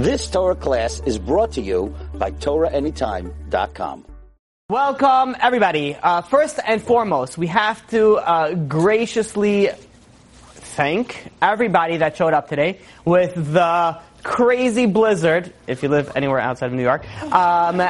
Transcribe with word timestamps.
This 0.00 0.30
Torah 0.30 0.54
class 0.54 1.02
is 1.04 1.18
brought 1.18 1.52
to 1.52 1.60
you 1.60 1.94
by 2.14 2.30
TorahAnytime.com. 2.30 4.06
Welcome, 4.70 5.36
everybody. 5.38 5.94
Uh, 5.94 6.22
first 6.22 6.58
and 6.66 6.82
foremost, 6.82 7.36
we 7.36 7.48
have 7.48 7.86
to 7.90 8.16
uh, 8.16 8.54
graciously 8.54 9.68
thank 10.54 11.30
everybody 11.42 11.98
that 11.98 12.16
showed 12.16 12.32
up 12.32 12.48
today 12.48 12.80
with 13.04 13.34
the 13.52 14.00
crazy 14.22 14.86
blizzard, 14.86 15.52
if 15.66 15.82
you 15.82 15.90
live 15.90 16.12
anywhere 16.16 16.38
outside 16.38 16.68
of 16.68 16.72
New 16.72 16.82
York. 16.82 17.04
Um, 17.30 17.82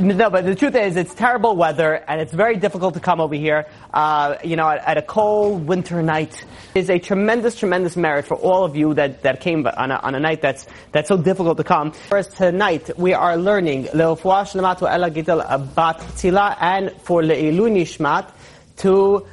no, 0.00 0.30
but 0.30 0.44
the 0.44 0.54
truth 0.54 0.74
is, 0.76 0.96
it's 0.96 1.14
terrible 1.14 1.56
weather, 1.56 1.94
and 1.94 2.20
it's 2.20 2.32
very 2.32 2.56
difficult 2.56 2.94
to 2.94 3.00
come 3.00 3.20
over 3.20 3.34
here. 3.34 3.66
Uh, 3.92 4.36
you 4.44 4.54
know, 4.54 4.68
at, 4.68 4.86
at, 4.86 4.98
a 4.98 5.02
cold 5.02 5.66
winter 5.66 6.02
night, 6.02 6.44
is 6.74 6.88
a 6.90 6.98
tremendous, 6.98 7.56
tremendous 7.56 7.96
merit 7.96 8.24
for 8.24 8.36
all 8.36 8.64
of 8.64 8.76
you 8.76 8.94
that, 8.94 9.22
that 9.22 9.40
came 9.40 9.66
on 9.66 9.90
a, 9.90 9.96
on 9.96 10.14
a 10.14 10.20
night 10.20 10.42
that's 10.42 10.66
that's 10.92 11.08
so 11.08 11.16
difficult 11.16 11.56
to 11.56 11.64
come. 11.64 11.90
First, 11.92 12.36
tonight 12.36 12.96
we 12.98 13.14
are 13.14 13.36
learning 13.36 13.84
leofuah 13.86 14.44
shlemat 14.44 14.88
ela 14.88 15.10
gidel 15.10 15.74
bat 15.74 15.98
tzila, 15.98 16.56
and 16.60 16.92
for 17.02 17.22
leilu 17.22 17.68
nishmat 17.70 18.30
to 18.76 19.26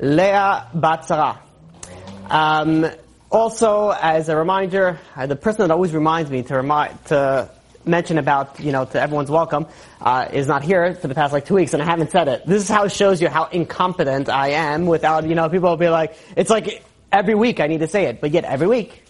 Leah 0.00 0.68
bat 0.74 1.38
Um, 2.28 2.90
also, 3.30 3.90
as 3.90 4.28
a 4.28 4.36
reminder, 4.36 4.98
uh, 5.16 5.26
the 5.26 5.36
person 5.36 5.62
that 5.62 5.70
always 5.70 5.94
reminds 5.94 6.30
me 6.30 6.42
to 6.42 6.56
remind 6.56 7.04
to 7.06 7.48
mention 7.84 8.18
about, 8.18 8.58
you 8.60 8.72
know, 8.72 8.84
to 8.84 9.00
everyone's 9.00 9.30
welcome, 9.30 9.66
uh, 10.00 10.28
is 10.32 10.46
not 10.46 10.62
here 10.62 10.94
for 10.94 11.08
the 11.08 11.14
past 11.14 11.32
like 11.32 11.44
two 11.44 11.54
weeks, 11.54 11.72
and 11.72 11.82
I 11.82 11.86
haven't 11.86 12.10
said 12.10 12.28
it. 12.28 12.46
This 12.46 12.62
is 12.62 12.68
how 12.68 12.84
it 12.84 12.92
shows 12.92 13.20
you 13.20 13.28
how 13.28 13.44
incompetent 13.46 14.28
I 14.28 14.48
am. 14.50 14.86
Without, 14.86 15.26
you 15.26 15.34
know, 15.34 15.48
people 15.48 15.70
will 15.70 15.76
be 15.76 15.88
like, 15.88 16.16
it's 16.36 16.50
like 16.50 16.84
every 17.10 17.34
week 17.34 17.60
I 17.60 17.66
need 17.66 17.80
to 17.80 17.88
say 17.88 18.06
it, 18.06 18.20
but 18.20 18.30
yet 18.30 18.44
every 18.44 18.66
week 18.66 19.02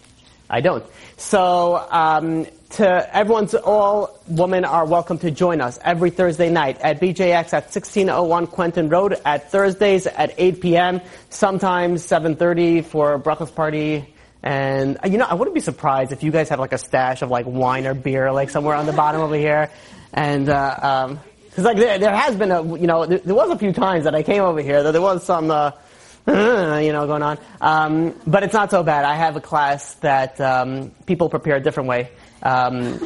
I 0.49 0.61
don't. 0.61 0.85
So 1.17 1.85
um, 1.89 2.45
to 2.71 3.15
everyone's 3.15 3.53
all 3.53 4.19
women 4.27 4.65
are 4.65 4.85
welcome 4.85 5.17
to 5.19 5.31
join 5.31 5.61
us 5.61 5.79
every 5.83 6.09
Thursday 6.09 6.49
night 6.49 6.79
at 6.81 6.99
BJX 6.99 7.53
at 7.53 7.63
1601 7.63 8.47
Quentin 8.47 8.89
Road 8.89 9.19
at 9.25 9.51
Thursdays 9.51 10.07
at 10.07 10.33
8 10.37 10.61
p.m. 10.61 11.01
Sometimes 11.29 12.05
7:30 12.05 12.83
for 12.85 13.17
breakfast 13.17 13.55
party 13.55 14.12
and 14.43 14.97
uh, 15.01 15.07
you 15.07 15.17
know, 15.17 15.25
I 15.25 15.35
wouldn't 15.35 15.55
be 15.55 15.61
surprised 15.61 16.11
if 16.11 16.21
you 16.21 16.29
guys 16.29 16.49
have 16.49 16.59
like 16.59 16.73
a 16.73 16.77
stash 16.77 17.21
of 17.21 17.31
like 17.31 17.45
wine 17.45 17.87
or 17.87 17.93
beer 17.93 18.31
like 18.31 18.49
somewhere 18.49 18.75
on 18.75 18.85
the 18.85 18.91
bottom 18.91 19.21
over 19.21 19.35
here. 19.35 19.71
And 20.13 20.49
uh, 20.49 20.79
um, 20.81 21.19
cause 21.55 21.63
like 21.63 21.77
there, 21.77 21.97
there 21.97 22.13
has 22.13 22.35
been 22.35 22.51
a 22.51 22.61
you 22.77 22.85
know 22.85 23.05
there, 23.05 23.19
there, 23.19 23.35
was 23.35 23.49
a 23.51 23.57
few 23.57 23.71
times 23.71 24.03
that 24.03 24.13
I 24.13 24.21
came 24.21 24.43
over 24.43 24.61
here 24.61 24.83
that 24.83 24.91
there 24.91 25.01
was 25.01 25.23
some 25.23 25.49
uh, 25.49 25.71
you 26.27 26.91
know 26.91 27.07
going 27.07 27.23
on. 27.23 27.39
Um, 27.61 28.19
but 28.27 28.43
it's 28.43 28.53
not 28.53 28.69
so 28.69 28.83
bad. 28.83 29.05
I 29.05 29.15
have 29.15 29.37
a 29.37 29.41
class 29.41 29.93
that 29.95 30.39
um, 30.41 30.91
people 31.05 31.29
prepare 31.29 31.55
a 31.55 31.61
different 31.61 31.87
way. 31.87 32.11
Um, 32.43 32.99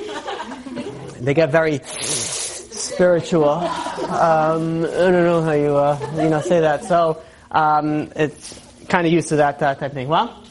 they 1.20 1.36
get 1.36 1.52
very 1.52 1.82
spiritual. 1.84 3.50
Um, 3.50 4.84
I 4.86 4.88
don't 4.88 5.24
know 5.24 5.44
how 5.44 5.52
you 5.52 5.78
uh, 5.78 6.00
you 6.16 6.30
know 6.30 6.42
say 6.42 6.62
that. 6.62 6.84
So 6.84 7.22
um, 7.52 8.12
it's 8.16 8.60
kind 8.90 9.06
of 9.06 9.14
used 9.14 9.30
to 9.30 9.36
that 9.36 9.62
uh, 9.62 9.76
type 9.76 9.92
of 9.92 9.94
thing. 9.94 10.08
Well. 10.08 10.46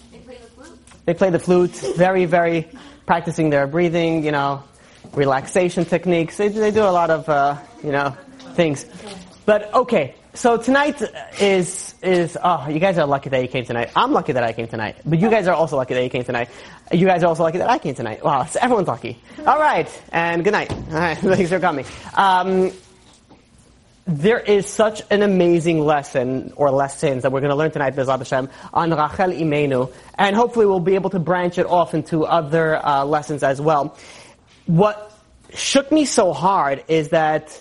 They 1.06 1.14
play 1.14 1.30
the 1.30 1.38
flute, 1.38 1.70
very, 1.96 2.24
very 2.26 2.68
practicing 3.06 3.50
their 3.50 3.66
breathing, 3.66 4.24
you 4.24 4.32
know, 4.32 4.62
relaxation 5.14 5.84
techniques. 5.84 6.36
They, 6.36 6.48
they 6.48 6.70
do 6.70 6.82
a 6.82 6.90
lot 6.90 7.10
of, 7.10 7.28
uh, 7.28 7.56
you 7.82 7.92
know, 7.92 8.16
things. 8.54 8.84
But 9.46 9.72
okay, 9.72 10.16
so 10.34 10.56
tonight 10.58 11.00
is 11.40 11.94
is 12.02 12.36
oh, 12.42 12.68
you 12.68 12.78
guys 12.78 12.98
are 12.98 13.06
lucky 13.06 13.30
that 13.30 13.40
you 13.40 13.48
came 13.48 13.64
tonight. 13.64 13.90
I'm 13.96 14.12
lucky 14.12 14.32
that 14.32 14.42
I 14.42 14.52
came 14.52 14.66
tonight, 14.66 14.96
but 15.06 15.18
you 15.18 15.30
guys 15.30 15.46
are 15.46 15.54
also 15.54 15.76
lucky 15.76 15.94
that 15.94 16.02
you 16.02 16.10
came 16.10 16.24
tonight. 16.24 16.50
You 16.92 17.06
guys 17.06 17.22
are 17.22 17.26
also 17.26 17.44
lucky 17.44 17.58
that 17.58 17.70
I 17.70 17.78
came 17.78 17.94
tonight. 17.94 18.24
Wow, 18.24 18.44
so 18.44 18.58
everyone's 18.60 18.88
lucky. 18.88 19.18
All 19.46 19.58
right, 19.58 19.88
and 20.12 20.44
good 20.44 20.52
night. 20.52 20.70
All 20.72 20.98
right, 20.98 21.16
thanks 21.18 21.50
for 21.50 21.60
coming. 21.60 21.86
Um, 22.14 22.72
there 24.06 24.38
is 24.38 24.68
such 24.68 25.02
an 25.10 25.22
amazing 25.22 25.80
lesson 25.80 26.52
or 26.54 26.70
lessons 26.70 27.24
that 27.24 27.32
we're 27.32 27.40
going 27.40 27.50
to 27.50 27.56
learn 27.56 27.72
tonight, 27.72 27.96
Bezat 27.96 28.18
Hashem, 28.18 28.48
on 28.72 28.90
Rachel 28.90 29.32
Imenu, 29.32 29.92
and 30.16 30.36
hopefully 30.36 30.64
we'll 30.64 30.78
be 30.78 30.94
able 30.94 31.10
to 31.10 31.18
branch 31.18 31.58
it 31.58 31.66
off 31.66 31.92
into 31.92 32.24
other 32.24 32.76
uh, 32.76 33.04
lessons 33.04 33.42
as 33.42 33.60
well. 33.60 33.96
What 34.66 35.12
shook 35.54 35.90
me 35.90 36.04
so 36.04 36.32
hard 36.32 36.84
is 36.86 37.08
that 37.08 37.60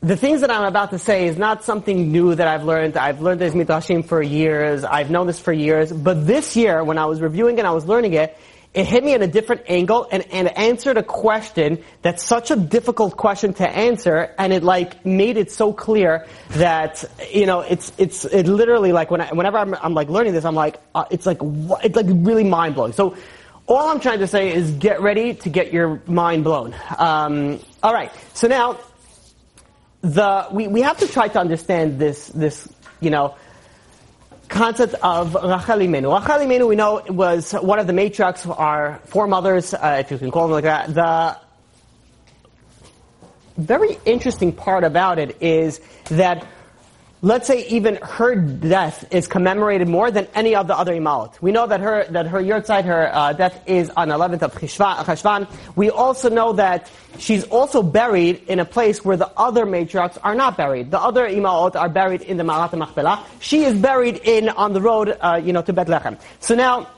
the 0.00 0.16
things 0.16 0.40
that 0.40 0.50
I'm 0.50 0.64
about 0.64 0.90
to 0.90 0.98
say 0.98 1.26
is 1.26 1.36
not 1.36 1.62
something 1.62 2.10
new 2.10 2.34
that 2.34 2.48
I've 2.48 2.64
learned. 2.64 2.96
I've 2.96 3.20
learned 3.20 3.42
this 3.42 3.52
midrashim 3.52 4.02
for 4.02 4.22
years. 4.22 4.82
I've 4.82 5.10
known 5.10 5.26
this 5.26 5.38
for 5.38 5.52
years. 5.52 5.92
But 5.92 6.26
this 6.26 6.56
year, 6.56 6.82
when 6.82 6.96
I 6.96 7.04
was 7.04 7.20
reviewing 7.20 7.58
and 7.58 7.68
I 7.68 7.72
was 7.72 7.84
learning 7.84 8.14
it, 8.14 8.38
it 8.72 8.86
hit 8.86 9.02
me 9.02 9.14
at 9.14 9.22
a 9.22 9.26
different 9.26 9.62
angle 9.68 10.06
and, 10.12 10.24
and 10.30 10.46
answered 10.56 10.96
a 10.96 11.02
question 11.02 11.82
that's 12.02 12.22
such 12.22 12.52
a 12.52 12.56
difficult 12.56 13.16
question 13.16 13.52
to 13.54 13.68
answer. 13.68 14.32
And 14.38 14.52
it 14.52 14.62
like 14.62 15.04
made 15.04 15.36
it 15.36 15.50
so 15.50 15.72
clear 15.72 16.26
that 16.50 17.04
you 17.32 17.46
know 17.46 17.60
it's 17.60 17.92
it's 17.98 18.24
it 18.24 18.46
literally 18.46 18.92
like 18.92 19.10
when 19.10 19.20
I, 19.20 19.32
whenever 19.32 19.58
I'm, 19.58 19.74
I'm 19.74 19.94
like 19.94 20.08
learning 20.08 20.34
this 20.34 20.44
I'm 20.44 20.54
like 20.54 20.80
uh, 20.94 21.04
it's 21.10 21.26
like 21.26 21.38
it's 21.82 21.96
like 21.96 22.06
really 22.08 22.44
mind 22.44 22.76
blowing 22.76 22.92
so 22.92 23.16
all 23.70 23.88
I'm 23.88 24.00
trying 24.00 24.18
to 24.18 24.26
say 24.26 24.52
is 24.52 24.72
get 24.72 25.00
ready 25.00 25.34
to 25.34 25.48
get 25.48 25.72
your 25.72 26.02
mind 26.06 26.42
blown. 26.42 26.74
Um, 26.98 27.60
all 27.84 27.94
right. 27.94 28.10
So 28.34 28.48
now 28.48 28.78
the 30.00 30.48
we, 30.50 30.66
we 30.66 30.82
have 30.82 30.98
to 30.98 31.06
try 31.06 31.28
to 31.28 31.38
understand 31.38 31.98
this 31.98 32.28
this 32.28 32.68
you 33.00 33.10
know 33.10 33.36
concept 34.50 34.94
of 35.02 35.34
Rachel 35.34 35.78
Imenu. 35.78 36.12
Rachel 36.12 36.44
Imenu, 36.46 36.68
we 36.68 36.76
know, 36.76 37.02
was 37.08 37.52
one 37.52 37.78
of 37.78 37.86
the 37.86 37.92
matriarchs, 37.94 38.46
our 38.58 39.00
foremothers, 39.06 39.72
uh, 39.72 39.96
if 40.00 40.10
you 40.10 40.18
can 40.18 40.30
call 40.30 40.48
them 40.48 40.52
like 40.52 40.64
that. 40.64 40.92
The 40.92 41.38
very 43.56 43.96
interesting 44.04 44.52
part 44.52 44.84
about 44.84 45.18
it 45.18 45.40
is 45.40 45.80
that 46.06 46.46
let's 47.22 47.46
say 47.46 47.66
even 47.66 47.96
her 47.96 48.34
death 48.34 49.04
is 49.12 49.26
commemorated 49.28 49.88
more 49.88 50.10
than 50.10 50.26
any 50.34 50.54
of 50.54 50.66
the 50.66 50.76
other 50.76 50.94
imalot. 50.94 51.40
We 51.40 51.52
know 51.52 51.66
that 51.66 51.80
her 51.80 52.04
that 52.10 52.26
her 52.26 52.40
yahrzeit, 52.40 52.84
her 52.84 53.10
uh, 53.12 53.32
death 53.32 53.62
is 53.66 53.90
on 53.90 54.08
11th 54.08 54.42
of 54.42 54.54
Cheshvan. 54.54 55.48
We 55.76 55.90
also 55.90 56.30
know 56.30 56.52
that 56.54 56.90
she's 57.18 57.44
also 57.44 57.82
buried 57.82 58.42
in 58.48 58.58
a 58.60 58.64
place 58.64 59.04
where 59.04 59.16
the 59.16 59.30
other 59.36 59.66
matriarchs 59.66 60.18
are 60.22 60.34
not 60.34 60.56
buried. 60.56 60.90
The 60.90 61.00
other 61.00 61.28
imalot 61.28 61.76
are 61.76 61.88
buried 61.88 62.22
in 62.22 62.36
the 62.36 62.44
Marat 62.44 62.72
Machpelah. 62.72 63.24
She 63.40 63.64
is 63.64 63.78
buried 63.78 64.20
in 64.24 64.48
on 64.48 64.72
the 64.72 64.80
road, 64.80 65.16
uh, 65.20 65.40
you 65.42 65.52
know, 65.52 65.62
to 65.62 65.72
Bethlehem. 65.72 66.16
So 66.40 66.54
now, 66.54 66.88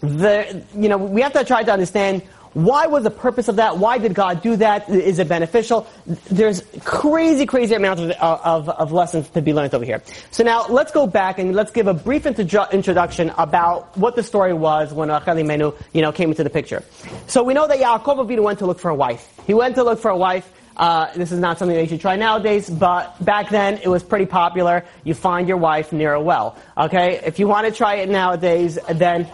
the 0.00 0.62
you 0.76 0.88
know 0.88 0.96
we 0.96 1.20
have 1.22 1.32
to 1.32 1.44
try 1.44 1.62
to 1.62 1.72
understand 1.72 2.22
why 2.58 2.88
was 2.88 3.04
the 3.04 3.10
purpose 3.10 3.46
of 3.46 3.56
that? 3.56 3.78
Why 3.78 3.98
did 3.98 4.14
God 4.14 4.42
do 4.42 4.56
that? 4.56 4.88
Is 4.88 5.20
it 5.20 5.28
beneficial? 5.28 5.86
There's 6.28 6.60
crazy, 6.84 7.46
crazy 7.46 7.76
amounts 7.76 8.02
of, 8.02 8.10
of, 8.10 8.68
of 8.68 8.90
lessons 8.90 9.28
to 9.30 9.42
be 9.42 9.54
learned 9.54 9.72
over 9.74 9.84
here. 9.84 10.02
So 10.32 10.42
now 10.42 10.66
let's 10.66 10.90
go 10.90 11.06
back 11.06 11.38
and 11.38 11.54
let's 11.54 11.70
give 11.70 11.86
a 11.86 11.94
brief 11.94 12.26
introduction 12.26 13.30
about 13.38 13.96
what 13.96 14.16
the 14.16 14.24
story 14.24 14.54
was 14.54 14.92
when 14.92 15.08
Rachel 15.08 15.36
Imenu, 15.36 15.76
you 15.92 16.02
know, 16.02 16.10
came 16.10 16.30
into 16.30 16.42
the 16.42 16.50
picture. 16.50 16.82
So 17.28 17.44
we 17.44 17.54
know 17.54 17.68
that 17.68 17.78
Yaakov 17.78 18.26
Avinu 18.26 18.42
went 18.42 18.58
to 18.58 18.66
look 18.66 18.80
for 18.80 18.88
a 18.88 18.94
wife. 18.94 19.32
He 19.46 19.54
went 19.54 19.76
to 19.76 19.84
look 19.84 20.00
for 20.00 20.10
a 20.10 20.16
wife. 20.16 20.52
Uh, 20.76 21.12
this 21.14 21.30
is 21.30 21.38
not 21.38 21.60
something 21.60 21.76
that 21.76 21.82
you 21.84 21.88
should 21.88 22.00
try 22.00 22.16
nowadays, 22.16 22.68
but 22.68 23.24
back 23.24 23.50
then 23.50 23.78
it 23.84 23.88
was 23.88 24.02
pretty 24.02 24.26
popular. 24.26 24.84
You 25.04 25.14
find 25.14 25.46
your 25.46 25.58
wife 25.58 25.92
near 25.92 26.12
a 26.12 26.20
well. 26.20 26.56
Okay, 26.76 27.20
if 27.24 27.38
you 27.38 27.46
want 27.46 27.68
to 27.68 27.72
try 27.72 27.96
it 27.96 28.08
nowadays, 28.08 28.80
then 28.90 29.28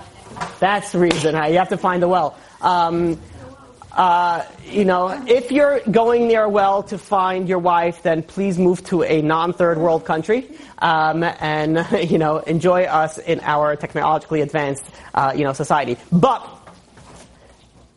that's 0.61 0.93
the 0.93 0.99
reason. 0.99 1.35
You 1.35 1.59
have 1.59 1.71
to 1.71 1.79
find 1.79 2.03
a 2.03 2.09
well. 2.09 2.37
Um, 2.65 3.21
uh, 3.93 4.45
you 4.69 4.85
know, 4.85 5.09
if 5.29 5.53
you're 5.53 5.81
going 5.81 6.27
near 6.27 6.45
a 6.45 6.49
well 6.49 6.83
to 6.85 6.99
find 6.99 7.49
your 7.49 7.61
wife, 7.61 8.03
then 8.03 8.23
please 8.23 8.59
move 8.59 8.83
to 8.87 9.05
a 9.05 9.23
non-third 9.23 9.79
world 9.79 10.05
country 10.05 10.51
um, 10.79 11.23
and 11.23 11.87
you 12.11 12.19
know 12.19 12.39
enjoy 12.39 12.85
us 12.85 13.19
in 13.19 13.41
our 13.41 13.77
technologically 13.77 14.41
advanced 14.41 14.85
uh, 15.15 15.33
you 15.37 15.45
know 15.45 15.53
society. 15.53 15.97
But 16.11 16.41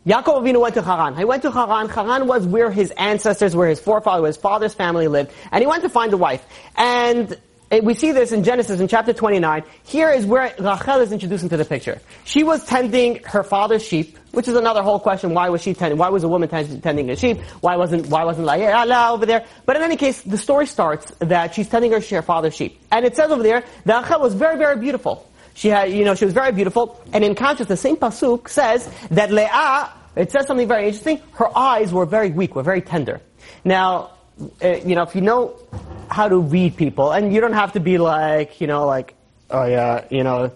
Yaakov 0.06 0.42
Avinu 0.42 0.60
went 0.60 0.74
to 0.74 0.82
Haran. 0.82 1.16
He 1.16 1.24
went 1.24 1.42
to 1.42 1.50
Haran. 1.50 1.88
Haran 1.88 2.26
was 2.26 2.46
where 2.46 2.70
his 2.70 2.90
ancestors, 2.92 3.56
where 3.56 3.68
his 3.68 3.80
forefathers, 3.80 4.22
where 4.22 4.28
his 4.28 4.36
father's 4.36 4.74
family 4.74 5.08
lived, 5.08 5.32
and 5.50 5.60
he 5.62 5.66
went 5.66 5.82
to 5.82 5.88
find 5.88 6.12
a 6.12 6.16
wife. 6.16 6.46
And 6.76 7.36
we 7.70 7.94
see 7.94 8.12
this 8.12 8.32
in 8.32 8.44
Genesis 8.44 8.80
in 8.80 8.88
chapter 8.88 9.12
29. 9.12 9.62
Here 9.84 10.10
is 10.10 10.24
where 10.24 10.54
Rachel 10.58 11.00
is 11.00 11.12
introduced 11.12 11.42
into 11.42 11.56
the 11.56 11.64
picture. 11.64 12.00
She 12.24 12.42
was 12.42 12.64
tending 12.64 13.22
her 13.24 13.42
father's 13.42 13.84
sheep, 13.84 14.16
which 14.32 14.48
is 14.48 14.54
another 14.54 14.82
whole 14.82 14.98
question. 14.98 15.34
Why 15.34 15.50
was 15.50 15.62
she 15.62 15.74
tending? 15.74 15.98
Why 15.98 16.08
was 16.08 16.24
a 16.24 16.28
woman 16.28 16.48
tending 16.48 17.10
a 17.10 17.16
sheep? 17.16 17.40
Why 17.60 17.76
wasn't 17.76 18.06
Why 18.06 18.24
wasn't 18.24 18.48
Laela 18.48 19.12
over 19.12 19.26
there? 19.26 19.44
But 19.66 19.76
in 19.76 19.82
any 19.82 19.96
case, 19.96 20.22
the 20.22 20.38
story 20.38 20.66
starts 20.66 21.12
that 21.18 21.54
she's 21.54 21.68
tending 21.68 21.92
her, 21.92 22.00
her 22.00 22.22
father's 22.22 22.54
sheep, 22.56 22.80
and 22.90 23.04
it 23.04 23.16
says 23.16 23.30
over 23.30 23.42
there 23.42 23.64
that 23.84 24.02
Rachel 24.02 24.20
was 24.20 24.34
very 24.34 24.56
very 24.56 24.78
beautiful. 24.78 25.28
She 25.54 25.68
had, 25.68 25.92
you 25.92 26.04
know, 26.04 26.14
she 26.14 26.24
was 26.24 26.34
very 26.34 26.52
beautiful, 26.52 27.00
and 27.12 27.24
in 27.24 27.34
contrast, 27.34 27.68
the 27.68 27.76
same 27.76 27.96
pasuk 27.96 28.48
says 28.48 28.88
that 29.10 29.30
Leah. 29.30 29.92
It 30.16 30.32
says 30.32 30.46
something 30.46 30.66
very 30.66 30.86
interesting. 30.86 31.20
Her 31.32 31.56
eyes 31.56 31.92
were 31.92 32.06
very 32.06 32.30
weak, 32.30 32.56
were 32.56 32.64
very 32.64 32.80
tender. 32.80 33.20
Now, 33.64 34.17
you 34.62 34.94
know, 34.94 35.02
if 35.02 35.14
you 35.14 35.20
know 35.20 35.56
how 36.10 36.28
to 36.28 36.38
read 36.38 36.76
people, 36.76 37.12
and 37.12 37.32
you 37.32 37.40
don't 37.40 37.52
have 37.52 37.72
to 37.72 37.80
be 37.80 37.98
like, 37.98 38.60
you 38.60 38.66
know, 38.66 38.86
like, 38.86 39.14
oh 39.50 39.64
yeah, 39.64 40.04
you 40.10 40.22
know, 40.24 40.52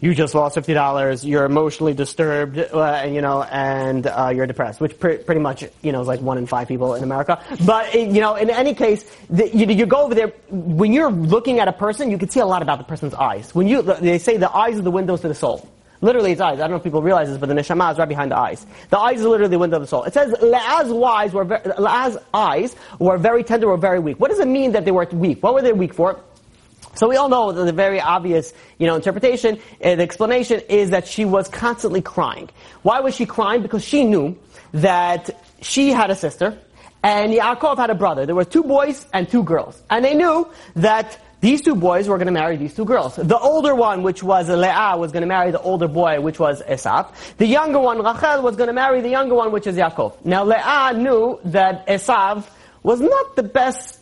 you 0.00 0.14
just 0.14 0.34
lost 0.34 0.54
fifty 0.54 0.72
dollars. 0.72 1.24
You're 1.24 1.44
emotionally 1.44 1.92
disturbed, 1.92 2.58
uh, 2.58 3.06
you 3.06 3.20
know, 3.20 3.42
and 3.42 4.06
uh, 4.06 4.32
you're 4.34 4.46
depressed, 4.46 4.80
which 4.80 4.98
pre- 4.98 5.18
pretty 5.18 5.40
much, 5.40 5.64
you 5.82 5.92
know, 5.92 6.00
is 6.00 6.08
like 6.08 6.20
one 6.20 6.38
in 6.38 6.46
five 6.46 6.68
people 6.68 6.94
in 6.94 7.02
America. 7.02 7.42
But 7.66 7.94
you 7.94 8.20
know, 8.20 8.34
in 8.34 8.48
any 8.48 8.74
case, 8.74 9.04
the, 9.28 9.48
you, 9.54 9.66
you, 9.66 9.86
go 9.86 10.02
over 10.04 10.14
there 10.14 10.32
when 10.48 10.92
you're 10.92 11.10
looking 11.10 11.60
at 11.60 11.68
a 11.68 11.72
person, 11.72 12.10
you 12.10 12.18
can 12.18 12.30
see 12.30 12.40
a 12.40 12.46
lot 12.46 12.62
about 12.62 12.78
the 12.78 12.84
person's 12.84 13.14
eyes. 13.14 13.54
When 13.54 13.68
you, 13.68 13.82
they 13.82 14.18
say 14.18 14.38
the 14.38 14.50
eyes 14.50 14.78
are 14.78 14.82
the 14.82 14.90
windows 14.90 15.20
to 15.20 15.28
the 15.28 15.34
soul. 15.34 15.68
Literally, 16.02 16.32
it's 16.32 16.40
eyes. 16.40 16.54
I 16.54 16.62
don't 16.62 16.70
know 16.70 16.76
if 16.76 16.82
people 16.82 17.02
realize 17.02 17.28
this, 17.28 17.36
but 17.36 17.48
the 17.48 17.54
neshama 17.54 17.92
is 17.92 17.98
right 17.98 18.08
behind 18.08 18.30
the 18.30 18.38
eyes. 18.38 18.66
The 18.88 18.98
eyes 18.98 19.20
are 19.20 19.28
literally 19.28 19.50
the 19.50 19.58
window 19.58 19.76
of 19.76 19.82
the 19.82 19.86
soul. 19.86 20.04
It 20.04 20.14
says, 20.14 20.34
Leah's 20.40 20.90
wise 20.90 21.32
were, 21.34 21.44
Leah's 21.44 22.16
eyes 22.32 22.74
were 22.98 23.18
very 23.18 23.44
tender 23.44 23.68
or 23.68 23.76
very 23.76 23.98
weak. 23.98 24.18
What 24.18 24.30
does 24.30 24.40
it 24.40 24.48
mean 24.48 24.72
that 24.72 24.86
they 24.86 24.92
were 24.92 25.06
weak? 25.12 25.42
What 25.42 25.52
were 25.52 25.62
they 25.62 25.72
weak 25.72 25.92
for? 25.92 26.18
So 26.94 27.08
we 27.08 27.16
all 27.16 27.28
know 27.28 27.52
that 27.52 27.64
the 27.64 27.72
very 27.72 28.00
obvious, 28.00 28.52
you 28.78 28.86
know, 28.86 28.96
interpretation, 28.96 29.58
uh, 29.84 29.94
the 29.94 30.02
explanation 30.02 30.60
is 30.68 30.90
that 30.90 31.06
she 31.06 31.24
was 31.24 31.48
constantly 31.48 32.02
crying. 32.02 32.48
Why 32.82 33.00
was 33.00 33.14
she 33.14 33.26
crying? 33.26 33.62
Because 33.62 33.84
she 33.84 34.04
knew 34.04 34.38
that 34.72 35.30
she 35.60 35.90
had 35.90 36.10
a 36.10 36.16
sister, 36.16 36.58
and 37.02 37.32
Yaakov 37.32 37.76
had 37.76 37.90
a 37.90 37.94
brother. 37.94 38.26
There 38.26 38.34
were 38.34 38.44
two 38.44 38.62
boys 38.62 39.06
and 39.12 39.28
two 39.28 39.42
girls. 39.42 39.80
And 39.88 40.04
they 40.04 40.14
knew 40.14 40.48
that 40.76 41.18
these 41.40 41.62
two 41.62 41.74
boys 41.74 42.08
were 42.08 42.18
going 42.18 42.26
to 42.26 42.32
marry 42.32 42.56
these 42.56 42.74
two 42.74 42.84
girls. 42.84 43.16
The 43.16 43.38
older 43.38 43.74
one, 43.74 44.02
which 44.02 44.22
was 44.22 44.48
Leah, 44.48 44.94
was 44.98 45.10
going 45.12 45.22
to 45.22 45.26
marry 45.26 45.50
the 45.50 45.60
older 45.60 45.88
boy, 45.88 46.20
which 46.20 46.38
was 46.38 46.62
Esav. 46.62 47.12
The 47.38 47.46
younger 47.46 47.78
one, 47.78 48.02
Rachel, 48.02 48.42
was 48.42 48.56
going 48.56 48.68
to 48.68 48.74
marry 48.74 49.00
the 49.00 49.08
younger 49.08 49.34
one, 49.34 49.50
which 49.50 49.66
is 49.66 49.76
Yaakov. 49.76 50.24
Now 50.24 50.44
Leah 50.44 50.92
knew 50.94 51.40
that 51.46 51.86
Esav 51.86 52.44
was 52.82 53.00
not 53.00 53.36
the 53.36 53.42
best 53.42 54.00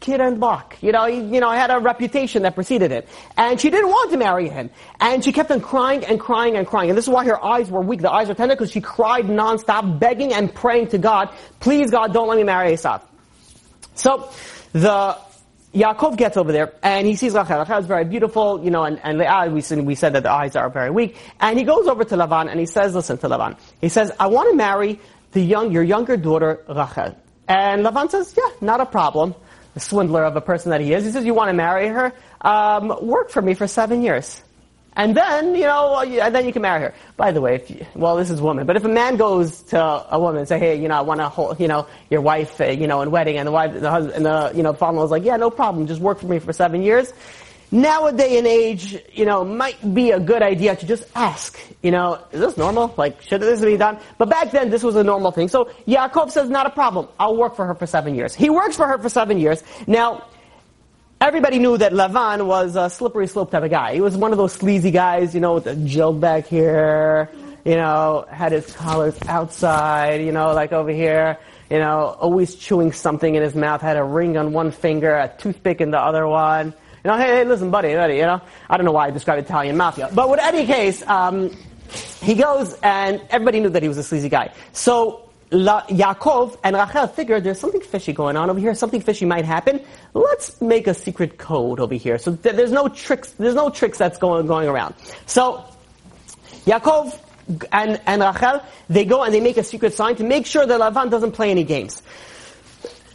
kid 0.00 0.20
and 0.20 0.40
block. 0.40 0.76
You 0.82 0.92
know, 0.92 1.06
he, 1.06 1.20
you 1.20 1.40
know, 1.40 1.50
had 1.50 1.70
a 1.70 1.78
reputation 1.78 2.42
that 2.42 2.54
preceded 2.54 2.90
it. 2.90 3.08
And 3.36 3.60
she 3.60 3.70
didn't 3.70 3.88
want 3.88 4.10
to 4.10 4.18
marry 4.18 4.48
him. 4.48 4.68
And 5.00 5.24
she 5.24 5.32
kept 5.32 5.50
on 5.50 5.60
crying 5.60 6.04
and 6.04 6.20
crying 6.20 6.56
and 6.56 6.66
crying. 6.66 6.90
And 6.90 6.98
this 6.98 7.06
is 7.06 7.10
why 7.10 7.24
her 7.24 7.42
eyes 7.42 7.70
were 7.70 7.80
weak. 7.80 8.00
The 8.00 8.10
eyes 8.10 8.28
were 8.28 8.34
tender 8.34 8.54
because 8.54 8.72
she 8.72 8.80
cried 8.80 9.26
nonstop, 9.26 9.98
begging 9.98 10.34
and 10.34 10.52
praying 10.52 10.88
to 10.88 10.98
God, 10.98 11.30
please 11.60 11.90
God, 11.90 12.12
don't 12.12 12.28
let 12.28 12.36
me 12.36 12.44
marry 12.44 12.74
Esau. 12.74 12.98
So, 13.94 14.28
the, 14.72 15.16
Yaakov 15.74 16.16
gets 16.16 16.36
over 16.36 16.52
there 16.52 16.74
and 16.82 17.06
he 17.06 17.16
sees 17.16 17.34
Rachel. 17.34 17.58
Rachel 17.58 17.78
is 17.78 17.86
very 17.86 18.04
beautiful, 18.04 18.62
you 18.62 18.70
know, 18.70 18.84
and, 18.84 19.00
and 19.02 19.18
Leah, 19.18 19.48
we, 19.50 19.82
we 19.82 19.94
said 19.94 20.12
that 20.12 20.22
the 20.22 20.30
eyes 20.30 20.54
are 20.54 20.68
very 20.68 20.90
weak. 20.90 21.16
And 21.40 21.58
he 21.58 21.64
goes 21.64 21.86
over 21.88 22.04
to 22.04 22.16
Lavan 22.16 22.50
and 22.50 22.60
he 22.60 22.66
says, 22.66 22.94
listen 22.94 23.18
to 23.18 23.28
Lavan. 23.28 23.58
He 23.80 23.88
says, 23.88 24.12
I 24.20 24.26
want 24.26 24.50
to 24.50 24.56
marry 24.56 25.00
the 25.32 25.40
young, 25.40 25.72
your 25.72 25.82
younger 25.82 26.16
daughter, 26.16 26.62
Rachel. 26.68 27.16
And 27.48 27.84
Lavan 27.84 28.10
says, 28.10 28.34
yeah, 28.36 28.52
not 28.60 28.80
a 28.80 28.86
problem 28.86 29.34
the 29.74 29.80
swindler 29.80 30.24
of 30.24 30.36
a 30.36 30.40
person 30.40 30.70
that 30.70 30.80
he 30.80 30.92
is. 30.92 31.04
He 31.04 31.10
says, 31.10 31.24
you 31.24 31.34
want 31.34 31.48
to 31.48 31.54
marry 31.54 31.88
her? 31.88 32.12
Um, 32.40 32.94
work 33.00 33.30
for 33.30 33.40
me 33.40 33.54
for 33.54 33.66
seven 33.66 34.02
years. 34.02 34.42
And 34.94 35.16
then, 35.16 35.54
you 35.54 35.62
know, 35.62 36.00
and 36.00 36.34
then 36.34 36.46
you 36.46 36.52
can 36.52 36.62
marry 36.62 36.82
her. 36.82 36.94
By 37.16 37.32
the 37.32 37.40
way, 37.40 37.54
if 37.54 37.70
you, 37.70 37.86
well, 37.94 38.16
this 38.16 38.30
is 38.30 38.40
woman, 38.40 38.66
but 38.66 38.76
if 38.76 38.84
a 38.84 38.88
man 38.88 39.16
goes 39.16 39.62
to 39.64 39.80
a 39.80 40.18
woman 40.18 40.40
and 40.40 40.48
say, 40.48 40.58
hey, 40.58 40.76
you 40.80 40.88
know, 40.88 40.96
I 40.96 41.00
want 41.00 41.20
to 41.20 41.28
hold, 41.28 41.58
you 41.58 41.68
know, 41.68 41.86
your 42.10 42.20
wife, 42.20 42.60
uh, 42.60 42.66
you 42.66 42.86
know, 42.86 43.00
in 43.00 43.10
wedding, 43.10 43.38
and 43.38 43.46
the 43.46 43.52
wife, 43.52 43.72
the 43.72 43.90
husband, 43.90 44.16
and 44.16 44.26
the, 44.26 44.52
you 44.54 44.62
know, 44.62 44.74
father-in-law 44.74 45.04
is 45.04 45.10
like, 45.10 45.24
yeah, 45.24 45.36
no 45.36 45.50
problem, 45.50 45.86
just 45.86 46.00
work 46.00 46.18
for 46.18 46.26
me 46.26 46.38
for 46.38 46.52
seven 46.52 46.82
years 46.82 47.12
nowadays 47.72 48.38
and 48.38 48.46
age, 48.46 49.02
you 49.12 49.24
know, 49.24 49.44
might 49.44 49.94
be 49.94 50.10
a 50.10 50.20
good 50.20 50.42
idea 50.42 50.76
to 50.76 50.86
just 50.86 51.04
ask, 51.16 51.58
you 51.82 51.90
know, 51.90 52.22
is 52.30 52.40
this 52.40 52.56
normal? 52.56 52.94
Like, 52.96 53.22
should 53.22 53.40
this 53.40 53.60
be 53.60 53.76
done? 53.76 53.98
But 54.18 54.28
back 54.28 54.52
then, 54.52 54.70
this 54.70 54.82
was 54.82 54.94
a 54.94 55.02
normal 55.02 55.32
thing. 55.32 55.48
So 55.48 55.64
Yaakov 55.88 56.30
says, 56.30 56.50
not 56.50 56.66
a 56.66 56.70
problem. 56.70 57.08
I'll 57.18 57.36
work 57.36 57.56
for 57.56 57.66
her 57.66 57.74
for 57.74 57.86
seven 57.86 58.14
years. 58.14 58.34
He 58.34 58.50
works 58.50 58.76
for 58.76 58.86
her 58.86 58.98
for 58.98 59.08
seven 59.08 59.38
years. 59.38 59.64
Now, 59.86 60.26
everybody 61.22 61.58
knew 61.58 61.78
that 61.78 61.92
Lavan 61.92 62.46
was 62.46 62.76
a 62.76 62.90
slippery 62.90 63.26
slope 63.26 63.50
type 63.50 63.62
of 63.62 63.70
guy. 63.70 63.94
He 63.94 64.00
was 64.00 64.16
one 64.16 64.32
of 64.32 64.38
those 64.38 64.52
sleazy 64.52 64.90
guys, 64.90 65.34
you 65.34 65.40
know, 65.40 65.54
with 65.54 65.64
the 65.64 65.76
jill 65.76 66.12
back 66.12 66.46
here, 66.46 67.30
you 67.64 67.76
know, 67.76 68.26
had 68.30 68.52
his 68.52 68.70
collars 68.74 69.16
outside, 69.28 70.20
you 70.20 70.32
know, 70.32 70.52
like 70.52 70.72
over 70.72 70.90
here 70.90 71.38
you 71.72 71.78
know, 71.78 72.18
always 72.20 72.54
chewing 72.54 72.92
something 72.92 73.34
in 73.34 73.42
his 73.42 73.54
mouth, 73.54 73.80
had 73.80 73.96
a 73.96 74.04
ring 74.04 74.36
on 74.36 74.52
one 74.52 74.70
finger, 74.70 75.16
a 75.16 75.32
toothpick 75.38 75.80
in 75.80 75.90
the 75.90 75.98
other 75.98 76.26
one. 76.28 76.66
You 77.02 77.10
know, 77.10 77.16
hey, 77.16 77.28
hey, 77.28 77.44
listen, 77.44 77.70
buddy, 77.70 77.94
buddy, 77.94 78.16
you 78.16 78.26
know, 78.26 78.42
I 78.68 78.76
don't 78.76 78.84
know 78.84 78.92
why 78.92 79.06
I 79.06 79.10
described 79.10 79.42
Italian 79.42 79.78
mafia. 79.78 80.10
But 80.14 80.28
with 80.28 80.38
any 80.38 80.66
case, 80.66 81.02
um, 81.08 81.50
he 82.20 82.34
goes 82.34 82.78
and 82.82 83.22
everybody 83.30 83.60
knew 83.60 83.70
that 83.70 83.82
he 83.82 83.88
was 83.88 83.96
a 83.96 84.02
sleazy 84.02 84.28
guy. 84.28 84.52
So, 84.72 85.30
La, 85.52 85.82
Yaakov 85.82 86.58
and 86.64 86.74
Rachel 86.74 87.06
figured 87.06 87.44
there's 87.44 87.60
something 87.60 87.82
fishy 87.82 88.14
going 88.14 88.36
on 88.38 88.48
over 88.48 88.58
here. 88.58 88.74
Something 88.74 89.02
fishy 89.02 89.26
might 89.26 89.44
happen. 89.44 89.80
Let's 90.14 90.60
make 90.62 90.86
a 90.86 90.94
secret 90.94 91.36
code 91.36 91.78
over 91.78 91.94
here. 91.94 92.16
So 92.18 92.34
th- 92.34 92.56
there's 92.56 92.72
no 92.72 92.88
tricks. 92.88 93.32
There's 93.32 93.54
no 93.54 93.68
tricks 93.68 93.98
that's 93.98 94.16
going 94.16 94.46
going 94.46 94.66
around. 94.66 94.94
So 95.26 95.62
Yaakov 96.64 97.18
and 97.70 98.00
and 98.06 98.22
Rachel 98.22 98.62
they 98.88 99.04
go 99.04 99.22
and 99.22 99.34
they 99.34 99.40
make 99.40 99.58
a 99.58 99.64
secret 99.64 99.92
sign 99.92 100.16
to 100.16 100.24
make 100.24 100.46
sure 100.46 100.64
that 100.64 100.80
Lavan 100.80 101.10
doesn't 101.10 101.32
play 101.32 101.50
any 101.50 101.64
games. 101.64 102.02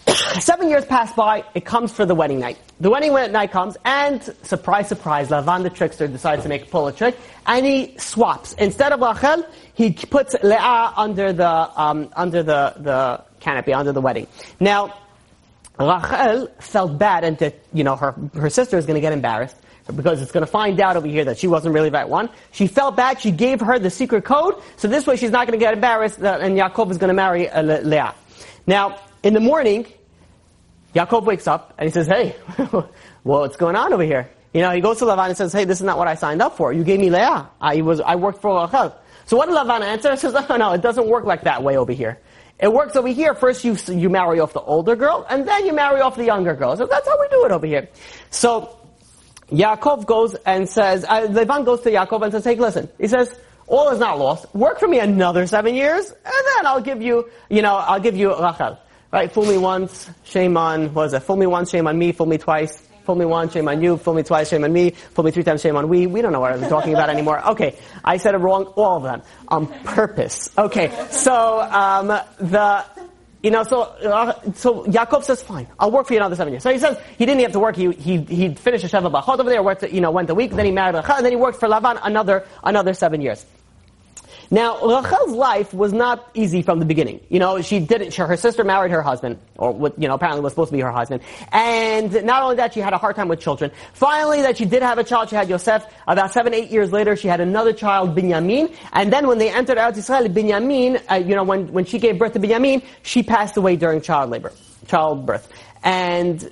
Seven 0.40 0.70
years 0.70 0.86
pass 0.86 1.12
by, 1.14 1.44
it 1.56 1.66
comes 1.66 1.92
for 1.92 2.06
the 2.06 2.16
wedding 2.16 2.40
night. 2.40 2.60
The 2.80 2.92
wedding 2.92 3.14
night 3.14 3.52
comes, 3.52 3.76
and 3.84 4.24
surprise, 4.44 4.88
surprise, 4.88 5.30
Lavan 5.30 5.64
the 5.64 5.70
trickster 5.72 6.08
decides 6.08 6.44
to 6.44 6.50
make 6.50 6.70
pull 6.70 6.88
a 6.88 6.94
trick, 6.94 7.18
and 7.48 7.66
he 7.66 7.98
swaps. 7.98 8.54
Instead 8.54 8.92
of 8.92 9.00
Rachel, 9.00 9.48
he 9.74 9.92
puts 9.94 10.36
Leah 10.44 10.94
under 10.96 11.34
the, 11.34 11.50
um, 11.50 12.10
under 12.16 12.44
the, 12.44 12.74
the 12.78 13.24
canopy, 13.40 13.74
under 13.74 13.94
the 13.94 14.02
wedding. 14.02 14.28
Now, 14.60 14.94
Rachel 15.80 16.50
felt 16.60 16.98
bad 16.98 17.24
and 17.24 17.38
that, 17.40 17.56
you 17.74 17.84
know, 17.84 17.96
her, 17.96 18.14
her 18.36 18.50
sister 18.50 18.78
is 18.78 18.86
going 18.86 18.96
to 18.96 19.02
get 19.02 19.14
embarrassed 19.14 19.56
because 19.96 20.22
it's 20.22 20.32
going 20.32 20.46
to 20.46 20.52
find 20.52 20.80
out 20.82 20.98
over 20.98 21.08
here 21.08 21.24
that 21.26 21.38
she 21.38 21.48
wasn't 21.48 21.74
really 21.74 21.92
that 21.92 22.10
one. 22.10 22.30
She 22.52 22.68
felt 22.68 22.98
bad. 22.98 23.22
She 23.22 23.32
gave 23.32 23.62
her 23.62 23.80
the 23.80 23.90
secret 23.90 24.26
code, 24.26 24.56
so 24.76 24.90
this 24.90 25.08
way 25.08 25.16
she's 25.16 25.32
not 25.32 25.48
going 25.48 25.58
to 25.58 25.64
get 25.64 25.74
embarrassed, 25.74 26.22
uh, 26.22 26.40
and 26.42 26.58
Yaakov 26.58 26.92
is 26.92 26.98
going 26.98 27.08
to 27.08 27.14
marry 27.14 27.48
uh, 27.50 27.62
Leah. 27.62 28.14
Now, 28.66 29.00
in 29.24 29.34
the 29.34 29.40
morning, 29.40 29.88
Yaakov 30.94 31.24
wakes 31.24 31.48
up 31.48 31.74
and 31.78 31.88
he 31.88 31.94
says, 31.94 32.08
hey, 32.08 32.36
what's 33.24 33.56
going 33.56 33.78
on 33.78 33.94
over 33.94 34.04
here? 34.04 34.30
You 34.58 34.64
know, 34.64 34.72
he 34.72 34.82
goes 34.82 34.98
to 34.98 35.06
Lavan 35.06 35.28
and 35.28 35.38
says, 35.38 35.54
hey, 35.54 35.66
this 35.66 35.78
is 35.78 35.84
not 35.84 36.00
what 36.00 36.08
I 36.08 36.16
signed 36.16 36.42
up 36.42 36.58
for. 36.58 36.74
You 36.74 36.84
gave 36.84 37.00
me 37.00 37.12
Leah. 37.12 37.48
I 37.62 37.82
was, 37.82 38.02
I 38.02 38.16
worked 38.16 38.42
for 38.42 38.60
Rachel. 38.60 38.96
So 39.28 39.38
what 39.38 39.46
did 39.46 39.56
Lavan 39.56 39.82
answer? 39.82 40.10
He 40.14 40.18
says, 40.18 40.34
oh 40.50 40.58
no, 40.58 40.74
it 40.74 40.82
doesn't 40.82 41.08
work 41.08 41.26
like 41.26 41.44
that 41.44 41.62
way 41.62 41.78
over 41.78 41.92
here. 41.92 42.18
It 42.60 42.74
works 42.74 42.96
over 42.96 43.08
here. 43.08 43.36
First 43.36 43.64
you, 43.64 43.78
you 43.88 44.10
marry 44.10 44.40
off 44.40 44.54
the 44.54 44.62
older 44.62 44.96
girl, 44.96 45.28
and 45.30 45.48
then 45.48 45.68
you 45.68 45.74
marry 45.74 46.02
off 46.02 46.16
the 46.16 46.26
younger 46.26 46.56
girl. 46.56 46.76
So 46.76 46.88
that's 46.88 47.08
how 47.08 47.20
we 47.22 47.28
do 47.28 47.46
it 47.46 47.52
over 47.52 47.68
here. 47.68 47.88
So, 48.32 48.76
Yaakov 49.52 50.08
goes 50.08 50.34
and 50.34 50.68
says, 50.68 51.06
uh, 51.08 51.28
goes 51.28 51.82
to 51.82 51.92
Yaakov 51.92 52.24
and 52.24 52.32
says, 52.32 52.44
hey, 52.44 52.56
listen. 52.56 52.90
He 52.98 53.08
says, 53.08 53.40
all 53.68 53.90
is 53.90 54.00
not 54.00 54.18
lost. 54.18 54.56
Work 54.56 54.80
for 54.80 54.88
me 54.88 54.98
another 54.98 55.46
seven 55.46 55.76
years, 55.76 56.10
and 56.10 56.34
then 56.56 56.66
I'll 56.66 56.82
give 56.82 57.00
you, 57.00 57.30
you 57.48 57.62
know, 57.62 57.76
I'll 57.76 58.00
give 58.00 58.18
you 58.18 58.32
Rachel. 58.32 58.80
Right? 59.12 59.32
Fool 59.32 59.46
me 59.46 59.60
once, 59.60 60.10
shame 60.24 60.58
on, 60.58 60.96
what 60.96 61.06
is 61.06 61.14
it? 61.14 61.20
Fool 61.22 61.36
me 61.36 61.46
once, 61.46 61.70
shame 61.70 61.86
on 61.86 61.96
me. 62.00 62.12
Fool 62.12 62.26
me 62.26 62.40
twice, 62.40 62.87
fool 63.08 63.16
me 63.16 63.26
once, 63.26 63.54
shame 63.54 63.70
on 63.70 63.82
you. 63.82 63.96
Fool 63.96 64.14
me 64.16 64.22
twice, 64.22 64.50
shame 64.50 64.66
on 64.66 64.74
me. 64.74 64.92
Fool 64.92 65.24
me 65.24 65.32
three 65.32 65.44
times, 65.44 65.62
shame 65.62 65.78
on 65.78 65.88
we. 65.88 66.08
We 66.08 66.22
don't 66.22 66.34
know 66.34 66.42
what 66.42 66.52
I'm 66.52 66.70
talking 66.70 66.94
about 66.94 67.10
anymore. 67.10 67.40
Okay. 67.52 67.78
I 68.04 68.18
said 68.18 68.36
it 68.36 68.40
wrong, 68.40 68.66
all 68.76 68.98
of 68.98 69.04
them. 69.04 69.22
On 69.48 69.66
purpose. 69.66 70.50
Okay. 70.58 70.92
So, 71.10 71.62
um, 71.62 72.08
the, 72.08 72.86
you 73.42 73.50
know, 73.50 73.64
so, 73.64 73.84
uh, 73.84 74.34
so 74.56 74.84
Yaakov 74.84 75.24
says, 75.24 75.42
fine, 75.42 75.68
I'll 75.80 75.90
work 75.90 76.06
for 76.06 76.14
you 76.14 76.20
another 76.20 76.36
seven 76.36 76.52
years. 76.52 76.64
So 76.64 76.72
he 76.74 76.80
says, 76.80 77.00
he 77.18 77.26
didn't 77.26 77.42
have 77.44 77.54
to 77.54 77.60
work, 77.60 77.78
he, 77.78 77.92
he, 77.94 78.18
he 78.18 78.54
finished 78.56 78.84
the 78.84 78.90
Sheva 78.90 79.10
Brachot 79.10 79.40
over 79.40 79.50
there, 79.50 79.64
worked, 79.64 79.84
you 79.84 80.02
know, 80.02 80.12
went 80.12 80.30
a 80.30 80.36
week, 80.36 80.52
then 80.52 80.66
he 80.66 80.72
married 80.74 80.96
Rachel, 80.96 81.16
and 81.16 81.24
then 81.24 81.32
he 81.32 81.38
worked 81.38 81.62
for 81.62 81.70
Lavan 81.70 81.98
another, 82.04 82.46
another 82.62 82.94
seven 82.94 83.22
years. 83.22 83.46
Now, 84.50 84.80
Rachel's 84.82 85.32
life 85.32 85.74
was 85.74 85.92
not 85.94 86.30
easy 86.34 86.62
from 86.62 86.80
the 86.80 86.86
beginning. 86.86 87.20
You 87.30 87.40
know, 87.40 87.62
she 87.62 87.80
didn't, 87.80 88.16
her 88.16 88.38
sister 88.38 88.64
married 88.64 88.92
her 88.92 89.02
husband, 89.02 89.40
or 89.58 89.72
what, 89.72 90.00
you 90.02 90.08
know, 90.08 90.14
apparently 90.14 90.42
was 90.42 90.54
supposed 90.54 90.70
to 90.70 90.78
be 90.78 90.82
her 90.82 90.92
husband. 90.92 91.22
And 91.52 92.24
not 92.24 92.44
only 92.44 92.56
that, 92.58 92.74
she 92.74 92.80
had 92.80 92.94
a 92.94 92.98
hard 92.98 93.16
time 93.16 93.28
with 93.28 93.40
children. 93.40 93.72
Finally, 93.94 94.42
that 94.44 94.58
she 94.58 94.66
did 94.66 94.84
have 94.84 94.98
a 94.98 95.04
child, 95.04 95.30
she 95.30 95.36
had 95.36 95.50
Yosef. 95.50 95.86
About 96.08 96.32
seven, 96.32 96.54
eight 96.54 96.70
years 96.70 96.92
later, 96.92 97.16
she 97.16 97.28
had 97.28 97.42
another 97.42 97.74
child, 97.74 98.16
Binyamin. 98.16 98.74
And 98.94 99.12
then 99.12 99.28
when 99.28 99.38
they 99.38 99.50
entered 99.50 99.78
Eretz 99.78 99.98
Israel, 99.98 100.30
Binyamin, 100.30 101.04
uh, 101.12 101.16
you 101.16 101.36
know, 101.36 101.44
when, 101.44 101.72
when 101.74 101.86
she 101.86 102.00
gave 102.00 102.18
birth 102.18 102.34
to 102.34 102.40
Binyamin, 102.40 102.84
she 103.02 103.24
passed 103.24 103.58
away 103.58 103.76
during 103.76 104.02
child 104.02 104.30
labor, 104.30 104.54
childbirth. 104.88 105.52
And 105.84 106.50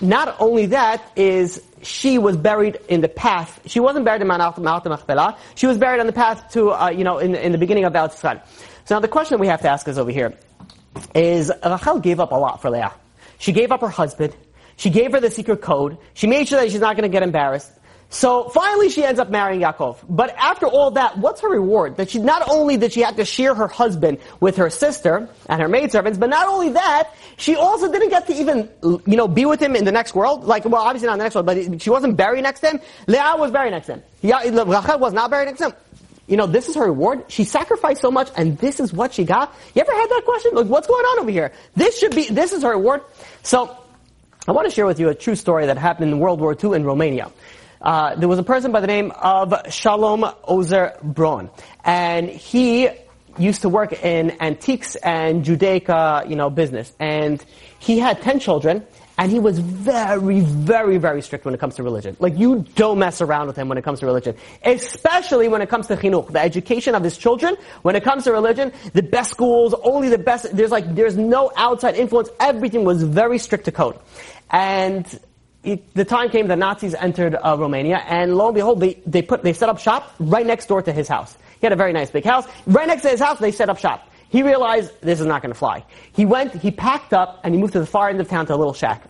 not 0.00 0.36
only 0.40 0.66
that 0.66 1.02
is 1.16 1.62
she 1.82 2.18
was 2.18 2.36
buried 2.36 2.78
in 2.88 3.00
the 3.00 3.08
path. 3.08 3.60
She 3.66 3.80
wasn't 3.80 4.04
buried 4.04 4.22
in 4.22 4.28
Mount 4.28 4.58
Machpelah. 4.58 5.38
She 5.54 5.66
was 5.66 5.78
buried 5.78 6.00
on 6.00 6.06
the 6.06 6.12
path 6.12 6.52
to, 6.52 6.70
uh, 6.70 6.90
you 6.90 7.04
know, 7.04 7.18
in, 7.18 7.34
in 7.34 7.52
the 7.52 7.58
beginning 7.58 7.84
of 7.84 7.92
Eretz 7.92 8.20
Yisrael. 8.20 8.42
So 8.84 8.94
now 8.94 9.00
the 9.00 9.08
question 9.08 9.36
that 9.36 9.40
we 9.40 9.48
have 9.48 9.62
to 9.62 9.68
ask 9.68 9.88
is 9.88 9.98
over 9.98 10.10
here 10.10 10.34
is 11.14 11.52
Rachel 11.64 12.00
gave 12.00 12.20
up 12.20 12.32
a 12.32 12.36
lot 12.36 12.60
for 12.60 12.70
Leah. 12.70 12.92
She 13.38 13.52
gave 13.52 13.72
up 13.72 13.80
her 13.80 13.88
husband. 13.88 14.34
She 14.76 14.90
gave 14.90 15.12
her 15.12 15.20
the 15.20 15.30
secret 15.30 15.62
code. 15.62 15.98
She 16.14 16.26
made 16.26 16.48
sure 16.48 16.60
that 16.60 16.70
she's 16.70 16.80
not 16.80 16.96
going 16.96 17.10
to 17.10 17.12
get 17.12 17.22
embarrassed. 17.22 17.72
So 18.08 18.48
finally 18.50 18.88
she 18.88 19.04
ends 19.04 19.18
up 19.18 19.30
marrying 19.30 19.60
Yaakov. 19.60 19.98
But 20.08 20.34
after 20.36 20.66
all 20.66 20.92
that, 20.92 21.18
what's 21.18 21.40
her 21.40 21.48
reward? 21.48 21.96
That 21.96 22.10
she, 22.10 22.18
not 22.18 22.48
only 22.48 22.76
did 22.76 22.92
she 22.92 23.00
have 23.00 23.16
to 23.16 23.24
share 23.24 23.54
her 23.54 23.66
husband 23.66 24.18
with 24.40 24.56
her 24.56 24.70
sister 24.70 25.28
and 25.48 25.60
her 25.60 25.68
maidservants, 25.68 26.18
but 26.18 26.30
not 26.30 26.46
only 26.48 26.70
that, 26.70 27.12
she 27.36 27.56
also 27.56 27.90
didn't 27.90 28.10
get 28.10 28.26
to 28.28 28.34
even, 28.34 28.70
you 28.82 29.16
know, 29.16 29.26
be 29.26 29.44
with 29.44 29.60
him 29.60 29.74
in 29.74 29.84
the 29.84 29.92
next 29.92 30.14
world. 30.14 30.44
Like, 30.44 30.64
well, 30.64 30.82
obviously 30.82 31.06
not 31.06 31.14
in 31.14 31.18
the 31.18 31.24
next 31.24 31.34
world, 31.34 31.46
but 31.46 31.82
she 31.82 31.90
wasn't 31.90 32.16
buried 32.16 32.42
next 32.42 32.60
to 32.60 32.70
him. 32.70 32.80
Leah 33.06 33.34
was 33.36 33.50
buried 33.50 33.72
next 33.72 33.86
to 33.86 33.94
him. 33.94 34.02
Rachel 34.22 34.98
was 34.98 35.12
not 35.12 35.30
buried 35.30 35.46
next 35.46 35.58
to 35.58 35.66
him. 35.66 35.72
You 36.28 36.36
know, 36.36 36.46
this 36.46 36.68
is 36.68 36.74
her 36.74 36.84
reward. 36.86 37.24
She 37.28 37.44
sacrificed 37.44 38.00
so 38.00 38.10
much, 38.10 38.30
and 38.36 38.58
this 38.58 38.80
is 38.80 38.92
what 38.92 39.14
she 39.14 39.24
got. 39.24 39.54
You 39.74 39.82
ever 39.82 39.92
had 39.92 40.10
that 40.10 40.22
question? 40.24 40.54
Like, 40.54 40.66
what's 40.66 40.88
going 40.88 41.04
on 41.04 41.20
over 41.20 41.30
here? 41.30 41.52
This 41.74 41.98
should 41.98 42.14
be, 42.14 42.28
this 42.28 42.52
is 42.52 42.62
her 42.62 42.70
reward. 42.70 43.02
So, 43.42 43.76
I 44.48 44.52
want 44.52 44.68
to 44.68 44.74
share 44.74 44.86
with 44.86 44.98
you 44.98 45.08
a 45.08 45.14
true 45.14 45.36
story 45.36 45.66
that 45.66 45.76
happened 45.76 46.12
in 46.12 46.18
World 46.18 46.40
War 46.40 46.56
II 46.62 46.74
in 46.74 46.84
Romania. 46.84 47.30
Uh, 47.86 48.16
there 48.16 48.28
was 48.28 48.40
a 48.40 48.42
person 48.42 48.72
by 48.72 48.80
the 48.80 48.86
name 48.88 49.12
of 49.12 49.54
Shalom 49.70 50.28
Ozer 50.48 50.98
Braun, 51.04 51.48
and 51.84 52.28
he 52.28 52.88
used 53.38 53.62
to 53.62 53.68
work 53.68 53.92
in 54.02 54.36
antiques 54.42 54.96
and 54.96 55.44
Judaica, 55.44 56.28
you 56.28 56.34
know, 56.34 56.50
business, 56.50 56.92
and 56.98 57.44
he 57.78 58.00
had 58.00 58.20
ten 58.22 58.40
children. 58.40 58.84
And 59.18 59.32
he 59.32 59.38
was 59.38 59.58
very, 59.60 60.40
very, 60.40 60.98
very 60.98 61.22
strict 61.22 61.46
when 61.46 61.54
it 61.54 61.58
comes 61.58 61.76
to 61.76 61.82
religion. 61.82 62.18
Like, 62.20 62.36
you 62.36 62.66
don't 62.74 62.98
mess 62.98 63.22
around 63.22 63.46
with 63.46 63.56
him 63.56 63.66
when 63.66 63.78
it 63.78 63.82
comes 63.82 64.00
to 64.00 64.06
religion. 64.06 64.36
Especially 64.62 65.48
when 65.48 65.62
it 65.62 65.70
comes 65.70 65.86
to 65.86 65.96
chinuch, 65.96 66.30
the 66.32 66.40
education 66.40 66.94
of 66.94 67.02
his 67.02 67.16
children. 67.16 67.56
When 67.80 67.96
it 67.96 68.04
comes 68.04 68.24
to 68.24 68.32
religion, 68.32 68.72
the 68.92 69.02
best 69.02 69.30
schools, 69.30 69.74
only 69.84 70.10
the 70.10 70.18
best, 70.18 70.54
there's 70.54 70.70
like, 70.70 70.94
there's 70.94 71.16
no 71.16 71.50
outside 71.56 71.94
influence. 71.94 72.28
Everything 72.40 72.84
was 72.84 73.02
very 73.02 73.38
strict 73.38 73.64
to 73.64 73.72
code. 73.72 73.98
And 74.50 75.06
it, 75.66 75.94
the 75.94 76.04
time 76.04 76.30
came 76.30 76.46
the 76.46 76.56
Nazis 76.56 76.94
entered 76.94 77.34
uh, 77.34 77.56
Romania, 77.58 77.98
and 77.98 78.36
lo 78.36 78.46
and 78.46 78.54
behold, 78.54 78.80
they, 78.80 78.94
they 79.04 79.20
put 79.20 79.42
they 79.42 79.52
set 79.52 79.68
up 79.68 79.78
shop 79.78 80.14
right 80.20 80.46
next 80.46 80.66
door 80.66 80.80
to 80.80 80.92
his 80.92 81.08
house. 81.08 81.36
He 81.60 81.66
had 81.66 81.72
a 81.72 81.76
very 81.76 81.92
nice 81.92 82.10
big 82.10 82.24
house. 82.24 82.46
Right 82.66 82.86
next 82.86 83.02
to 83.02 83.08
his 83.08 83.20
house, 83.20 83.38
they 83.38 83.50
set 83.50 83.68
up 83.68 83.78
shop. 83.78 84.08
He 84.28 84.42
realized 84.42 84.92
this 85.00 85.20
is 85.20 85.26
not 85.26 85.42
going 85.42 85.52
to 85.52 85.58
fly. 85.58 85.84
He 86.12 86.24
went, 86.24 86.54
he 86.54 86.70
packed 86.70 87.12
up, 87.12 87.40
and 87.42 87.54
he 87.54 87.60
moved 87.60 87.72
to 87.72 87.80
the 87.80 87.86
far 87.86 88.08
end 88.08 88.20
of 88.20 88.28
town 88.28 88.46
to 88.46 88.54
a 88.54 88.56
little 88.56 88.74
shack. 88.74 89.02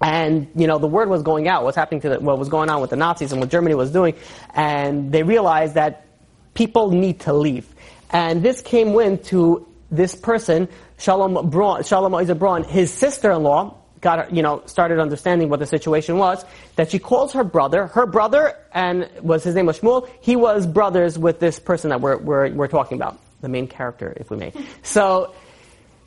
And 0.00 0.48
you 0.54 0.66
know 0.66 0.78
the 0.78 0.86
word 0.86 1.08
was 1.08 1.22
going 1.22 1.48
out, 1.48 1.64
what's 1.64 1.76
happening 1.76 2.00
to 2.02 2.08
the, 2.10 2.20
what 2.20 2.38
was 2.38 2.48
going 2.48 2.70
on 2.70 2.80
with 2.80 2.90
the 2.90 2.96
Nazis 2.96 3.32
and 3.32 3.40
what 3.40 3.50
Germany 3.50 3.74
was 3.74 3.90
doing, 3.90 4.14
and 4.54 5.12
they 5.12 5.22
realized 5.22 5.74
that 5.74 6.06
people 6.54 6.90
need 6.90 7.20
to 7.20 7.32
leave. 7.32 7.66
And 8.10 8.42
this 8.42 8.62
came 8.62 8.94
when 8.94 9.18
to 9.24 9.66
this 9.90 10.14
person, 10.14 10.68
Shalom 10.98 11.50
Braun, 11.50 11.82
Shalom 11.82 12.38
Braun, 12.38 12.64
his 12.64 12.92
sister-in-law, 12.92 13.74
got 14.00 14.32
you 14.32 14.42
know 14.42 14.62
started 14.66 14.98
understanding 14.98 15.48
what 15.48 15.60
the 15.60 15.66
situation 15.66 16.18
was 16.18 16.44
that 16.76 16.90
she 16.90 16.98
calls 16.98 17.32
her 17.32 17.44
brother. 17.44 17.86
Her 17.86 18.06
brother 18.06 18.56
and 18.72 19.08
was 19.20 19.44
his 19.44 19.54
name 19.54 19.66
was 19.66 19.80
Shmuel 19.80 20.08
he 20.20 20.36
was 20.36 20.66
brothers 20.66 21.18
with 21.18 21.40
this 21.40 21.58
person 21.58 21.90
that 21.90 22.00
we're 22.00 22.16
we're, 22.16 22.50
we're 22.50 22.68
talking 22.68 22.96
about 22.96 23.18
the 23.40 23.48
main 23.48 23.66
character 23.66 24.12
if 24.16 24.30
we 24.30 24.36
may. 24.36 24.52
So 24.82 25.34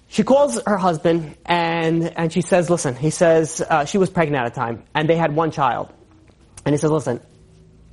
she 0.07 0.24
calls 0.24 0.62
her 0.65 0.77
husband 0.77 1.36
and 1.45 2.17
and 2.17 2.31
she 2.31 2.41
says 2.41 2.69
listen 2.69 2.95
he 2.95 3.10
says 3.10 3.62
uh, 3.62 3.86
she 3.86 3.98
was 3.98 4.10
pregnant 4.10 4.45
at 4.45 4.51
a 4.51 4.55
time 4.55 4.83
and 4.93 5.10
they 5.10 5.15
had 5.17 5.36
one 5.36 5.51
child. 5.51 5.91
And 6.65 6.74
he 6.74 6.77
says 6.77 6.91
listen 6.91 7.19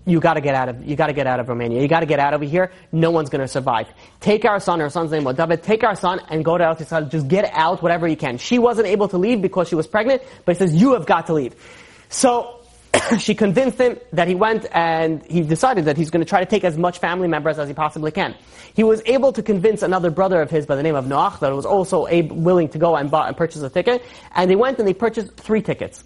you 0.08 0.20
got 0.20 0.34
to 0.34 0.40
get 0.40 0.54
out 0.54 0.68
of 0.68 0.84
you 0.84 0.96
got 0.96 1.08
to 1.08 1.12
get 1.12 1.26
out 1.26 1.40
of 1.40 1.48
Romania. 1.48 1.82
You 1.82 1.88
got 1.88 2.00
to 2.00 2.06
get 2.06 2.18
out 2.18 2.34
of 2.34 2.40
here. 2.40 2.72
No 2.92 3.10
one's 3.10 3.28
going 3.28 3.42
to 3.42 3.48
survive. 3.48 3.88
Take 4.20 4.44
our 4.44 4.58
son. 4.60 4.80
Her 4.80 4.90
son's 4.90 5.10
name 5.10 5.24
was 5.24 5.36
David. 5.36 5.62
Take 5.62 5.84
our 5.84 5.94
son 5.94 6.20
and 6.28 6.44
go 6.44 6.56
to 6.56 6.64
Eretz. 6.64 7.10
Just 7.10 7.28
get 7.28 7.50
out, 7.52 7.82
whatever 7.82 8.08
you 8.08 8.16
can. 8.16 8.38
She 8.38 8.58
wasn't 8.58 8.88
able 8.88 9.08
to 9.08 9.18
leave 9.18 9.42
because 9.42 9.68
she 9.68 9.74
was 9.74 9.86
pregnant, 9.86 10.22
but 10.44 10.56
he 10.56 10.58
says 10.58 10.74
you 10.74 10.94
have 10.94 11.06
got 11.06 11.26
to 11.26 11.34
leave. 11.34 11.54
So 12.08 12.58
she 13.18 13.34
convinced 13.34 13.78
him 13.78 13.98
that 14.12 14.28
he 14.28 14.34
went 14.34 14.66
and 14.72 15.22
he 15.26 15.42
decided 15.42 15.84
that 15.86 15.96
he's 15.96 16.10
going 16.10 16.24
to 16.24 16.28
try 16.28 16.40
to 16.40 16.46
take 16.46 16.64
as 16.64 16.78
much 16.78 16.98
family 16.98 17.28
members 17.28 17.58
as 17.58 17.68
he 17.68 17.74
possibly 17.74 18.10
can. 18.10 18.34
He 18.74 18.84
was 18.84 19.02
able 19.06 19.32
to 19.32 19.42
convince 19.42 19.82
another 19.82 20.10
brother 20.10 20.40
of 20.40 20.50
his 20.50 20.66
by 20.66 20.76
the 20.76 20.82
name 20.82 20.94
of 20.94 21.04
Noach 21.04 21.40
that 21.40 21.52
was 21.52 21.66
also 21.66 22.06
able, 22.06 22.36
willing 22.36 22.68
to 22.70 22.78
go 22.78 22.96
and, 22.96 23.10
buy, 23.10 23.28
and 23.28 23.36
purchase 23.36 23.62
a 23.62 23.70
ticket. 23.70 24.02
And 24.34 24.50
they 24.50 24.56
went 24.56 24.78
and 24.78 24.88
they 24.88 24.94
purchased 24.94 25.36
three 25.36 25.62
tickets. 25.62 26.04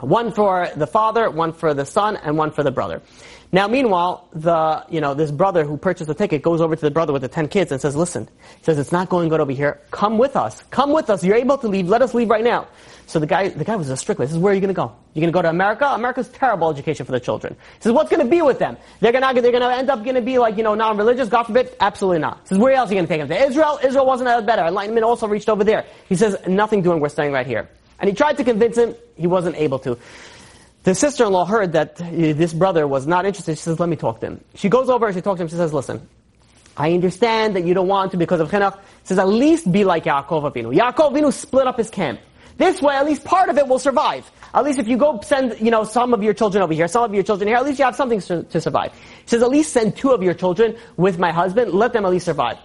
One 0.00 0.32
for 0.32 0.68
the 0.76 0.86
father, 0.86 1.28
one 1.28 1.52
for 1.52 1.74
the 1.74 1.84
son, 1.84 2.16
and 2.16 2.36
one 2.36 2.52
for 2.52 2.62
the 2.62 2.70
brother. 2.70 3.02
Now, 3.50 3.66
meanwhile, 3.66 4.28
the, 4.34 4.84
you 4.90 5.00
know, 5.00 5.14
this 5.14 5.30
brother 5.30 5.64
who 5.64 5.78
purchased 5.78 6.06
the 6.08 6.14
ticket 6.14 6.42
goes 6.42 6.60
over 6.60 6.76
to 6.76 6.80
the 6.80 6.90
brother 6.90 7.14
with 7.14 7.22
the 7.22 7.28
10 7.28 7.48
kids 7.48 7.72
and 7.72 7.80
says, 7.80 7.96
listen, 7.96 8.28
he 8.58 8.64
says, 8.64 8.78
it's 8.78 8.92
not 8.92 9.08
going 9.08 9.30
good 9.30 9.40
over 9.40 9.52
here. 9.52 9.80
Come 9.90 10.18
with 10.18 10.36
us. 10.36 10.62
Come 10.70 10.92
with 10.92 11.08
us. 11.08 11.24
You're 11.24 11.36
able 11.36 11.56
to 11.58 11.66
leave. 11.66 11.88
Let 11.88 12.02
us 12.02 12.12
leave 12.12 12.28
right 12.28 12.44
now. 12.44 12.68
So 13.06 13.18
the 13.18 13.26
guy, 13.26 13.48
the 13.48 13.64
guy 13.64 13.74
was 13.74 13.88
a 13.88 13.96
strict. 13.96 14.20
He 14.20 14.26
says, 14.26 14.36
where 14.36 14.52
are 14.52 14.54
you 14.54 14.60
going 14.60 14.68
to 14.68 14.74
go? 14.74 14.94
You're 15.14 15.22
going 15.22 15.32
to 15.32 15.36
go 15.36 15.40
to 15.40 15.48
America? 15.48 15.86
America's 15.86 16.28
terrible 16.28 16.68
education 16.68 17.06
for 17.06 17.12
the 17.12 17.20
children. 17.20 17.54
He 17.54 17.82
says, 17.84 17.92
what's 17.92 18.10
going 18.10 18.22
to 18.22 18.30
be 18.30 18.42
with 18.42 18.58
them? 18.58 18.76
They're 19.00 19.12
going 19.12 19.34
to, 19.34 19.40
they're 19.40 19.50
going 19.50 19.62
to 19.62 19.74
end 19.74 19.88
up 19.88 20.04
going 20.04 20.16
to 20.16 20.20
be 20.20 20.36
like, 20.38 20.58
you 20.58 20.62
know, 20.62 20.74
non-religious, 20.74 21.30
God 21.30 21.44
forbid? 21.44 21.74
Absolutely 21.80 22.18
not. 22.18 22.40
He 22.42 22.48
says, 22.48 22.58
where 22.58 22.74
else 22.74 22.90
are 22.90 22.92
you 22.92 22.98
going 22.98 23.06
to 23.06 23.12
take 23.12 23.26
them? 23.26 23.28
To 23.28 23.46
Israel? 23.46 23.80
Israel 23.82 24.04
wasn't 24.04 24.26
that 24.26 24.44
better. 24.44 24.62
Enlightenment 24.66 25.04
also 25.04 25.26
reached 25.26 25.48
over 25.48 25.64
there. 25.64 25.86
He 26.06 26.16
says, 26.16 26.36
nothing 26.46 26.82
doing. 26.82 27.00
We're 27.00 27.08
staying 27.08 27.32
right 27.32 27.46
here. 27.46 27.70
And 28.00 28.08
he 28.08 28.14
tried 28.14 28.36
to 28.36 28.44
convince 28.44 28.76
him. 28.76 28.94
He 29.16 29.26
wasn't 29.26 29.56
able 29.56 29.78
to. 29.80 29.98
The 30.84 30.94
sister-in-law 30.94 31.44
heard 31.46 31.72
that 31.72 32.00
uh, 32.00 32.06
this 32.10 32.54
brother 32.54 32.86
was 32.86 33.06
not 33.06 33.26
interested. 33.26 33.58
She 33.58 33.62
says, 33.62 33.80
let 33.80 33.88
me 33.88 33.96
talk 33.96 34.20
to 34.20 34.26
him. 34.26 34.44
She 34.54 34.68
goes 34.68 34.88
over 34.88 35.06
and 35.06 35.14
she 35.14 35.20
talks 35.20 35.38
to 35.38 35.42
him. 35.42 35.48
She 35.48 35.56
says, 35.56 35.74
listen, 35.74 36.08
I 36.76 36.92
understand 36.92 37.56
that 37.56 37.64
you 37.64 37.74
don't 37.74 37.88
want 37.88 38.12
to 38.12 38.16
because 38.16 38.40
of 38.40 38.50
chinuch. 38.50 38.74
She 39.02 39.08
Says, 39.08 39.18
at 39.18 39.28
least 39.28 39.70
be 39.70 39.84
like 39.84 40.04
Yaakov 40.04 40.52
Avinu. 40.52 40.74
Yaakov 40.74 41.12
Avinu 41.12 41.32
split 41.32 41.66
up 41.66 41.76
his 41.76 41.90
camp. 41.90 42.20
This 42.56 42.80
way, 42.80 42.94
at 42.94 43.06
least 43.06 43.24
part 43.24 43.48
of 43.48 43.58
it 43.58 43.66
will 43.68 43.78
survive. 43.78 44.30
At 44.54 44.64
least 44.64 44.78
if 44.78 44.88
you 44.88 44.96
go 44.96 45.20
send, 45.20 45.60
you 45.60 45.70
know, 45.70 45.84
some 45.84 46.14
of 46.14 46.22
your 46.22 46.34
children 46.34 46.62
over 46.62 46.72
here, 46.72 46.88
some 46.88 47.04
of 47.04 47.14
your 47.14 47.22
children 47.22 47.48
here, 47.48 47.56
at 47.56 47.64
least 47.64 47.78
you 47.78 47.84
have 47.84 47.94
something 47.96 48.20
to, 48.20 48.60
survive. 48.60 48.92
He 48.92 49.28
says, 49.28 49.42
at 49.42 49.50
least 49.50 49.72
send 49.72 49.96
two 49.96 50.10
of 50.10 50.22
your 50.22 50.34
children 50.34 50.76
with 50.96 51.18
my 51.18 51.32
husband. 51.32 51.72
Let 51.72 51.92
them 51.92 52.04
at 52.04 52.10
least 52.10 52.26
survive. 52.26 52.58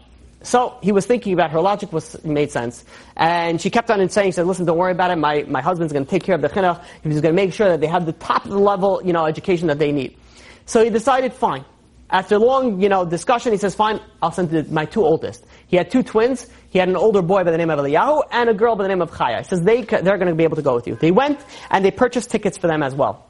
So 0.43 0.77
he 0.83 0.91
was 0.91 1.05
thinking 1.05 1.33
about 1.33 1.51
her 1.51 1.61
logic 1.61 1.91
was 1.93 2.21
made 2.23 2.51
sense, 2.51 2.83
and 3.15 3.59
she 3.59 3.69
kept 3.69 3.89
on 3.89 4.07
saying, 4.09 4.31
she 4.31 4.31
"said 4.33 4.45
Listen, 4.45 4.65
don't 4.65 4.77
worry 4.77 4.91
about 4.91 5.09
it. 5.11 5.15
My 5.15 5.43
my 5.47 5.61
husband's 5.61 5.93
going 5.93 6.05
to 6.05 6.11
take 6.11 6.23
care 6.23 6.35
of 6.35 6.41
the 6.41 6.49
chinuch. 6.49 6.83
He's 7.01 7.21
going 7.21 7.33
to 7.35 7.41
make 7.41 7.53
sure 7.53 7.69
that 7.69 7.79
they 7.79 7.87
have 7.87 8.05
the 8.05 8.13
top 8.13 8.45
level, 8.45 9.01
you 9.03 9.13
know, 9.13 9.25
education 9.25 9.67
that 9.67 9.79
they 9.79 9.91
need." 9.91 10.17
So 10.65 10.83
he 10.83 10.89
decided, 10.89 11.33
fine. 11.33 11.65
After 12.09 12.37
long, 12.37 12.81
you 12.81 12.89
know, 12.89 13.05
discussion, 13.05 13.53
he 13.53 13.57
says, 13.57 13.73
"Fine, 13.73 14.01
I'll 14.21 14.31
send 14.31 14.69
my 14.69 14.85
two 14.85 15.03
oldest." 15.03 15.45
He 15.67 15.77
had 15.77 15.89
two 15.89 16.03
twins. 16.03 16.47
He 16.69 16.77
had 16.77 16.89
an 16.89 16.95
older 16.95 17.21
boy 17.21 17.43
by 17.43 17.51
the 17.51 17.57
name 17.57 17.69
of 17.69 17.79
Eliyahu 17.79 18.23
and 18.31 18.49
a 18.49 18.53
girl 18.53 18.75
by 18.75 18.83
the 18.83 18.89
name 18.89 19.01
of 19.01 19.11
Chaya. 19.11 19.39
He 19.39 19.43
says 19.45 19.61
they 19.61 19.81
they're 19.81 20.17
going 20.17 20.27
to 20.27 20.35
be 20.35 20.43
able 20.43 20.57
to 20.57 20.61
go 20.61 20.75
with 20.75 20.87
you. 20.87 20.95
They 20.95 21.11
went 21.11 21.39
and 21.71 21.83
they 21.83 21.91
purchased 21.91 22.29
tickets 22.29 22.57
for 22.57 22.67
them 22.67 22.83
as 22.83 22.93
well. 22.93 23.29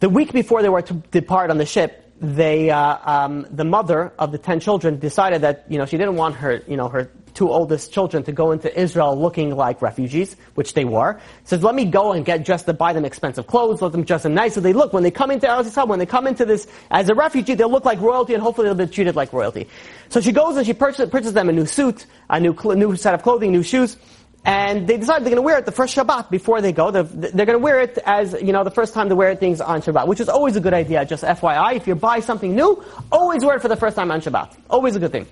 The 0.00 0.08
week 0.08 0.32
before 0.32 0.62
they 0.62 0.68
were 0.68 0.82
to 0.82 0.94
depart 0.94 1.50
on 1.50 1.58
the 1.58 1.66
ship, 1.66 2.11
they, 2.22 2.70
uh, 2.70 2.98
um, 3.04 3.46
the 3.50 3.64
mother 3.64 4.12
of 4.18 4.30
the 4.30 4.38
ten 4.38 4.60
children 4.60 4.98
decided 4.98 5.42
that 5.42 5.64
you 5.68 5.76
know 5.76 5.84
she 5.84 5.98
didn't 5.98 6.14
want 6.14 6.36
her 6.36 6.62
you 6.68 6.76
know 6.76 6.88
her 6.88 7.10
two 7.34 7.50
oldest 7.50 7.92
children 7.92 8.22
to 8.22 8.32
go 8.32 8.52
into 8.52 8.68
Israel 8.78 9.18
looking 9.18 9.56
like 9.56 9.82
refugees, 9.82 10.36
which 10.54 10.74
they 10.74 10.84
were. 10.84 11.20
Says, 11.44 11.62
let 11.62 11.74
me 11.74 11.84
go 11.84 12.12
and 12.12 12.24
get 12.24 12.44
dressed 12.44 12.66
to 12.66 12.74
buy 12.74 12.92
them 12.92 13.04
expensive 13.04 13.46
clothes, 13.46 13.80
let 13.80 13.92
them 13.92 14.04
dress 14.04 14.22
them 14.22 14.34
nice 14.34 14.54
so 14.54 14.60
they 14.60 14.72
look 14.72 14.92
when 14.92 15.02
they 15.02 15.10
come 15.10 15.30
into 15.30 15.46
Eretz 15.46 15.88
when 15.88 15.98
they 15.98 16.06
come 16.06 16.26
into 16.26 16.44
this 16.44 16.66
as 16.90 17.08
a 17.08 17.14
refugee, 17.14 17.54
they'll 17.54 17.70
look 17.70 17.84
like 17.84 18.00
royalty 18.00 18.34
and 18.34 18.42
hopefully 18.42 18.66
they'll 18.66 18.74
be 18.74 18.86
treated 18.86 19.16
like 19.16 19.32
royalty. 19.32 19.66
So 20.10 20.20
she 20.20 20.32
goes 20.32 20.56
and 20.56 20.66
she 20.66 20.74
purchases, 20.74 21.08
purchases 21.10 21.32
them 21.32 21.48
a 21.48 21.52
new 21.52 21.66
suit, 21.66 22.06
a 22.28 22.38
new 22.38 22.54
new 22.74 22.96
set 22.96 23.14
of 23.14 23.22
clothing, 23.22 23.50
new 23.50 23.62
shoes. 23.62 23.96
And 24.44 24.88
they 24.88 24.96
decide 24.96 25.20
they're 25.20 25.30
going 25.30 25.36
to 25.36 25.42
wear 25.42 25.58
it 25.58 25.66
the 25.66 25.72
first 25.72 25.96
Shabbat 25.96 26.28
before 26.28 26.60
they 26.60 26.72
go. 26.72 26.90
They're, 26.90 27.04
they're 27.04 27.46
going 27.46 27.58
to 27.58 27.62
wear 27.62 27.80
it 27.80 27.96
as, 28.04 28.34
you 28.42 28.52
know, 28.52 28.64
the 28.64 28.72
first 28.72 28.92
time 28.92 29.08
to 29.08 29.14
wear 29.14 29.36
things 29.36 29.60
on 29.60 29.82
Shabbat, 29.82 30.08
which 30.08 30.18
is 30.18 30.28
always 30.28 30.56
a 30.56 30.60
good 30.60 30.74
idea, 30.74 31.04
just 31.04 31.22
FYI. 31.22 31.76
If 31.76 31.86
you 31.86 31.94
buy 31.94 32.18
something 32.20 32.54
new, 32.54 32.82
always 33.12 33.44
wear 33.44 33.56
it 33.56 33.62
for 33.62 33.68
the 33.68 33.76
first 33.76 33.94
time 33.94 34.10
on 34.10 34.20
Shabbat. 34.20 34.56
Always 34.68 34.96
a 34.96 34.98
good 34.98 35.12
thing. 35.12 35.26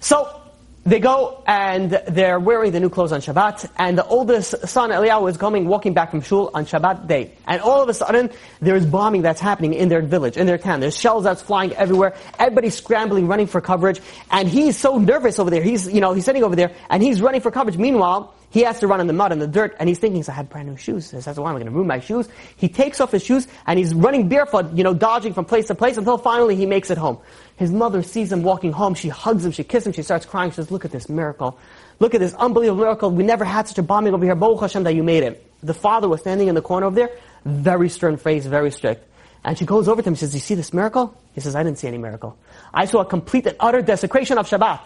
So, 0.00 0.39
they 0.84 0.98
go 0.98 1.42
and 1.46 1.90
they're 2.08 2.40
wearing 2.40 2.72
the 2.72 2.80
new 2.80 2.88
clothes 2.88 3.12
on 3.12 3.20
Shabbat, 3.20 3.70
and 3.76 3.98
the 3.98 4.06
oldest 4.06 4.66
son, 4.66 4.90
Eliyahu, 4.90 5.28
is 5.28 5.36
coming, 5.36 5.66
walking 5.66 5.92
back 5.92 6.10
from 6.10 6.22
shul 6.22 6.50
on 6.54 6.64
Shabbat 6.64 7.06
day. 7.06 7.32
And 7.46 7.60
all 7.60 7.82
of 7.82 7.88
a 7.88 7.94
sudden, 7.94 8.30
there 8.60 8.76
is 8.76 8.86
bombing 8.86 9.20
that's 9.22 9.40
happening 9.40 9.74
in 9.74 9.90
their 9.90 10.00
village, 10.00 10.38
in 10.38 10.46
their 10.46 10.56
town. 10.56 10.80
There's 10.80 10.96
shells 10.96 11.24
that's 11.24 11.42
flying 11.42 11.74
everywhere. 11.74 12.14
Everybody's 12.38 12.76
scrambling, 12.76 13.26
running 13.28 13.46
for 13.46 13.60
coverage. 13.60 14.00
And 14.30 14.48
he's 14.48 14.78
so 14.78 14.96
nervous 14.96 15.38
over 15.38 15.50
there. 15.50 15.62
He's, 15.62 15.86
you 15.92 16.00
know, 16.00 16.14
he's 16.14 16.24
sitting 16.24 16.44
over 16.44 16.56
there, 16.56 16.72
and 16.88 17.02
he's 17.02 17.20
running 17.20 17.42
for 17.42 17.50
coverage. 17.50 17.76
Meanwhile, 17.76 18.32
he 18.50 18.62
has 18.62 18.80
to 18.80 18.86
run 18.86 19.00
in 19.00 19.06
the 19.06 19.12
mud 19.12 19.32
and 19.32 19.40
the 19.40 19.46
dirt, 19.46 19.76
and 19.78 19.88
he's 19.88 19.98
thinking, 19.98 20.22
so 20.22 20.32
I 20.32 20.34
had 20.34 20.48
brand 20.48 20.68
new 20.68 20.76
shoes. 20.76 21.10
He 21.10 21.20
says, 21.20 21.38
why 21.38 21.50
am 21.50 21.56
I 21.56 21.58
going 21.60 21.70
to 21.70 21.72
ruin 21.72 21.86
my 21.86 22.00
shoes? 22.00 22.28
He 22.56 22.68
takes 22.68 23.00
off 23.00 23.12
his 23.12 23.24
shoes, 23.24 23.46
and 23.66 23.78
he's 23.78 23.94
running 23.94 24.28
barefoot, 24.28 24.72
you 24.74 24.82
know, 24.82 24.92
dodging 24.92 25.32
from 25.32 25.44
place 25.44 25.68
to 25.68 25.74
place 25.74 25.96
until 25.96 26.18
finally 26.18 26.56
he 26.56 26.66
makes 26.66 26.90
it 26.90 26.98
home. 26.98 27.18
His 27.56 27.70
mother 27.70 28.02
sees 28.02 28.32
him 28.32 28.42
walking 28.42 28.72
home. 28.72 28.94
She 28.94 29.08
hugs 29.08 29.44
him. 29.44 29.52
She 29.52 29.62
kisses 29.64 29.86
him. 29.88 29.92
She 29.92 30.02
starts 30.02 30.26
crying. 30.26 30.50
She 30.50 30.56
says, 30.56 30.70
look 30.70 30.84
at 30.84 30.90
this 30.90 31.08
miracle. 31.08 31.58
Look 32.00 32.14
at 32.14 32.20
this 32.20 32.34
unbelievable 32.34 32.82
miracle. 32.82 33.10
We 33.10 33.22
never 33.22 33.44
had 33.44 33.68
such 33.68 33.78
a 33.78 33.82
bombing 33.82 34.14
over 34.14 34.24
here. 34.24 34.34
Baruch 34.34 34.60
Hashem 34.60 34.82
that 34.84 34.94
you 34.94 35.02
made 35.02 35.22
it. 35.22 35.46
The 35.62 35.74
father 35.74 36.08
was 36.08 36.20
standing 36.20 36.48
in 36.48 36.54
the 36.54 36.62
corner 36.62 36.86
over 36.86 36.96
there, 36.96 37.10
very 37.44 37.88
stern 37.90 38.16
face, 38.16 38.46
very 38.46 38.70
strict. 38.70 39.06
And 39.44 39.56
she 39.58 39.66
goes 39.66 39.88
over 39.88 40.02
to 40.02 40.08
him. 40.08 40.14
She 40.14 40.20
says, 40.20 40.34
you 40.34 40.40
see 40.40 40.54
this 40.54 40.72
miracle? 40.72 41.14
He 41.34 41.40
says, 41.40 41.54
I 41.54 41.62
didn't 41.62 41.78
see 41.78 41.86
any 41.86 41.98
miracle. 41.98 42.36
I 42.72 42.86
saw 42.86 43.00
a 43.00 43.04
complete 43.04 43.46
and 43.46 43.56
utter 43.60 43.82
desecration 43.82 44.38
of 44.38 44.48
Shabbat. 44.48 44.80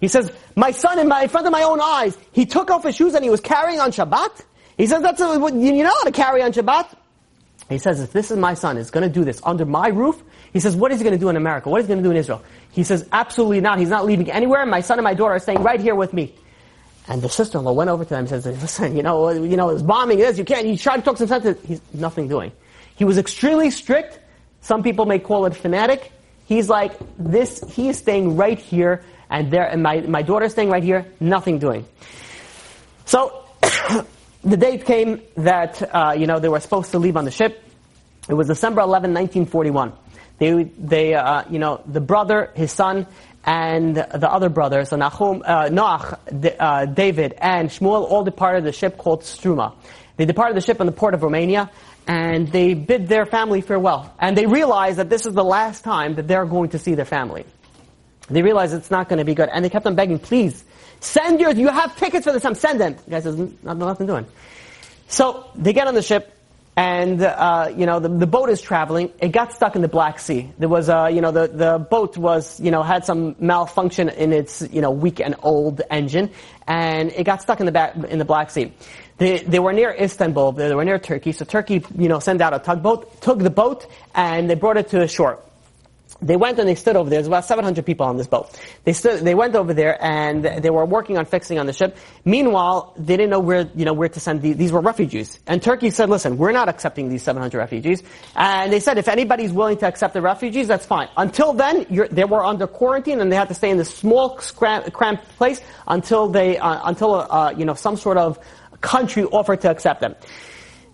He 0.00 0.08
says, 0.08 0.32
my 0.56 0.70
son 0.70 0.98
in, 0.98 1.08
my, 1.08 1.22
in 1.24 1.28
front 1.28 1.46
of 1.46 1.52
my 1.52 1.62
own 1.62 1.80
eyes, 1.80 2.16
he 2.32 2.46
took 2.46 2.70
off 2.70 2.84
his 2.84 2.96
shoes 2.96 3.14
and 3.14 3.22
he 3.22 3.30
was 3.30 3.40
carrying 3.40 3.80
on 3.80 3.90
Shabbat? 3.90 4.44
He 4.76 4.86
says, 4.86 5.02
that's 5.02 5.20
a, 5.20 5.26
you 5.26 5.84
know 5.84 5.90
how 5.90 6.04
to 6.04 6.12
carry 6.12 6.42
on 6.42 6.52
Shabbat? 6.52 6.94
He 7.68 7.78
says, 7.78 8.00
if 8.00 8.12
this 8.12 8.30
is 8.30 8.38
my 8.38 8.54
son, 8.54 8.78
is 8.78 8.90
going 8.90 9.06
to 9.06 9.12
do 9.12 9.24
this 9.24 9.40
under 9.44 9.64
my 9.64 9.88
roof, 9.88 10.20
he 10.52 10.58
says, 10.58 10.74
what 10.74 10.90
is 10.90 10.98
he 10.98 11.04
going 11.04 11.14
to 11.14 11.20
do 11.20 11.28
in 11.28 11.36
America? 11.36 11.68
What 11.68 11.80
is 11.80 11.86
he 11.86 11.88
going 11.88 12.02
to 12.02 12.08
do 12.08 12.10
in 12.10 12.16
Israel? 12.16 12.42
He 12.72 12.82
says, 12.82 13.08
absolutely 13.12 13.60
not. 13.60 13.78
He's 13.78 13.90
not 13.90 14.06
leaving 14.06 14.30
anywhere. 14.30 14.64
My 14.66 14.80
son 14.80 14.98
and 14.98 15.04
my 15.04 15.14
daughter 15.14 15.34
are 15.34 15.38
staying 15.38 15.62
right 15.62 15.80
here 15.80 15.94
with 15.94 16.12
me. 16.12 16.34
And 17.06 17.22
the 17.22 17.28
sister-in-law 17.28 17.72
went 17.72 17.90
over 17.90 18.04
to 18.04 18.10
them 18.10 18.20
and 18.20 18.28
says, 18.28 18.46
listen, 18.46 18.96
you 18.96 19.02
know, 19.02 19.30
you 19.30 19.56
know, 19.56 19.70
it's 19.70 19.82
bombing 19.82 20.18
this, 20.18 20.38
you 20.38 20.44
can't, 20.44 20.66
you 20.66 20.76
try 20.76 20.96
to 20.96 21.02
talk 21.02 21.18
some 21.18 21.26
sense. 21.26 21.58
He's 21.66 21.80
nothing 21.92 22.28
doing. 22.28 22.52
He 22.96 23.04
was 23.04 23.18
extremely 23.18 23.70
strict. 23.70 24.18
Some 24.60 24.82
people 24.82 25.06
may 25.06 25.18
call 25.18 25.46
it 25.46 25.56
fanatic. 25.56 26.12
He's 26.46 26.68
like, 26.68 26.92
this, 27.18 27.62
he 27.68 27.88
is 27.88 27.98
staying 27.98 28.36
right 28.36 28.58
here, 28.58 29.04
and 29.30 29.50
there, 29.50 29.66
and 29.66 29.82
my, 29.82 30.00
my 30.00 30.22
daughter's 30.22 30.52
staying 30.52 30.70
right 30.70 30.82
here, 30.82 31.06
nothing 31.20 31.58
doing. 31.58 31.86
So, 33.06 33.44
the 34.44 34.56
date 34.56 34.84
came 34.84 35.22
that, 35.36 35.82
uh, 35.94 36.14
you 36.16 36.26
know, 36.26 36.40
they 36.40 36.48
were 36.48 36.60
supposed 36.60 36.90
to 36.90 36.98
leave 36.98 37.16
on 37.16 37.24
the 37.24 37.30
ship. 37.30 37.62
It 38.28 38.34
was 38.34 38.48
December 38.48 38.80
11, 38.80 39.14
1941. 39.14 39.92
They, 40.38 40.64
they, 40.64 41.14
uh, 41.14 41.44
you 41.48 41.58
know, 41.58 41.82
the 41.86 42.00
brother, 42.00 42.50
his 42.54 42.72
son, 42.72 43.06
and 43.44 43.96
the 43.96 44.30
other 44.30 44.48
brothers, 44.48 44.90
so 44.90 44.96
Nahum, 44.96 45.42
uh, 45.44 45.68
Noach, 45.68 46.18
uh, 46.58 46.84
David, 46.86 47.34
and 47.38 47.70
Shmuel 47.70 48.10
all 48.10 48.24
departed 48.24 48.64
the 48.64 48.72
ship 48.72 48.98
called 48.98 49.22
Struma. 49.22 49.74
They 50.16 50.26
departed 50.26 50.56
the 50.56 50.60
ship 50.60 50.80
in 50.80 50.86
the 50.86 50.92
port 50.92 51.14
of 51.14 51.22
Romania, 51.22 51.70
and 52.06 52.48
they 52.48 52.74
bid 52.74 53.08
their 53.08 53.24
family 53.24 53.62
farewell. 53.62 54.14
And 54.18 54.36
they 54.36 54.46
realized 54.46 54.98
that 54.98 55.08
this 55.08 55.24
is 55.24 55.32
the 55.32 55.44
last 55.44 55.84
time 55.84 56.16
that 56.16 56.28
they're 56.28 56.44
going 56.44 56.70
to 56.70 56.78
see 56.78 56.94
their 56.94 57.06
family. 57.06 57.46
They 58.30 58.42
realized 58.42 58.74
it's 58.74 58.90
not 58.90 59.08
going 59.08 59.18
to 59.18 59.24
be 59.24 59.34
good, 59.34 59.48
and 59.52 59.64
they 59.64 59.70
kept 59.70 59.86
on 59.86 59.94
begging, 59.94 60.18
please, 60.18 60.64
Send 61.00 61.40
your, 61.40 61.52
you 61.52 61.68
have 61.68 61.96
tickets 61.96 62.26
for 62.26 62.32
this 62.32 62.42
time, 62.42 62.54
send 62.54 62.80
them. 62.80 62.96
The 63.06 63.10
guy 63.10 63.20
says, 63.20 63.36
nothing, 63.36 63.78
nothing 63.78 64.06
doing. 64.06 64.26
So 65.08 65.50
they 65.54 65.72
get 65.72 65.86
on 65.86 65.94
the 65.94 66.02
ship, 66.02 66.36
and 66.76 67.20
uh, 67.22 67.72
you 67.74 67.84
know 67.84 67.98
the, 67.98 68.08
the 68.08 68.26
boat 68.26 68.48
is 68.48 68.60
traveling. 68.60 69.10
It 69.18 69.28
got 69.28 69.52
stuck 69.52 69.74
in 69.76 69.82
the 69.82 69.88
Black 69.88 70.20
Sea. 70.20 70.50
There 70.58 70.68
was, 70.68 70.88
uh, 70.88 71.10
you 71.12 71.20
know, 71.20 71.32
the, 71.32 71.48
the 71.48 71.78
boat 71.78 72.16
was, 72.16 72.60
you 72.60 72.70
know, 72.70 72.82
had 72.82 73.04
some 73.04 73.34
malfunction 73.40 74.08
in 74.10 74.32
its, 74.32 74.62
you 74.70 74.80
know, 74.80 74.90
weak 74.90 75.20
and 75.20 75.34
old 75.42 75.80
engine, 75.90 76.30
and 76.66 77.10
it 77.12 77.24
got 77.24 77.42
stuck 77.42 77.60
in 77.60 77.66
the 77.66 77.72
back, 77.72 77.96
in 77.96 78.18
the 78.18 78.24
Black 78.24 78.50
Sea. 78.50 78.72
They, 79.16 79.38
they 79.38 79.58
were 79.58 79.72
near 79.72 79.90
Istanbul. 79.90 80.52
They 80.52 80.74
were 80.74 80.84
near 80.84 80.98
Turkey. 80.98 81.32
So 81.32 81.44
Turkey, 81.44 81.82
you 81.98 82.08
know, 82.08 82.20
sent 82.20 82.40
out 82.40 82.54
a 82.54 82.58
tugboat, 82.58 83.20
took 83.20 83.38
the 83.38 83.50
boat, 83.50 83.86
and 84.14 84.48
they 84.48 84.54
brought 84.54 84.76
it 84.76 84.88
to 84.90 84.98
the 84.98 85.08
shore 85.08 85.40
they 86.22 86.36
went 86.36 86.58
and 86.58 86.68
they 86.68 86.74
stood 86.74 86.96
over 86.96 87.08
there. 87.08 87.18
There's 87.18 87.26
about 87.26 87.44
700 87.44 87.84
people 87.84 88.06
on 88.06 88.16
this 88.16 88.26
boat. 88.26 88.58
They 88.84 88.92
stood, 88.92 89.20
they 89.20 89.34
went 89.34 89.54
over 89.54 89.72
there 89.72 90.02
and 90.02 90.44
they 90.44 90.70
were 90.70 90.84
working 90.84 91.16
on 91.16 91.24
fixing 91.24 91.58
on 91.58 91.66
the 91.66 91.72
ship. 91.72 91.96
Meanwhile, 92.24 92.94
they 92.96 93.16
didn't 93.16 93.30
know 93.30 93.40
where, 93.40 93.70
you 93.74 93.84
know, 93.84 93.92
where 93.92 94.08
to 94.08 94.20
send 94.20 94.42
these. 94.42 94.56
these 94.56 94.72
were 94.72 94.80
refugees. 94.80 95.38
And 95.46 95.62
Turkey 95.62 95.90
said, 95.90 96.10
listen, 96.10 96.36
we're 96.36 96.52
not 96.52 96.68
accepting 96.68 97.08
these 97.08 97.22
700 97.22 97.56
refugees. 97.56 98.02
And 98.36 98.72
they 98.72 98.80
said, 98.80 98.98
if 98.98 99.08
anybody's 99.08 99.52
willing 99.52 99.78
to 99.78 99.86
accept 99.86 100.14
the 100.14 100.22
refugees, 100.22 100.68
that's 100.68 100.86
fine. 100.86 101.08
Until 101.16 101.52
then, 101.52 101.86
they 102.10 102.24
were 102.24 102.44
under 102.44 102.66
quarantine 102.66 103.20
and 103.20 103.32
they 103.32 103.36
had 103.36 103.48
to 103.48 103.54
stay 103.54 103.70
in 103.70 103.78
this 103.78 103.94
small, 103.94 104.36
cramped 104.36 105.28
place 105.36 105.60
until 105.88 106.28
they, 106.28 106.58
uh, 106.58 106.88
until, 106.88 107.14
uh, 107.14 107.54
you 107.56 107.64
know, 107.64 107.74
some 107.74 107.96
sort 107.96 108.18
of 108.18 108.38
country 108.80 109.24
offered 109.24 109.62
to 109.62 109.70
accept 109.70 110.00
them. 110.00 110.14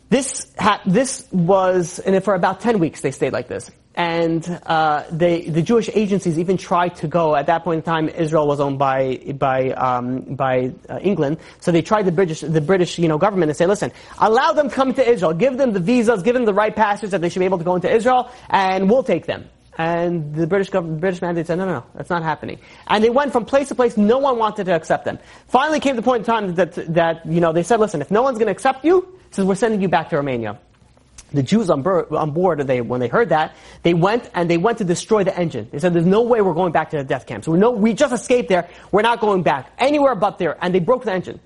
This, 0.08 0.54
ha- 0.56 0.82
this 0.86 1.26
was, 1.32 1.98
and 1.98 2.22
for 2.22 2.34
about 2.34 2.60
10 2.60 2.78
weeks 2.78 3.00
they 3.00 3.10
stayed 3.10 3.32
like 3.32 3.48
this 3.48 3.70
and 3.96 4.46
uh, 4.66 5.04
the 5.10 5.62
Jewish 5.62 5.88
agencies 5.94 6.38
even 6.38 6.58
tried 6.58 6.96
to 6.96 7.08
go. 7.08 7.34
At 7.34 7.46
that 7.46 7.64
point 7.64 7.78
in 7.78 7.82
time, 7.82 8.08
Israel 8.10 8.46
was 8.46 8.60
owned 8.60 8.78
by 8.78 9.16
by 9.38 9.70
um, 9.70 10.20
by 10.20 10.72
uh, 10.88 10.98
England, 11.00 11.38
so 11.60 11.72
they 11.72 11.82
tried 11.82 12.04
the 12.04 12.12
British 12.12 12.40
the 12.40 12.60
British 12.60 12.98
you 12.98 13.08
know 13.08 13.16
government 13.16 13.50
and 13.50 13.56
say, 13.56 13.66
listen, 13.66 13.90
allow 14.18 14.52
them 14.52 14.68
to 14.68 14.74
come 14.74 14.92
to 14.94 15.10
Israel, 15.10 15.32
give 15.32 15.56
them 15.56 15.72
the 15.72 15.80
visas, 15.80 16.22
give 16.22 16.34
them 16.34 16.44
the 16.44 16.54
right 16.54 16.76
passage 16.76 17.10
that 17.10 17.22
they 17.22 17.30
should 17.30 17.40
be 17.40 17.46
able 17.46 17.58
to 17.58 17.64
go 17.64 17.74
into 17.74 17.90
Israel, 17.90 18.30
and 18.50 18.90
we'll 18.90 19.02
take 19.02 19.26
them. 19.26 19.48
And 19.78 20.34
the 20.34 20.46
British 20.46 20.70
government, 20.70 21.00
British 21.00 21.20
mandate 21.20 21.46
said, 21.46 21.58
no, 21.58 21.66
no, 21.66 21.72
no, 21.74 21.84
that's 21.94 22.08
not 22.08 22.22
happening. 22.22 22.58
And 22.86 23.04
they 23.04 23.10
went 23.10 23.32
from 23.32 23.44
place 23.44 23.68
to 23.68 23.74
place. 23.74 23.98
No 23.98 24.16
one 24.16 24.38
wanted 24.38 24.64
to 24.64 24.74
accept 24.74 25.04
them. 25.04 25.18
Finally, 25.48 25.80
came 25.80 25.96
the 25.96 26.02
point 26.02 26.20
in 26.20 26.24
time 26.24 26.54
that 26.54 26.94
that 26.94 27.26
you 27.26 27.40
know 27.40 27.52
they 27.52 27.62
said, 27.62 27.80
listen, 27.80 28.00
if 28.02 28.10
no 28.10 28.22
one's 28.22 28.36
going 28.38 28.46
to 28.46 28.52
accept 28.52 28.84
you, 28.84 29.06
says 29.30 29.46
we're 29.46 29.54
sending 29.54 29.80
you 29.80 29.88
back 29.88 30.10
to 30.10 30.16
Romania 30.16 30.58
the 31.32 31.42
Jews 31.42 31.70
on 31.70 31.82
board, 31.82 32.60
they, 32.60 32.80
when 32.80 33.00
they 33.00 33.08
heard 33.08 33.30
that, 33.30 33.54
they 33.82 33.94
went 33.94 34.30
and 34.34 34.48
they 34.48 34.56
went 34.56 34.78
to 34.78 34.84
destroy 34.84 35.24
the 35.24 35.36
engine. 35.36 35.68
They 35.70 35.78
said, 35.78 35.92
there's 35.92 36.06
no 36.06 36.22
way 36.22 36.40
we're 36.40 36.54
going 36.54 36.72
back 36.72 36.90
to 36.90 36.98
the 36.98 37.04
death 37.04 37.26
camp. 37.26 37.44
So 37.44 37.52
we 37.52 37.58
know, 37.58 37.72
we 37.72 37.94
just 37.94 38.14
escaped 38.14 38.48
there. 38.48 38.68
We're 38.92 39.02
not 39.02 39.20
going 39.20 39.42
back 39.42 39.72
anywhere 39.78 40.14
but 40.14 40.38
there. 40.38 40.56
And 40.62 40.74
they 40.74 40.80
broke 40.80 41.04
the 41.04 41.12
engine. 41.12 41.40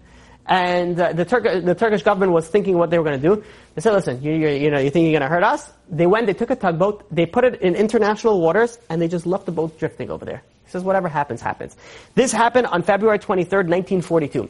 And 0.46 0.98
uh, 1.00 1.12
the, 1.12 1.24
Turk- 1.24 1.64
the 1.64 1.74
Turkish 1.74 2.02
government 2.02 2.32
was 2.32 2.48
thinking 2.48 2.76
what 2.76 2.90
they 2.90 2.98
were 2.98 3.04
going 3.04 3.20
to 3.20 3.36
do. 3.36 3.44
They 3.74 3.80
said, 3.80 3.92
listen, 3.92 4.22
you, 4.22 4.32
you, 4.32 4.48
you 4.48 4.70
know, 4.70 4.78
you 4.78 4.90
think 4.90 5.04
you're 5.04 5.18
going 5.18 5.28
to 5.28 5.34
hurt 5.34 5.44
us? 5.44 5.70
They 5.88 6.06
went, 6.06 6.26
they 6.26 6.34
took 6.34 6.50
a 6.50 6.56
tugboat, 6.56 7.06
they 7.14 7.26
put 7.26 7.44
it 7.44 7.60
in 7.62 7.74
international 7.74 8.40
waters, 8.40 8.78
and 8.88 9.00
they 9.00 9.08
just 9.08 9.26
left 9.26 9.46
the 9.46 9.52
boat 9.52 9.78
drifting 9.78 10.10
over 10.10 10.24
there. 10.24 10.42
He 10.64 10.70
says, 10.70 10.82
whatever 10.82 11.08
happens, 11.08 11.40
happens. 11.40 11.76
This 12.14 12.32
happened 12.32 12.66
on 12.66 12.82
February 12.82 13.18
23rd, 13.18 13.68
1942. 13.68 14.48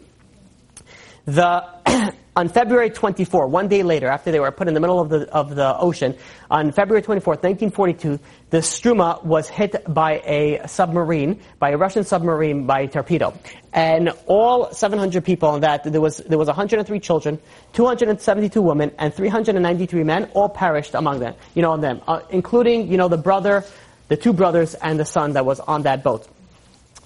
The 1.27 2.15
on 2.37 2.49
February 2.49 2.91
24, 2.91 3.49
one 3.49 3.67
day 3.67 3.83
later, 3.83 4.07
after 4.07 4.31
they 4.31 4.39
were 4.39 4.53
put 4.53 4.69
in 4.69 4.75
the 4.75 4.81
middle 4.81 5.01
of 5.01 5.09
the, 5.09 5.29
of 5.33 5.55
the 5.57 5.77
ocean, 5.79 6.17
on 6.49 6.71
February 6.71 7.03
24, 7.03 7.35
1942, 7.35 8.21
the 8.51 8.59
Struma 8.59 9.23
was 9.25 9.49
hit 9.49 9.83
by 9.93 10.21
a 10.25 10.67
submarine, 10.69 11.41
by 11.59 11.71
a 11.71 11.77
Russian 11.77 12.05
submarine, 12.05 12.67
by 12.67 12.83
a 12.83 12.89
torpedo. 12.89 13.35
And 13.73 14.11
all 14.27 14.73
700 14.73 15.25
people 15.25 15.49
on 15.49 15.63
that, 15.63 15.83
there 15.85 16.01
was, 16.01 16.19
there 16.19 16.39
was 16.39 16.47
103 16.47 17.01
children, 17.01 17.41
272 17.73 18.63
women, 18.63 18.93
and 18.99 19.13
393 19.13 20.05
men, 20.05 20.31
all 20.33 20.49
perished 20.49 20.95
among 20.95 21.19
them, 21.19 21.35
you 21.55 21.63
know, 21.63 21.73
on 21.73 21.81
them, 21.81 22.01
uh, 22.07 22.21
including, 22.31 22.91
you 22.91 22.97
know, 22.97 23.09
the 23.09 23.19
brother, 23.19 23.65
the 24.07 24.17
two 24.17 24.33
brothers, 24.33 24.75
and 24.75 25.01
the 25.01 25.05
son 25.05 25.33
that 25.33 25.45
was 25.45 25.59
on 25.59 25.83
that 25.83 26.05
boat. 26.05 26.29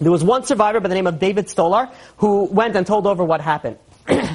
There 0.00 0.12
was 0.12 0.22
one 0.22 0.44
survivor 0.44 0.80
by 0.80 0.88
the 0.88 0.94
name 0.94 1.06
of 1.06 1.18
David 1.18 1.46
Stoliar 1.46 1.90
who 2.18 2.44
went 2.44 2.76
and 2.76 2.86
told 2.86 3.06
over 3.06 3.24
what 3.24 3.40
happened. 3.40 3.78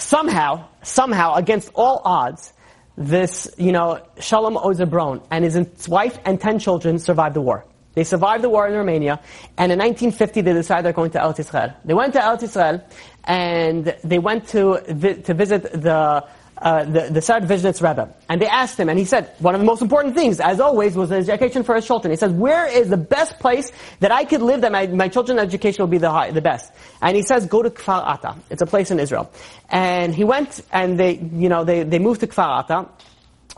somehow, 0.00 0.66
somehow, 0.82 1.34
against 1.34 1.70
all 1.74 2.02
odds, 2.04 2.52
this, 2.96 3.48
you 3.56 3.72
know, 3.72 4.02
Shalom 4.18 4.56
Ozer 4.56 4.86
Braun 4.86 5.22
and 5.30 5.44
his 5.44 5.88
wife 5.88 6.18
and 6.24 6.40
ten 6.40 6.58
children 6.58 6.98
survived 6.98 7.34
the 7.36 7.40
war. 7.40 7.64
They 7.94 8.04
survived 8.04 8.44
the 8.44 8.48
war 8.48 8.68
in 8.68 8.74
Romania, 8.74 9.20
and 9.58 9.72
in 9.72 9.78
1950 9.78 10.42
they 10.42 10.52
decided 10.52 10.84
they're 10.84 10.92
going 10.92 11.10
to 11.12 11.18
Eretz 11.18 11.40
Israel. 11.40 11.74
They 11.84 11.94
went 11.94 12.12
to 12.12 12.20
Eretz 12.20 12.42
Israel, 12.44 12.84
and 13.24 13.96
they 14.04 14.18
went 14.18 14.48
to, 14.48 14.80
vi- 14.88 15.14
to 15.22 15.34
visit 15.34 15.62
the 15.72 16.24
uh, 16.60 16.84
the, 16.84 17.08
the 17.10 17.20
Sarad 17.20 17.46
Vizhnitz 17.46 17.82
Rebbe. 17.82 18.12
And 18.28 18.40
they 18.40 18.46
asked 18.46 18.78
him, 18.78 18.88
and 18.88 18.98
he 18.98 19.04
said, 19.04 19.30
one 19.38 19.54
of 19.54 19.60
the 19.60 19.66
most 19.66 19.82
important 19.82 20.14
things, 20.14 20.40
as 20.40 20.60
always, 20.60 20.94
was 20.94 21.08
the 21.08 21.16
education 21.16 21.62
for 21.62 21.74
his 21.74 21.86
children. 21.86 22.10
He 22.10 22.16
says, 22.16 22.32
where 22.32 22.66
is 22.66 22.88
the 22.88 22.96
best 22.96 23.38
place 23.38 23.72
that 24.00 24.12
I 24.12 24.24
could 24.24 24.42
live 24.42 24.60
that 24.60 24.72
my, 24.72 24.86
my 24.88 25.08
children's 25.08 25.40
education 25.40 25.82
will 25.82 25.88
be 25.88 25.98
the, 25.98 26.10
high, 26.10 26.30
the 26.30 26.42
best? 26.42 26.72
And 27.00 27.16
he 27.16 27.22
says, 27.22 27.46
go 27.46 27.62
to 27.62 27.70
Kfar 27.70 28.02
Ata. 28.04 28.36
It's 28.50 28.62
a 28.62 28.66
place 28.66 28.90
in 28.90 29.00
Israel. 29.00 29.30
And 29.68 30.14
he 30.14 30.24
went, 30.24 30.60
and 30.70 30.98
they, 30.98 31.16
you 31.16 31.48
know, 31.48 31.64
they, 31.64 31.82
they 31.82 31.98
moved 31.98 32.20
to 32.20 32.26
Kfar 32.26 32.64
Ata. 32.64 32.88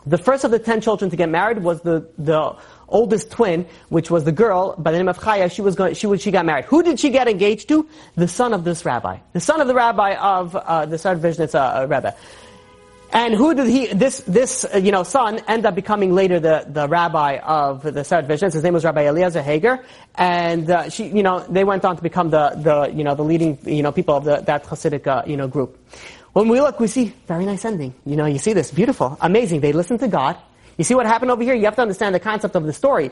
The 0.05 0.17
first 0.17 0.43
of 0.43 0.51
the 0.51 0.59
ten 0.59 0.81
children 0.81 1.11
to 1.11 1.15
get 1.15 1.29
married 1.29 1.63
was 1.63 1.79
the, 1.81 2.09
the 2.17 2.57
oldest 2.89 3.31
twin, 3.31 3.65
which 3.87 4.11
was 4.11 4.25
the 4.25 4.33
girl 4.33 4.75
by 4.77 4.91
the 4.91 4.97
name 4.97 5.07
of 5.07 5.17
Chaya. 5.17 5.49
She 5.49 5.61
was 5.61 5.75
going, 5.75 5.93
she 5.93 6.07
was, 6.07 6.21
she 6.21 6.29
got 6.29 6.45
married. 6.45 6.65
Who 6.65 6.83
did 6.83 6.99
she 6.99 7.09
get 7.09 7.29
engaged 7.29 7.69
to? 7.69 7.87
The 8.15 8.27
son 8.27 8.53
of 8.53 8.65
this 8.65 8.83
rabbi. 8.83 9.19
The 9.31 9.39
son 9.39 9.61
of 9.61 9.67
the 9.67 9.73
rabbi 9.73 10.15
of, 10.15 10.55
uh, 10.57 10.85
the 10.87 10.97
Sarad 10.97 11.19
Vizhnitz 11.19 11.55
uh, 11.55 11.87
Rebbe. 11.87 12.13
And 13.13 13.35
who 13.35 13.53
did 13.53 13.67
he, 13.67 13.87
this, 13.87 14.21
this, 14.21 14.65
uh, 14.65 14.77
you 14.77 14.91
know, 14.91 15.03
son 15.03 15.39
end 15.47 15.67
up 15.67 15.75
becoming 15.75 16.15
later 16.15 16.39
the, 16.39 16.65
the 16.67 16.87
rabbi 16.87 17.37
of 17.37 17.83
the 17.83 17.91
Sarad 18.01 18.27
Vizhnitz. 18.27 18.53
His 18.53 18.63
name 18.63 18.73
was 18.73 18.83
Rabbi 18.83 19.03
Eliezer 19.03 19.43
Hager. 19.43 19.85
And, 20.15 20.67
uh, 20.67 20.89
she, 20.89 21.09
you 21.09 21.21
know, 21.21 21.39
they 21.41 21.63
went 21.63 21.85
on 21.85 21.95
to 21.95 22.01
become 22.01 22.31
the, 22.31 22.49
the, 22.57 22.91
you 22.91 23.03
know, 23.03 23.13
the 23.13 23.21
leading, 23.21 23.59
you 23.65 23.83
know, 23.83 23.91
people 23.91 24.17
of 24.17 24.25
the, 24.25 24.37
that 24.37 24.63
Hasidic, 24.63 25.05
uh, 25.05 25.21
you 25.27 25.37
know, 25.37 25.47
group. 25.47 25.77
When 26.33 26.47
we 26.49 26.59
look, 26.59 26.79
we 26.79 26.87
see 26.87 27.13
very 27.27 27.45
nice 27.45 27.63
ending. 27.65 27.93
You 28.03 28.15
know, 28.15 28.25
you 28.25 28.39
see 28.39 28.53
this, 28.53 28.71
beautiful, 28.71 29.15
amazing. 29.21 29.61
They 29.61 29.73
listened 29.73 29.99
to 29.99 30.07
God. 30.07 30.35
You 30.79 30.83
see 30.83 30.95
what 30.95 31.05
happened 31.05 31.29
over 31.29 31.43
here? 31.43 31.53
You 31.53 31.65
have 31.65 31.75
to 31.75 31.83
understand 31.83 32.15
the 32.15 32.19
concept 32.19 32.55
of 32.55 32.65
the 32.65 32.73
story. 32.73 33.11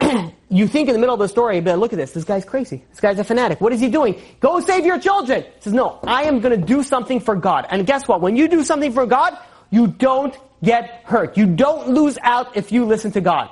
you 0.48 0.66
think 0.66 0.88
in 0.88 0.94
the 0.94 0.98
middle 0.98 1.14
of 1.14 1.20
the 1.20 1.28
story, 1.28 1.60
but 1.60 1.78
look 1.78 1.92
at 1.92 1.96
this, 1.96 2.12
this 2.12 2.24
guy's 2.24 2.44
crazy. 2.44 2.82
This 2.90 3.00
guy's 3.00 3.18
a 3.18 3.24
fanatic. 3.24 3.60
What 3.60 3.72
is 3.72 3.80
he 3.80 3.88
doing? 3.88 4.20
Go 4.40 4.60
save 4.60 4.84
your 4.84 4.98
children. 4.98 5.42
He 5.42 5.60
says, 5.60 5.72
no, 5.72 5.98
I 6.02 6.24
am 6.24 6.40
going 6.40 6.58
to 6.58 6.66
do 6.66 6.82
something 6.82 7.20
for 7.20 7.36
God. 7.36 7.66
And 7.70 7.86
guess 7.86 8.08
what? 8.08 8.20
When 8.20 8.36
you 8.36 8.48
do 8.48 8.64
something 8.64 8.92
for 8.92 9.06
God, 9.06 9.36
you 9.70 9.86
don't 9.86 10.36
get 10.62 11.02
hurt. 11.04 11.36
You 11.36 11.46
don't 11.46 11.90
lose 11.90 12.18
out 12.22 12.56
if 12.56 12.72
you 12.72 12.84
listen 12.84 13.12
to 13.12 13.20
God. 13.20 13.50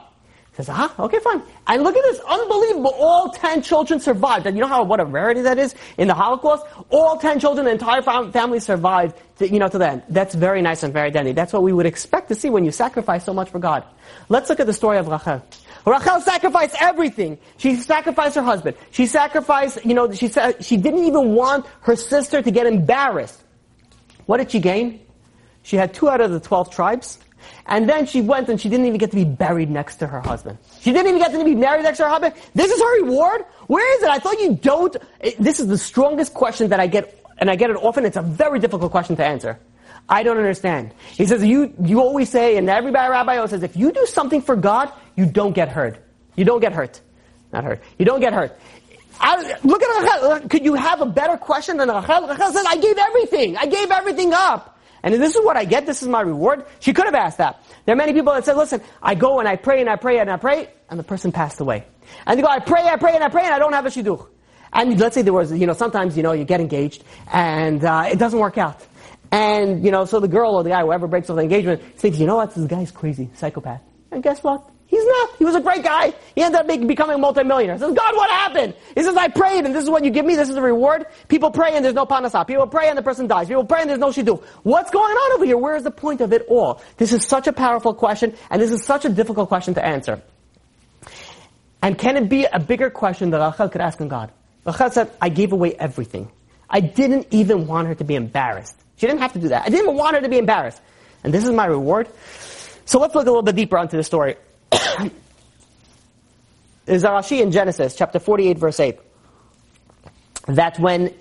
Says, 0.59 0.91
okay, 0.99 1.21
fine. 1.21 1.41
And 1.69 1.85
look 1.85 1.97
at 1.97 2.03
this, 2.03 2.19
unbelievable. 2.29 2.93
All 2.99 3.31
ten 3.31 3.63
children 3.63 4.01
survived. 4.01 4.45
And 4.45 4.57
you 4.57 4.61
know 4.61 4.67
how, 4.67 4.83
what 4.83 4.99
a 4.99 5.05
rarity 5.05 5.43
that 5.43 5.57
is 5.57 5.73
in 5.99 6.09
the 6.09 6.15
Holocaust? 6.15 6.67
All 6.91 7.17
ten 7.17 7.39
children, 7.39 7.65
the 7.67 7.71
entire 7.71 8.03
family 8.03 8.59
survived, 8.59 9.17
to, 9.39 9.49
you 9.49 9.61
know, 9.61 9.69
to 9.69 9.79
the 9.79 9.89
end. 9.89 10.03
That's 10.09 10.35
very 10.35 10.61
nice 10.61 10.83
and 10.83 10.93
very 10.93 11.13
dandy. 11.13 11.31
That's 11.31 11.53
what 11.53 11.63
we 11.63 11.73
would 11.73 11.87
expect 11.87 12.27
to 12.31 12.35
see 12.35 12.51
when 12.51 12.65
you 12.65 12.73
sacrifice 12.73 13.25
so 13.25 13.33
much 13.33 13.51
for 13.51 13.61
God. 13.61 13.85
Let's 14.29 14.51
look 14.51 14.59
at 14.59 14.67
the 14.67 14.73
story 14.73 14.99
of 14.99 15.07
Rachel. 15.07 15.45
Rachel 15.87 16.21
sacrificed 16.21 16.75
everything. 16.81 17.39
She 17.59 17.77
sacrificed 17.77 18.35
her 18.35 18.43
husband. 18.43 18.77
She 18.91 19.07
sacrificed, 19.07 19.85
you 19.87 19.95
know, 19.95 20.13
she 20.13 20.27
said, 20.27 20.65
she 20.65 20.77
didn't 20.77 21.05
even 21.05 21.37
want 21.37 21.67
her 21.83 21.95
sister 21.95 22.43
to 22.43 22.51
get 22.51 22.67
embarrassed. 22.67 23.41
What 24.27 24.39
did 24.39 24.51
she 24.51 24.59
gain? 24.59 25.07
She 25.63 25.77
had 25.77 25.95
two 25.95 26.09
out 26.09 26.21
of 26.21 26.33
the 26.33 26.41
12 26.41 26.71
tribes. 26.71 27.19
And 27.69 27.89
then 27.89 28.07
she 28.07 28.23
went 28.23 28.49
and 28.49 28.59
she 28.61 28.69
didn't 28.69 28.87
even 28.87 28.99
get 28.99 29.11
to 29.11 29.17
be 29.17 29.25
buried 29.25 29.71
next 29.71 29.97
to 29.97 30.07
her 30.07 30.21
husband. 30.21 30.59
She 30.81 30.91
didn't 30.91 31.09
even 31.09 31.21
get 31.21 31.33
to 31.33 31.45
be 31.45 31.55
married 31.55 31.83
next 31.83 31.99
to 31.99 32.05
her 32.05 32.11
husband. 32.11 32.35
This 32.55 32.71
is 32.71 32.81
her 32.81 33.03
reward? 33.03 33.45
Where 33.67 33.97
is 33.97 34.03
it? 34.03 34.09
I 34.09 34.19
thought 34.19 34.41
you 34.41 34.55
don't. 34.55 34.97
This 35.39 35.61
is 35.61 35.69
the 35.69 35.77
strongest 35.77 36.33
question 36.33 36.71
that 36.71 36.81
I 36.81 36.87
get, 36.87 37.23
and 37.37 37.51
I 37.51 37.57
get 37.57 37.69
it 37.71 37.77
often. 37.77 38.07
It's 38.07 38.17
a 38.17 38.23
very 38.23 38.59
difficult 38.59 38.91
question 38.91 39.17
to 39.17 39.25
answer. 39.25 39.59
I 40.09 40.23
don't 40.23 40.39
understand. 40.39 40.93
He 41.11 41.27
says, 41.27 41.45
you, 41.45 41.75
you 41.83 42.01
always 42.01 42.31
say, 42.31 42.57
and 42.57 42.71
every 42.71 42.91
rabbi 42.91 43.37
always 43.37 43.51
says, 43.51 43.63
if 43.63 43.77
you 43.77 43.93
do 43.93 44.07
something 44.07 44.41
for 44.41 44.57
God, 44.57 44.91
you 45.17 45.27
don't 45.27 45.53
get 45.53 45.69
hurt. 45.69 45.99
You 46.37 46.47
don't 46.47 46.61
get 46.61 46.73
hurt. 46.73 47.03
Not 47.53 47.65
hurt. 47.65 47.83
You 47.99 48.07
don't 48.07 48.21
get 48.21 48.33
hurt. 48.33 48.59
I, 49.21 49.59
look 49.65 49.83
at 49.83 50.23
Rachel. 50.23 50.49
Could 50.49 50.65
you 50.65 50.75
have 50.75 51.03
a 51.03 51.07
better 51.07 51.37
question 51.37 51.77
than 51.77 51.91
Rachel? 51.91 52.29
Rachel 52.29 52.53
says, 52.53 52.65
I 52.67 52.77
gave 52.77 52.97
everything. 52.97 53.57
I 53.59 53.67
gave 53.67 53.91
everything 53.91 54.33
up. 54.33 54.78
And 55.03 55.15
this 55.15 55.35
is 55.35 55.45
what 55.45 55.57
I 55.57 55.65
get. 55.65 55.87
This 55.87 56.03
is 56.03 56.09
my 56.09 56.21
reward. 56.21 56.67
She 56.81 56.93
could 56.93 57.07
have 57.07 57.15
asked 57.15 57.39
that. 57.39 57.63
There 57.85 57.93
are 57.93 57.97
many 57.97 58.13
people 58.13 58.33
that 58.33 58.45
said, 58.45 58.57
listen, 58.57 58.83
I 59.03 59.15
go 59.15 59.39
and 59.39 59.49
I 59.49 59.57
pray 59.57 59.81
and 59.81 59.89
I 59.89 59.97
pray 59.97 60.19
and 60.19 60.31
I 60.31 60.37
pray, 60.37 60.69
and 60.91 60.99
the 60.99 61.05
person 61.05 61.33
passed 61.33 61.61
away. 61.61 61.85
And 62.27 62.39
they 62.39 62.43
go, 62.43 62.49
I 62.49 62.59
pray, 62.59 62.83
I 62.83 62.97
pray 62.97 63.15
and 63.15 63.23
I 63.23 63.29
pray, 63.29 63.45
and 63.45 63.55
I 63.55 63.59
don't 63.59 63.73
have 63.73 63.87
a 63.87 63.91
shidduch. 63.91 64.27
And 64.73 64.99
let's 65.01 65.15
say 65.15 65.23
there 65.23 65.33
was, 65.33 65.53
you 65.53 65.67
know, 65.67 65.73
sometimes, 65.73 66.17
you 66.17 66.23
know, 66.23 66.33
you 66.33 66.45
get 66.45 66.61
engaged, 66.61 67.05
and 67.33 67.85
uh, 67.85 68.09
it 68.11 68.19
doesn't 68.19 68.39
work 68.39 68.59
out. 68.59 68.85
And, 69.31 69.85
you 69.85 69.91
know, 69.91 70.05
so 70.05 70.21
the 70.21 70.29
girl 70.29 70.57
or 70.57 70.63
the 70.63 70.71
guy, 70.71 70.83
whoever 70.83 71.07
breaks 71.07 71.31
off 71.31 71.37
the 71.37 71.43
engagement, 71.43 71.83
thinks, 71.97 72.19
you 72.19 72.27
know 72.27 72.37
what, 72.37 72.55
this 72.55 72.65
guy's 72.67 72.91
crazy, 72.91 73.31
psychopath. 73.35 73.83
And 74.11 74.23
guess 74.23 74.43
what? 74.43 74.69
He's 74.99 75.07
not. 75.07 75.37
He 75.37 75.45
was 75.45 75.55
a 75.55 75.61
great 75.61 75.85
guy. 75.85 76.13
He 76.35 76.43
ended 76.43 76.61
up 76.61 76.67
becoming 76.67 77.15
a 77.15 77.19
multimillionaire. 77.19 77.77
He 77.77 77.81
says, 77.81 77.95
God, 77.95 78.17
what 78.17 78.29
happened? 78.31 78.75
He 78.97 79.03
says, 79.05 79.17
I 79.17 79.29
prayed 79.29 79.65
and 79.65 79.73
this 79.73 79.85
is 79.85 79.91
what 79.91 80.05
you 80.05 80.11
give 80.11 80.27
me. 80.27 80.35
This 80.35 80.49
is 80.49 80.57
the 80.57 80.63
reward. 80.63 81.07
People 81.29 81.53
pray 81.53 81.77
and 81.77 81.85
there's 81.85 81.95
no 81.95 82.05
parnassa. 82.05 82.45
People 82.45 82.67
pray 82.67 82.89
and 82.89 82.99
the 82.99 83.03
person 83.03 83.29
dies. 83.29 83.47
People 83.47 83.65
pray 83.65 83.83
and 83.83 83.91
there's 83.91 84.01
no 84.01 84.09
shidduch. 84.09 84.43
What's 84.65 84.91
going 84.91 85.13
on 85.13 85.33
over 85.35 85.45
here? 85.45 85.57
Where 85.57 85.77
is 85.77 85.85
the 85.85 85.93
point 85.93 86.21
of 86.21 86.33
it 86.33 86.47
all? 86.49 86.83
This 86.97 87.13
is 87.13 87.25
such 87.25 87.47
a 87.47 87.53
powerful 87.53 87.95
question 87.95 88.35
and 88.51 88.61
this 88.61 88.73
is 88.73 88.85
such 88.85 89.05
a 89.05 89.09
difficult 89.09 89.49
question 89.49 89.75
to 89.75 89.85
answer. 89.85 90.21
And 91.81 91.97
can 91.97 92.17
it 92.17 92.29
be 92.29 92.45
a 92.45 92.59
bigger 92.59 92.91
question 92.91 93.31
that 93.31 93.39
Rachel 93.39 93.69
could 93.69 93.81
ask 93.81 94.01
in 94.01 94.09
God? 94.09 94.33
Rachel 94.67 94.91
said, 94.91 95.13
I 95.21 95.29
gave 95.29 95.53
away 95.53 95.75
everything. 95.75 96.29
I 96.69 96.81
didn't 96.81 97.29
even 97.31 97.69
want 97.69 97.87
her 97.87 97.95
to 97.95 98.05
be 98.05 98.17
embarrassed. 98.17 98.75
She 98.97 99.07
didn't 99.07 99.21
have 99.21 99.35
to 99.35 99.39
do 99.39 99.51
that. 99.51 99.63
I 99.63 99.69
didn't 99.69 99.85
even 99.85 99.97
want 99.97 100.17
her 100.17 100.23
to 100.23 100.29
be 100.29 100.39
embarrassed. 100.39 100.83
And 101.23 101.33
this 101.33 101.45
is 101.45 101.51
my 101.51 101.67
reward. 101.67 102.09
So 102.85 102.99
let's 102.99 103.15
look 103.15 103.27
a 103.27 103.31
little 103.31 103.43
bit 103.43 103.55
deeper 103.55 103.79
onto 103.79 103.97
the 103.97 104.03
story. 104.03 104.37
There's 106.87 107.05
a 107.05 107.35
in 107.35 107.51
Genesis, 107.51 107.95
chapter 107.97 108.19
48, 108.19 108.59
verse 108.59 108.81
8, 108.81 108.99
that 110.47 110.79
when 110.79 111.13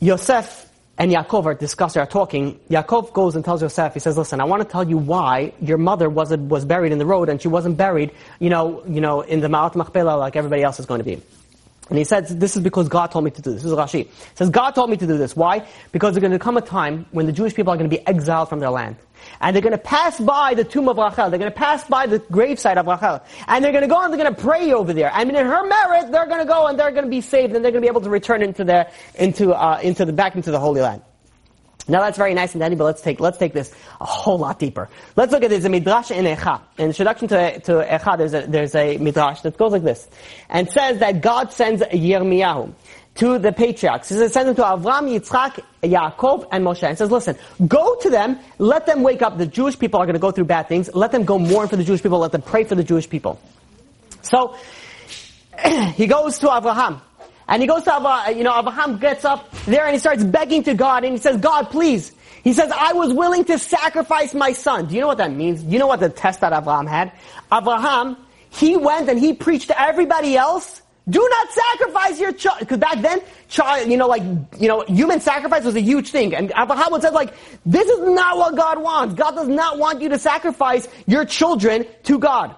Yosef 0.00 0.68
and 0.96 1.12
Yaakov 1.12 1.44
are 1.46 1.54
discussing, 1.54 2.02
are 2.02 2.06
talking, 2.06 2.58
Yaakov 2.70 3.12
goes 3.12 3.36
and 3.36 3.44
tells 3.44 3.62
Yosef, 3.62 3.94
he 3.94 4.00
says, 4.00 4.16
listen, 4.18 4.40
I 4.40 4.44
want 4.44 4.62
to 4.62 4.68
tell 4.68 4.88
you 4.88 4.96
why 4.96 5.52
your 5.60 5.78
mother 5.78 6.08
was, 6.08 6.30
was 6.36 6.64
buried 6.64 6.92
in 6.92 6.98
the 6.98 7.06
road 7.06 7.28
and 7.28 7.40
she 7.40 7.48
wasn't 7.48 7.76
buried, 7.76 8.12
you 8.40 8.50
know, 8.50 8.84
you 8.86 9.00
know, 9.00 9.20
in 9.20 9.40
the 9.40 9.48
Ma'at 9.48 9.74
Machpelah 9.74 10.16
like 10.16 10.36
everybody 10.36 10.62
else 10.62 10.80
is 10.80 10.86
going 10.86 10.98
to 10.98 11.04
be. 11.04 11.22
And 11.88 11.96
he 11.96 12.04
says, 12.04 12.36
this 12.36 12.56
is 12.56 12.62
because 12.62 12.88
God 12.88 13.10
told 13.10 13.24
me 13.24 13.30
to 13.30 13.42
do 13.42 13.52
this. 13.52 13.62
This 13.62 13.72
is 13.72 13.78
Rashi. 13.78 14.06
He 14.06 14.10
says, 14.34 14.50
God 14.50 14.72
told 14.72 14.90
me 14.90 14.96
to 14.96 15.06
do 15.06 15.16
this. 15.16 15.34
Why? 15.34 15.66
Because 15.92 16.14
there's 16.14 16.20
going 16.20 16.32
to 16.32 16.38
come 16.38 16.56
a 16.56 16.60
time 16.60 17.06
when 17.12 17.26
the 17.26 17.32
Jewish 17.32 17.54
people 17.54 17.72
are 17.72 17.76
going 17.76 17.88
to 17.88 17.96
be 17.96 18.06
exiled 18.06 18.48
from 18.48 18.60
their 18.60 18.70
land. 18.70 18.96
And 19.40 19.54
they're 19.54 19.62
going 19.62 19.72
to 19.72 19.78
pass 19.78 20.20
by 20.20 20.54
the 20.54 20.64
tomb 20.64 20.88
of 20.88 20.98
Rachel. 20.98 21.30
They're 21.30 21.38
going 21.38 21.50
to 21.50 21.56
pass 21.56 21.84
by 21.84 22.06
the 22.06 22.20
gravesite 22.20 22.76
of 22.76 22.86
Rachel. 22.86 23.22
And 23.46 23.64
they're 23.64 23.72
going 23.72 23.82
to 23.82 23.88
go 23.88 24.02
and 24.02 24.12
they're 24.12 24.22
going 24.22 24.34
to 24.34 24.40
pray 24.40 24.72
over 24.72 24.92
there. 24.92 25.10
And 25.14 25.30
in 25.30 25.46
her 25.46 25.66
merit, 25.66 26.12
they're 26.12 26.26
going 26.26 26.40
to 26.40 26.44
go 26.44 26.66
and 26.66 26.78
they're 26.78 26.92
going 26.92 27.04
to 27.04 27.10
be 27.10 27.20
saved 27.20 27.54
and 27.54 27.64
they're 27.64 27.72
going 27.72 27.82
to 27.82 27.86
be 27.86 27.90
able 27.90 28.02
to 28.02 28.10
return 28.10 28.42
into 28.42 28.64
their, 28.64 28.90
into, 29.14 29.52
uh, 29.52 29.80
into 29.82 30.04
the, 30.04 30.12
back 30.12 30.36
into 30.36 30.50
the 30.50 30.60
Holy 30.60 30.80
Land. 30.80 31.02
Now 31.88 32.00
that's 32.00 32.18
very 32.18 32.34
nice 32.34 32.52
and 32.52 32.60
dandy, 32.60 32.76
but 32.76 32.84
let's 32.84 33.00
take, 33.00 33.18
let's 33.18 33.38
take 33.38 33.54
this 33.54 33.72
a 34.00 34.04
whole 34.04 34.38
lot 34.38 34.58
deeper. 34.58 34.90
Let's 35.16 35.32
look 35.32 35.42
at 35.42 35.50
this, 35.50 35.64
a 35.64 35.70
midrash 35.70 36.10
in 36.10 36.26
Echa. 36.26 36.60
In 36.76 36.86
introduction 36.86 37.28
to, 37.28 37.60
to 37.60 37.72
Echa, 37.72 38.18
there's 38.18 38.34
a, 38.34 38.46
there's 38.46 38.74
a 38.74 38.98
midrash 38.98 39.40
that 39.40 39.56
goes 39.56 39.72
like 39.72 39.82
this. 39.82 40.06
And 40.50 40.70
says 40.70 40.98
that 40.98 41.22
God 41.22 41.52
sends 41.52 41.82
Yirmiyahu 41.82 42.72
to 43.16 43.38
the 43.38 43.52
patriarchs. 43.52 44.10
He 44.10 44.14
says, 44.14 44.32
send 44.32 44.48
them 44.48 44.54
to 44.56 44.62
Avram, 44.62 45.08
Yitzchak, 45.10 45.64
Yaakov, 45.82 46.48
and 46.52 46.64
Moshe. 46.64 46.86
And 46.86 46.96
says, 46.96 47.10
listen, 47.10 47.36
go 47.66 47.96
to 47.96 48.10
them, 48.10 48.38
let 48.58 48.86
them 48.86 49.02
wake 49.02 49.22
up. 49.22 49.38
The 49.38 49.46
Jewish 49.46 49.78
people 49.78 49.98
are 49.98 50.06
going 50.06 50.14
to 50.14 50.20
go 50.20 50.30
through 50.30 50.44
bad 50.44 50.68
things. 50.68 50.94
Let 50.94 51.10
them 51.10 51.24
go 51.24 51.38
mourn 51.38 51.68
for 51.68 51.76
the 51.76 51.84
Jewish 51.84 52.02
people. 52.02 52.18
Let 52.20 52.32
them 52.32 52.42
pray 52.42 52.64
for 52.64 52.76
the 52.76 52.84
Jewish 52.84 53.08
people. 53.08 53.40
So, 54.22 54.56
he 55.94 56.06
goes 56.06 56.38
to 56.40 56.54
Abraham. 56.54 57.00
And 57.48 57.62
he 57.62 57.66
goes 57.66 57.82
to 57.84 57.96
Abraham, 57.96 58.36
you 58.36 58.44
know, 58.44 58.58
Abraham 58.58 58.98
gets 58.98 59.24
up 59.24 59.50
there 59.64 59.84
and 59.84 59.94
he 59.94 59.98
starts 59.98 60.22
begging 60.22 60.62
to 60.64 60.74
God 60.74 61.04
and 61.04 61.14
he 61.14 61.18
says, 61.18 61.38
God, 61.38 61.70
please. 61.70 62.12
He 62.44 62.52
says, 62.52 62.70
I 62.70 62.92
was 62.92 63.12
willing 63.12 63.44
to 63.46 63.58
sacrifice 63.58 64.34
my 64.34 64.52
son. 64.52 64.86
Do 64.86 64.94
you 64.94 65.00
know 65.00 65.06
what 65.06 65.18
that 65.18 65.32
means? 65.32 65.62
Do 65.62 65.70
you 65.70 65.78
know 65.78 65.86
what 65.86 66.00
the 66.00 66.10
test 66.10 66.40
that 66.42 66.52
Abraham 66.52 66.86
had? 66.86 67.12
Abraham, 67.52 68.16
he 68.50 68.76
went 68.76 69.08
and 69.08 69.18
he 69.18 69.32
preached 69.32 69.68
to 69.68 69.80
everybody 69.80 70.36
else, 70.36 70.82
do 71.08 71.26
not 71.26 71.48
sacrifice 71.50 72.20
your 72.20 72.32
child. 72.32 72.60
Because 72.60 72.78
back 72.78 73.00
then, 73.00 73.20
child, 73.48 73.90
you 73.90 73.96
know, 73.96 74.06
like, 74.06 74.22
you 74.58 74.68
know, 74.68 74.82
human 74.82 75.20
sacrifice 75.20 75.64
was 75.64 75.74
a 75.74 75.80
huge 75.80 76.10
thing. 76.10 76.34
And 76.34 76.52
Abraham 76.56 77.00
said 77.00 77.14
like, 77.14 77.34
this 77.64 77.88
is 77.88 78.00
not 78.10 78.36
what 78.36 78.56
God 78.56 78.82
wants. 78.82 79.14
God 79.14 79.34
does 79.34 79.48
not 79.48 79.78
want 79.78 80.02
you 80.02 80.10
to 80.10 80.18
sacrifice 80.18 80.86
your 81.06 81.24
children 81.24 81.86
to 82.04 82.18
God. 82.18 82.54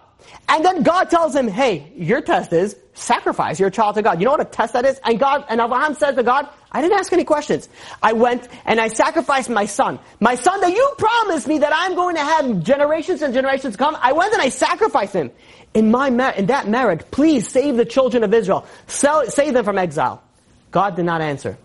And 0.49 0.65
then 0.65 0.83
God 0.83 1.11
tells 1.11 1.35
him, 1.35 1.49
hey, 1.49 1.93
your 1.97 2.21
test 2.21 2.53
is 2.53 2.77
sacrifice 2.95 3.59
your 3.59 3.71
child 3.71 3.95
to 3.97 4.03
God. 4.03 4.21
You 4.21 4.27
know 4.27 4.33
what 4.33 4.41
a 4.41 4.45
test 4.45 4.75
that 4.75 4.85
is? 4.85 5.01
And 5.05 5.19
God, 5.19 5.45
and 5.49 5.61
Abraham 5.61 5.95
says 5.95 6.15
to 6.17 6.23
God, 6.23 6.49
I 6.71 6.83
didn't 6.83 6.99
ask 6.99 7.13
any 7.13 7.25
questions. 7.25 7.69
I 8.03 8.13
went 8.13 8.49
and 8.65 8.81
I 8.81 8.89
sacrificed 8.89 9.49
my 9.49 9.67
son. 9.67 9.99
My 10.21 10.35
son 10.35 10.61
that 10.61 10.71
you 10.71 10.95
promised 10.99 11.49
me 11.49 11.59
that 11.59 11.73
I'm 11.75 11.95
going 11.95 12.17
to 12.17 12.23
have 12.23 12.63
generations 12.63 13.23
and 13.23 13.33
generations 13.35 13.77
come. 13.77 13.97
I 14.01 14.13
went 14.13 14.33
and 14.33 14.43
I 14.43 14.51
sacrificed 14.51 15.15
him. 15.15 15.31
In 15.73 15.91
my 15.91 16.11
mar- 16.11 16.35
in 16.35 16.47
that 16.47 16.69
marriage, 16.69 17.03
please 17.11 17.49
save 17.49 17.77
the 17.77 17.85
children 17.85 18.25
of 18.25 18.35
Israel. 18.35 18.67
Sell, 18.87 19.25
save 19.27 19.55
them 19.55 19.65
from 19.65 19.79
exile. 19.79 20.23
God 20.71 20.97
did 20.97 21.05
not 21.05 21.21
answer. 21.21 21.57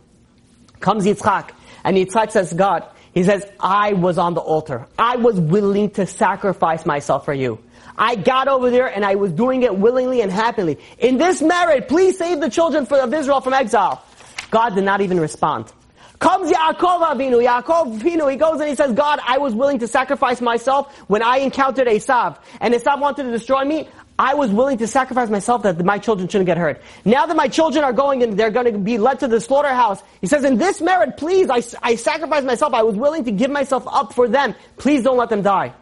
Comes 0.80 1.06
Yitzchak, 1.06 1.52
and 1.84 1.98
Yitzchak 1.98 2.32
says, 2.32 2.54
God, 2.54 2.86
he 3.14 3.24
says, 3.24 3.46
I 3.60 3.94
was 3.94 4.18
on 4.18 4.34
the 4.34 4.42
altar. 4.42 4.88
I 5.00 5.16
was 5.16 5.40
willing 5.40 5.90
to 5.92 6.06
sacrifice 6.06 6.86
myself 6.86 7.26
for 7.26 7.34
you. 7.34 7.60
I 7.98 8.16
got 8.16 8.48
over 8.48 8.70
there 8.70 8.88
and 8.88 9.06
I 9.06 9.16
was 9.16 9.32
doing 9.32 9.64
it 9.64 9.76
willingly 9.76 10.22
and 10.22 10.32
happily. 10.32 10.78
In 11.00 11.18
this 11.18 11.42
merit, 11.42 11.88
please 11.88 12.18
save 12.18 12.42
the 12.42 12.50
children 12.50 12.86
of 12.90 13.14
Israel 13.14 13.42
from 13.42 13.54
exile. 13.54 14.04
God 14.52 14.76
did 14.76 14.84
not 14.84 15.02
even 15.02 15.20
respond. 15.20 15.72
Comes 16.20 16.52
Yaakov 16.52 17.02
Avinu. 17.02 17.46
Yaakov 17.46 18.00
Avinu, 18.00 18.32
he 18.32 18.38
goes 18.38 18.60
and 18.60 18.70
he 18.70 18.76
says, 18.76 18.94
God, 18.94 19.20
I 19.26 19.38
was 19.38 19.54
willing 19.54 19.80
to 19.80 19.88
sacrifice 19.88 20.42
myself 20.42 20.98
when 21.10 21.22
I 21.22 21.38
encountered 21.38 21.88
Esav. 21.88 22.38
And 22.62 22.74
Esav 22.74 23.00
wanted 23.00 23.24
to 23.24 23.32
destroy 23.32 23.64
me. 23.66 23.88
I 24.18 24.34
was 24.34 24.50
willing 24.50 24.78
to 24.78 24.88
sacrifice 24.88 25.30
myself 25.30 25.64
that 25.64 25.84
my 25.84 25.98
children 25.98 26.30
shouldn't 26.30 26.46
get 26.46 26.58
hurt. 26.58 26.82
Now 27.04 27.26
that 27.26 27.36
my 27.36 27.50
children 27.50 27.84
are 27.84 27.92
going 27.92 28.24
and 28.24 28.40
they're 28.40 28.50
going 28.50 28.72
to 28.72 28.78
be 28.80 28.98
led 28.98 29.20
to 29.20 29.28
the 29.28 29.42
slaughterhouse, 29.42 30.02
he 30.22 30.28
says, 30.28 30.46
in 30.46 30.58
this 30.58 30.80
merit, 30.80 31.18
please, 31.18 31.50
I, 31.50 31.62
I 31.84 31.96
sacrificed 31.96 32.46
myself. 32.46 32.74
I 32.74 32.84
was 32.84 32.96
willing 32.96 33.26
to 33.26 33.32
give 33.32 33.52
myself 33.52 33.86
up 33.86 34.14
for 34.14 34.30
them. 34.30 34.56
Please 34.78 35.04
don't 35.04 35.18
let 35.18 35.30
them 35.30 35.42
die. 35.42 35.74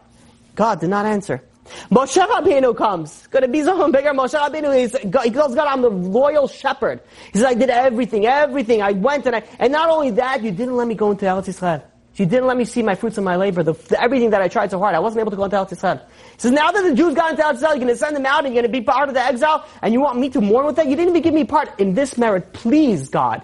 God 0.56 0.80
did 0.80 0.90
not 0.90 1.06
answer. 1.06 1.42
Moshe 1.90 2.22
Rabbeinu 2.26 2.76
comes. 2.76 3.26
Going 3.28 3.42
to 3.42 3.48
be 3.48 3.62
someone 3.62 3.92
bigger. 3.92 4.10
Moshe 4.10 4.38
Rabbeinu, 4.38 4.76
he's, 4.76 4.96
he 4.98 5.30
tells 5.30 5.54
God, 5.54 5.66
I'm 5.66 5.82
the 5.82 5.90
loyal 5.90 6.46
shepherd. 6.48 7.00
He 7.32 7.38
says, 7.38 7.46
I 7.46 7.54
did 7.54 7.70
everything, 7.70 8.26
everything. 8.26 8.82
I 8.82 8.92
went 8.92 9.26
and 9.26 9.36
I, 9.36 9.42
and 9.58 9.72
not 9.72 9.88
only 9.88 10.10
that, 10.12 10.42
you 10.42 10.50
didn't 10.50 10.76
let 10.76 10.86
me 10.86 10.94
go 10.94 11.10
into 11.10 11.24
Eretz 11.24 11.46
Yisrael. 11.46 11.82
You 12.16 12.26
didn't 12.26 12.46
let 12.46 12.56
me 12.56 12.64
see 12.64 12.82
my 12.82 12.94
fruits 12.94 13.18
of 13.18 13.24
my 13.24 13.34
labor, 13.34 13.64
the, 13.64 13.72
the, 13.72 14.00
everything 14.00 14.30
that 14.30 14.40
I 14.40 14.46
tried 14.46 14.70
so 14.70 14.78
hard. 14.78 14.94
I 14.94 15.00
wasn't 15.00 15.20
able 15.20 15.32
to 15.32 15.36
go 15.36 15.44
into 15.44 15.56
Eretz 15.56 15.70
Yisrael. 15.70 16.00
He 16.00 16.38
says, 16.38 16.52
now 16.52 16.70
that 16.70 16.82
the 16.82 16.94
Jews 16.94 17.14
got 17.14 17.30
into 17.30 17.42
Eretz 17.42 17.60
Yisrael, 17.60 17.70
you're 17.70 17.76
going 17.76 17.88
to 17.88 17.96
send 17.96 18.14
them 18.14 18.26
out 18.26 18.44
and 18.44 18.54
you're 18.54 18.62
going 18.62 18.72
to 18.72 18.78
be 18.80 18.84
part 18.84 19.08
of 19.08 19.14
the 19.14 19.22
exile, 19.22 19.66
and 19.82 19.92
you 19.92 20.00
want 20.00 20.18
me 20.18 20.30
to 20.30 20.40
mourn 20.40 20.66
with 20.66 20.76
that? 20.76 20.86
You 20.86 20.96
didn't 20.96 21.10
even 21.10 21.22
give 21.22 21.34
me 21.34 21.44
part 21.44 21.80
in 21.80 21.94
this 21.94 22.16
merit. 22.18 22.52
Please, 22.52 23.08
God, 23.08 23.42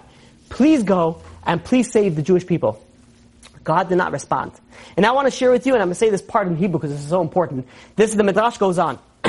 please 0.49 0.83
go 0.83 1.21
and 1.45 1.63
please 1.63 1.91
save 1.91 2.15
the 2.15 2.21
Jewish 2.21 2.45
people. 2.45 2.81
God 3.63 3.89
did 3.89 3.97
not 3.97 4.11
respond. 4.11 4.53
And 4.97 5.05
I 5.05 5.11
want 5.11 5.27
to 5.27 5.31
share 5.31 5.51
with 5.51 5.65
you, 5.67 5.73
and 5.73 5.81
I'm 5.81 5.87
going 5.87 5.93
to 5.93 5.99
say 5.99 6.09
this 6.09 6.21
part 6.21 6.47
in 6.47 6.55
Hebrew 6.55 6.79
because 6.79 6.91
this 6.91 7.01
is 7.01 7.09
so 7.09 7.21
important. 7.21 7.67
This, 7.95 8.11
is 8.11 8.17
the 8.17 8.23
Midrash 8.23 8.57
goes 8.57 8.79
on. 8.79 8.99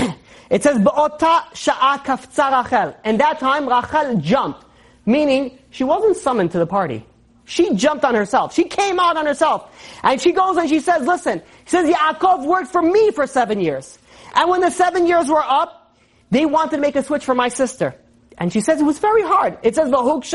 it 0.51 0.63
says, 0.63 0.79
Ba'ota 0.79 1.53
kafza 1.53 2.65
Rachel. 2.65 2.97
And 3.05 3.21
that 3.21 3.39
time, 3.39 3.69
Rachel 3.69 4.19
jumped. 4.21 4.65
Meaning, 5.05 5.59
she 5.71 5.85
wasn't 5.85 6.17
summoned 6.17 6.53
to 6.53 6.59
the 6.59 6.67
party. 6.67 7.05
She 7.45 7.75
jumped 7.75 8.05
on 8.05 8.15
herself. 8.15 8.55
She 8.55 8.65
came 8.65 9.01
out 9.01 9.17
on 9.17 9.27
herself. 9.27 9.71
And 10.03 10.21
she 10.21 10.33
goes 10.33 10.57
and 10.57 10.69
she 10.69 10.81
says, 10.81 11.07
listen, 11.07 11.43
she 11.65 11.71
says, 11.71 11.93
Yaakov 11.93 12.47
worked 12.47 12.71
for 12.71 12.81
me 12.81 13.11
for 13.11 13.27
seven 13.27 13.61
years. 13.61 13.99
And 14.35 14.49
when 14.49 14.61
the 14.61 14.71
seven 14.71 15.07
years 15.07 15.29
were 15.29 15.43
up, 15.43 15.95
they 16.31 16.47
wanted 16.47 16.77
to 16.77 16.79
make 16.79 16.97
a 16.97 17.03
switch 17.03 17.25
for 17.25 17.35
my 17.35 17.49
sister. 17.49 17.95
And 18.39 18.53
she 18.53 18.61
says 18.61 18.81
it 18.81 18.85
was 18.85 18.99
very 18.99 19.23
hard. 19.23 19.59
It 19.63 19.75
says, 19.75 19.91
Vahuksha 19.91 20.35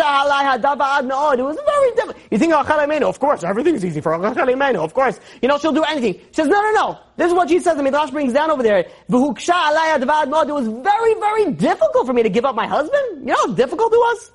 It 1.38 1.44
was 1.44 1.58
very 1.66 1.92
difficult. 1.96 2.18
You 2.32 2.38
think, 2.38 2.54
oh, 2.54 3.10
of 3.10 3.20
course, 3.20 3.44
everything 3.44 3.76
is 3.76 3.86
easy 3.86 4.02
for 4.02 4.14
of 4.14 4.94
course. 4.94 5.20
You 5.42 5.48
know, 5.48 5.58
she'll 5.58 5.72
do 5.72 5.84
anything. 5.84 6.14
She 6.14 6.34
says, 6.34 6.48
no, 6.48 6.62
no, 6.62 6.72
no. 6.72 7.00
This 7.18 7.28
is 7.28 7.34
what 7.34 7.50
she 7.50 7.60
says. 7.60 7.78
The 7.78 7.84
Midrash 7.84 8.12
brings 8.12 8.34
down 8.34 8.52
over 8.52 8.64
there. 8.64 8.80
It 8.80 8.90
was 9.10 10.68
very, 10.68 11.14
very 11.16 11.52
difficult 11.54 12.06
for 12.06 12.14
me 12.14 12.24
to 12.24 12.30
give 12.30 12.46
up 12.46 12.56
my 12.56 12.68
husband. 12.68 13.22
You 13.22 13.34
know 13.34 13.48
how 13.48 13.54
difficult 13.54 13.92
it 13.94 13.98
was? 13.98 14.32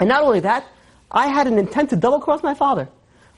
And 0.00 0.08
not 0.08 0.22
only 0.22 0.40
that, 0.40 0.66
I 1.10 1.28
had 1.28 1.46
an 1.46 1.58
intent 1.58 1.90
to 1.90 1.96
double 1.96 2.20
cross 2.20 2.42
my 2.42 2.54
father. 2.54 2.88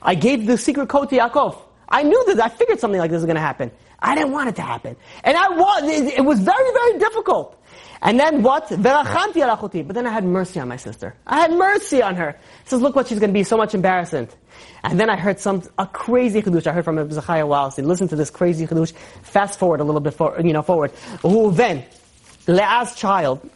I 0.01 0.15
gave 0.15 0.45
the 0.45 0.57
secret 0.57 0.89
code 0.89 1.09
to 1.09 1.17
Yaakov. 1.17 1.57
I 1.89 2.03
knew 2.03 2.23
that, 2.27 2.39
I 2.43 2.49
figured 2.49 2.79
something 2.79 2.99
like 2.99 3.11
this 3.11 3.17
was 3.17 3.25
going 3.25 3.35
to 3.35 3.41
happen. 3.41 3.71
I 3.99 4.15
didn't 4.15 4.31
want 4.31 4.49
it 4.49 4.55
to 4.55 4.61
happen. 4.61 4.95
And 5.23 5.37
I 5.37 5.49
was, 5.49 5.83
it 5.83 6.25
was 6.25 6.39
very, 6.39 6.71
very 6.71 6.97
difficult. 6.97 7.61
And 8.01 8.19
then 8.19 8.41
what? 8.41 8.67
But 8.69 8.81
then 8.81 10.07
I 10.07 10.11
had 10.11 10.23
mercy 10.23 10.59
on 10.59 10.67
my 10.67 10.77
sister. 10.77 11.15
I 11.27 11.41
had 11.41 11.51
mercy 11.51 12.01
on 12.01 12.15
her. 12.15 12.35
He 12.63 12.69
says, 12.69 12.81
look 12.81 12.95
what 12.95 13.07
she's 13.07 13.19
going 13.19 13.29
to 13.29 13.33
be, 13.33 13.43
so 13.43 13.57
much 13.57 13.75
embarrassment. 13.75 14.35
And 14.83 14.99
then 14.99 15.09
I 15.09 15.15
heard 15.15 15.39
some, 15.39 15.61
a 15.77 15.85
crazy 15.85 16.41
chidush. 16.41 16.65
I 16.65 16.71
heard 16.71 16.85
from 16.85 17.11
Zachariah 17.11 17.45
Wallerstein. 17.45 17.85
Listen 17.85 18.07
to 18.07 18.15
this 18.15 18.31
crazy 18.31 18.65
chidush. 18.65 18.93
Fast 19.21 19.59
forward 19.59 19.81
a 19.81 19.83
little 19.83 20.01
bit, 20.01 20.15
for, 20.15 20.39
you 20.41 20.51
know, 20.51 20.63
forward. 20.63 20.91
Who 21.21 21.51
then, 21.51 21.85
Leah's 22.47 22.95
child, 22.95 23.47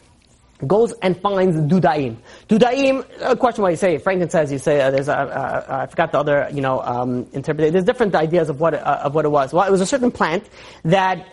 goes 0.64 0.92
and 1.02 1.20
finds 1.20 1.56
Dudaim. 1.56 2.16
Dudaim, 2.48 3.04
a 3.20 3.36
question 3.36 3.62
what 3.62 3.70
you 3.70 3.76
say, 3.76 3.98
Franken 3.98 4.30
says, 4.30 4.52
you 4.52 4.58
say, 4.58 4.80
uh, 4.80 4.90
there's 4.90 5.08
a, 5.08 5.12
uh, 5.12 5.24
uh, 5.24 5.76
I 5.82 5.86
forgot 5.86 6.12
the 6.12 6.18
other, 6.18 6.48
you 6.52 6.60
know, 6.60 6.80
um, 6.80 7.26
interpretation. 7.32 7.72
There's 7.72 7.84
different 7.84 8.14
ideas 8.14 8.48
of 8.48 8.60
what, 8.60 8.74
uh, 8.74 9.00
of 9.02 9.14
what 9.14 9.24
it 9.24 9.30
was. 9.30 9.52
Well, 9.52 9.66
it 9.66 9.70
was 9.70 9.80
a 9.80 9.86
certain 9.86 10.10
plant 10.10 10.48
that 10.84 11.26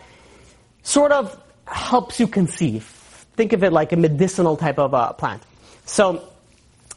sort 0.82 1.12
of 1.12 1.40
helps 1.66 2.20
you 2.20 2.28
conceive. 2.28 2.93
Think 3.36 3.54
of 3.54 3.64
it 3.64 3.74
like 3.74 3.92
a 3.92 3.98
medicinal 3.98 4.58
type 4.58 4.80
of 4.80 4.94
uh, 4.94 5.14
plant. 5.14 5.44
So, 5.86 6.30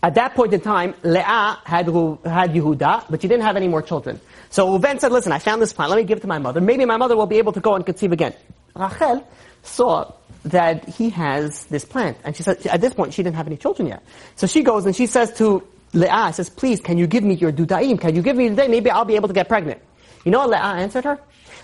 at 0.03 0.15
that 0.15 0.35
point 0.35 0.53
in 0.53 0.61
time, 0.61 0.95
Leah 1.03 1.59
had, 1.65 1.87
had 1.87 2.53
Yehuda, 2.53 3.07
but 3.11 3.23
she 3.23 3.29
didn't 3.29 3.43
have 3.43 3.57
any 3.57 3.67
more 3.67 3.83
children. 3.83 4.21
So 4.51 4.79
Reuven 4.79 5.01
said, 5.01 5.11
listen, 5.11 5.33
I 5.33 5.39
found 5.39 5.61
this 5.61 5.73
plant, 5.73 5.91
let 5.91 5.97
me 5.97 6.05
give 6.05 6.19
it 6.19 6.21
to 6.21 6.27
my 6.27 6.39
mother. 6.39 6.61
Maybe 6.61 6.85
my 6.85 6.97
mother 6.97 7.17
will 7.17 7.27
be 7.27 7.39
able 7.39 7.53
to 7.53 7.61
go 7.61 7.75
and 7.75 7.85
conceive 7.85 8.13
again. 8.13 8.35
Rachel 8.75 9.27
saw 9.63 10.13
that 10.45 10.89
he 10.89 11.11
has 11.11 11.65
this 11.67 11.85
plant. 11.85 12.19
And 12.25 12.37
she 12.37 12.43
said, 12.43 12.65
at 12.67 12.81
this 12.81 12.95
point, 12.95 13.15
she 13.15 13.23
didn't 13.23 13.37
have 13.37 13.47
any 13.47 13.57
children 13.57 13.89
yet. 13.89 14.03
So 14.37 14.47
she 14.47 14.63
goes 14.63 14.87
and 14.87 14.95
she 14.95 15.07
says 15.07 15.33
to 15.39 15.67
Leah, 15.93 16.33
says, 16.33 16.51
please, 16.51 16.81
can 16.81 16.99
you 16.99 17.07
give 17.07 17.25
me 17.25 17.35
your 17.35 17.51
dudaim? 17.51 18.01
Can 18.01 18.15
you 18.15 18.23
give 18.23 18.37
me 18.37 18.51
today? 18.51 18.69
Maybe 18.69 18.91
I'll 18.91 19.05
be 19.05 19.17
able 19.17 19.29
to 19.29 19.35
get 19.35 19.49
pregnant. 19.49 19.81
You 20.25 20.31
know 20.31 20.41
what 20.41 20.51
Leah 20.51 20.61
answered 20.61 21.05
her? 21.05 21.19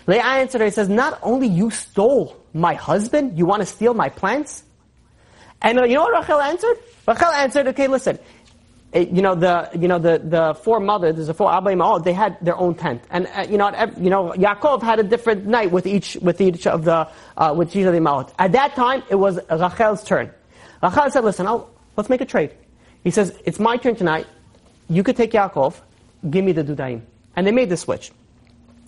Leah 0.06 0.22
answered 0.22 0.60
her, 0.60 0.64
he 0.66 0.70
says, 0.70 0.88
not 0.88 1.18
only 1.22 1.46
you 1.46 1.70
stole 1.70 2.36
my 2.52 2.74
husband, 2.74 3.38
you 3.38 3.46
want 3.46 3.60
to 3.60 3.66
steal 3.66 3.94
my 3.94 4.08
plants? 4.08 4.64
And 5.60 5.78
uh, 5.78 5.84
you 5.84 5.94
know 5.94 6.02
what 6.02 6.20
Rachel 6.20 6.40
answered? 6.40 6.78
Rachel 7.06 7.28
answered, 7.28 7.68
okay, 7.68 7.86
listen, 7.86 8.18
it, 8.92 9.08
you 9.10 9.22
know 9.22 9.34
the 9.34 9.70
you 9.74 9.88
know 9.88 9.98
the 9.98 10.18
the 10.22 10.54
four 10.54 10.78
mothers, 10.78 11.26
the 11.26 11.32
four 11.32 11.50
Abba 11.50 11.78
all 11.80 11.98
they 11.98 12.12
had 12.12 12.36
their 12.42 12.56
own 12.56 12.74
tent, 12.74 13.02
and 13.10 13.26
uh, 13.34 13.46
you 13.48 13.56
know 13.56 13.70
you 13.98 14.10
know 14.10 14.32
Yaakov 14.32 14.82
had 14.82 14.98
a 14.98 15.02
different 15.02 15.46
night 15.46 15.70
with 15.70 15.86
each 15.86 16.16
with 16.20 16.42
each 16.42 16.66
of 16.66 16.84
the 16.84 17.08
uh, 17.38 17.54
with 17.56 17.74
each 17.74 17.86
of 17.86 17.94
the 17.94 18.00
Malot. 18.00 18.30
At 18.38 18.52
that 18.52 18.74
time, 18.74 19.02
it 19.08 19.14
was 19.14 19.40
Rachel's 19.50 20.04
turn. 20.04 20.30
Rachel 20.82 21.10
said, 21.10 21.24
"Listen, 21.24 21.46
I'll, 21.46 21.70
let's 21.96 22.10
make 22.10 22.20
a 22.20 22.26
trade." 22.26 22.52
He 23.02 23.10
says, 23.10 23.34
"It's 23.46 23.58
my 23.58 23.78
turn 23.78 23.96
tonight. 23.96 24.26
You 24.90 25.02
could 25.02 25.16
take 25.16 25.32
Yaakov, 25.32 25.80
give 26.28 26.44
me 26.44 26.52
the 26.52 26.62
dudaim," 26.62 27.00
and 27.34 27.46
they 27.46 27.52
made 27.52 27.70
the 27.70 27.78
switch. 27.78 28.12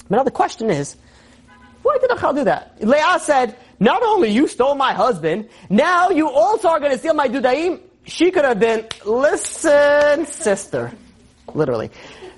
But 0.09 0.17
now 0.17 0.23
the 0.23 0.31
question 0.31 0.71
is, 0.71 0.97
why 1.83 1.99
did 2.01 2.11
Rachel 2.11 2.33
do 2.33 2.45
that? 2.45 2.77
Leah 2.81 3.19
said, 3.21 3.57
"Not 3.81 4.03
only 4.03 4.31
you 4.31 4.49
stole 4.49 4.75
my 4.75 4.93
husband, 4.93 5.49
now 5.69 6.11
you 6.11 6.29
also 6.29 6.69
are 6.69 6.81
going 6.81 6.93
to 6.93 6.99
steal 6.99 7.15
my 7.15 7.29
dudaim." 7.29 7.81
She 8.07 8.31
could 8.31 8.45
have 8.45 8.61
been, 8.61 8.87
listen, 9.07 10.27
sister. 10.27 10.93
Literally. 11.55 11.91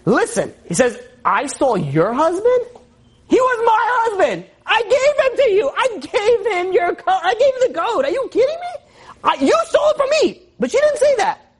Listen. 0.05 0.55
He 0.67 0.75
says, 0.75 1.01
I 1.25 1.47
stole 1.47 1.77
your 1.77 2.13
husband? 2.13 2.83
He 3.29 3.37
was 3.37 3.59
my 3.67 3.83
husband. 4.05 4.45
I 4.65 4.83
gave 4.83 5.25
him 5.25 5.45
to 5.45 5.51
you. 5.51 5.71
I 5.77 5.89
gave 5.99 6.53
him 6.53 6.73
your 6.73 6.95
coat. 6.95 7.21
I 7.23 7.35
gave 7.35 7.55
him 7.55 7.73
the 7.73 7.81
goat. 7.81 8.05
Are 8.05 8.11
you 8.11 8.29
kidding 8.31 8.55
me? 8.55 8.91
I, 9.25 9.35
you 9.35 9.55
stole 9.67 9.91
it 9.91 9.97
from 9.97 10.11
me. 10.23 10.43
But 10.61 10.71
she 10.71 10.79
didn't 10.79 10.99
say 10.99 11.17
that. 11.17 11.53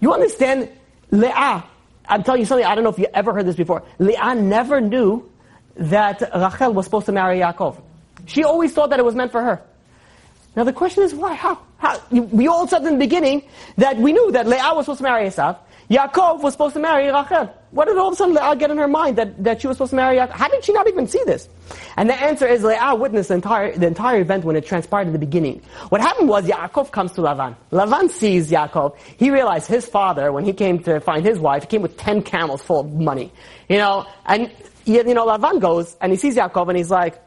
You 0.00 0.12
understand? 0.12 0.70
Leah. 1.10 1.64
I'm 2.06 2.22
telling 2.22 2.40
you 2.40 2.46
something. 2.46 2.66
I 2.66 2.74
don't 2.74 2.84
know 2.84 2.90
if 2.90 2.98
you 2.98 3.06
ever 3.14 3.32
heard 3.32 3.46
this 3.46 3.56
before. 3.56 3.82
Leah 3.98 4.34
never 4.34 4.80
knew 4.80 5.30
that 5.76 6.20
Rachel 6.34 6.72
was 6.72 6.86
supposed 6.86 7.06
to 7.06 7.12
marry 7.12 7.40
Yaakov. 7.40 7.80
She 8.26 8.44
always 8.44 8.72
thought 8.72 8.90
that 8.90 8.98
it 8.98 9.04
was 9.04 9.14
meant 9.14 9.32
for 9.32 9.42
her. 9.42 9.62
Now 10.56 10.64
the 10.64 10.72
question 10.72 11.02
is 11.02 11.14
why? 11.14 11.34
How? 11.34 11.58
How? 11.78 12.00
We 12.10 12.46
all 12.46 12.68
said 12.68 12.84
in 12.84 12.94
the 12.94 12.98
beginning 12.98 13.48
that 13.76 13.96
we 13.96 14.12
knew 14.12 14.30
that 14.32 14.46
Leah 14.46 14.72
was 14.74 14.86
supposed 14.86 14.98
to 14.98 15.04
marry 15.04 15.26
Esav. 15.28 15.58
Yaakov 15.90 16.42
was 16.42 16.54
supposed 16.54 16.74
to 16.74 16.80
marry 16.80 17.10
Rachel. 17.10 17.52
What 17.70 17.86
did 17.86 17.98
all 17.98 18.08
of 18.08 18.14
a 18.14 18.16
sudden 18.16 18.34
Leah 18.34 18.56
get 18.56 18.70
in 18.70 18.78
her 18.78 18.88
mind 18.88 19.16
that, 19.18 19.42
that 19.42 19.60
she 19.60 19.66
was 19.66 19.76
supposed 19.76 19.90
to 19.90 19.96
marry 19.96 20.16
Yaakov? 20.16 20.30
How 20.30 20.48
did 20.48 20.64
she 20.64 20.72
not 20.72 20.88
even 20.88 21.06
see 21.06 21.22
this? 21.26 21.48
And 21.96 22.08
the 22.08 22.14
answer 22.14 22.46
is 22.46 22.62
Leah 22.62 22.94
witnessed 22.94 23.28
the 23.28 23.34
entire, 23.34 23.76
the 23.76 23.86
entire 23.86 24.20
event 24.20 24.44
when 24.44 24.56
it 24.56 24.64
transpired 24.64 25.06
in 25.06 25.12
the 25.12 25.18
beginning. 25.18 25.60
What 25.88 26.00
happened 26.00 26.28
was 26.28 26.46
Yaakov 26.46 26.90
comes 26.90 27.12
to 27.12 27.20
Lavan. 27.20 27.56
Lavan 27.72 28.10
sees 28.10 28.50
Yaakov. 28.50 28.96
He 29.16 29.30
realized 29.30 29.66
his 29.66 29.86
father, 29.86 30.32
when 30.32 30.44
he 30.44 30.52
came 30.52 30.82
to 30.84 31.00
find 31.00 31.24
his 31.24 31.38
wife, 31.38 31.64
he 31.64 31.68
came 31.68 31.82
with 31.82 31.96
ten 31.96 32.22
camels 32.22 32.62
full 32.62 32.80
of 32.80 32.92
money. 32.92 33.32
You 33.68 33.78
know, 33.78 34.06
and 34.26 34.50
you 34.84 35.02
know, 35.02 35.26
Lavan 35.26 35.60
goes 35.60 35.96
and 36.00 36.12
he 36.12 36.18
sees 36.18 36.36
Yaakov 36.36 36.68
and 36.68 36.76
he's 36.76 36.90
like, 36.90 37.20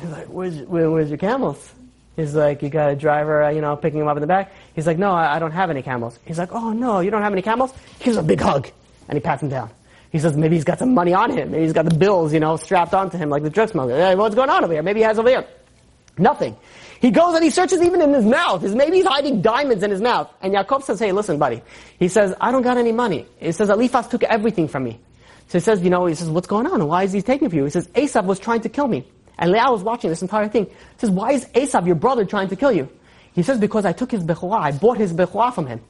he's 0.00 0.10
like, 0.10 0.26
where's, 0.26 0.56
where, 0.62 0.90
where's 0.90 1.08
your 1.08 1.18
camels? 1.18 1.72
He's 2.16 2.34
like, 2.34 2.62
you 2.62 2.70
got 2.70 2.92
a 2.92 2.96
driver, 2.96 3.42
uh, 3.42 3.50
you 3.50 3.60
know, 3.60 3.76
picking 3.76 4.00
him 4.00 4.08
up 4.08 4.16
in 4.16 4.22
the 4.22 4.26
back. 4.26 4.52
He's 4.74 4.86
like, 4.86 4.98
no, 4.98 5.12
I, 5.12 5.36
I 5.36 5.38
don't 5.38 5.52
have 5.52 5.68
any 5.68 5.82
camels. 5.82 6.18
He's 6.24 6.38
like, 6.38 6.50
oh 6.52 6.72
no, 6.72 7.00
you 7.00 7.10
don't 7.10 7.22
have 7.22 7.32
any 7.32 7.42
camels? 7.42 7.74
Here's 8.00 8.16
a 8.16 8.22
big 8.22 8.40
hug. 8.40 8.68
And 9.08 9.16
he 9.16 9.20
pats 9.20 9.42
him 9.42 9.50
down. 9.50 9.70
He 10.10 10.18
says, 10.18 10.34
maybe 10.36 10.54
he's 10.54 10.64
got 10.64 10.78
some 10.78 10.94
money 10.94 11.12
on 11.12 11.30
him. 11.30 11.50
Maybe 11.50 11.64
he's 11.64 11.74
got 11.74 11.84
the 11.84 11.94
bills, 11.94 12.32
you 12.32 12.40
know, 12.40 12.56
strapped 12.56 12.94
onto 12.94 13.18
him 13.18 13.28
like 13.28 13.42
the 13.42 13.50
drug 13.50 13.68
smuggler. 13.68 13.98
Hey, 13.98 14.14
what's 14.14 14.34
going 14.34 14.48
on 14.48 14.64
over 14.64 14.72
here? 14.72 14.82
Maybe 14.82 15.00
he 15.00 15.04
has 15.04 15.18
over 15.18 15.28
here. 15.28 15.46
Nothing. 16.16 16.56
He 17.00 17.10
goes 17.10 17.34
and 17.34 17.44
he 17.44 17.50
searches 17.50 17.82
even 17.82 18.00
in 18.00 18.14
his 18.14 18.24
mouth. 18.24 18.62
His, 18.62 18.74
maybe 18.74 18.96
he's 18.96 19.06
hiding 19.06 19.42
diamonds 19.42 19.82
in 19.82 19.90
his 19.90 20.00
mouth. 20.00 20.32
And 20.40 20.54
Yaakov 20.54 20.84
says, 20.84 20.98
hey, 20.98 21.12
listen, 21.12 21.38
buddy. 21.38 21.60
He 21.98 22.08
says, 22.08 22.34
I 22.40 22.50
don't 22.50 22.62
got 22.62 22.78
any 22.78 22.92
money. 22.92 23.26
He 23.38 23.52
says, 23.52 23.68
Eliphaz 23.68 24.08
took 24.08 24.22
everything 24.22 24.68
from 24.68 24.84
me. 24.84 24.98
So 25.48 25.58
he 25.58 25.62
says, 25.62 25.82
you 25.82 25.90
know, 25.90 26.06
he 26.06 26.14
says, 26.14 26.30
what's 26.30 26.46
going 26.46 26.66
on? 26.66 26.86
Why 26.88 27.02
is 27.02 27.12
he 27.12 27.20
taking 27.20 27.50
from 27.50 27.58
you? 27.58 27.64
He 27.64 27.70
says, 27.70 27.86
Esav 27.88 28.24
was 28.24 28.40
trying 28.40 28.62
to 28.62 28.68
kill 28.68 28.88
me. 28.88 29.06
And 29.38 29.52
Leah 29.52 29.70
was 29.70 29.82
watching 29.82 30.10
this 30.10 30.22
entire 30.22 30.48
thing. 30.48 30.66
He 30.66 30.74
says, 30.98 31.10
why 31.10 31.32
is 31.32 31.44
Esav, 31.46 31.86
your 31.86 31.94
brother, 31.94 32.24
trying 32.24 32.48
to 32.48 32.56
kill 32.56 32.72
you? 32.72 32.88
He 33.34 33.42
says, 33.42 33.58
because 33.58 33.84
I 33.84 33.92
took 33.92 34.10
his 34.10 34.24
bechorah. 34.24 34.60
I 34.60 34.72
bought 34.72 34.96
his 34.96 35.12
bechorah 35.12 35.54
from 35.54 35.66
him. 35.66 35.80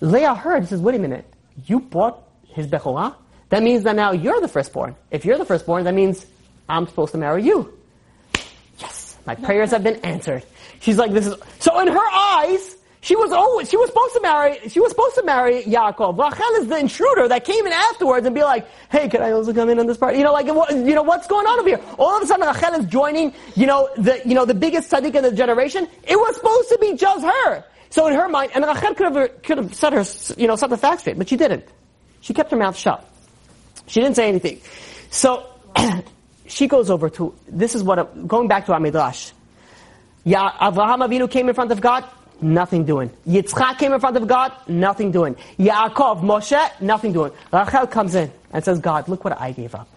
Leah 0.00 0.34
heard. 0.34 0.62
He 0.62 0.68
says, 0.68 0.80
wait 0.80 0.96
a 0.96 0.98
minute. 0.98 1.24
You 1.66 1.80
bought 1.80 2.22
his 2.48 2.66
bechorah? 2.66 3.14
That 3.50 3.62
means 3.62 3.84
that 3.84 3.94
now 3.94 4.12
you're 4.12 4.40
the 4.40 4.48
firstborn. 4.48 4.96
If 5.10 5.24
you're 5.24 5.38
the 5.38 5.44
firstborn, 5.44 5.84
that 5.84 5.94
means 5.94 6.26
I'm 6.68 6.86
supposed 6.86 7.12
to 7.12 7.18
marry 7.18 7.44
you. 7.44 7.78
Yes, 8.78 9.16
my 9.24 9.36
prayers 9.36 9.70
have 9.70 9.84
been 9.84 9.96
answered. 9.96 10.44
She's 10.80 10.98
like, 10.98 11.12
this 11.12 11.26
is, 11.26 11.34
so 11.60 11.78
in 11.80 11.88
her 11.88 12.08
eyes, 12.12 12.75
she 13.06 13.14
was 13.14 13.30
always, 13.30 13.70
she 13.70 13.76
was 13.76 13.88
supposed 13.88 14.14
to 14.14 14.20
marry, 14.20 14.58
she 14.68 14.80
was 14.80 14.90
supposed 14.90 15.14
to 15.14 15.22
marry 15.22 15.62
Yaakov. 15.62 16.18
Rachel 16.18 16.60
is 16.60 16.66
the 16.66 16.76
intruder 16.76 17.28
that 17.28 17.44
came 17.44 17.64
in 17.64 17.72
afterwards 17.72 18.26
and 18.26 18.34
be 18.34 18.42
like, 18.42 18.66
hey, 18.90 19.08
can 19.08 19.22
I 19.22 19.30
also 19.30 19.54
come 19.54 19.68
in 19.68 19.78
on 19.78 19.86
this 19.86 19.96
part? 19.96 20.16
You 20.16 20.24
know, 20.24 20.32
like, 20.32 20.46
you 20.46 20.92
know, 20.92 21.04
what's 21.04 21.28
going 21.28 21.46
on 21.46 21.60
over 21.60 21.68
here? 21.68 21.80
All 22.00 22.16
of 22.16 22.24
a 22.24 22.26
sudden 22.26 22.44
Rachel 22.44 22.80
is 22.80 22.86
joining, 22.86 23.32
you 23.54 23.66
know, 23.68 23.88
the, 23.96 24.20
you 24.24 24.34
know, 24.34 24.44
the 24.44 24.54
biggest 24.54 24.90
tzaddik 24.90 25.14
in 25.14 25.22
the 25.22 25.30
generation. 25.30 25.86
It 26.02 26.16
was 26.16 26.34
supposed 26.34 26.68
to 26.70 26.78
be 26.80 26.96
just 26.96 27.24
her. 27.24 27.64
So 27.90 28.08
in 28.08 28.14
her 28.14 28.28
mind, 28.28 28.50
and 28.56 28.64
Rachel 28.64 28.92
could 28.96 29.14
have, 29.14 29.42
could 29.44 29.58
have 29.58 29.72
set 29.72 29.92
her, 29.92 30.04
you 30.36 30.48
know, 30.48 30.56
set 30.56 30.70
the 30.70 30.76
facts 30.76 31.02
straight, 31.02 31.16
but 31.16 31.28
she 31.28 31.36
didn't. 31.36 31.64
She 32.22 32.34
kept 32.34 32.50
her 32.50 32.56
mouth 32.56 32.76
shut. 32.76 33.08
She 33.86 34.00
didn't 34.00 34.16
say 34.16 34.28
anything. 34.28 34.60
So, 35.10 35.46
she 36.48 36.66
goes 36.66 36.90
over 36.90 37.08
to, 37.10 37.32
this 37.46 37.76
is 37.76 37.84
what, 37.84 38.26
going 38.26 38.48
back 38.48 38.66
to 38.66 38.72
our 38.72 38.80
Midrash. 38.80 39.30
Yeah, 40.24 40.50
Avraham 40.60 41.06
Avinu 41.06 41.30
came 41.30 41.48
in 41.48 41.54
front 41.54 41.70
of 41.70 41.80
God, 41.80 42.04
nothing 42.40 42.84
doing. 42.84 43.10
Yitzchak 43.26 43.78
came 43.78 43.92
in 43.92 44.00
front 44.00 44.16
of 44.16 44.26
God, 44.26 44.52
nothing 44.68 45.10
doing. 45.10 45.36
Yaakov, 45.58 46.22
Moshe, 46.22 46.80
nothing 46.80 47.12
doing. 47.12 47.32
Rachel 47.52 47.86
comes 47.86 48.14
in 48.14 48.30
and 48.52 48.64
says, 48.64 48.80
God, 48.80 49.08
look 49.08 49.24
what 49.24 49.40
I 49.40 49.52
gave 49.52 49.74
up. 49.74 49.88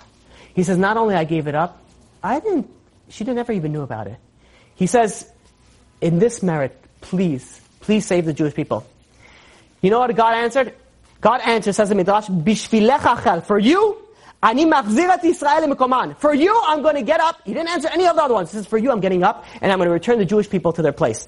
He 0.53 0.63
says, 0.63 0.77
not 0.77 0.97
only 0.97 1.15
I 1.15 1.23
gave 1.23 1.47
it 1.47 1.55
up, 1.55 1.81
I 2.23 2.39
didn't, 2.39 2.69
she 3.09 3.23
didn't 3.23 3.39
ever 3.39 3.53
even 3.53 3.71
knew 3.71 3.81
about 3.81 4.07
it. 4.07 4.17
He 4.75 4.87
says, 4.87 5.29
in 6.01 6.19
this 6.19 6.41
merit, 6.41 6.79
please, 7.01 7.61
please 7.81 8.05
save 8.05 8.25
the 8.25 8.33
Jewish 8.33 8.53
people. 8.53 8.85
You 9.81 9.89
know 9.89 9.99
what 9.99 10.15
God 10.15 10.35
answered? 10.35 10.73
God 11.21 11.41
answered, 11.41 11.73
says 11.73 11.89
the 11.89 11.95
Midrash, 11.95 12.27
Bishvilecha 12.27 13.45
for 13.45 13.59
you, 13.59 13.97
For 16.17 16.33
you, 16.33 16.61
I'm 16.65 16.81
going 16.81 16.95
to 16.95 17.01
get 17.01 17.19
up. 17.19 17.41
He 17.45 17.53
didn't 17.53 17.69
answer 17.69 17.89
any 17.89 18.07
of 18.07 18.15
the 18.15 18.23
other 18.23 18.33
ones. 18.33 18.51
He 18.51 18.57
says, 18.57 18.65
for 18.67 18.77
you, 18.77 18.91
I'm 18.91 19.01
getting 19.01 19.23
up, 19.23 19.45
and 19.61 19.71
I'm 19.71 19.79
going 19.79 19.87
to 19.87 19.93
return 19.93 20.17
the 20.17 20.25
Jewish 20.25 20.49
people 20.49 20.71
to 20.73 20.81
their 20.81 20.93
place 20.93 21.27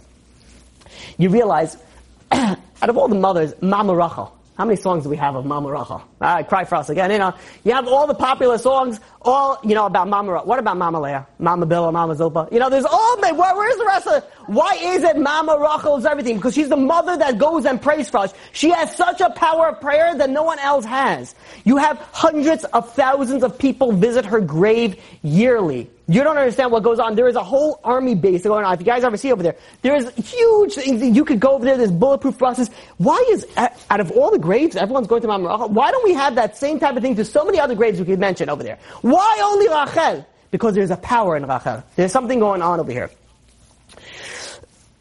you 1.17 1.29
realize, 1.29 1.77
out 2.31 2.57
of 2.81 2.97
all 2.97 3.07
the 3.07 3.15
mothers, 3.15 3.53
Mama 3.61 3.95
Rachel, 3.95 4.37
how 4.57 4.65
many 4.65 4.77
songs 4.79 5.03
do 5.03 5.09
we 5.09 5.17
have 5.17 5.35
of 5.35 5.45
Mama 5.45 5.71
Rachel? 5.71 6.03
I 6.19 6.43
cry 6.43 6.65
for 6.65 6.75
us 6.75 6.89
again. 6.89 7.11
You 7.11 7.17
know, 7.17 7.33
you 7.63 7.73
have 7.73 7.87
all 7.87 8.07
the 8.07 8.13
popular 8.13 8.57
songs. 8.57 8.99
All, 9.23 9.59
you 9.63 9.75
know, 9.75 9.85
about 9.85 10.07
Mama, 10.07 10.41
what 10.43 10.57
about 10.57 10.77
Mama 10.77 10.99
Leah? 10.99 11.27
Mama 11.37 11.67
Bilha 11.67 11.93
Mama 11.93 12.15
Zilpa? 12.15 12.51
You 12.51 12.57
know, 12.57 12.69
there's 12.71 12.85
all, 12.85 13.17
where, 13.21 13.33
where's 13.33 13.77
the 13.77 13.85
rest 13.85 14.07
of, 14.07 14.23
why 14.47 14.75
is 14.81 15.03
it 15.03 15.17
Mama 15.17 15.59
Rachel 15.59 15.97
is 15.97 16.05
everything? 16.05 16.37
Because 16.37 16.55
she's 16.55 16.69
the 16.69 16.75
mother 16.75 17.15
that 17.17 17.37
goes 17.37 17.65
and 17.65 17.79
prays 17.79 18.09
for 18.09 18.17
us. 18.17 18.33
She 18.51 18.71
has 18.71 18.95
such 18.95 19.21
a 19.21 19.29
power 19.29 19.69
of 19.69 19.79
prayer 19.79 20.15
that 20.15 20.29
no 20.31 20.41
one 20.41 20.57
else 20.57 20.85
has. 20.85 21.35
You 21.65 21.77
have 21.77 21.97
hundreds 22.11 22.63
of 22.65 22.91
thousands 22.93 23.43
of 23.43 23.59
people 23.59 23.91
visit 23.91 24.25
her 24.25 24.41
grave 24.41 24.99
yearly. 25.21 25.89
You 26.07 26.23
don't 26.23 26.37
understand 26.37 26.73
what 26.73 26.83
goes 26.83 26.99
on. 26.99 27.15
There 27.15 27.29
is 27.29 27.37
a 27.37 27.43
whole 27.43 27.79
army 27.85 28.15
base 28.15 28.43
going 28.43 28.65
on. 28.65 28.73
If 28.73 28.81
you 28.81 28.85
guys 28.85 29.05
ever 29.05 29.15
see 29.15 29.31
over 29.31 29.41
there, 29.41 29.55
there 29.81 29.95
is 29.95 30.09
huge 30.15 30.73
things. 30.73 31.01
You 31.01 31.23
could 31.23 31.39
go 31.39 31.53
over 31.53 31.63
there. 31.63 31.77
There's 31.77 31.91
bulletproof 31.91 32.37
buses. 32.37 32.69
Why 32.97 33.23
is, 33.29 33.47
out 33.55 34.01
of 34.01 34.11
all 34.11 34.29
the 34.29 34.39
graves, 34.39 34.75
everyone's 34.75 35.07
going 35.07 35.21
to 35.21 35.29
Mama 35.29 35.47
Rachel? 35.47 35.69
Why 35.69 35.89
don't 35.89 36.03
we 36.03 36.13
have 36.13 36.35
that 36.35 36.57
same 36.57 36.81
type 36.81 36.97
of 36.97 37.01
thing 37.01 37.15
to 37.15 37.23
so 37.23 37.45
many 37.45 37.61
other 37.61 37.75
graves 37.75 37.97
we 37.97 38.05
could 38.05 38.19
mention 38.19 38.49
over 38.49 38.61
there? 38.61 38.77
Why 39.11 39.41
only 39.43 39.67
Rachel? 39.67 40.25
Because 40.51 40.73
there's 40.73 40.89
a 40.89 40.95
power 40.95 41.35
in 41.35 41.45
Rachel. 41.45 41.83
There's 41.97 42.13
something 42.13 42.39
going 42.39 42.61
on 42.61 42.79
over 42.79 42.91
here. 42.91 43.11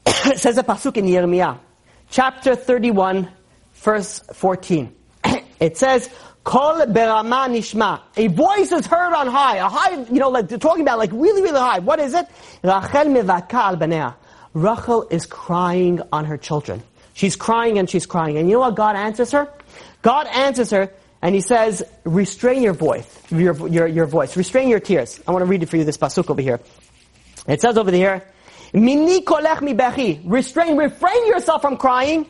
it 0.06 0.38
says 0.38 0.58
a 0.58 0.64
pasuk 0.64 0.96
in 0.96 1.04
Yirmiyah, 1.04 1.58
chapter 2.10 2.56
31, 2.56 3.28
verse 3.74 4.18
14. 4.32 4.92
it 5.60 5.76
says, 5.76 6.10
Kol 6.42 6.86
berama 6.86 7.46
nishma. 7.48 8.00
A 8.16 8.26
voice 8.26 8.72
is 8.72 8.84
heard 8.86 9.14
on 9.14 9.28
high. 9.28 9.58
A 9.58 9.68
high, 9.68 10.02
you 10.10 10.18
know, 10.18 10.30
like 10.30 10.48
they're 10.48 10.58
talking 10.58 10.82
about 10.82 10.98
like 10.98 11.12
really, 11.12 11.42
really 11.42 11.60
high. 11.60 11.78
What 11.78 12.00
is 12.00 12.12
it? 12.12 12.26
Rachel 12.64 13.12
mevaka 13.14 13.78
al 13.80 14.16
Rachel 14.54 15.06
is 15.08 15.26
crying 15.26 16.02
on 16.10 16.24
her 16.24 16.36
children. 16.36 16.82
She's 17.14 17.36
crying 17.36 17.78
and 17.78 17.88
she's 17.88 18.06
crying. 18.06 18.38
And 18.38 18.48
you 18.48 18.54
know 18.54 18.60
what 18.60 18.74
God 18.74 18.96
answers 18.96 19.30
her? 19.30 19.48
God 20.02 20.26
answers 20.26 20.70
her 20.70 20.90
and 21.22 21.34
he 21.34 21.40
says, 21.40 21.82
restrain 22.04 22.62
your 22.62 22.72
voice, 22.72 23.06
your, 23.30 23.68
your, 23.68 23.86
your 23.86 24.06
voice. 24.06 24.36
Restrain 24.36 24.68
your 24.68 24.80
tears. 24.80 25.20
I 25.28 25.32
want 25.32 25.42
to 25.42 25.46
read 25.46 25.62
it 25.62 25.68
for 25.68 25.76
you, 25.76 25.84
this 25.84 25.98
pasuk 25.98 26.30
over 26.30 26.40
here. 26.40 26.60
It 27.46 27.60
says 27.60 27.76
over 27.76 27.90
here, 27.90 28.24
Mini 28.72 29.22
kolech 29.22 29.60
mi 29.62 29.74
bechi. 29.74 30.20
Restrain, 30.24 30.76
refrain 30.76 31.26
yourself 31.26 31.62
from 31.62 31.76
crying. 31.76 32.26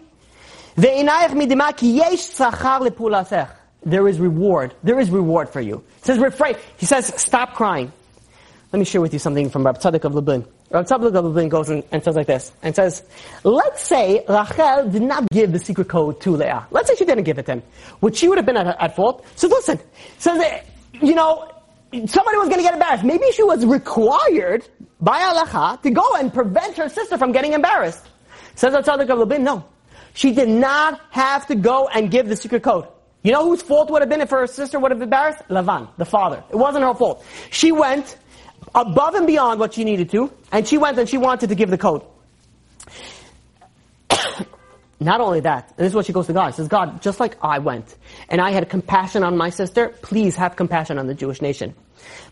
There 3.84 4.08
is 4.08 4.18
reward. 4.18 4.74
There 4.82 4.98
is 5.00 5.10
reward 5.10 5.48
for 5.50 5.60
you. 5.60 5.84
He 5.96 6.04
says 6.04 6.18
refrain. 6.18 6.56
He 6.78 6.86
says 6.86 7.12
stop 7.20 7.54
crying. 7.54 7.92
Let 8.72 8.78
me 8.78 8.84
share 8.84 9.00
with 9.00 9.12
you 9.12 9.18
something 9.18 9.50
from 9.50 9.66
Rab 9.66 9.78
Tzadok 9.78 10.04
of 10.04 10.14
Lublin. 10.14 10.46
Rab 10.70 10.86
Tzadok 10.86 11.12
Lublin 11.12 11.48
goes 11.48 11.68
and, 11.68 11.82
and 11.90 12.02
says 12.02 12.14
like 12.14 12.28
this, 12.28 12.52
and 12.62 12.74
says, 12.74 13.02
let's 13.42 13.82
say 13.82 14.24
Rachel 14.28 14.88
did 14.88 15.02
not 15.02 15.28
give 15.30 15.50
the 15.50 15.58
secret 15.58 15.88
code 15.88 16.20
to 16.20 16.36
Leah. 16.36 16.66
Let's 16.70 16.88
say 16.88 16.94
she 16.94 17.04
didn't 17.04 17.24
give 17.24 17.38
it 17.38 17.46
to 17.46 17.52
him. 17.54 17.62
Would 18.02 18.16
she 18.16 18.28
would 18.28 18.38
have 18.38 18.46
been 18.46 18.56
at, 18.56 18.80
at 18.80 18.94
fault? 18.94 19.26
So 19.34 19.48
listen, 19.48 19.80
says, 20.18 20.62
you 20.92 21.14
know, 21.16 21.50
somebody 21.92 22.36
was 22.38 22.48
going 22.48 22.58
to 22.58 22.62
get 22.62 22.74
embarrassed. 22.74 23.02
Maybe 23.02 23.24
she 23.32 23.42
was 23.42 23.66
required 23.66 24.68
by 25.00 25.18
halacha 25.18 25.82
to 25.82 25.90
go 25.90 26.14
and 26.16 26.32
prevent 26.32 26.76
her 26.76 26.88
sister 26.88 27.18
from 27.18 27.32
getting 27.32 27.52
embarrassed. 27.52 28.06
Says 28.54 28.72
Rab 28.72 28.84
Tzadok 28.84 29.08
Lublin, 29.08 29.42
no. 29.42 29.64
She 30.14 30.32
did 30.32 30.48
not 30.48 31.00
have 31.10 31.48
to 31.48 31.56
go 31.56 31.88
and 31.88 32.12
give 32.12 32.28
the 32.28 32.36
secret 32.36 32.62
code. 32.62 32.86
You 33.22 33.32
know 33.32 33.44
whose 33.44 33.60
fault 33.60 33.90
would 33.90 34.02
have 34.02 34.08
been 34.08 34.20
if 34.20 34.30
her 34.30 34.46
sister 34.46 34.78
would 34.78 34.92
have 34.92 35.02
embarrassed? 35.02 35.42
Lavan, 35.48 35.88
the 35.98 36.04
father. 36.04 36.42
It 36.48 36.56
wasn't 36.56 36.84
her 36.84 36.94
fault. 36.94 37.24
She 37.50 37.70
went 37.70 38.16
above 38.74 39.14
and 39.14 39.26
beyond 39.26 39.60
what 39.60 39.74
she 39.74 39.84
needed 39.84 40.10
to, 40.10 40.32
and 40.52 40.66
she 40.66 40.78
went 40.78 40.98
and 40.98 41.08
she 41.08 41.18
wanted 41.18 41.48
to 41.48 41.54
give 41.54 41.70
the 41.70 41.78
code. 41.78 42.02
Not 45.00 45.20
only 45.20 45.40
that, 45.40 45.76
this 45.76 45.88
is 45.88 45.94
what 45.94 46.06
she 46.06 46.12
goes 46.12 46.26
to 46.26 46.32
God. 46.32 46.50
She 46.50 46.56
says, 46.56 46.68
God, 46.68 47.02
just 47.02 47.20
like 47.20 47.36
I 47.42 47.58
went, 47.58 47.96
and 48.28 48.40
I 48.40 48.50
had 48.50 48.68
compassion 48.68 49.22
on 49.22 49.36
my 49.36 49.50
sister, 49.50 49.88
please 50.02 50.36
have 50.36 50.56
compassion 50.56 50.98
on 50.98 51.06
the 51.06 51.14
Jewish 51.14 51.40
nation. 51.40 51.74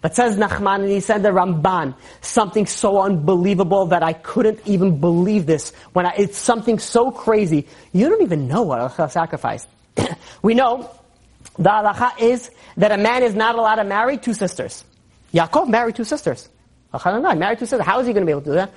But 0.01 0.15
says 0.15 0.37
Nachman, 0.37 0.83
and 0.83 0.91
he 0.91 1.01
said 1.01 1.23
the 1.23 1.31
Ramban, 1.31 1.95
something 2.21 2.67
so 2.67 3.01
unbelievable 3.01 3.87
that 3.87 4.03
I 4.03 4.13
couldn't 4.13 4.61
even 4.67 5.01
believe 5.01 5.47
this. 5.47 5.73
When 5.93 6.07
I, 6.07 6.15
it's 6.17 6.39
something 6.39 6.79
so 6.79 7.11
crazy, 7.11 7.67
you 7.93 8.09
don't 8.09 8.23
even 8.23 8.49
know 8.49 8.63
what 8.63 8.81
Rachel 8.81 9.09
sacrifice. 9.09 9.67
we 10.43 10.55
know 10.55 10.91
the 11.59 11.69
halacha 11.69 12.21
is 12.21 12.51
that 12.77 12.93
a 12.93 12.97
man 12.97 13.23
is 13.23 13.35
not 13.35 13.57
allowed 13.57 13.77
to 13.77 13.85
marry 13.85 14.17
two 14.17 14.35
sisters. 14.35 14.85
Yaakov 15.33 15.69
married 15.69 15.97
two 15.97 16.05
sisters. 16.05 16.49
Married 16.93 17.59
two 17.59 17.67
sisters. 17.67 17.87
How 17.87 18.01
is 18.01 18.07
he 18.07 18.13
going 18.13 18.23
to 18.23 18.27
be 18.27 18.33
able 18.33 18.43
to 18.43 18.51
do 18.51 18.55
that? 18.55 18.73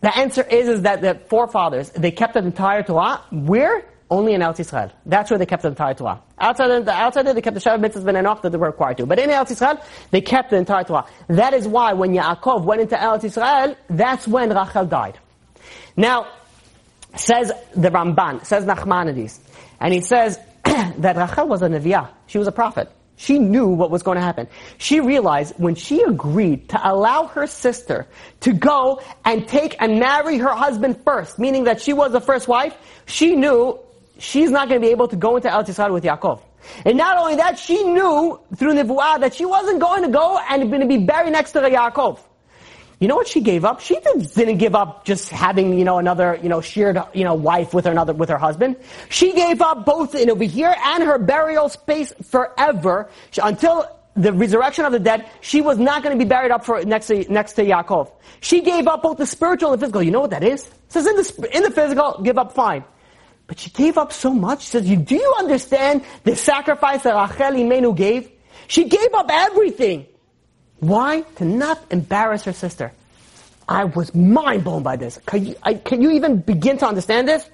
The 0.00 0.16
answer 0.16 0.42
is, 0.42 0.68
is 0.68 0.82
that 0.82 1.02
the 1.02 1.20
forefathers, 1.28 1.90
they 1.90 2.10
kept 2.10 2.34
the 2.34 2.40
entire 2.40 2.82
Torah. 2.82 3.22
Where? 3.30 3.84
Only 4.10 4.34
in 4.34 4.40
Eretz 4.40 4.56
Yisrael. 4.58 4.90
That's 5.06 5.30
where 5.30 5.38
they 5.38 5.46
kept 5.46 5.62
the 5.62 5.68
entire 5.68 5.94
Torah. 5.94 6.20
Outside 6.38 6.70
of, 6.70 6.84
the, 6.84 6.92
outside 6.92 7.26
of 7.26 7.34
they 7.34 7.42
kept 7.42 7.54
the 7.54 7.60
Shabbat 7.60 7.80
mitzvahs 7.80 8.06
and 8.08 8.16
enough 8.16 8.42
that 8.42 8.50
they 8.50 8.58
were 8.58 8.68
required 8.68 8.96
to. 8.96 9.06
But 9.06 9.18
in 9.18 9.30
Eretz 9.30 9.52
Yisrael, 9.52 9.84
they 10.10 10.20
kept 10.20 10.50
the 10.50 10.56
entire 10.56 10.84
Torah. 10.84 11.06
That 11.28 11.54
is 11.54 11.68
why 11.68 11.92
when 11.92 12.12
Yaakov 12.12 12.64
went 12.64 12.80
into 12.80 12.96
Eretz 12.96 13.20
Yisrael, 13.20 13.76
that's 13.88 14.26
when 14.26 14.50
Rachel 14.50 14.86
died. 14.86 15.18
Now, 15.96 16.26
says 17.14 17.52
the 17.76 17.90
Ramban, 17.90 18.44
says 18.44 18.64
Nachmanides, 18.64 19.38
and 19.80 19.92
he 19.92 20.00
says, 20.00 20.38
that 20.64 21.16
Rachel 21.16 21.46
was 21.46 21.62
a 21.62 21.68
Neviah. 21.68 22.08
She 22.26 22.38
was 22.38 22.48
a 22.48 22.52
prophet. 22.52 22.90
She 23.20 23.38
knew 23.38 23.68
what 23.68 23.90
was 23.90 24.02
going 24.02 24.16
to 24.16 24.22
happen. 24.22 24.48
She 24.78 24.98
realized 24.98 25.52
when 25.58 25.74
she 25.74 26.00
agreed 26.00 26.70
to 26.70 26.80
allow 26.82 27.26
her 27.26 27.46
sister 27.46 28.08
to 28.40 28.54
go 28.54 29.02
and 29.26 29.46
take 29.46 29.76
and 29.78 30.00
marry 30.00 30.38
her 30.38 30.54
husband 30.54 31.04
first, 31.04 31.38
meaning 31.38 31.64
that 31.64 31.82
she 31.82 31.92
was 31.92 32.12
the 32.12 32.20
first 32.22 32.48
wife, 32.48 32.74
she 33.04 33.36
knew 33.36 33.78
she's 34.18 34.50
not 34.50 34.70
going 34.70 34.80
to 34.80 34.86
be 34.86 34.90
able 34.90 35.06
to 35.08 35.16
go 35.16 35.36
into 35.36 35.48
Eretz 35.48 35.66
Yisrael 35.66 35.92
with 35.92 36.02
Yaakov. 36.02 36.40
And 36.86 36.96
not 36.96 37.18
only 37.18 37.36
that, 37.36 37.58
she 37.58 37.84
knew 37.84 38.40
through 38.56 38.72
Nevuah 38.72 39.20
that 39.20 39.34
she 39.34 39.44
wasn't 39.44 39.80
going 39.80 40.02
to 40.02 40.08
go 40.08 40.40
and 40.48 40.70
going 40.70 40.80
to 40.80 40.88
be 40.88 41.04
buried 41.04 41.32
next 41.32 41.52
to 41.52 41.60
Yaakov. 41.60 42.20
You 43.00 43.08
know 43.08 43.16
what 43.16 43.26
she 43.26 43.40
gave 43.40 43.64
up? 43.64 43.80
She 43.80 43.98
didn't 43.98 44.58
give 44.58 44.74
up 44.74 45.06
just 45.06 45.30
having, 45.30 45.78
you 45.78 45.84
know, 45.86 45.96
another, 45.96 46.38
you 46.42 46.50
know, 46.50 46.60
shared, 46.60 46.98
you 47.14 47.24
know, 47.24 47.32
wife 47.32 47.72
with 47.72 47.86
her 47.86 47.90
another, 47.90 48.12
with 48.12 48.28
her 48.28 48.36
husband. 48.36 48.76
She 49.08 49.32
gave 49.32 49.62
up 49.62 49.86
both 49.86 50.14
in 50.14 50.28
over 50.28 50.44
here 50.44 50.74
and 50.78 51.02
her 51.02 51.18
burial 51.18 51.70
space 51.70 52.12
forever 52.22 53.08
she, 53.30 53.40
until 53.42 53.86
the 54.16 54.34
resurrection 54.34 54.84
of 54.84 54.92
the 54.92 54.98
dead. 54.98 55.26
She 55.40 55.62
was 55.62 55.78
not 55.78 56.02
going 56.02 56.16
to 56.16 56.22
be 56.22 56.28
buried 56.28 56.50
up 56.50 56.62
for 56.62 56.84
next 56.84 57.06
to 57.06 57.24
next 57.32 57.54
to 57.54 57.64
Yaakov. 57.64 58.12
She 58.40 58.60
gave 58.60 58.86
up 58.86 59.02
both 59.02 59.16
the 59.16 59.26
spiritual 59.26 59.72
and 59.72 59.80
the 59.80 59.86
physical. 59.86 60.02
You 60.02 60.10
know 60.10 60.20
what 60.20 60.30
that 60.30 60.44
is? 60.44 60.70
Says 60.88 61.06
in 61.06 61.16
the 61.16 61.56
in 61.56 61.62
the 61.62 61.70
physical, 61.70 62.20
give 62.22 62.36
up 62.36 62.52
fine. 62.52 62.84
But 63.46 63.58
she 63.58 63.70
gave 63.70 63.96
up 63.96 64.12
so 64.12 64.32
much. 64.32 64.62
She 64.62 64.68
says, 64.68 64.88
you, 64.88 64.96
do 64.96 65.16
you 65.16 65.34
understand 65.38 66.04
the 66.22 66.36
sacrifice 66.36 67.02
that 67.02 67.14
Rachel 67.14 67.56
Imenu 67.56 67.96
gave? 67.96 68.30
She 68.68 68.84
gave 68.84 69.12
up 69.14 69.26
everything. 69.28 70.06
Why? 70.80 71.22
To 71.36 71.44
not 71.44 71.82
embarrass 71.90 72.44
her 72.44 72.52
sister. 72.52 72.92
I 73.68 73.84
was 73.84 74.14
mind 74.14 74.64
blown 74.64 74.82
by 74.82 74.96
this. 74.96 75.18
Can 75.26 75.46
you, 75.46 75.54
I, 75.62 75.74
can 75.74 76.02
you 76.02 76.10
even 76.12 76.38
begin 76.38 76.78
to 76.78 76.88
understand 76.88 77.28
this? 77.28 77.48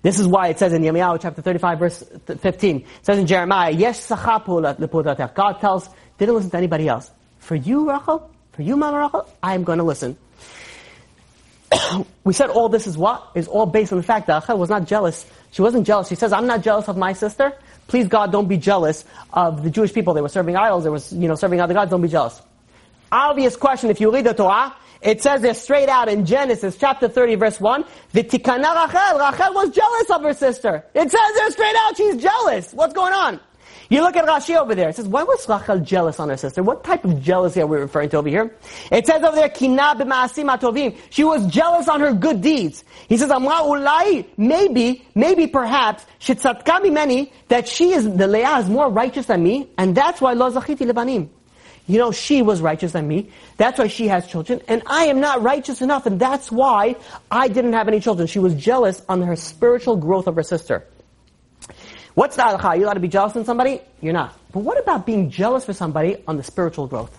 This 0.00 0.18
is 0.18 0.26
why 0.26 0.48
it 0.48 0.58
says 0.58 0.72
in 0.72 0.82
Yirmiyahu 0.82 1.20
chapter 1.20 1.42
35 1.42 1.78
verse 1.78 2.04
15. 2.26 2.76
It 2.76 2.86
says 3.02 3.18
in 3.18 3.26
Jeremiah, 3.26 3.70
Yesh 3.70 3.98
Yes 4.08 5.30
God 5.34 5.60
tells, 5.60 5.88
didn't 6.16 6.34
listen 6.34 6.50
to 6.50 6.56
anybody 6.56 6.88
else. 6.88 7.10
For 7.40 7.56
you, 7.56 7.90
Rachel, 7.90 8.30
for 8.52 8.62
you, 8.62 8.76
Mama 8.76 8.98
Rachel, 8.98 9.28
I 9.42 9.54
am 9.54 9.64
going 9.64 9.78
to 9.78 9.84
listen. 9.84 10.16
we 12.24 12.32
said 12.32 12.50
all 12.50 12.68
this 12.68 12.86
is 12.86 12.96
what? 12.96 13.30
Is 13.34 13.48
all 13.48 13.66
based 13.66 13.92
on 13.92 13.98
the 13.98 14.04
fact 14.04 14.28
that 14.28 14.42
Rachel 14.42 14.58
was 14.58 14.70
not 14.70 14.86
jealous. 14.86 15.26
She 15.50 15.62
wasn't 15.62 15.86
jealous. 15.86 16.08
She 16.08 16.14
says, 16.14 16.32
I'm 16.32 16.46
not 16.46 16.62
jealous 16.62 16.88
of 16.88 16.96
my 16.96 17.12
sister. 17.12 17.52
Please 17.88 18.06
God, 18.06 18.30
don't 18.30 18.48
be 18.48 18.58
jealous 18.58 19.04
of 19.32 19.64
the 19.64 19.70
Jewish 19.70 19.92
people. 19.92 20.14
They 20.14 20.20
were 20.20 20.28
serving 20.28 20.56
idols. 20.56 20.84
They 20.84 20.90
were, 20.90 21.00
you 21.10 21.26
know, 21.26 21.34
serving 21.34 21.60
other 21.60 21.74
gods. 21.74 21.90
Don't 21.90 22.02
be 22.02 22.08
jealous. 22.08 22.40
Obvious 23.10 23.56
question. 23.56 23.90
If 23.90 24.00
you 24.00 24.12
read 24.12 24.26
the 24.26 24.34
Torah, 24.34 24.76
it 25.00 25.22
says 25.22 25.40
there 25.40 25.54
straight 25.54 25.88
out 25.88 26.08
in 26.08 26.26
Genesis 26.26 26.76
chapter 26.76 27.08
30 27.08 27.36
verse 27.36 27.60
1, 27.60 27.84
V'tikana 28.12 28.86
Rachel. 28.86 29.18
Rachel 29.18 29.54
was 29.54 29.70
jealous 29.70 30.10
of 30.10 30.22
her 30.22 30.34
sister. 30.34 30.84
It 30.94 31.10
says 31.10 31.34
there 31.34 31.50
straight 31.50 31.76
out 31.80 31.96
she's 31.96 32.22
jealous. 32.22 32.72
What's 32.74 32.92
going 32.92 33.14
on? 33.14 33.40
You 33.90 34.02
look 34.02 34.16
at 34.16 34.26
Rashi 34.26 34.54
over 34.56 34.74
there. 34.74 34.90
It 34.90 34.96
says, 34.96 35.08
why 35.08 35.22
was 35.22 35.48
Rachel 35.48 35.80
jealous 35.80 36.20
on 36.20 36.28
her 36.28 36.36
sister? 36.36 36.62
What 36.62 36.84
type 36.84 37.04
of 37.04 37.22
jealousy 37.22 37.62
are 37.62 37.66
we 37.66 37.78
referring 37.78 38.10
to 38.10 38.18
over 38.18 38.28
here? 38.28 38.54
It 38.92 39.06
says 39.06 39.22
over 39.22 39.34
there, 39.34 39.48
Kina. 39.48 39.96
She 41.08 41.24
was 41.24 41.46
jealous 41.46 41.88
on 41.88 42.00
her 42.00 42.12
good 42.12 42.42
deeds. 42.42 42.84
He 43.08 43.16
says, 43.16 43.30
Amra 43.30 43.62
ulai, 43.62 44.26
maybe, 44.36 45.06
maybe 45.14 45.46
perhaps, 45.46 46.04
shitzatka 46.20 46.92
many 46.92 47.32
that 47.48 47.66
she 47.66 47.92
is, 47.92 48.04
the 48.04 48.26
Leah 48.26 48.58
is 48.58 48.68
more 48.68 48.90
righteous 48.90 49.26
than 49.26 49.42
me, 49.42 49.68
and 49.78 49.94
that's 49.94 50.20
why 50.20 50.32
lo 50.34 50.50
zachiti 50.50 50.90
lebanim. 50.90 51.28
You 51.86 51.98
know, 51.98 52.12
she 52.12 52.42
was 52.42 52.60
righteous 52.60 52.92
than 52.92 53.08
me. 53.08 53.30
That's 53.56 53.78
why 53.78 53.88
she 53.88 54.08
has 54.08 54.26
children. 54.26 54.60
And 54.68 54.82
I 54.86 55.04
am 55.04 55.20
not 55.20 55.42
righteous 55.42 55.80
enough. 55.80 56.04
And 56.04 56.20
that's 56.20 56.52
why 56.52 56.96
I 57.30 57.48
didn't 57.48 57.72
have 57.72 57.88
any 57.88 57.98
children. 57.98 58.28
She 58.28 58.38
was 58.38 58.54
jealous 58.54 59.02
on 59.08 59.22
her 59.22 59.36
spiritual 59.36 59.96
growth 59.96 60.26
of 60.26 60.36
her 60.36 60.42
sister. 60.42 60.84
What's 62.18 62.34
the 62.34 62.42
halakha? 62.42 62.64
Are 62.64 62.76
you 62.76 62.84
allowed 62.84 62.94
to 62.94 63.00
be 63.00 63.06
jealous 63.06 63.36
in 63.36 63.44
somebody? 63.44 63.80
You're 64.00 64.12
not. 64.12 64.36
But 64.50 64.64
what 64.64 64.76
about 64.76 65.06
being 65.06 65.30
jealous 65.30 65.64
for 65.64 65.72
somebody 65.72 66.16
on 66.26 66.36
the 66.36 66.42
spiritual 66.42 66.88
growth? 66.88 67.16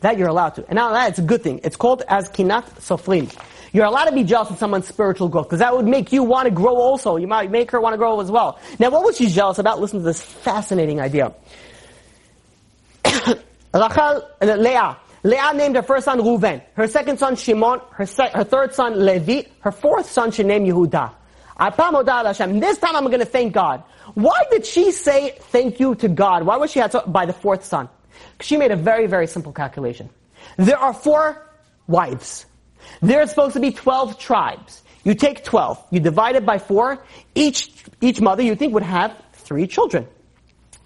That 0.00 0.18
you're 0.18 0.28
allowed 0.28 0.56
to. 0.56 0.66
And 0.66 0.74
now 0.74 0.92
that 0.92 1.08
it's 1.08 1.18
a 1.18 1.22
good 1.22 1.42
thing. 1.42 1.60
It's 1.64 1.76
called 1.76 2.02
as 2.08 2.28
kinat 2.28 2.64
sofrim. 2.78 3.34
You're 3.72 3.86
allowed 3.86 4.04
to 4.04 4.12
be 4.12 4.22
jealous 4.22 4.50
of 4.50 4.58
someone's 4.58 4.86
spiritual 4.86 5.30
growth 5.30 5.46
because 5.46 5.60
that 5.60 5.74
would 5.74 5.86
make 5.86 6.12
you 6.12 6.24
want 6.24 6.44
to 6.44 6.50
grow 6.50 6.76
also. 6.76 7.16
You 7.16 7.26
might 7.26 7.50
make 7.50 7.70
her 7.70 7.80
want 7.80 7.94
to 7.94 7.96
grow 7.96 8.20
as 8.20 8.30
well. 8.30 8.60
Now 8.78 8.90
what 8.90 9.02
was 9.02 9.16
she 9.16 9.28
jealous 9.28 9.56
about? 9.56 9.80
Listen 9.80 10.00
to 10.00 10.04
this 10.04 10.20
fascinating 10.20 11.00
idea. 11.00 11.32
Rachel, 13.72 14.28
uh, 14.42 14.56
Leah. 14.56 14.98
Leah 15.22 15.52
named 15.54 15.76
her 15.76 15.82
first 15.82 16.04
son 16.04 16.20
Reuven, 16.20 16.60
her 16.74 16.86
second 16.86 17.18
son 17.18 17.36
Shimon, 17.36 17.80
her, 17.92 18.04
se- 18.04 18.32
her 18.34 18.44
third 18.44 18.74
son 18.74 19.06
Levi, 19.06 19.48
her 19.60 19.72
fourth 19.72 20.10
son 20.10 20.32
she 20.32 20.42
named 20.42 20.66
Yehuda. 20.66 21.12
This 21.56 22.78
time 22.78 22.96
I'm 22.96 23.04
going 23.04 23.20
to 23.20 23.24
thank 23.24 23.54
God. 23.54 23.84
Why 24.14 24.42
did 24.50 24.64
she 24.64 24.92
say 24.92 25.36
thank 25.38 25.80
you 25.80 25.94
to 25.96 26.08
God? 26.08 26.44
Why 26.44 26.56
was 26.56 26.70
she 26.70 26.78
had 26.78 26.94
by 27.06 27.26
the 27.26 27.32
fourth 27.32 27.64
son? 27.64 27.88
She 28.40 28.56
made 28.56 28.70
a 28.70 28.76
very, 28.76 29.06
very 29.06 29.26
simple 29.26 29.52
calculation. 29.52 30.08
There 30.56 30.78
are 30.78 30.94
four 30.94 31.44
wives. 31.86 32.46
There's 33.00 33.30
supposed 33.30 33.54
to 33.54 33.60
be 33.60 33.72
12 33.72 34.18
tribes. 34.18 34.82
You 35.04 35.14
take 35.14 35.44
12, 35.44 35.84
you 35.90 36.00
divide 36.00 36.36
it 36.36 36.46
by 36.46 36.58
four, 36.58 37.04
each, 37.34 37.70
each 38.00 38.20
mother 38.22 38.42
you 38.42 38.54
think 38.54 38.72
would 38.72 38.82
have 38.82 39.14
three 39.34 39.66
children. 39.66 40.06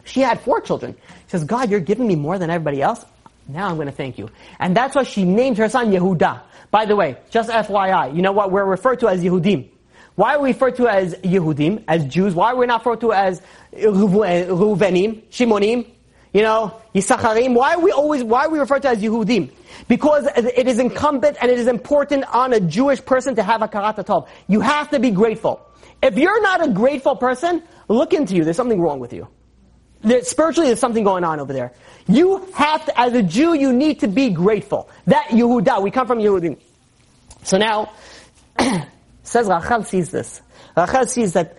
She 0.05 0.21
had 0.21 0.41
four 0.41 0.61
children. 0.61 0.97
She 1.27 1.31
says, 1.31 1.45
God, 1.45 1.71
you're 1.71 1.81
giving 1.81 2.09
me 2.09 2.17
more 2.17 2.39
than 2.39 2.51
everybody 2.51 2.83
else. 2.83 3.05
Now 3.47 3.69
I'm 3.69 3.77
going 3.77 3.87
to 3.87 3.93
thank 3.93 4.19
you. 4.19 4.29
And 4.59 4.77
that's 4.77 4.97
why 4.97 5.05
she 5.05 5.25
named 5.25 5.59
her 5.59 5.69
son 5.69 5.93
Yehuda. 5.93 6.41
By 6.71 6.85
the 6.85 6.97
way, 6.97 7.17
just 7.31 7.49
FYI, 7.49 8.15
you 8.15 8.23
know 8.23 8.33
what 8.33 8.51
we're 8.51 8.65
referred 8.65 9.01
to 9.01 9.09
as 9.09 9.23
Yehudim. 9.23 9.69
Why 10.19 10.35
are 10.35 10.41
we 10.41 10.49
referred 10.49 10.75
to 10.79 10.89
as 10.89 11.15
Yehudim, 11.15 11.85
as 11.87 12.05
Jews? 12.07 12.35
Why 12.35 12.51
are 12.51 12.57
we 12.57 12.67
not 12.67 12.81
referred 12.85 13.03
to 13.03 13.13
as 13.13 13.41
eh, 13.73 13.85
Ruvenim, 13.85 15.23
Shimonim, 15.31 15.87
you 16.33 16.43
know, 16.43 16.75
Yisacharim? 16.93 17.55
Why 17.55 17.75
are 17.75 17.79
we 17.79 17.93
always, 17.93 18.25
why 18.25 18.47
are 18.47 18.51
we 18.51 18.59
referred 18.59 18.83
to 18.83 18.89
as 18.89 19.01
Yehudim? 19.01 19.53
Because 19.87 20.27
it 20.35 20.67
is 20.67 20.81
incumbent 20.81 21.37
and 21.41 21.53
it 21.53 21.59
is 21.61 21.69
important 21.69 22.25
on 22.35 22.53
a 22.53 22.59
Jewish 22.59 23.05
person 23.05 23.37
to 23.37 23.45
have 23.45 23.63
a 23.63 23.69
karat 23.69 23.95
tov. 23.99 24.27
You 24.49 24.61
have 24.61 24.91
to 24.91 24.99
be 24.99 25.13
grateful. 25.13 25.65
If 26.03 26.19
you're 26.19 26.43
not 26.43 26.67
a 26.67 26.73
grateful 26.73 27.15
person, 27.15 27.63
look 27.87 28.13
into 28.13 28.35
you. 28.35 28.43
There's 28.43 28.57
something 28.57 28.81
wrong 28.81 28.99
with 28.99 29.13
you. 29.13 29.29
There, 30.01 30.25
spiritually, 30.25 30.67
there's 30.67 30.81
something 30.81 31.05
going 31.05 31.23
on 31.23 31.39
over 31.39 31.53
there. 31.53 31.75
You 32.09 32.45
have 32.55 32.85
to, 32.87 33.01
as 33.01 33.13
a 33.13 33.23
Jew, 33.23 33.55
you 33.55 33.73
need 33.73 34.01
to 34.01 34.09
be 34.09 34.31
grateful. 34.31 34.91
That 35.07 35.29
Yehuda, 35.29 35.81
we 35.81 35.93
come 35.93 36.09
from 36.09 36.19
Yehudim. 36.19 36.59
So 37.45 37.57
now, 37.57 37.93
says 39.29 39.47
Rachel 39.47 39.85
sees 39.85 40.11
this. 40.11 40.41
Rachel 40.77 41.07
sees 41.07 41.33
that, 41.35 41.57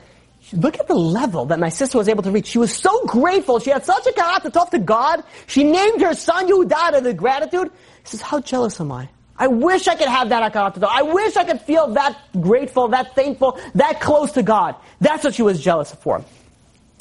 look 0.53 0.79
at 0.79 0.87
the 0.87 0.95
level 0.95 1.45
that 1.45 1.59
my 1.59 1.69
sister 1.69 1.97
was 1.97 2.07
able 2.07 2.23
to 2.23 2.31
reach. 2.31 2.47
She 2.47 2.57
was 2.57 2.75
so 2.75 3.05
grateful. 3.05 3.59
She 3.59 3.69
had 3.69 3.85
such 3.85 4.05
a 4.07 4.13
karat 4.13 4.43
to 4.43 4.49
talk 4.49 4.71
to 4.71 4.79
God. 4.79 5.23
She 5.47 5.63
named 5.63 6.01
her 6.01 6.13
son 6.13 6.47
Yehuda 6.47 6.93
to 6.93 7.01
the 7.01 7.13
gratitude. 7.13 7.71
She 8.03 8.11
says, 8.11 8.21
how 8.21 8.39
jealous 8.39 8.79
am 8.81 8.91
I? 8.91 9.09
I 9.37 9.47
wish 9.47 9.87
I 9.87 9.95
could 9.95 10.09
have 10.09 10.29
that 10.29 10.51
hakarat. 10.51 10.83
I 10.83 11.03
wish 11.03 11.37
I 11.37 11.45
could 11.45 11.61
feel 11.61 11.87
that 11.93 12.17
grateful, 12.39 12.89
that 12.89 13.15
thankful, 13.15 13.59
that 13.75 14.01
close 14.01 14.33
to 14.33 14.43
God. 14.43 14.75
That's 14.99 15.23
what 15.23 15.33
she 15.33 15.43
was 15.43 15.61
jealous 15.61 15.93
for. 15.93 16.25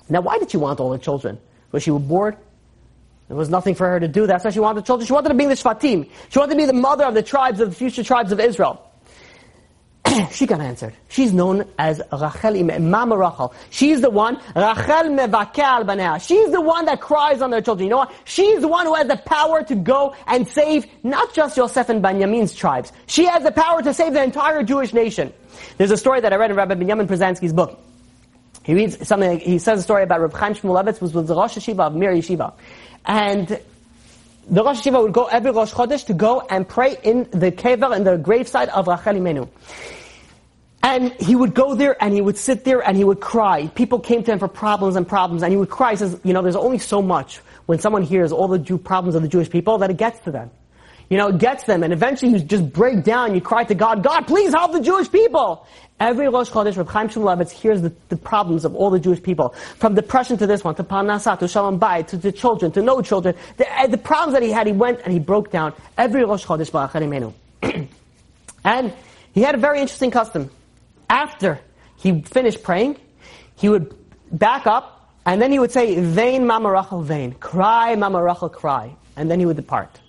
Now, 0.09 0.21
why 0.21 0.39
did 0.39 0.51
she 0.51 0.57
want 0.57 0.81
all 0.81 0.91
the 0.91 0.99
children? 0.99 1.39
Was 1.73 1.83
she 1.83 1.91
bored? 1.91 2.37
There 3.27 3.37
was 3.37 3.51
nothing 3.51 3.75
for 3.75 3.87
her 3.89 4.01
to 4.01 4.09
do. 4.09 4.27
That's 4.27 4.45
why 4.45 4.51
she 4.51 4.61
wanted 4.61 4.87
children. 4.87 5.07
She 5.07 5.13
wanted 5.13 5.29
to 5.29 5.35
be 5.35 5.45
the 5.45 5.55
Shvatim. 5.55 6.09
She 6.31 6.39
wanted 6.39 6.53
to 6.53 6.57
be 6.57 6.65
the 6.65 6.73
mother 6.73 7.05
of 7.05 7.15
the 7.15 7.23
tribes, 7.23 7.61
of 7.61 7.71
the 7.71 7.75
future 7.75 8.03
tribes 8.03 8.33
of 8.33 8.41
Israel. 8.41 8.88
she 10.33 10.47
got 10.47 10.61
answered. 10.61 10.95
She's 11.09 11.33
known 11.33 11.65
as 11.79 12.01
Rachel, 12.13 12.81
Mama 12.81 13.17
Rachel. 13.17 13.55
She's 13.71 14.01
the 14.01 14.11
one, 14.11 14.37
Rachel 14.57 15.11
mevakel 15.15 15.85
banea. 15.85 16.21
She's 16.27 16.51
the 16.51 16.61
one 16.61 16.85
that 16.87 17.01
cries 17.01 17.43
on 17.43 17.51
their 17.51 17.61
children. 17.61 17.87
You 17.87 17.91
know 17.91 17.99
what? 17.99 18.13
She's 18.25 18.61
the 18.61 18.69
one 18.69 18.87
who 18.87 18.95
has 18.95 19.07
the 19.07 19.17
power 19.17 19.63
to 19.65 19.75
go 19.75 20.15
and 20.27 20.49
save 20.49 20.87
not 21.03 21.35
just 21.35 21.57
Yosef 21.57 21.89
and 21.89 22.03
Benjamin's 22.03 22.55
tribes. 22.55 22.93
She 23.07 23.25
has 23.27 23.43
the 23.43 23.53
power 23.53 23.83
to 23.83 23.95
save 23.95 24.13
the 24.13 24.23
entire 24.23 24.63
Jewish 24.63 24.93
nation. 24.93 25.33
There's 25.77 25.91
a 25.91 25.97
story 25.97 26.21
that 26.21 26.33
I 26.33 26.37
read 26.37 26.51
in 26.51 26.57
Rabbi 26.57 26.75
Benjamin 26.75 27.07
Brzezinski's 27.07 27.53
book. 27.53 27.79
He 28.65 28.75
reads 28.75 29.07
something, 29.07 29.41
he 29.41 29.59
says 29.59 29.81
a 29.81 29.83
story 29.83 30.03
about 30.03 30.21
Reb 30.21 30.35
Chaim 30.35 30.55
Shmulevitz 30.55 31.01
was 31.01 31.15
with 31.15 31.27
the 31.27 31.35
Rosh 31.35 31.57
HaYeshiva 31.57 31.87
of 31.87 31.95
Mir 31.95 32.13
Yeshiva. 32.13 32.53
And 33.07 33.49
the 34.51 34.63
Rosh 34.63 34.83
HaYeshiva 34.83 35.03
would 35.03 35.13
go 35.15 35.25
every 35.25 35.53
Rosh 35.53 35.73
Chodesh 35.73 36.05
to 36.07 36.15
go 36.15 36.47
and 36.51 36.69
pray 36.69 36.97
in 37.03 37.25
the 37.31 37.51
kever, 37.51 37.97
in 37.97 38.05
the 38.05 38.19
graveside 38.19 38.69
of 38.69 38.87
Rachel 38.87 39.15
Imenu. 39.15 39.49
And 40.83 41.13
he 41.15 41.35
would 41.35 41.55
go 41.55 41.75
there 41.75 42.03
and 42.03 42.15
he 42.15 42.21
would 42.21 42.37
sit 42.37 42.65
there 42.65 42.81
and 42.87 42.97
he 42.97 43.03
would 43.03 43.21
cry. 43.21 43.67
People 43.69 43.99
came 43.99 44.23
to 44.23 44.33
him 44.33 44.39
for 44.39 44.49
problems 44.49 44.95
and 44.95 45.07
problems 45.07 45.43
and 45.43 45.53
he 45.53 45.57
would 45.57 45.71
cry. 45.71 45.91
He 45.91 45.97
says, 45.97 46.21
you 46.23 46.33
know, 46.33 46.43
there's 46.43 46.57
only 46.57 46.79
so 46.79 47.03
much 47.03 47.39
when 47.67 47.81
someone 47.81 48.03
hears 48.03 48.31
all 48.31 48.47
the 48.47 48.59
Jew 48.59 48.79
problems 48.79 49.17
of 49.17 49.23
the 49.23 49.29
Jewish 49.29 49.51
people 49.51 49.79
that 49.79 49.91
it 49.91 49.97
gets 49.97 50.21
to 50.21 50.31
them. 50.31 50.51
You 51.11 51.17
know, 51.17 51.29
it 51.29 51.39
gets 51.39 51.65
them 51.65 51.83
and 51.83 51.93
eventually 51.93 52.33
you 52.33 52.39
just 52.39 52.73
break 52.73 53.03
down, 53.03 53.35
you 53.35 53.41
cry 53.41 53.65
to 53.65 53.75
God, 53.75 54.03
God, 54.03 54.27
please 54.27 54.53
help 54.53 54.73
the 54.73 54.81
Jewish 54.81 55.11
people. 55.11 55.67
Every 55.99 56.29
Rosh 56.29 56.51
Chodesh, 56.51 56.77
Reb 56.77 56.89
Chaim 56.89 57.09
Shmulevitz 57.09 57.51
hears 57.51 57.83
the, 57.83 57.93
the, 58.09 58.17
problems 58.17 58.65
of 58.65 58.77
all 58.77 58.89
the 58.89 59.01
Jewish 59.01 59.21
people. 59.21 59.49
From 59.79 59.97
depression 59.97 60.37
to 60.39 60.47
this 60.47 60.63
one, 60.63 60.77
to 60.77 60.85
Parnassa, 60.85 61.37
to 61.41 61.49
Shalom 61.49 61.81
Bayit, 61.81 62.09
to, 62.09 62.17
the 62.17 62.31
children, 62.31 62.71
to 62.73 62.83
no 62.83 63.03
children. 63.03 63.35
The, 63.57 63.69
uh, 63.81 63.89
the, 63.89 63.99
problems 63.99 64.35
that 64.35 64.45
he 64.45 64.53
had, 64.53 64.69
he 64.69 64.73
went 64.73 65.01
and 65.01 65.13
he 65.13 65.19
broke 65.19 65.51
down 65.51 65.73
every 65.97 66.25
Rosh 66.25 66.47
Chodesh 66.47 66.71
Imenu. 66.71 67.33
and 68.65 68.93
he 69.35 69.41
had 69.41 69.57
a 69.57 69.59
very 69.59 69.81
interesting 69.81 70.13
custom. 70.13 70.51
After 71.09 71.61
he 71.97 72.23
finished 72.23 72.63
praying, 72.63 72.97
he 73.57 73.69
would 73.69 73.95
back 74.31 74.67
up, 74.67 75.13
and 75.27 75.41
then 75.41 75.53
he 75.53 75.59
would 75.59 75.73
say, 75.73 76.01
Vain 76.01 76.47
Mama 76.47 76.71
Rachel, 76.71 77.03
vain. 77.03 77.33
Cry, 77.33 77.95
Mama 77.97 78.23
Rachel, 78.23 78.49
cry. 78.49 78.95
And 79.17 79.31
then 79.31 79.41
he 79.41 79.47
would 79.47 79.57
depart. 79.57 80.01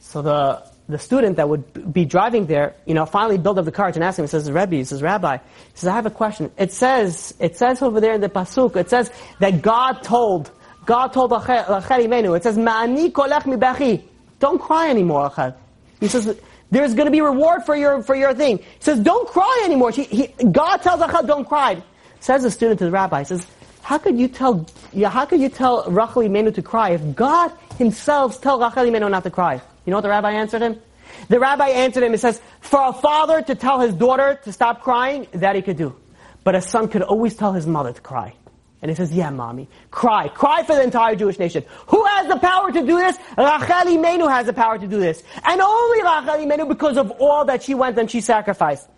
So 0.00 0.22
the 0.22 0.62
the 0.88 0.98
student 0.98 1.36
that 1.36 1.48
would 1.48 1.92
be 1.92 2.06
driving 2.06 2.46
there, 2.46 2.74
you 2.86 2.94
know, 2.94 3.04
finally 3.04 3.36
built 3.36 3.58
up 3.58 3.66
the 3.66 3.72
courage 3.72 3.94
and 3.96 4.02
asked 4.02 4.18
him, 4.18 4.24
he 4.24 4.28
says, 4.28 4.50
Rebbe, 4.50 4.76
he 4.76 4.84
says, 4.84 5.02
Rabbi, 5.02 5.36
he 5.36 5.42
says, 5.74 5.88
I 5.88 5.94
have 5.94 6.06
a 6.06 6.10
question. 6.10 6.50
It 6.56 6.72
says, 6.72 7.34
it 7.38 7.56
says 7.56 7.82
over 7.82 8.00
there 8.00 8.14
in 8.14 8.22
the 8.22 8.30
Pasuk, 8.30 8.74
it 8.76 8.88
says 8.88 9.12
that 9.38 9.60
God 9.60 10.02
told, 10.02 10.50
God 10.86 11.08
told 11.08 11.30
Rachel 11.30 11.46
Imenu, 11.46 12.34
it 12.36 12.42
says, 12.42 12.56
Ma'ani 12.56 13.12
kolech 13.12 13.44
mi 13.46 14.02
Don't 14.40 14.58
cry 14.58 14.88
anymore, 14.88 15.24
Rachel. 15.24 15.54
He 16.00 16.08
says, 16.08 16.40
there's 16.70 16.94
going 16.94 17.06
to 17.06 17.12
be 17.12 17.20
reward 17.20 17.64
for 17.64 17.74
your, 17.74 18.02
for 18.02 18.14
your 18.14 18.34
thing. 18.34 18.58
He 18.58 18.64
says, 18.80 19.00
don't 19.00 19.28
cry 19.28 19.62
anymore. 19.64 19.90
He, 19.90 20.04
he, 20.04 20.26
God 20.44 20.78
tells 20.78 21.00
Rachel, 21.00 21.22
don't 21.22 21.48
cry. 21.48 21.82
Says 22.20 22.42
the 22.42 22.50
student 22.50 22.78
to 22.80 22.84
the 22.84 22.90
rabbi, 22.90 23.22
says, 23.22 23.46
how 23.82 23.96
could 23.96 24.18
you 24.18 24.28
tell, 24.28 24.66
how 25.06 25.24
could 25.24 25.40
you 25.40 25.48
tell 25.48 25.84
Rachel 25.90 26.22
Imenu 26.22 26.54
to 26.54 26.62
cry 26.62 26.90
if 26.90 27.14
God 27.14 27.52
himself 27.78 28.40
tells 28.42 28.60
Rachel 28.60 28.84
Imenu 28.84 29.10
not 29.10 29.24
to 29.24 29.30
cry? 29.30 29.54
You 29.54 29.90
know 29.90 29.96
what 29.96 30.02
the 30.02 30.10
rabbi 30.10 30.32
answered 30.32 30.60
him? 30.60 30.80
The 31.28 31.40
rabbi 31.40 31.68
answered 31.68 32.02
him, 32.02 32.12
he 32.12 32.18
says, 32.18 32.40
for 32.60 32.80
a 32.88 32.92
father 32.92 33.40
to 33.40 33.54
tell 33.54 33.80
his 33.80 33.94
daughter 33.94 34.38
to 34.44 34.52
stop 34.52 34.82
crying, 34.82 35.26
that 35.32 35.56
he 35.56 35.62
could 35.62 35.76
do. 35.76 35.96
But 36.44 36.54
a 36.54 36.60
son 36.60 36.88
could 36.88 37.02
always 37.02 37.34
tell 37.34 37.52
his 37.52 37.66
mother 37.66 37.92
to 37.92 38.00
cry. 38.00 38.34
And 38.80 38.90
he 38.90 38.94
says, 38.94 39.12
yeah, 39.12 39.30
mommy, 39.30 39.68
cry. 39.90 40.28
Cry 40.28 40.62
for 40.62 40.76
the 40.76 40.82
entire 40.82 41.16
Jewish 41.16 41.38
nation. 41.38 41.64
Who 41.88 42.04
has 42.04 42.28
the 42.28 42.36
power 42.36 42.70
to 42.70 42.80
do 42.80 42.96
this? 42.98 43.16
Rachel 43.36 43.66
Imenu 43.66 44.30
has 44.30 44.46
the 44.46 44.52
power 44.52 44.78
to 44.78 44.86
do 44.86 45.00
this. 45.00 45.22
And 45.44 45.60
only 45.60 45.98
Rachel 45.98 46.46
Imenu 46.46 46.68
because 46.68 46.96
of 46.96 47.10
all 47.12 47.44
that 47.46 47.64
she 47.64 47.74
went 47.74 47.98
and 47.98 48.10
she 48.10 48.20
sacrificed. 48.20 48.88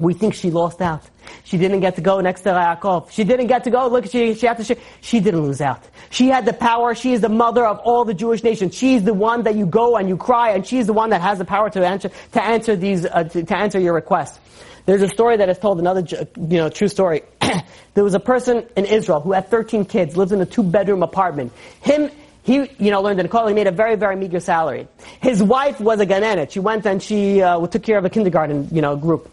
We 0.00 0.14
think 0.14 0.32
she 0.32 0.50
lost 0.50 0.80
out. 0.80 1.02
She 1.44 1.58
didn't 1.58 1.80
get 1.80 1.96
to 1.96 2.00
go 2.00 2.20
next 2.20 2.40
to 2.42 2.50
Yaakov. 2.50 3.10
She 3.10 3.22
didn't 3.22 3.48
get 3.48 3.64
to 3.64 3.70
go. 3.70 3.86
Look, 3.88 4.06
she, 4.06 4.34
she 4.34 4.46
had 4.46 4.56
to. 4.56 4.64
She, 4.64 4.76
she 5.02 5.20
didn't 5.20 5.42
lose 5.42 5.60
out. 5.60 5.82
She 6.08 6.28
had 6.28 6.46
the 6.46 6.54
power. 6.54 6.94
She 6.94 7.12
is 7.12 7.20
the 7.20 7.28
mother 7.28 7.66
of 7.66 7.78
all 7.80 8.06
the 8.06 8.14
Jewish 8.14 8.42
nations. 8.42 8.74
She's 8.74 9.04
the 9.04 9.12
one 9.12 9.42
that 9.42 9.56
you 9.56 9.66
go 9.66 9.96
and 9.96 10.08
you 10.08 10.16
cry, 10.16 10.52
and 10.52 10.66
she's 10.66 10.86
the 10.86 10.94
one 10.94 11.10
that 11.10 11.20
has 11.20 11.36
the 11.36 11.44
power 11.44 11.68
to 11.68 11.86
answer 11.86 12.10
to 12.32 12.42
answer 12.42 12.76
these 12.76 13.04
uh, 13.04 13.24
to, 13.24 13.42
to 13.42 13.56
answer 13.56 13.78
your 13.78 13.92
requests. 13.92 14.40
There's 14.90 15.02
a 15.02 15.08
story 15.08 15.36
that 15.36 15.48
is 15.48 15.56
told, 15.56 15.78
another 15.78 16.02
you 16.36 16.58
know 16.58 16.68
true 16.68 16.88
story. 16.88 17.22
there 17.94 18.02
was 18.02 18.14
a 18.14 18.18
person 18.18 18.66
in 18.76 18.86
Israel 18.86 19.20
who 19.20 19.30
had 19.30 19.48
13 19.48 19.84
kids, 19.84 20.16
lives 20.16 20.32
in 20.32 20.40
a 20.40 20.46
two-bedroom 20.46 21.04
apartment. 21.04 21.52
Him 21.80 22.10
he, 22.42 22.68
you 22.80 22.90
know, 22.90 23.00
learned 23.00 23.20
in 23.20 23.28
college. 23.28 23.50
He 23.50 23.54
made 23.54 23.68
a 23.68 23.70
very, 23.70 23.94
very 23.94 24.16
meager 24.16 24.40
salary. 24.40 24.88
His 25.22 25.40
wife 25.40 25.78
was 25.78 26.00
a 26.00 26.06
ganenet. 26.06 26.50
She 26.50 26.58
went 26.58 26.86
and 26.86 27.00
she 27.00 27.40
uh, 27.40 27.64
took 27.68 27.84
care 27.84 27.98
of 27.98 28.04
a 28.04 28.10
kindergarten, 28.10 28.66
you 28.72 28.82
know, 28.82 28.96
group 28.96 29.30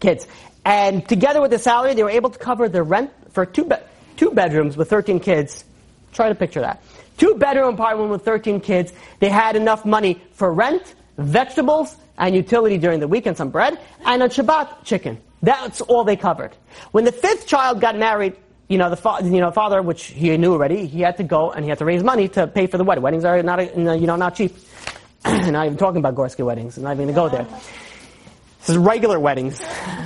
kids. 0.00 0.26
And 0.64 1.08
together 1.08 1.40
with 1.40 1.52
the 1.52 1.60
salary, 1.60 1.94
they 1.94 2.02
were 2.02 2.10
able 2.10 2.30
to 2.30 2.38
cover 2.40 2.68
their 2.68 2.82
rent 2.82 3.12
for 3.30 3.46
two, 3.46 3.66
be- 3.66 3.76
two 4.16 4.32
bedrooms 4.32 4.76
with 4.76 4.90
13 4.90 5.20
kids. 5.20 5.64
Try 6.12 6.28
to 6.28 6.34
picture 6.34 6.62
that. 6.62 6.82
Two 7.18 7.36
bedroom 7.36 7.74
apartment 7.74 8.10
with 8.10 8.24
13 8.24 8.58
kids. 8.58 8.92
They 9.20 9.28
had 9.28 9.54
enough 9.54 9.84
money 9.84 10.20
for 10.32 10.52
rent, 10.52 10.92
vegetables, 11.18 11.96
and 12.18 12.34
utility 12.34 12.78
during 12.78 13.00
the 13.00 13.08
week 13.08 13.26
and 13.26 13.36
some 13.36 13.50
bread, 13.50 13.78
and 14.04 14.22
on 14.22 14.28
Shabbat, 14.28 14.84
chicken. 14.84 15.18
That's 15.42 15.80
all 15.80 16.04
they 16.04 16.16
covered. 16.16 16.52
When 16.92 17.04
the 17.04 17.12
fifth 17.12 17.46
child 17.46 17.80
got 17.80 17.98
married, 17.98 18.36
you 18.68 18.78
know, 18.78 18.90
the 18.90 18.96
fa- 18.96 19.18
you 19.22 19.40
know, 19.40 19.50
father, 19.50 19.82
which 19.82 20.04
he 20.04 20.36
knew 20.36 20.52
already, 20.52 20.86
he 20.86 21.00
had 21.00 21.16
to 21.16 21.24
go 21.24 21.50
and 21.50 21.64
he 21.64 21.68
had 21.68 21.78
to 21.78 21.84
raise 21.84 22.02
money 22.02 22.28
to 22.28 22.46
pay 22.46 22.66
for 22.66 22.78
the 22.78 22.84
wedding. 22.84 23.02
Weddings 23.02 23.24
are 23.24 23.42
not, 23.42 23.76
you 23.76 24.06
know, 24.06 24.16
not 24.16 24.36
cheap. 24.36 24.54
not 25.24 25.66
even 25.66 25.76
talking 25.76 25.98
about 25.98 26.14
Gorski 26.14 26.44
weddings. 26.44 26.76
I'm 26.76 26.84
not 26.84 26.92
even 26.96 27.12
going 27.12 27.28
to 27.30 27.36
go 27.36 27.44
there. 27.44 27.60
This 28.60 28.70
is 28.70 28.76
regular 28.76 29.18
weddings 29.18 29.60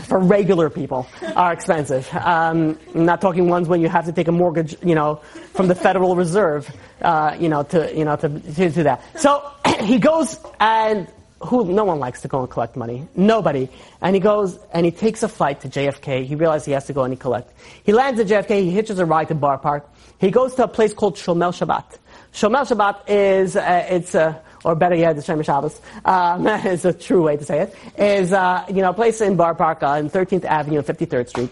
for 0.06 0.18
regular 0.18 0.70
people 0.70 1.06
are 1.34 1.52
expensive. 1.52 2.08
Um, 2.14 2.78
I'm 2.94 3.04
not 3.04 3.20
talking 3.20 3.48
ones 3.48 3.68
when 3.68 3.82
you 3.82 3.88
have 3.90 4.06
to 4.06 4.12
take 4.12 4.28
a 4.28 4.32
mortgage, 4.32 4.74
you 4.82 4.94
know, 4.94 5.16
from 5.52 5.68
the 5.68 5.74
Federal 5.74 6.16
Reserve, 6.16 6.74
uh, 7.02 7.36
you 7.38 7.50
know, 7.50 7.64
to 7.64 7.94
you 7.94 8.06
know 8.06 8.16
to, 8.16 8.28
to, 8.28 8.70
to 8.70 8.82
that. 8.84 9.20
So 9.20 9.46
he 9.82 9.98
goes 9.98 10.40
and 10.58 11.06
who, 11.40 11.70
no 11.72 11.84
one 11.84 11.98
likes 11.98 12.22
to 12.22 12.28
go 12.28 12.40
and 12.40 12.50
collect 12.50 12.76
money. 12.76 13.06
Nobody. 13.14 13.68
And 14.00 14.16
he 14.16 14.20
goes 14.20 14.58
and 14.72 14.86
he 14.86 14.92
takes 14.92 15.22
a 15.22 15.28
flight 15.28 15.60
to 15.60 15.68
JFK. 15.68 16.24
He 16.24 16.34
realizes 16.34 16.66
he 16.66 16.72
has 16.72 16.86
to 16.86 16.92
go 16.92 17.04
and 17.04 17.12
he 17.12 17.18
collect. 17.18 17.52
He 17.84 17.92
lands 17.92 18.18
at 18.20 18.26
JFK. 18.26 18.62
He 18.62 18.70
hitches 18.70 18.98
a 18.98 19.06
ride 19.06 19.28
to 19.28 19.34
Boro 19.34 19.58
Park. 19.58 19.88
He 20.18 20.30
goes 20.30 20.54
to 20.54 20.64
a 20.64 20.68
place 20.68 20.94
called 20.94 21.16
Shomer 21.16 21.52
Shabbat. 21.52 21.98
Shomer 22.32 22.66
Shabbat 22.66 23.08
is, 23.08 23.56
uh, 23.56 23.86
it's 23.90 24.14
a, 24.14 24.40
or 24.64 24.74
better 24.74 24.94
yet, 24.94 25.16
the 25.16 25.22
Shem 25.22 25.42
Shabbos, 25.42 25.80
um, 26.04 26.46
is 26.66 26.84
a 26.84 26.92
true 26.92 27.22
way 27.22 27.36
to 27.36 27.44
say 27.44 27.60
it, 27.60 27.74
is, 27.98 28.32
uh, 28.32 28.64
you 28.68 28.82
know, 28.82 28.90
a 28.90 28.94
place 28.94 29.20
in 29.20 29.36
Boro 29.36 29.54
Park 29.54 29.82
on 29.82 30.08
13th 30.08 30.44
Avenue 30.44 30.78
and 30.78 30.86
53rd 30.86 31.28
Street. 31.28 31.50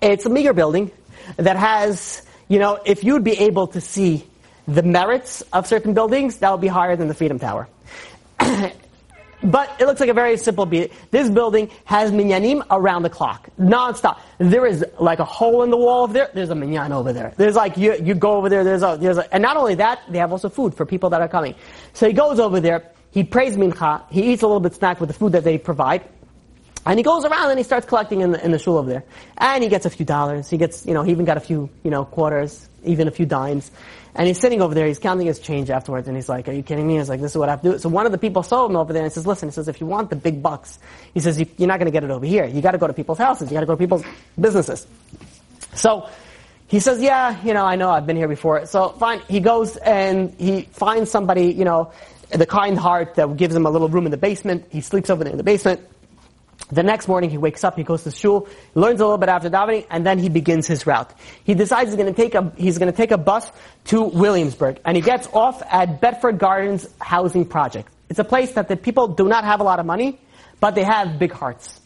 It's 0.00 0.24
a 0.24 0.30
meager 0.30 0.52
building 0.52 0.90
that 1.36 1.56
has, 1.56 2.22
you 2.48 2.58
know, 2.58 2.78
if 2.84 3.02
you'd 3.02 3.24
be 3.24 3.38
able 3.40 3.66
to 3.68 3.80
see 3.80 4.24
the 4.68 4.82
merits 4.82 5.42
of 5.52 5.66
certain 5.66 5.94
buildings, 5.94 6.38
that 6.38 6.50
would 6.52 6.60
be 6.60 6.68
higher 6.68 6.96
than 6.96 7.08
the 7.08 7.14
Freedom 7.14 7.38
Tower. 7.38 7.68
But 9.44 9.76
it 9.78 9.84
looks 9.84 10.00
like 10.00 10.08
a 10.08 10.14
very 10.14 10.38
simple 10.38 10.64
beat. 10.64 10.90
This 11.10 11.28
building 11.28 11.70
has 11.84 12.10
minyanim 12.10 12.64
around 12.70 13.02
the 13.02 13.10
clock, 13.10 13.50
nonstop. 13.58 14.18
There 14.38 14.64
is 14.64 14.82
like 14.98 15.18
a 15.18 15.24
hole 15.24 15.62
in 15.62 15.70
the 15.70 15.76
wall 15.76 16.04
over 16.04 16.14
there. 16.14 16.30
There's 16.32 16.48
a 16.48 16.54
minyan 16.54 16.92
over 16.92 17.12
there. 17.12 17.34
There's 17.36 17.54
like 17.54 17.76
you 17.76 17.94
you 18.02 18.14
go 18.14 18.32
over 18.32 18.48
there. 18.48 18.64
There's 18.64 18.82
a 18.82 18.96
there's 18.98 19.18
a, 19.18 19.32
and 19.34 19.42
not 19.42 19.58
only 19.58 19.74
that, 19.76 20.00
they 20.08 20.18
have 20.18 20.32
also 20.32 20.48
food 20.48 20.74
for 20.74 20.86
people 20.86 21.10
that 21.10 21.20
are 21.20 21.28
coming. 21.28 21.54
So 21.92 22.06
he 22.06 22.14
goes 22.14 22.40
over 22.40 22.58
there. 22.58 22.90
He 23.10 23.22
prays 23.22 23.56
mincha. 23.56 24.02
He 24.10 24.32
eats 24.32 24.42
a 24.42 24.46
little 24.46 24.60
bit 24.60 24.74
snack 24.74 24.98
with 24.98 25.08
the 25.08 25.14
food 25.14 25.32
that 25.32 25.44
they 25.44 25.58
provide. 25.58 26.08
And 26.86 26.98
he 26.98 27.02
goes 27.02 27.24
around 27.24 27.50
and 27.50 27.58
he 27.58 27.64
starts 27.64 27.86
collecting 27.86 28.20
in 28.20 28.32
the, 28.32 28.44
in 28.44 28.50
the 28.50 28.58
shul 28.58 28.76
over 28.76 28.88
there. 28.88 29.04
And 29.38 29.62
he 29.62 29.70
gets 29.70 29.86
a 29.86 29.90
few 29.90 30.04
dollars. 30.04 30.50
He 30.50 30.58
gets, 30.58 30.84
you 30.84 30.92
know, 30.92 31.02
he 31.02 31.12
even 31.12 31.24
got 31.24 31.36
a 31.36 31.40
few, 31.40 31.70
you 31.82 31.90
know, 31.90 32.04
quarters, 32.04 32.68
even 32.82 33.08
a 33.08 33.10
few 33.10 33.24
dimes. 33.24 33.70
And 34.14 34.28
he's 34.28 34.38
sitting 34.38 34.62
over 34.62 34.74
there, 34.74 34.86
he's 34.86 35.00
counting 35.00 35.26
his 35.26 35.40
change 35.40 35.70
afterwards, 35.70 36.06
and 36.06 36.16
he's 36.16 36.28
like, 36.28 36.48
are 36.48 36.52
you 36.52 36.62
kidding 36.62 36.86
me? 36.86 36.98
He's 36.98 37.08
like, 37.08 37.20
this 37.20 37.32
is 37.32 37.36
what 37.36 37.48
I 37.48 37.52
have 37.52 37.62
to 37.62 37.72
do. 37.72 37.78
So 37.78 37.88
one 37.88 38.06
of 38.06 38.12
the 38.12 38.18
people 38.18 38.44
saw 38.44 38.66
him 38.66 38.76
over 38.76 38.92
there 38.92 39.02
and 39.02 39.12
says, 39.12 39.26
listen, 39.26 39.48
he 39.48 39.52
says, 39.52 39.66
if 39.66 39.80
you 39.80 39.86
want 39.86 40.10
the 40.10 40.16
big 40.16 40.40
bucks, 40.40 40.78
he 41.12 41.20
says, 41.20 41.40
you, 41.40 41.46
are 41.60 41.66
not 41.66 41.80
gonna 41.80 41.90
get 41.90 42.04
it 42.04 42.10
over 42.10 42.24
here. 42.24 42.44
You 42.44 42.62
gotta 42.62 42.78
go 42.78 42.86
to 42.86 42.92
people's 42.92 43.18
houses. 43.18 43.50
You 43.50 43.54
gotta 43.54 43.66
go 43.66 43.72
to 43.74 43.78
people's 43.78 44.04
businesses. 44.38 44.86
So, 45.74 46.08
he 46.68 46.80
says, 46.80 47.02
yeah, 47.02 47.42
you 47.44 47.54
know, 47.54 47.64
I 47.64 47.76
know, 47.76 47.90
I've 47.90 48.06
been 48.06 48.16
here 48.16 48.28
before. 48.28 48.66
So 48.66 48.90
fine, 48.90 49.20
he 49.28 49.40
goes 49.40 49.76
and 49.76 50.34
he 50.38 50.62
finds 50.62 51.10
somebody, 51.10 51.52
you 51.52 51.64
know, 51.64 51.92
the 52.30 52.46
kind 52.46 52.78
heart 52.78 53.16
that 53.16 53.36
gives 53.36 53.54
him 53.54 53.66
a 53.66 53.70
little 53.70 53.88
room 53.88 54.06
in 54.06 54.10
the 54.10 54.16
basement. 54.16 54.66
He 54.70 54.80
sleeps 54.80 55.10
over 55.10 55.24
there 55.24 55.32
in 55.32 55.36
the 55.36 55.44
basement. 55.44 55.80
The 56.74 56.82
next 56.82 57.08
morning 57.08 57.30
he 57.30 57.38
wakes 57.38 57.64
up, 57.64 57.76
he 57.76 57.84
goes 57.84 58.04
to 58.04 58.10
shul, 58.10 58.48
learns 58.74 59.00
a 59.00 59.04
little 59.04 59.18
bit 59.18 59.28
after 59.28 59.48
davening, 59.48 59.86
and 59.90 60.04
then 60.04 60.18
he 60.18 60.28
begins 60.28 60.66
his 60.66 60.86
route. 60.86 61.10
He 61.44 61.54
decides 61.54 61.90
he's 61.90 61.96
going 61.96 62.12
to 62.12 62.20
take 62.20 62.34
a 62.34 62.52
he's 62.56 62.78
going 62.78 62.90
to 62.90 62.96
take 62.96 63.10
a 63.10 63.18
bus 63.18 63.50
to 63.86 64.02
Williamsburg, 64.02 64.80
and 64.84 64.96
he 64.96 65.02
gets 65.02 65.28
off 65.32 65.62
at 65.70 66.00
Bedford 66.00 66.38
Gardens 66.38 66.88
Housing 67.00 67.44
Project. 67.44 67.88
It's 68.08 68.18
a 68.18 68.24
place 68.24 68.52
that 68.52 68.68
the 68.68 68.76
people 68.76 69.08
do 69.08 69.28
not 69.28 69.44
have 69.44 69.60
a 69.60 69.64
lot 69.64 69.78
of 69.78 69.86
money, 69.86 70.18
but 70.60 70.74
they 70.74 70.84
have 70.84 71.18
big 71.18 71.32
hearts. 71.32 71.80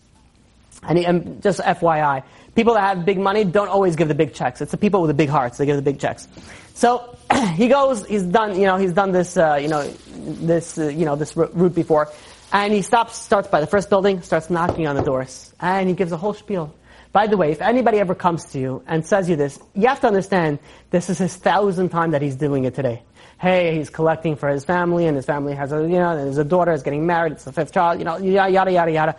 And, 0.82 0.98
he, 0.98 1.04
and 1.04 1.42
just 1.42 1.60
FYI, 1.60 2.22
people 2.54 2.74
that 2.74 2.80
have 2.80 3.04
big 3.04 3.18
money 3.18 3.44
don't 3.44 3.68
always 3.68 3.96
give 3.96 4.08
the 4.08 4.14
big 4.14 4.34
checks. 4.34 4.60
It's 4.60 4.70
the 4.70 4.76
people 4.76 5.00
with 5.02 5.08
the 5.08 5.14
big 5.14 5.28
hearts 5.28 5.58
that 5.58 5.66
give 5.66 5.76
the 5.76 5.82
big 5.82 5.98
checks. 5.98 6.28
So 6.74 7.16
he 7.54 7.68
goes, 7.68 8.06
he's 8.06 8.22
done, 8.22 8.58
you 8.58 8.66
know, 8.66 8.76
he's 8.76 8.92
done 8.92 9.12
this, 9.12 9.36
uh, 9.36 9.58
you 9.60 9.68
know, 9.68 9.88
this, 10.08 10.78
uh, 10.78 10.88
you 10.88 11.04
know, 11.04 11.16
this 11.16 11.36
route 11.36 11.74
before. 11.74 12.08
And 12.52 12.72
he 12.72 12.82
stops, 12.82 13.16
starts 13.16 13.48
by 13.48 13.60
the 13.60 13.66
first 13.66 13.90
building, 13.90 14.22
starts 14.22 14.48
knocking 14.48 14.86
on 14.86 14.96
the 14.96 15.02
doors, 15.02 15.52
and 15.60 15.88
he 15.88 15.94
gives 15.94 16.12
a 16.12 16.16
whole 16.16 16.32
spiel. 16.32 16.74
By 17.12 17.26
the 17.26 17.36
way, 17.36 17.52
if 17.52 17.60
anybody 17.60 17.98
ever 17.98 18.14
comes 18.14 18.44
to 18.52 18.58
you 18.58 18.82
and 18.86 19.04
says 19.04 19.28
you 19.28 19.36
this, 19.36 19.58
you 19.74 19.88
have 19.88 20.00
to 20.00 20.06
understand 20.06 20.58
this 20.90 21.10
is 21.10 21.18
his 21.18 21.36
thousandth 21.36 21.92
time 21.92 22.12
that 22.12 22.22
he's 22.22 22.36
doing 22.36 22.64
it 22.64 22.74
today. 22.74 23.02
Hey, 23.40 23.76
he's 23.76 23.90
collecting 23.90 24.36
for 24.36 24.48
his 24.48 24.64
family, 24.64 25.06
and 25.06 25.16
his 25.16 25.26
family 25.26 25.54
has 25.54 25.72
a, 25.72 25.82
you 25.82 25.98
know, 25.98 26.16
there's 26.16 26.38
a 26.38 26.44
daughter, 26.44 26.72
is 26.72 26.82
getting 26.82 27.06
married, 27.06 27.32
it's 27.32 27.44
the 27.44 27.52
fifth 27.52 27.72
child, 27.72 27.98
you 27.98 28.04
know, 28.04 28.16
yada, 28.18 28.50
yada, 28.50 28.72
yada, 28.72 28.92
yada. 28.92 29.16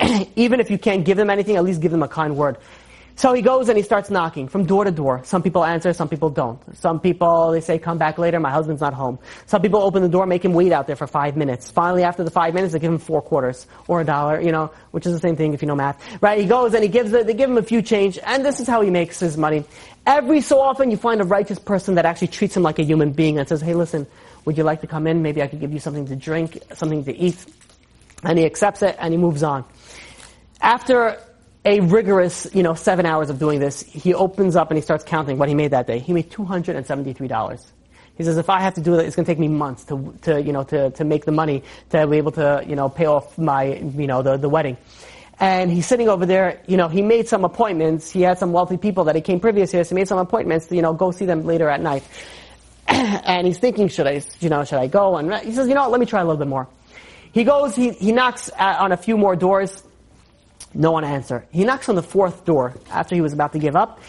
Even 0.36 0.60
if 0.60 0.70
you 0.70 0.78
can't 0.78 1.04
give 1.04 1.16
them 1.16 1.30
anything, 1.30 1.56
at 1.56 1.64
least 1.64 1.80
give 1.80 1.90
them 1.90 2.02
a 2.02 2.08
kind 2.08 2.36
word. 2.36 2.58
So 3.18 3.34
he 3.34 3.42
goes 3.42 3.68
and 3.68 3.76
he 3.76 3.82
starts 3.82 4.10
knocking 4.10 4.46
from 4.46 4.64
door 4.64 4.84
to 4.84 4.92
door. 4.92 5.22
Some 5.24 5.42
people 5.42 5.64
answer, 5.64 5.92
some 5.92 6.08
people 6.08 6.30
don't. 6.30 6.60
Some 6.76 7.00
people, 7.00 7.50
they 7.50 7.60
say, 7.60 7.76
come 7.76 7.98
back 7.98 8.16
later, 8.16 8.38
my 8.38 8.52
husband's 8.52 8.80
not 8.80 8.94
home. 8.94 9.18
Some 9.46 9.60
people 9.60 9.82
open 9.82 10.04
the 10.04 10.08
door, 10.08 10.24
make 10.24 10.44
him 10.44 10.54
wait 10.54 10.70
out 10.70 10.86
there 10.86 10.94
for 10.94 11.08
five 11.08 11.36
minutes. 11.36 11.68
Finally, 11.68 12.04
after 12.04 12.22
the 12.22 12.30
five 12.30 12.54
minutes, 12.54 12.74
they 12.74 12.78
give 12.78 12.92
him 12.92 12.98
four 12.98 13.20
quarters 13.20 13.66
or 13.88 14.00
a 14.00 14.04
dollar, 14.04 14.40
you 14.40 14.52
know, 14.52 14.70
which 14.92 15.04
is 15.04 15.12
the 15.12 15.18
same 15.18 15.34
thing 15.34 15.52
if 15.52 15.62
you 15.62 15.66
know 15.66 15.74
math. 15.74 16.00
Right? 16.22 16.38
He 16.38 16.46
goes 16.46 16.74
and 16.74 16.82
he 16.84 16.88
gives, 16.88 17.10
they 17.10 17.34
give 17.34 17.50
him 17.50 17.58
a 17.58 17.62
few 17.64 17.82
change, 17.82 18.20
and 18.22 18.44
this 18.44 18.60
is 18.60 18.68
how 18.68 18.82
he 18.82 18.90
makes 18.90 19.18
his 19.18 19.36
money. 19.36 19.64
Every 20.06 20.40
so 20.40 20.60
often, 20.60 20.92
you 20.92 20.96
find 20.96 21.20
a 21.20 21.24
righteous 21.24 21.58
person 21.58 21.96
that 21.96 22.06
actually 22.06 22.28
treats 22.28 22.56
him 22.56 22.62
like 22.62 22.78
a 22.78 22.84
human 22.84 23.10
being 23.10 23.36
and 23.36 23.48
says, 23.48 23.60
hey, 23.60 23.74
listen, 23.74 24.06
would 24.44 24.56
you 24.56 24.62
like 24.62 24.82
to 24.82 24.86
come 24.86 25.08
in? 25.08 25.22
Maybe 25.22 25.42
I 25.42 25.48
could 25.48 25.58
give 25.58 25.72
you 25.72 25.80
something 25.80 26.06
to 26.06 26.14
drink, 26.14 26.62
something 26.72 27.02
to 27.02 27.16
eat. 27.16 27.44
And 28.22 28.38
he 28.38 28.46
accepts 28.46 28.82
it 28.82 28.94
and 29.00 29.12
he 29.12 29.18
moves 29.18 29.42
on. 29.42 29.64
After 30.60 31.20
a 31.68 31.80
rigorous, 31.80 32.46
you 32.54 32.62
know, 32.62 32.72
seven 32.72 33.04
hours 33.04 33.28
of 33.28 33.38
doing 33.38 33.60
this, 33.60 33.82
he 33.82 34.14
opens 34.14 34.56
up 34.56 34.70
and 34.70 34.78
he 34.78 34.82
starts 34.82 35.04
counting 35.04 35.36
what 35.36 35.50
he 35.50 35.54
made 35.54 35.72
that 35.72 35.86
day. 35.86 35.98
He 35.98 36.14
made 36.14 36.30
$273. 36.30 37.66
He 38.16 38.24
says, 38.24 38.38
if 38.38 38.48
I 38.48 38.60
have 38.60 38.74
to 38.74 38.80
do 38.80 38.96
that, 38.96 39.04
it's 39.04 39.14
going 39.14 39.26
to 39.26 39.30
take 39.30 39.38
me 39.38 39.48
months 39.48 39.84
to, 39.84 40.18
to, 40.22 40.42
you 40.42 40.52
know, 40.52 40.64
to, 40.64 40.90
to 40.92 41.04
make 41.04 41.26
the 41.26 41.32
money 41.32 41.62
to 41.90 42.06
be 42.06 42.16
able 42.16 42.32
to, 42.32 42.64
you 42.66 42.74
know, 42.74 42.88
pay 42.88 43.04
off 43.04 43.36
my, 43.36 43.74
you 43.74 44.06
know, 44.06 44.22
the, 44.22 44.38
the 44.38 44.48
wedding. 44.48 44.78
And 45.38 45.70
he's 45.70 45.86
sitting 45.86 46.08
over 46.08 46.24
there, 46.24 46.62
you 46.66 46.78
know, 46.78 46.88
he 46.88 47.02
made 47.02 47.28
some 47.28 47.44
appointments. 47.44 48.10
He 48.10 48.22
had 48.22 48.38
some 48.38 48.50
wealthy 48.50 48.78
people 48.78 49.04
that 49.04 49.14
he 49.14 49.20
came 49.20 49.38
previous 49.38 49.72
years. 49.74 49.88
So 49.88 49.94
he 49.94 50.00
made 50.00 50.08
some 50.08 50.18
appointments 50.18 50.68
to, 50.68 50.74
you 50.74 50.82
know, 50.82 50.94
go 50.94 51.10
see 51.10 51.26
them 51.26 51.44
later 51.44 51.68
at 51.68 51.82
night. 51.82 52.02
and 52.88 53.46
he's 53.46 53.58
thinking, 53.58 53.88
should 53.88 54.06
I, 54.06 54.22
you 54.40 54.48
know, 54.48 54.64
should 54.64 54.78
I 54.78 54.86
go? 54.86 55.18
And 55.18 55.34
he 55.44 55.52
says, 55.52 55.68
you 55.68 55.74
know 55.74 55.82
what, 55.82 55.90
let 55.90 56.00
me 56.00 56.06
try 56.06 56.22
a 56.22 56.24
little 56.24 56.38
bit 56.38 56.48
more. 56.48 56.66
He 57.32 57.44
goes, 57.44 57.76
he, 57.76 57.90
he 57.92 58.10
knocks 58.10 58.48
on 58.58 58.90
a 58.90 58.96
few 58.96 59.18
more 59.18 59.36
doors. 59.36 59.84
No 60.74 60.92
one 60.92 61.04
answer. 61.04 61.46
He 61.50 61.64
knocks 61.64 61.88
on 61.88 61.94
the 61.94 62.02
fourth 62.02 62.44
door 62.44 62.74
after 62.90 63.14
he 63.14 63.20
was 63.20 63.32
about 63.32 63.52
to 63.52 63.58
give 63.58 63.76
up, 63.76 64.00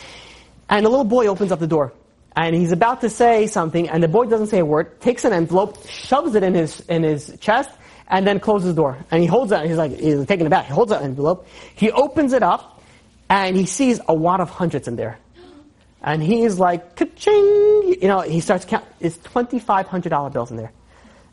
and 0.69 0.85
the 0.85 0.89
little 0.89 1.05
boy 1.05 1.27
opens 1.27 1.51
up 1.51 1.59
the 1.59 1.67
door. 1.67 1.93
And 2.35 2.55
he's 2.55 2.71
about 2.71 3.01
to 3.01 3.09
say 3.09 3.47
something, 3.47 3.89
and 3.89 4.03
the 4.03 4.07
boy 4.07 4.25
doesn't 4.25 4.47
say 4.47 4.59
a 4.59 4.65
word, 4.65 5.01
takes 5.01 5.25
an 5.25 5.33
envelope, 5.33 5.87
shoves 5.87 6.35
it 6.35 6.43
in 6.43 6.53
his, 6.53 6.79
in 6.81 7.03
his 7.03 7.35
chest, 7.39 7.71
and 8.07 8.25
then 8.25 8.39
closes 8.39 8.69
the 8.69 8.81
door. 8.81 8.97
And 9.11 9.21
he 9.21 9.27
holds 9.27 9.51
it, 9.51 9.65
he's 9.65 9.77
like, 9.77 9.91
he's 9.91 10.25
taken 10.25 10.47
aback. 10.47 10.67
He 10.67 10.73
holds 10.73 10.91
that 10.91 11.01
envelope, 11.01 11.47
he 11.75 11.91
opens 11.91 12.33
it 12.33 12.43
up, 12.43 12.81
and 13.29 13.55
he 13.55 13.65
sees 13.65 13.99
a 14.07 14.13
wad 14.13 14.41
of 14.41 14.49
hundreds 14.49 14.87
in 14.87 14.95
there. 14.95 15.17
And 16.01 16.23
he's 16.23 16.59
like, 16.59 16.95
ka-ching! 16.95 17.97
You 18.01 18.07
know, 18.07 18.21
he 18.21 18.39
starts 18.39 18.65
counting, 18.65 18.89
it's 18.99 19.17
$2,500 19.17 20.31
bills 20.31 20.51
in 20.51 20.57
there. 20.57 20.71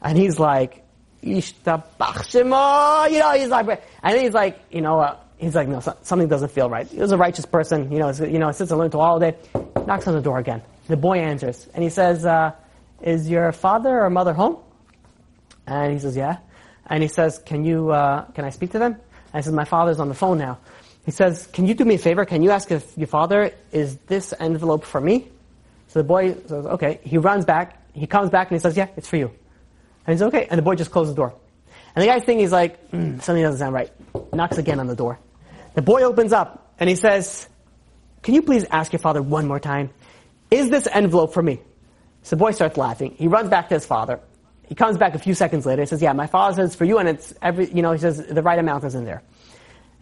And 0.03 0.19
he's 0.19 0.39
like, 0.39 0.85
You 3.11 3.19
know, 3.19 3.33
he's 3.33 3.49
like, 3.49 3.83
and 4.03 4.19
he's 4.19 4.33
like, 4.33 4.61
you 4.71 4.81
know, 4.81 5.01
uh, 5.01 5.17
he's 5.39 5.55
like, 5.55 5.69
no, 5.69 5.81
something 5.81 6.29
doesn't 6.29 6.51
feel 6.51 6.71
right. 6.71 6.87
He 6.87 6.99
was 6.99 7.13
a 7.13 7.17
righteous 7.17 7.47
person, 7.47 7.91
you 7.93 7.99
know, 7.99 8.11
you 8.11 8.39
know, 8.39 8.51
sits 8.53 8.71
and 8.71 8.81
learns 8.81 8.95
all 8.95 9.19
day, 9.19 9.37
knocks 9.87 10.07
on 10.07 10.15
the 10.15 10.21
door 10.21 10.39
again. 10.39 10.63
The 10.89 10.97
boy 10.97 11.19
answers, 11.19 11.69
and 11.75 11.83
he 11.83 11.91
says, 11.91 12.25
uh, 12.25 12.53
is 13.03 13.29
your 13.29 13.53
father 13.53 14.01
or 14.01 14.11
mother 14.11 14.33
home? 14.33 14.59
And 15.67 15.93
he 15.93 15.99
says, 15.99 16.17
yeah. 16.17 16.39
And 16.87 17.03
he 17.03 17.09
says, 17.09 17.41
can 17.45 17.65
you, 17.65 17.91
uh, 17.91 18.25
can 18.27 18.45
I 18.45 18.51
speak 18.51 18.71
to 18.73 18.79
them? 18.79 18.93
And 18.93 19.35
he 19.35 19.43
says, 19.43 19.53
my 19.53 19.65
father's 19.65 19.99
on 19.99 20.09
the 20.09 20.15
phone 20.15 20.39
now. 20.39 20.59
He 21.05 21.11
says, 21.11 21.47
can 21.49 21.67
you 21.67 21.75
do 21.75 21.85
me 21.85 21.97
a 21.97 21.99
favor? 21.99 22.25
Can 22.25 22.43
you 22.43 22.51
ask 22.51 22.71
if 22.71 22.97
your 22.97 23.09
father, 23.09 23.53
is 23.73 23.97
this 24.07 24.33
envelope 24.39 24.85
for 24.85 25.01
me? 25.01 25.29
So 25.89 26.01
the 26.01 26.05
boy 26.05 26.35
says, 26.35 26.67
okay. 26.67 27.01
He 27.03 27.19
runs 27.19 27.45
back. 27.45 27.83
He 27.93 28.07
comes 28.07 28.31
back 28.31 28.51
and 28.51 28.57
he 28.57 28.61
says, 28.61 28.77
yeah, 28.77 28.89
it's 28.97 29.09
for 29.09 29.17
you. 29.17 29.31
And 30.07 30.15
he's 30.15 30.23
okay. 30.23 30.47
And 30.49 30.59
the 30.59 30.63
boy 30.63 30.75
just 30.75 30.91
closes 30.91 31.15
the 31.15 31.17
door. 31.17 31.35
And 31.95 32.03
the 32.03 32.07
guy's 32.07 32.25
thinking, 32.25 32.41
he's 32.41 32.53
like, 32.53 32.91
mm, 32.91 33.21
something 33.23 33.43
doesn't 33.43 33.59
sound 33.59 33.75
right. 33.75 33.91
Knocks 34.33 34.59
again 34.59 34.81
on 34.81 34.87
the 34.87 34.95
door. 34.95 35.19
The 35.75 35.83
boy 35.83 36.03
opens 36.03 36.33
up 36.33 36.75
and 36.79 36.89
he 36.89 36.97
says, 36.97 37.49
can 38.23 38.35
you 38.35 38.43
please 38.43 38.65
ask 38.71 38.93
your 38.93 39.01
father 39.01 39.23
one 39.23 39.47
more 39.47 39.61
time? 39.61 39.91
Is 40.51 40.71
this 40.71 40.87
envelope 40.87 41.33
for 41.33 41.43
me? 41.43 41.61
So 42.23 42.37
the 42.37 42.41
boy 42.41 42.53
starts 42.53 42.77
laughing. 42.77 43.15
He 43.17 43.29
runs 43.29 43.49
back 43.49 43.69
to 43.69 43.75
his 43.75 43.87
father. 43.87 44.21
He 44.69 44.75
comes 44.75 44.99
back 44.99 45.15
a 45.15 45.19
few 45.19 45.35
seconds 45.35 45.65
later. 45.65 45.83
He 45.83 45.87
says, 45.87 46.03
yeah, 46.03 46.13
my 46.13 46.27
father 46.27 46.57
says 46.57 46.71
it's 46.71 46.77
for 46.77 46.85
you 46.85 46.99
and 46.99 47.09
it's 47.09 47.33
every, 47.41 47.73
you 47.73 47.83
know, 47.83 47.93
he 47.93 47.99
says 47.99 48.19
the 48.19 48.43
right 48.43 48.59
amount 48.59 48.85
is 48.85 48.95
in 48.95 49.05
there. 49.05 49.23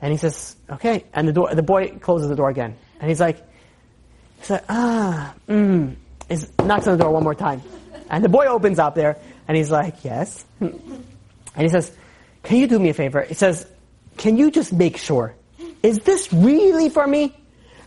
And 0.01 0.11
he 0.11 0.17
says, 0.17 0.57
okay. 0.71 1.05
And 1.13 1.29
the 1.29 1.33
door, 1.33 1.55
the 1.55 1.63
boy 1.63 1.99
closes 2.01 2.29
the 2.29 2.37
door 2.37 2.51
again. 2.51 2.77
And 3.01 3.09
he's 3.09 3.21
like, 3.21 3.43
he's 4.39 4.51
like, 4.51 4.65
ah, 4.69 5.35
mm, 5.49 5.95
he 6.29 6.37
knocks 6.65 6.87
on 6.87 6.97
the 6.97 7.05
door 7.05 7.13
one 7.13 7.23
more 7.23 7.35
time. 7.35 7.63
And 8.11 8.25
the 8.25 8.29
boy 8.29 8.47
opens 8.47 8.79
up 8.79 8.95
there 8.95 9.19
and 9.47 9.57
he's 9.57 9.71
like, 9.71 10.05
yes. 10.05 10.45
And 10.61 10.73
he 11.57 11.69
says, 11.69 11.93
can 12.43 12.59
you 12.59 12.67
do 12.67 12.79
me 12.79 12.91
a 12.91 12.95
favor? 12.95 13.23
He 13.23 13.35
says, 13.35 13.67
can 14.17 14.37
you 14.37 14.51
just 14.51 14.73
make 14.73 14.97
sure? 14.97 15.35
Is 15.83 15.99
this 16.01 16.33
really 16.33 16.89
for 16.89 17.07
me? 17.07 17.35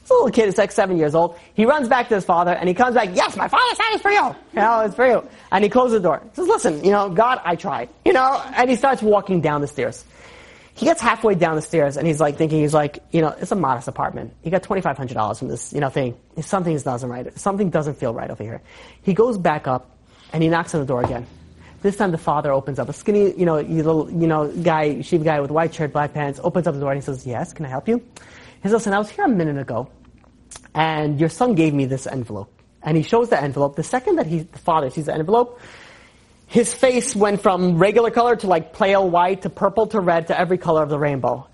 This 0.01 0.11
little 0.11 0.31
kid 0.31 0.47
is 0.47 0.57
like 0.57 0.71
seven 0.71 0.97
years 0.97 1.15
old. 1.15 1.37
He 1.53 1.65
runs 1.65 1.89
back 1.89 2.07
to 2.09 2.15
his 2.15 2.23
father 2.23 2.53
and 2.53 2.69
he 2.69 2.73
comes 2.73 2.95
back, 2.95 3.09
yes, 3.13 3.35
my 3.35 3.49
father 3.49 3.75
said 3.75 3.85
it's 3.91 4.01
for 4.01 4.11
you. 4.11 4.35
You 4.53 4.61
know, 4.61 4.81
it's 4.81 4.95
for 4.95 5.05
you. 5.05 5.27
And 5.51 5.63
he 5.63 5.69
closes 5.69 6.01
the 6.01 6.07
door. 6.07 6.21
He 6.23 6.35
says, 6.35 6.47
listen, 6.47 6.83
you 6.83 6.91
know, 6.91 7.09
God, 7.09 7.41
I 7.43 7.55
tried. 7.55 7.89
You 8.05 8.13
know, 8.13 8.41
and 8.55 8.69
he 8.69 8.77
starts 8.77 9.01
walking 9.01 9.41
down 9.41 9.59
the 9.61 9.67
stairs. 9.67 10.05
He 10.75 10.85
gets 10.85 11.01
halfway 11.01 11.35
down 11.35 11.55
the 11.55 11.61
stairs 11.61 11.97
and 11.97 12.07
he's 12.07 12.21
like 12.21 12.37
thinking, 12.37 12.61
he's 12.61 12.73
like, 12.73 12.99
you 13.11 13.21
know, 13.21 13.29
it's 13.29 13.51
a 13.51 13.55
modest 13.55 13.87
apartment. 13.87 14.33
He 14.43 14.49
got 14.49 14.63
$2,500 14.63 15.39
from 15.39 15.47
this, 15.47 15.73
you 15.73 15.81
know, 15.81 15.89
thing. 15.89 16.15
Something 16.39 16.77
doesn't 16.77 17.09
right. 17.09 17.37
Something 17.37 17.69
doesn't 17.69 17.95
feel 17.95 18.13
right 18.13 18.29
over 18.29 18.43
here. 18.43 18.61
He 19.01 19.13
goes 19.13 19.37
back 19.37 19.67
up 19.67 19.97
and 20.31 20.41
he 20.41 20.49
knocks 20.49 20.73
on 20.75 20.81
the 20.81 20.87
door 20.87 21.03
again. 21.03 21.25
This 21.81 21.95
time 21.95 22.11
the 22.11 22.17
father 22.17 22.51
opens 22.51 22.79
up. 22.79 22.89
A 22.89 22.93
skinny, 22.93 23.37
you 23.37 23.45
know, 23.45 23.57
you 23.57 23.83
little, 23.83 24.09
you 24.11 24.27
know, 24.27 24.47
guy, 24.47 24.95
yeshiva 24.95 25.23
guy 25.23 25.39
with 25.39 25.51
white 25.51 25.73
shirt, 25.73 25.93
black 25.93 26.13
pants, 26.13 26.39
opens 26.43 26.67
up 26.67 26.73
the 26.73 26.79
door 26.79 26.91
and 26.91 27.01
he 27.01 27.05
says, 27.05 27.25
yes, 27.25 27.53
can 27.53 27.65
I 27.65 27.69
help 27.69 27.87
you? 27.87 27.97
He 27.97 28.63
says, 28.63 28.73
listen, 28.73 28.93
I 28.93 28.99
was 28.99 29.09
here 29.09 29.25
a 29.25 29.29
minute 29.29 29.57
ago 29.57 29.89
and 30.73 31.19
your 31.19 31.29
son 31.29 31.55
gave 31.55 31.73
me 31.73 31.85
this 31.85 32.07
envelope. 32.07 32.51
And 32.81 32.97
he 32.97 33.03
shows 33.03 33.29
the 33.29 33.41
envelope. 33.41 33.75
The 33.75 33.83
second 33.83 34.17
that 34.17 34.27
he, 34.27 34.39
the 34.39 34.59
father 34.59 34.89
sees 34.89 35.05
the 35.05 35.13
envelope, 35.13 35.59
his 36.47 36.73
face 36.73 37.15
went 37.15 37.41
from 37.41 37.77
regular 37.77 38.11
color 38.11 38.35
to 38.37 38.47
like 38.47 38.73
pale 38.73 39.07
white 39.07 39.41
to 39.41 39.49
purple 39.49 39.87
to 39.87 39.99
red 39.99 40.27
to 40.27 40.39
every 40.39 40.57
color 40.57 40.81
of 40.81 40.89
the 40.89 40.97
rainbow. 40.97 41.47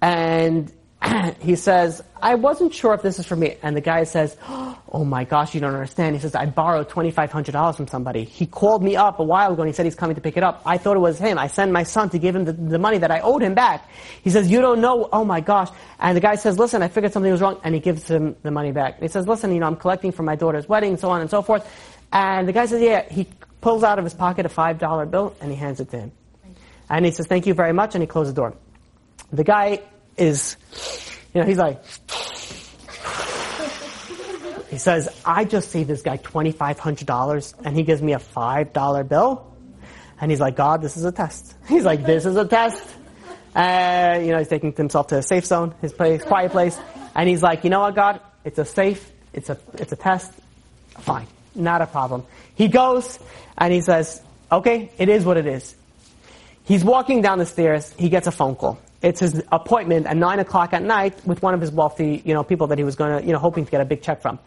And 0.00 0.70
he 1.40 1.56
says, 1.56 2.02
I 2.22 2.34
wasn't 2.34 2.72
sure 2.72 2.94
if 2.94 3.02
this 3.02 3.18
is 3.18 3.26
for 3.26 3.36
me. 3.36 3.56
And 3.62 3.76
the 3.76 3.80
guy 3.80 4.04
says, 4.04 4.36
Oh 4.48 5.04
my 5.04 5.24
gosh, 5.24 5.54
you 5.54 5.60
don't 5.60 5.74
understand. 5.74 6.14
He 6.14 6.20
says, 6.20 6.34
I 6.34 6.46
borrowed 6.46 6.88
$2,500 6.88 7.76
from 7.76 7.88
somebody. 7.88 8.24
He 8.24 8.46
called 8.46 8.82
me 8.82 8.96
up 8.96 9.18
a 9.18 9.24
while 9.24 9.52
ago 9.52 9.62
and 9.62 9.68
he 9.68 9.74
said 9.74 9.84
he's 9.84 9.94
coming 9.94 10.14
to 10.14 10.22
pick 10.22 10.36
it 10.36 10.42
up. 10.42 10.62
I 10.64 10.78
thought 10.78 10.96
it 10.96 11.00
was 11.00 11.18
him. 11.18 11.38
I 11.38 11.48
sent 11.48 11.72
my 11.72 11.82
son 11.82 12.10
to 12.10 12.18
give 12.18 12.36
him 12.36 12.44
the, 12.44 12.52
the 12.52 12.78
money 12.78 12.98
that 12.98 13.10
I 13.10 13.20
owed 13.20 13.42
him 13.42 13.54
back. 13.54 13.88
He 14.22 14.30
says, 14.30 14.50
you 14.50 14.60
don't 14.60 14.80
know. 14.80 15.08
Oh 15.12 15.24
my 15.24 15.40
gosh. 15.40 15.70
And 15.98 16.16
the 16.16 16.20
guy 16.20 16.36
says, 16.36 16.58
listen, 16.58 16.82
I 16.82 16.88
figured 16.88 17.12
something 17.12 17.30
was 17.30 17.40
wrong. 17.40 17.60
And 17.64 17.74
he 17.74 17.80
gives 17.80 18.08
him 18.08 18.36
the 18.42 18.50
money 18.50 18.72
back. 18.72 18.94
And 18.94 19.02
he 19.02 19.08
says, 19.08 19.26
listen, 19.26 19.52
you 19.52 19.60
know, 19.60 19.66
I'm 19.66 19.76
collecting 19.76 20.12
for 20.12 20.22
my 20.22 20.36
daughter's 20.36 20.68
wedding, 20.68 20.90
and 20.90 21.00
so 21.00 21.10
on 21.10 21.20
and 21.20 21.30
so 21.30 21.42
forth. 21.42 21.68
And 22.12 22.46
the 22.46 22.52
guy 22.52 22.66
says, 22.66 22.80
yeah, 22.80 23.10
he 23.10 23.26
pulls 23.60 23.82
out 23.82 23.98
of 23.98 24.04
his 24.04 24.14
pocket 24.14 24.46
a 24.46 24.48
$5 24.48 25.10
bill 25.10 25.34
and 25.40 25.50
he 25.50 25.56
hands 25.56 25.80
it 25.80 25.90
to 25.90 25.98
him. 25.98 26.12
And 26.88 27.04
he 27.04 27.10
says, 27.10 27.26
thank 27.26 27.46
you 27.46 27.54
very 27.54 27.72
much. 27.72 27.94
And 27.94 28.02
he 28.02 28.06
closes 28.06 28.32
the 28.34 28.40
door. 28.40 28.54
The 29.32 29.42
guy 29.42 29.80
is, 30.16 30.56
you 31.32 31.40
know, 31.40 31.46
he's 31.46 31.58
like, 31.58 31.82
he 34.70 34.78
says, 34.78 35.08
I 35.24 35.44
just 35.44 35.70
saved 35.70 35.88
this 35.88 36.02
guy 36.02 36.16
$2,500 36.16 37.54
and 37.64 37.76
he 37.76 37.82
gives 37.84 38.02
me 38.02 38.12
a 38.12 38.18
$5 38.18 39.08
bill. 39.08 39.54
And 40.20 40.30
he's 40.30 40.40
like, 40.40 40.56
God, 40.56 40.82
this 40.82 40.96
is 40.96 41.04
a 41.04 41.12
test. 41.12 41.54
He's 41.68 41.84
like, 41.84 42.04
this 42.04 42.24
is 42.24 42.36
a 42.36 42.46
test. 42.46 42.82
And, 43.54 44.22
uh, 44.22 44.24
you 44.24 44.32
know, 44.32 44.38
he's 44.38 44.48
taking 44.48 44.72
himself 44.72 45.08
to 45.08 45.18
a 45.18 45.22
safe 45.22 45.44
zone, 45.44 45.74
his 45.80 45.92
place, 45.92 46.22
quiet 46.22 46.50
place. 46.50 46.78
And 47.14 47.28
he's 47.28 47.42
like, 47.42 47.62
you 47.62 47.70
know 47.70 47.80
what, 47.80 47.94
God? 47.94 48.20
It's 48.44 48.58
a 48.58 48.64
safe, 48.64 49.12
it's 49.32 49.50
a, 49.50 49.58
it's 49.74 49.92
a 49.92 49.96
test. 49.96 50.32
Fine. 50.98 51.26
Not 51.54 51.82
a 51.82 51.86
problem. 51.86 52.24
He 52.54 52.68
goes 52.68 53.18
and 53.56 53.72
he 53.72 53.80
says, 53.80 54.22
okay, 54.50 54.90
it 54.98 55.08
is 55.08 55.24
what 55.24 55.36
it 55.36 55.46
is. 55.46 55.74
He's 56.64 56.82
walking 56.84 57.22
down 57.22 57.38
the 57.38 57.46
stairs. 57.46 57.92
He 57.98 58.08
gets 58.08 58.26
a 58.26 58.32
phone 58.32 58.56
call. 58.56 58.78
It's 59.04 59.20
his 59.20 59.42
appointment 59.52 60.06
at 60.06 60.16
nine 60.16 60.38
o'clock 60.38 60.72
at 60.72 60.82
night 60.82 61.14
with 61.26 61.42
one 61.42 61.52
of 61.52 61.60
his 61.60 61.70
wealthy, 61.70 62.22
you 62.24 62.32
know, 62.32 62.42
people 62.42 62.68
that 62.68 62.78
he 62.78 62.84
was 62.84 62.96
going 62.96 63.20
to, 63.20 63.26
you 63.26 63.34
know, 63.34 63.38
hoping 63.38 63.66
to 63.66 63.70
get 63.70 63.82
a 63.82 63.84
big 63.84 64.00
check 64.00 64.22
from. 64.22 64.38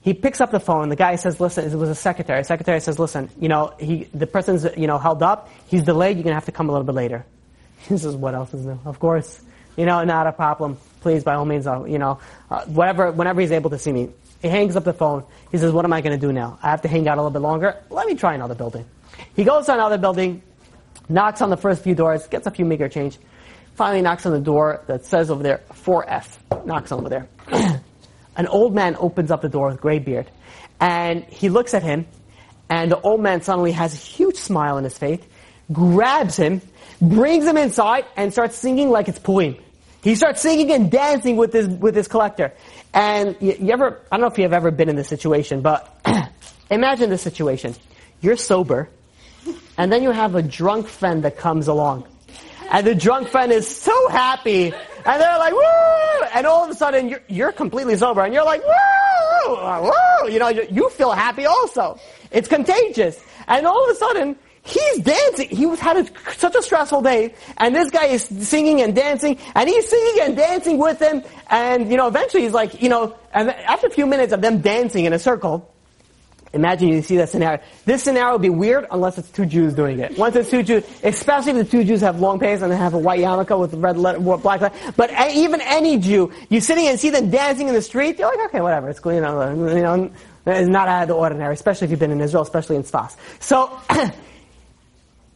He 0.00 0.12
picks 0.12 0.40
up 0.40 0.50
the 0.50 0.58
phone. 0.58 0.88
The 0.88 0.96
guy 0.96 1.14
says, 1.14 1.38
"Listen, 1.40 1.64
it 1.64 1.76
was 1.76 1.88
a 1.88 1.94
secretary." 1.94 2.40
The 2.40 2.44
secretary 2.44 2.80
says, 2.80 2.98
"Listen, 2.98 3.30
you 3.40 3.48
know, 3.48 3.72
he, 3.78 4.08
the 4.12 4.26
person's, 4.26 4.66
you 4.76 4.88
know, 4.88 4.98
held 4.98 5.22
up. 5.22 5.48
He's 5.68 5.84
delayed. 5.84 6.16
You're 6.16 6.24
going 6.24 6.32
to 6.32 6.40
have 6.42 6.44
to 6.46 6.52
come 6.52 6.68
a 6.68 6.72
little 6.72 6.84
bit 6.84 6.96
later." 6.96 7.24
He 7.88 7.96
says, 7.96 8.16
"What 8.16 8.34
else 8.34 8.52
is 8.52 8.66
new?" 8.66 8.80
Of 8.84 8.98
course, 8.98 9.40
you 9.76 9.86
know, 9.86 10.02
not 10.02 10.26
a 10.26 10.32
problem. 10.32 10.76
Please, 11.00 11.22
by 11.22 11.34
all 11.34 11.44
means, 11.44 11.68
uh, 11.68 11.84
you 11.84 12.00
know, 12.00 12.18
uh, 12.50 12.64
whatever, 12.64 13.12
whenever 13.12 13.40
he's 13.40 13.52
able 13.52 13.70
to 13.70 13.78
see 13.78 13.92
me. 13.92 14.10
He 14.42 14.48
hangs 14.48 14.74
up 14.74 14.82
the 14.82 14.92
phone. 14.92 15.22
He 15.52 15.58
says, 15.58 15.70
"What 15.70 15.84
am 15.84 15.92
I 15.92 16.00
going 16.00 16.18
to 16.18 16.26
do 16.26 16.32
now? 16.32 16.58
I 16.64 16.70
have 16.70 16.82
to 16.82 16.88
hang 16.88 17.06
out 17.06 17.16
a 17.16 17.22
little 17.22 17.30
bit 17.30 17.42
longer. 17.42 17.76
Let 17.90 18.08
me 18.08 18.16
try 18.16 18.34
another 18.34 18.56
building." 18.56 18.84
He 19.36 19.44
goes 19.44 19.66
to 19.66 19.74
another 19.74 19.98
building, 19.98 20.42
knocks 21.08 21.40
on 21.40 21.50
the 21.50 21.56
first 21.56 21.84
few 21.84 21.94
doors, 21.94 22.26
gets 22.26 22.48
a 22.48 22.50
few 22.50 22.64
meager 22.64 22.88
change. 22.88 23.18
Finally 23.74 24.02
knocks 24.02 24.24
on 24.24 24.32
the 24.32 24.40
door 24.40 24.82
that 24.86 25.04
says 25.04 25.30
over 25.30 25.42
there, 25.42 25.62
4F. 25.70 26.64
Knocks 26.64 26.92
over 26.92 27.08
there. 27.08 27.28
An 28.36 28.46
old 28.46 28.74
man 28.74 28.96
opens 28.98 29.30
up 29.30 29.42
the 29.42 29.48
door 29.48 29.68
with 29.70 29.80
gray 29.80 29.98
beard. 29.98 30.30
And 30.80 31.24
he 31.24 31.48
looks 31.48 31.74
at 31.74 31.82
him, 31.82 32.06
and 32.68 32.90
the 32.90 33.00
old 33.00 33.20
man 33.20 33.42
suddenly 33.42 33.72
has 33.72 33.94
a 33.94 33.96
huge 33.96 34.36
smile 34.36 34.76
on 34.76 34.84
his 34.84 34.96
face, 34.96 35.20
grabs 35.72 36.36
him, 36.36 36.60
brings 37.00 37.46
him 37.46 37.56
inside, 37.56 38.04
and 38.16 38.32
starts 38.32 38.56
singing 38.56 38.90
like 38.90 39.08
it's 39.08 39.18
Purim. 39.18 39.56
He 40.02 40.14
starts 40.14 40.40
singing 40.40 40.70
and 40.70 40.90
dancing 40.90 41.36
with 41.36 41.52
his, 41.52 41.66
with 41.66 41.96
his 41.96 42.08
collector. 42.08 42.52
And 42.92 43.36
you, 43.40 43.56
you 43.58 43.72
ever, 43.72 44.00
I 44.10 44.16
don't 44.16 44.20
know 44.20 44.32
if 44.32 44.38
you 44.38 44.44
have 44.44 44.52
ever 44.52 44.70
been 44.70 44.88
in 44.88 44.96
this 44.96 45.08
situation, 45.08 45.62
but 45.62 45.98
imagine 46.70 47.10
this 47.10 47.22
situation. 47.22 47.74
You're 48.20 48.36
sober, 48.36 48.88
and 49.78 49.92
then 49.92 50.02
you 50.02 50.10
have 50.10 50.34
a 50.34 50.42
drunk 50.42 50.88
friend 50.88 51.24
that 51.24 51.38
comes 51.38 51.68
along. 51.68 52.06
And 52.70 52.86
the 52.86 52.94
drunk 52.94 53.28
friend 53.28 53.52
is 53.52 53.68
so 53.68 54.08
happy. 54.08 54.72
And 55.06 55.20
they're 55.20 55.38
like, 55.38 55.52
woo! 55.52 56.26
And 56.34 56.46
all 56.46 56.64
of 56.64 56.70
a 56.70 56.74
sudden, 56.74 57.08
you're, 57.08 57.22
you're 57.28 57.52
completely 57.52 57.96
sober. 57.96 58.22
And 58.22 58.32
you're 58.32 58.44
like, 58.44 58.62
woo! 58.62 59.82
Woo! 59.82 60.30
You 60.30 60.38
know, 60.38 60.48
you 60.48 60.88
feel 60.90 61.12
happy 61.12 61.46
also. 61.46 61.98
It's 62.30 62.48
contagious. 62.48 63.22
And 63.46 63.66
all 63.66 63.84
of 63.84 63.90
a 63.90 63.98
sudden, 63.98 64.36
he's 64.62 64.98
dancing. 65.00 65.48
He 65.48 65.66
was 65.66 65.78
had 65.78 65.98
a, 65.98 66.32
such 66.36 66.54
a 66.54 66.62
stressful 66.62 67.02
day, 67.02 67.34
and 67.58 67.74
this 67.74 67.90
guy 67.90 68.06
is 68.06 68.24
singing 68.24 68.80
and 68.80 68.94
dancing, 68.94 69.38
and 69.54 69.68
he's 69.68 69.88
singing 69.88 70.22
and 70.22 70.36
dancing 70.36 70.78
with 70.78 71.00
him. 71.00 71.22
And 71.50 71.90
you 71.90 71.96
know, 71.96 72.08
eventually, 72.08 72.44
he's 72.44 72.52
like, 72.52 72.82
you 72.82 72.88
know, 72.88 73.16
and 73.32 73.50
after 73.50 73.86
a 73.86 73.90
few 73.90 74.06
minutes 74.06 74.32
of 74.32 74.40
them 74.40 74.60
dancing 74.60 75.04
in 75.04 75.12
a 75.12 75.18
circle, 75.18 75.73
Imagine 76.54 76.88
you 76.88 77.02
see 77.02 77.16
that 77.16 77.28
scenario. 77.28 77.60
This 77.84 78.02
scenario 78.02 78.32
would 78.32 78.42
be 78.42 78.50
weird 78.50 78.86
unless 78.90 79.18
it's 79.18 79.30
two 79.30 79.44
Jews 79.44 79.74
doing 79.74 79.98
it. 79.98 80.16
Once 80.18 80.36
it's 80.36 80.50
two 80.50 80.62
Jews, 80.62 80.84
especially 81.02 81.52
if 81.52 81.58
the 81.58 81.64
two 81.64 81.84
Jews 81.84 82.00
have 82.00 82.20
long 82.20 82.38
pants 82.38 82.62
and 82.62 82.72
they 82.72 82.76
have 82.76 82.94
a 82.94 82.98
white 82.98 83.20
yarmulke 83.20 83.58
with 83.58 83.74
a 83.74 83.76
red 83.76 83.98
letter, 83.98 84.20
black 84.20 84.60
letter. 84.60 84.74
But 84.96 85.10
even 85.34 85.60
any 85.60 85.98
Jew, 85.98 86.32
you 86.48 86.60
sitting 86.60 86.86
and 86.86 86.98
see 86.98 87.10
them 87.10 87.30
dancing 87.30 87.68
in 87.68 87.74
the 87.74 87.82
street, 87.82 88.18
you're 88.18 88.28
like, 88.28 88.48
okay, 88.48 88.60
whatever. 88.60 88.88
It's 88.88 89.00
you 89.04 89.20
know, 89.20 89.50
you 89.50 89.82
know, 89.82 90.10
it's 90.46 90.68
not 90.68 90.88
out 90.88 91.02
of 91.02 91.08
the 91.08 91.14
ordinary, 91.14 91.54
especially 91.54 91.86
if 91.86 91.90
you've 91.90 92.00
been 92.00 92.10
in 92.10 92.20
Israel, 92.20 92.42
especially 92.42 92.76
in 92.76 92.82
Sfas. 92.82 93.16
So, 93.40 93.78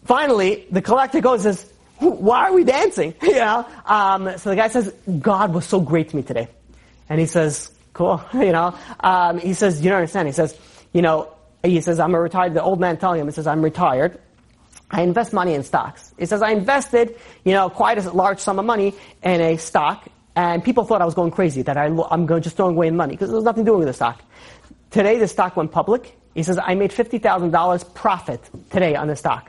finally, 0.05 0.67
the 0.71 0.83
collector 0.83 1.21
goes 1.21 1.45
and 1.47 1.57
says, 1.57 1.73
why 1.99 2.49
are 2.49 2.53
we 2.53 2.65
dancing? 2.65 3.15
You 3.23 3.35
know? 3.35 3.67
Um, 3.85 4.39
so 4.39 4.51
the 4.51 4.57
guy 4.57 4.69
says, 4.69 4.93
God 5.19 5.53
was 5.53 5.67
so 5.67 5.81
great 5.81 6.11
to 6.11 6.17
me 6.17 6.23
today. 6.23 6.49
And 7.09 7.21
he 7.21 7.27
says, 7.27 7.71
cool. 7.93 8.23
You 8.35 8.53
know? 8.53 8.75
Um, 9.01 9.39
he 9.39 9.55
says, 9.55 9.83
you 9.83 9.91
don't 9.91 9.99
understand. 9.99 10.29
He 10.29 10.33
says, 10.33 10.59
you 10.93 11.03
know, 11.03 11.33
he 11.63 11.81
says, 11.81 11.99
I'm 12.01 12.15
a 12.15 12.21
retired, 12.21 12.55
the 12.55 12.63
old 12.63 12.81
man 12.81 12.97
telling 12.97 13.21
him, 13.21 13.27
he 13.27 13.33
says, 13.33 13.47
I'm 13.47 13.63
retired. 13.63 14.19
I 14.91 15.03
invest 15.03 15.33
money 15.33 15.55
in 15.55 15.63
stocks. 15.63 16.15
He 16.19 16.25
says, 16.25 16.41
I 16.41 16.51
invested, 16.51 17.17
you 17.45 17.53
know, 17.53 17.69
quite 17.69 17.99
a 17.99 18.11
large 18.11 18.39
sum 18.39 18.59
of 18.59 18.65
money 18.65 18.95
in 19.23 19.41
a 19.41 19.57
stock, 19.57 20.07
and 20.35 20.65
people 20.65 20.85
thought 20.85 21.03
I 21.03 21.05
was 21.05 21.15
going 21.15 21.31
crazy, 21.31 21.63
that 21.63 21.77
I, 21.77 21.87
am 21.87 22.27
going 22.27 22.43
just 22.43 22.57
throwing 22.57 22.77
away 22.77 22.91
money, 22.91 23.15
because 23.15 23.29
there 23.29 23.37
was 23.37 23.45
nothing 23.45 23.65
doing 23.65 23.81
with 23.81 23.89
the 23.89 23.93
stock. 23.93 24.23
Today, 24.91 25.19
the 25.19 25.29
stock 25.29 25.57
went 25.57 25.73
public. 25.73 26.17
He 26.35 26.43
says, 26.43 26.59
I 26.63 26.75
made 26.75 26.91
$50,000 26.91 27.95
profit 27.95 28.41
today 28.71 28.95
on 28.95 29.09
the 29.09 29.17
stock. 29.17 29.48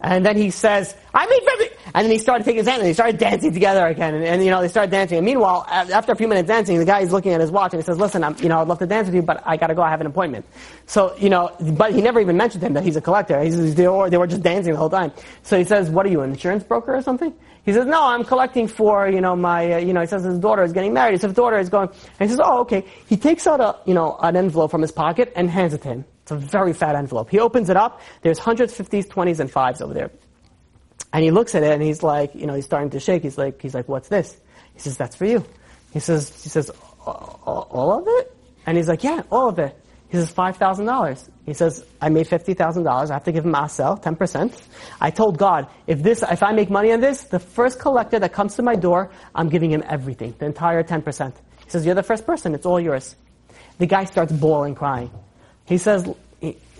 And 0.00 0.24
then 0.24 0.36
he 0.36 0.50
says, 0.50 0.94
I 1.12 1.26
50, 1.26 1.76
and 1.94 2.04
then 2.04 2.12
he 2.12 2.18
started 2.18 2.44
taking 2.44 2.58
his 2.58 2.68
hand 2.68 2.80
and 2.80 2.88
they 2.88 2.92
started 2.92 3.18
dancing 3.18 3.52
together 3.52 3.84
again. 3.86 4.14
And, 4.14 4.24
and, 4.24 4.44
you 4.44 4.50
know, 4.50 4.60
they 4.60 4.68
started 4.68 4.92
dancing. 4.92 5.18
And 5.18 5.24
meanwhile, 5.24 5.64
after 5.68 6.12
a 6.12 6.16
few 6.16 6.28
minutes 6.28 6.46
dancing, 6.46 6.78
the 6.78 6.84
guy 6.84 7.00
is 7.00 7.10
looking 7.10 7.32
at 7.32 7.40
his 7.40 7.50
watch 7.50 7.72
and 7.72 7.82
he 7.82 7.84
says, 7.86 7.98
listen, 7.98 8.22
I'm, 8.22 8.36
you 8.38 8.48
know, 8.48 8.60
I'd 8.60 8.68
love 8.68 8.78
to 8.78 8.86
dance 8.86 9.06
with 9.06 9.16
you, 9.16 9.22
but 9.22 9.42
I 9.44 9.56
gotta 9.56 9.74
go, 9.74 9.82
I 9.82 9.90
have 9.90 10.00
an 10.00 10.06
appointment. 10.06 10.46
So, 10.86 11.16
you 11.16 11.30
know, 11.30 11.50
but 11.72 11.92
he 11.92 12.00
never 12.00 12.20
even 12.20 12.36
mentioned 12.36 12.60
to 12.60 12.66
him 12.68 12.74
that 12.74 12.84
he's 12.84 12.96
a 12.96 13.00
collector. 13.00 13.42
They, 13.48 13.88
were, 13.88 14.08
they 14.08 14.18
were 14.18 14.28
just 14.28 14.42
dancing 14.42 14.74
the 14.74 14.78
whole 14.78 14.90
time. 14.90 15.12
So 15.42 15.58
he 15.58 15.64
says, 15.64 15.90
what 15.90 16.06
are 16.06 16.10
you, 16.10 16.20
an 16.20 16.30
insurance 16.30 16.62
broker 16.62 16.94
or 16.94 17.02
something? 17.02 17.34
He 17.64 17.72
says, 17.72 17.84
no, 17.84 18.02
I'm 18.02 18.24
collecting 18.24 18.68
for, 18.68 19.08
you 19.08 19.20
know, 19.20 19.34
my, 19.34 19.74
uh, 19.74 19.78
you 19.78 19.92
know, 19.92 20.00
he 20.00 20.06
says 20.06 20.24
his 20.24 20.38
daughter 20.38 20.62
is 20.62 20.72
getting 20.72 20.94
married. 20.94 21.20
His 21.20 21.32
daughter 21.32 21.58
is 21.58 21.68
going, 21.68 21.88
and 21.88 22.20
he 22.20 22.28
says, 22.28 22.40
oh, 22.42 22.60
okay. 22.60 22.84
He 23.08 23.16
takes 23.16 23.46
out 23.46 23.60
a, 23.60 23.76
you 23.84 23.94
know, 23.94 24.16
an 24.22 24.36
envelope 24.36 24.70
from 24.70 24.80
his 24.80 24.92
pocket 24.92 25.32
and 25.36 25.50
hands 25.50 25.74
it 25.74 25.82
to 25.82 25.88
him. 25.88 26.04
It's 26.28 26.44
a 26.44 26.46
very 26.46 26.74
fat 26.74 26.94
envelope. 26.94 27.30
He 27.30 27.40
opens 27.40 27.70
it 27.70 27.76
up. 27.78 28.02
There's 28.20 28.38
hundreds, 28.38 28.74
fifties, 28.74 29.06
twenties, 29.06 29.40
and 29.40 29.50
fives 29.50 29.80
over 29.80 29.94
there. 29.94 30.10
And 31.10 31.24
he 31.24 31.30
looks 31.30 31.54
at 31.54 31.62
it 31.62 31.72
and 31.72 31.82
he's 31.82 32.02
like, 32.02 32.34
you 32.34 32.46
know, 32.46 32.52
he's 32.52 32.66
starting 32.66 32.90
to 32.90 33.00
shake. 33.00 33.22
He's 33.22 33.38
like, 33.38 33.62
he's 33.62 33.72
like, 33.72 33.88
what's 33.88 34.08
this? 34.08 34.36
He 34.74 34.80
says, 34.80 34.98
that's 34.98 35.16
for 35.16 35.24
you. 35.24 35.42
He 35.90 36.00
says, 36.00 36.28
he 36.42 36.50
says, 36.50 36.70
all 37.06 37.98
of 37.98 38.04
it? 38.06 38.36
And 38.66 38.76
he's 38.76 38.88
like, 38.88 39.02
yeah, 39.02 39.22
all 39.32 39.48
of 39.48 39.58
it. 39.58 39.74
He 40.10 40.18
says, 40.18 40.30
$5,000. 40.30 41.30
He 41.46 41.54
says, 41.54 41.82
I 41.98 42.10
made 42.10 42.26
$50,000. 42.26 43.10
I 43.10 43.12
have 43.14 43.24
to 43.24 43.32
give 43.32 43.46
him 43.46 43.54
Asel, 43.54 44.02
10%. 44.02 44.62
I 45.00 45.10
told 45.10 45.38
God, 45.38 45.66
if 45.86 46.02
this, 46.02 46.22
if 46.22 46.42
I 46.42 46.52
make 46.52 46.68
money 46.68 46.92
on 46.92 47.00
this, 47.00 47.22
the 47.22 47.38
first 47.38 47.78
collector 47.78 48.18
that 48.18 48.34
comes 48.34 48.56
to 48.56 48.62
my 48.62 48.74
door, 48.74 49.10
I'm 49.34 49.48
giving 49.48 49.70
him 49.70 49.82
everything, 49.88 50.34
the 50.38 50.44
entire 50.44 50.82
10%. 50.82 51.32
He 51.64 51.70
says, 51.70 51.86
you're 51.86 51.94
the 51.94 52.02
first 52.02 52.26
person. 52.26 52.54
It's 52.54 52.66
all 52.66 52.80
yours. 52.80 53.16
The 53.78 53.86
guy 53.86 54.04
starts 54.04 54.32
bawling, 54.32 54.74
crying. 54.74 55.10
He 55.68 55.76
says, 55.76 56.08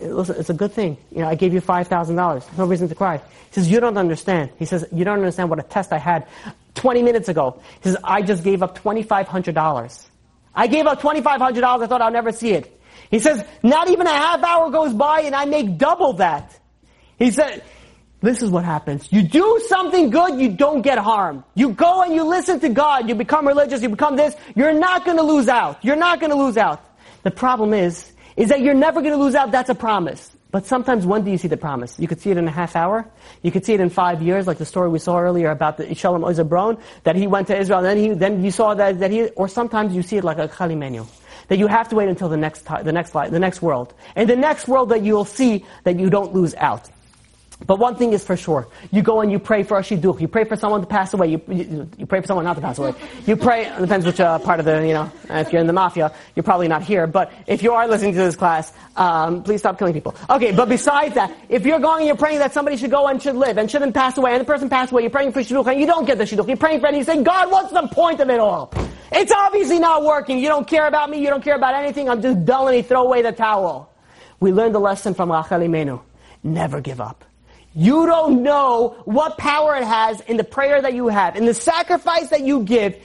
listen, 0.00 0.36
it's 0.38 0.50
a 0.50 0.54
good 0.54 0.72
thing. 0.72 0.96
You 1.10 1.20
know, 1.20 1.28
I 1.28 1.34
gave 1.34 1.52
you 1.52 1.60
$5,000. 1.60 2.58
No 2.58 2.64
reason 2.64 2.88
to 2.88 2.94
cry. 2.94 3.18
He 3.18 3.54
says, 3.54 3.70
you 3.70 3.80
don't 3.80 3.98
understand. 3.98 4.50
He 4.58 4.64
says, 4.64 4.86
you 4.90 5.04
don't 5.04 5.18
understand 5.18 5.50
what 5.50 5.58
a 5.58 5.62
test 5.62 5.92
I 5.92 5.98
had 5.98 6.26
20 6.74 7.02
minutes 7.02 7.28
ago. 7.28 7.60
He 7.82 7.90
says, 7.90 7.98
I 8.02 8.22
just 8.22 8.44
gave 8.44 8.62
up 8.62 8.78
$2,500. 8.78 10.06
I 10.54 10.66
gave 10.66 10.86
up 10.86 11.00
$2,500. 11.02 11.82
I 11.82 11.86
thought 11.86 12.00
I'll 12.00 12.10
never 12.10 12.32
see 12.32 12.52
it. 12.52 12.80
He 13.10 13.18
says, 13.18 13.44
not 13.62 13.90
even 13.90 14.06
a 14.06 14.12
half 14.12 14.42
hour 14.42 14.70
goes 14.70 14.92
by 14.94 15.20
and 15.20 15.34
I 15.34 15.44
make 15.44 15.76
double 15.78 16.14
that. 16.14 16.58
He 17.18 17.30
said, 17.30 17.62
this 18.20 18.42
is 18.42 18.50
what 18.50 18.64
happens. 18.64 19.06
You 19.12 19.22
do 19.22 19.62
something 19.68 20.10
good, 20.10 20.40
you 20.40 20.50
don't 20.50 20.82
get 20.82 20.98
harmed. 20.98 21.44
You 21.54 21.70
go 21.70 22.02
and 22.02 22.14
you 22.14 22.24
listen 22.24 22.58
to 22.60 22.68
God, 22.68 23.08
you 23.08 23.14
become 23.14 23.46
religious, 23.46 23.80
you 23.82 23.88
become 23.88 24.16
this, 24.16 24.34
you're 24.56 24.72
not 24.72 25.04
gonna 25.04 25.22
lose 25.22 25.48
out. 25.48 25.84
You're 25.84 25.96
not 25.96 26.20
gonna 26.20 26.34
lose 26.34 26.56
out. 26.56 26.84
The 27.22 27.30
problem 27.30 27.72
is, 27.72 28.12
is 28.38 28.48
that 28.50 28.60
you're 28.60 28.72
never 28.72 29.00
going 29.02 29.12
to 29.12 29.18
lose 29.18 29.34
out. 29.34 29.50
That's 29.50 29.68
a 29.68 29.74
promise. 29.74 30.30
But 30.52 30.64
sometimes 30.64 31.04
when 31.04 31.24
do 31.24 31.30
you 31.30 31.36
see 31.36 31.48
the 31.48 31.56
promise? 31.56 31.98
You 31.98 32.06
could 32.06 32.20
see 32.20 32.30
it 32.30 32.36
in 32.38 32.46
a 32.46 32.52
half 32.52 32.76
hour. 32.76 33.04
You 33.42 33.50
could 33.50 33.66
see 33.66 33.74
it 33.74 33.80
in 33.80 33.90
five 33.90 34.22
years, 34.22 34.46
like 34.46 34.58
the 34.58 34.64
story 34.64 34.88
we 34.88 35.00
saw 35.00 35.18
earlier 35.18 35.50
about 35.50 35.76
the 35.76 35.92
Shalom 35.94 36.24
Ozer 36.24 36.44
Braun, 36.44 36.78
that 37.02 37.16
he 37.16 37.26
went 37.26 37.48
to 37.48 37.58
Israel, 37.58 37.80
and 37.80 37.86
then 37.86 37.98
he, 37.98 38.14
then 38.14 38.44
you 38.44 38.52
saw 38.52 38.74
that, 38.74 39.00
that 39.00 39.10
he, 39.10 39.26
or 39.30 39.48
sometimes 39.48 39.94
you 39.94 40.02
see 40.02 40.16
it 40.16 40.24
like 40.24 40.38
Rachel 40.38 40.68
Imenu. 40.68 41.06
That 41.48 41.58
you 41.58 41.66
have 41.66 41.88
to 41.88 41.96
wait 41.96 42.08
until 42.08 42.28
the 42.28 42.36
next, 42.36 42.62
time, 42.62 42.84
the 42.84 42.92
next, 42.92 43.14
life, 43.14 43.30
the 43.32 43.40
next 43.40 43.60
world. 43.60 43.92
And 44.14 44.30
the 44.30 44.36
next 44.36 44.68
world 44.68 44.90
that 44.90 45.02
you'll 45.02 45.24
see 45.24 45.66
that 45.82 45.98
you 45.98 46.08
don't 46.08 46.32
lose 46.32 46.54
out. 46.54 46.88
But 47.66 47.78
one 47.78 47.96
thing 47.96 48.12
is 48.12 48.24
for 48.24 48.36
sure. 48.36 48.68
You 48.92 49.02
go 49.02 49.20
and 49.20 49.32
you 49.32 49.38
pray 49.38 49.64
for 49.64 49.78
a 49.78 49.82
shidduch. 49.82 50.20
You 50.20 50.28
pray 50.28 50.44
for 50.44 50.56
someone 50.56 50.80
to 50.80 50.86
pass 50.86 51.12
away. 51.12 51.28
You, 51.28 51.42
you, 51.48 51.90
you 51.98 52.06
pray 52.06 52.20
for 52.20 52.26
someone 52.26 52.44
not 52.44 52.54
to 52.54 52.62
pass 52.62 52.78
away. 52.78 52.94
You 53.26 53.36
pray, 53.36 53.66
it 53.66 53.80
depends 53.80 54.06
which 54.06 54.20
uh, 54.20 54.38
part 54.38 54.60
of 54.60 54.66
the, 54.66 54.86
you 54.86 54.94
know, 54.94 55.10
if 55.28 55.52
you're 55.52 55.60
in 55.60 55.66
the 55.66 55.72
mafia, 55.72 56.14
you're 56.36 56.44
probably 56.44 56.68
not 56.68 56.82
here. 56.82 57.06
But 57.08 57.32
if 57.46 57.62
you 57.62 57.72
are 57.72 57.88
listening 57.88 58.12
to 58.12 58.18
this 58.18 58.36
class, 58.36 58.72
um, 58.96 59.42
please 59.42 59.58
stop 59.58 59.76
killing 59.78 59.92
people. 59.92 60.14
Okay, 60.30 60.52
but 60.52 60.68
besides 60.68 61.14
that, 61.16 61.34
if 61.48 61.66
you're 61.66 61.80
going 61.80 61.98
and 61.98 62.06
you're 62.06 62.16
praying 62.16 62.38
that 62.38 62.54
somebody 62.54 62.76
should 62.76 62.92
go 62.92 63.08
and 63.08 63.20
should 63.20 63.36
live 63.36 63.58
and 63.58 63.68
shouldn't 63.68 63.94
pass 63.94 64.16
away, 64.16 64.32
and 64.32 64.40
the 64.40 64.44
person 64.44 64.68
passed 64.68 64.92
away, 64.92 65.02
you're 65.02 65.10
praying 65.10 65.32
for 65.32 65.40
shidduch 65.40 65.66
and 65.66 65.80
you 65.80 65.86
don't 65.86 66.04
get 66.04 66.18
the 66.18 66.24
shidduch. 66.24 66.46
You're 66.46 66.56
praying 66.56 66.80
for 66.80 66.86
it 66.86 66.90
and 66.90 66.98
you 66.98 67.04
say, 67.04 67.22
God, 67.22 67.50
what's 67.50 67.72
the 67.72 67.88
point 67.88 68.20
of 68.20 68.30
it 68.30 68.38
all? 68.38 68.72
It's 69.10 69.32
obviously 69.32 69.78
not 69.78 70.04
working. 70.04 70.38
You 70.38 70.48
don't 70.48 70.66
care 70.66 70.86
about 70.86 71.10
me. 71.10 71.18
You 71.20 71.28
don't 71.28 71.42
care 71.42 71.56
about 71.56 71.74
anything. 71.74 72.08
I'm 72.08 72.22
just 72.22 72.38
you 72.38 72.82
throw 72.82 73.02
away 73.02 73.22
the 73.22 73.32
towel. 73.32 73.92
We 74.40 74.52
learned 74.52 74.74
the 74.74 74.80
lesson 74.80 75.14
from 75.14 75.32
Rachel 75.32 75.58
Imenu. 75.58 76.00
Never 76.44 76.80
give 76.80 77.00
up. 77.00 77.24
You 77.74 78.06
don't 78.06 78.42
know 78.42 78.96
what 79.04 79.38
power 79.38 79.76
it 79.76 79.84
has 79.84 80.20
in 80.22 80.36
the 80.36 80.44
prayer 80.44 80.80
that 80.80 80.94
you 80.94 81.08
have, 81.08 81.36
in 81.36 81.44
the 81.44 81.54
sacrifice 81.54 82.30
that 82.30 82.40
you 82.40 82.62
give. 82.62 82.96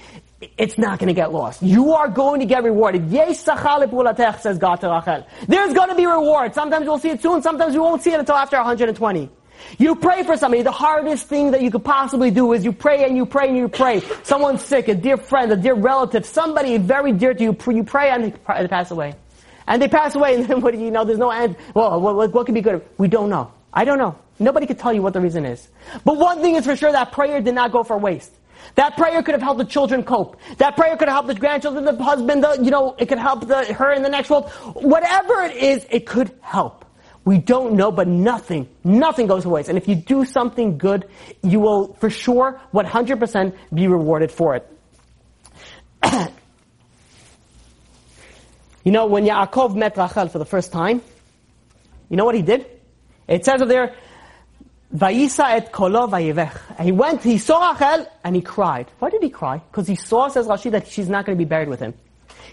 It's 0.58 0.78
not 0.78 1.00
going 1.00 1.08
to 1.08 1.14
get 1.14 1.32
lost. 1.32 1.62
You 1.62 1.94
are 1.94 2.10
going 2.10 2.42
to 2.42 2.46
get 2.46 2.64
rewarded. 2.64 3.10
says 3.10 4.58
God 4.58 4.76
to 4.78 4.90
Rachel. 4.90 5.26
There's 5.48 5.74
going 5.74 5.90
to 5.90 5.96
be 5.96 6.06
reward. 6.06 6.54
Sometimes 6.54 6.86
we'll 6.86 7.00
see 7.00 7.12
it 7.12 7.22
soon, 7.22 7.42
sometimes 7.42 7.74
we 7.74 7.80
won't 7.80 8.02
see 8.02 8.12
it 8.12 8.20
until 8.20 8.36
after 8.36 8.58
120. 8.58 9.30
You 9.78 9.96
pray 9.96 10.24
for 10.24 10.38
somebody. 10.38 10.62
The 10.62 10.72
hardest 10.72 11.28
thing 11.28 11.52
that 11.52 11.62
you 11.62 11.72
could 11.72 11.86
possibly 11.86 12.32
do 12.32 12.54
is 12.54 12.66
you 12.66 12.74
pray 12.74 13.06
and 13.06 13.16
you 13.16 13.26
pray 13.26 13.48
and 13.48 13.58
you 13.58 13.70
pray. 13.70 14.02
Someone's 14.24 14.64
sick, 14.64 14.88
a 14.88 14.96
dear 14.96 15.18
friend, 15.18 15.52
a 15.52 15.56
dear 15.56 15.74
relative, 15.74 16.26
somebody 16.26 16.78
very 16.78 17.14
dear 17.14 17.34
to 17.34 17.44
you. 17.44 17.58
You 17.68 17.84
pray 17.84 18.10
and 18.10 18.34
they 18.34 18.68
pass 18.68 18.92
away. 18.92 19.16
And 19.68 19.82
they 19.82 19.88
pass 19.88 20.16
away 20.16 20.36
and 20.36 20.46
then 20.46 20.62
what 20.62 20.74
do 20.74 20.80
you 20.80 20.92
know? 20.92 21.06
There's 21.06 21.20
no 21.20 21.32
end. 21.32 21.56
Well, 21.74 22.00
what, 22.02 22.34
what 22.34 22.46
could 22.46 22.56
be 22.56 22.62
good? 22.62 22.84
We 22.98 23.08
don't 23.08 23.30
know. 23.30 23.52
I 23.74 23.86
don't 23.86 23.98
know. 23.98 24.18
Nobody 24.40 24.66
could 24.66 24.80
tell 24.80 24.94
you 24.94 25.02
what 25.02 25.14
the 25.14 25.22
reason 25.22 25.46
is. 25.46 25.68
But 26.04 26.18
one 26.18 26.42
thing 26.42 26.56
is 26.56 26.66
for 26.66 26.76
sure, 26.76 26.92
that 26.92 27.12
prayer 27.12 27.42
did 27.42 27.56
not 27.56 27.72
go 27.72 27.84
for 27.84 27.98
waste. 27.98 28.32
That 28.76 28.96
prayer 28.98 29.22
could 29.22 29.34
have 29.34 29.42
helped 29.42 29.60
the 29.60 29.66
children 29.66 30.04
cope. 30.04 30.40
That 30.58 30.76
prayer 30.76 30.98
could 30.98 31.08
have 31.08 31.16
helped 31.16 31.28
the 31.28 31.36
grandchildren, 31.36 31.86
the 31.86 32.02
husband, 32.02 32.44
the, 32.44 32.60
you 32.62 32.72
know, 32.72 32.96
it 32.98 33.08
could 33.08 33.20
help 33.20 33.48
the, 33.48 33.66
her 33.74 33.92
in 33.92 34.02
the 34.02 34.10
next 34.10 34.30
world. 34.30 34.50
Whatever 34.74 35.42
it 35.42 35.56
is, 35.56 35.86
it 35.90 36.06
could 36.06 36.32
help. 36.42 36.86
We 37.26 37.38
don't 37.38 37.76
know, 37.76 37.92
but 37.92 38.08
nothing, 38.08 38.68
nothing 38.84 39.28
goes 39.28 39.44
to 39.44 39.50
waste. 39.50 39.70
And 39.70 39.78
if 39.78 39.88
you 39.88 39.96
do 39.96 40.26
something 40.26 40.78
good, 40.78 41.08
you 41.42 41.60
will 41.60 41.94
for 41.96 42.10
sure 42.10 42.60
100% 42.74 43.56
be 43.74 43.88
rewarded 43.88 44.32
for 44.32 44.56
it. 44.56 44.70
you 48.84 48.92
know, 48.92 49.06
when 49.06 49.26
Yaakov 49.26 49.76
met 49.76 49.96
Rachel 49.98 50.28
for 50.28 50.40
the 50.40 50.46
first 50.46 50.74
time, 50.74 51.02
you 52.10 52.18
know 52.18 52.26
what 52.26 52.36
he 52.36 52.42
did? 52.42 52.66
It 53.28 53.46
says 53.46 53.62
over 53.62 53.72
there, 53.72 53.96
Vayisa 54.96 55.50
et 55.56 55.72
kolo 55.72 56.08
vayivech. 56.08 56.82
He 56.82 56.92
went, 56.92 57.24
he 57.24 57.40
saw 57.40 57.72
Rachel, 57.72 58.06
and 58.24 58.36
he 58.36 58.42
cried. 58.42 58.92
Why 59.00 59.10
did 59.10 59.24
he 59.24 59.30
cry? 59.30 59.58
Because 59.58 59.88
he 59.88 59.96
saw, 59.96 60.28
says 60.28 60.46
Rashi, 60.48 60.70
that 60.72 60.88
she's 60.88 61.10
not 61.10 61.26
going 61.26 61.36
to 61.36 61.44
be 61.44 61.48
buried 61.48 61.68
with 61.68 61.80
him. 61.80 61.96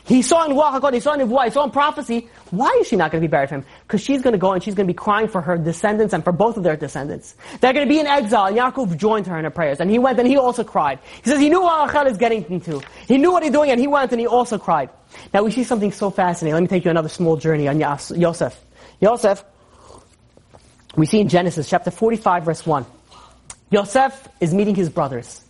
He 0.05 0.23
saw 0.23 0.47
in 0.47 0.53
Ruach 0.53 0.95
he 0.95 1.01
saw 1.01 1.13
in 1.13 1.21
Nevuah, 1.21 1.45
he 1.45 1.51
saw 1.51 1.65
in 1.65 1.71
prophecy. 1.71 2.29
Why 2.51 2.75
is 2.81 2.89
she 2.89 2.97
not 2.97 3.11
going 3.11 3.21
to 3.21 3.29
be 3.29 3.31
buried 3.31 3.51
with 3.51 3.65
him? 3.65 3.67
Because 3.83 4.01
she's 4.01 4.23
going 4.23 4.33
to 4.33 4.39
go 4.39 4.53
and 4.53 4.63
she's 4.63 4.75
going 4.75 4.87
to 4.87 4.93
be 4.93 4.97
crying 4.97 5.29
for 5.29 5.43
her 5.43 5.59
descendants 5.59 6.15
and 6.15 6.25
for 6.25 6.33
both 6.33 6.57
of 6.57 6.63
their 6.63 6.77
descendants. 6.77 7.37
They're 7.61 7.75
going 7.75 7.87
to 7.87 7.89
be 7.89 8.01
in 8.01 8.07
exile, 8.07 8.47
and 8.47 8.57
Yaakov 8.57 8.97
joined 8.97 9.27
her 9.27 9.39
in 9.39 9.45
her 9.45 9.51
prayers. 9.51 9.79
And 9.79 9.91
he 9.91 9.99
went 9.99 10.19
and 10.19 10.27
he 10.27 10.39
also 10.39 10.65
cried. 10.65 10.99
He 11.23 11.29
says 11.29 11.39
he 11.39 11.51
knew 11.51 11.61
what 11.61 11.89
Rachel 11.89 12.07
is 12.07 12.17
getting 12.17 12.45
into. 12.51 12.81
He 13.07 13.19
knew 13.19 13.31
what 13.31 13.43
he's 13.43 13.53
doing, 13.53 13.71
and 13.71 13.79
he 13.79 13.87
went 13.87 14.13
and 14.13 14.21
he 14.21 14.27
also 14.27 14.57
cried. 14.57 14.89
Now 15.35 15.43
we 15.43 15.51
see 15.51 15.65
something 15.65 15.93
so 15.93 16.11
fascinating. 16.11 16.55
Let 16.55 16.63
me 16.63 16.69
take 16.69 16.85
you 16.85 16.91
another 16.91 17.11
small 17.11 17.37
journey 17.37 17.69
on 17.69 17.79
Yosef. 17.79 18.59
Yosef 19.01 19.45
we 20.97 21.07
see 21.07 21.21
in 21.21 21.29
Genesis 21.29 21.69
chapter 21.69 21.91
45 21.91 22.45
verse 22.45 22.67
1. 22.67 22.87
Yosef 23.71 24.29
is 24.41 24.53
meeting 24.53 24.75
his 24.75 24.89
brothers. 24.89 25.45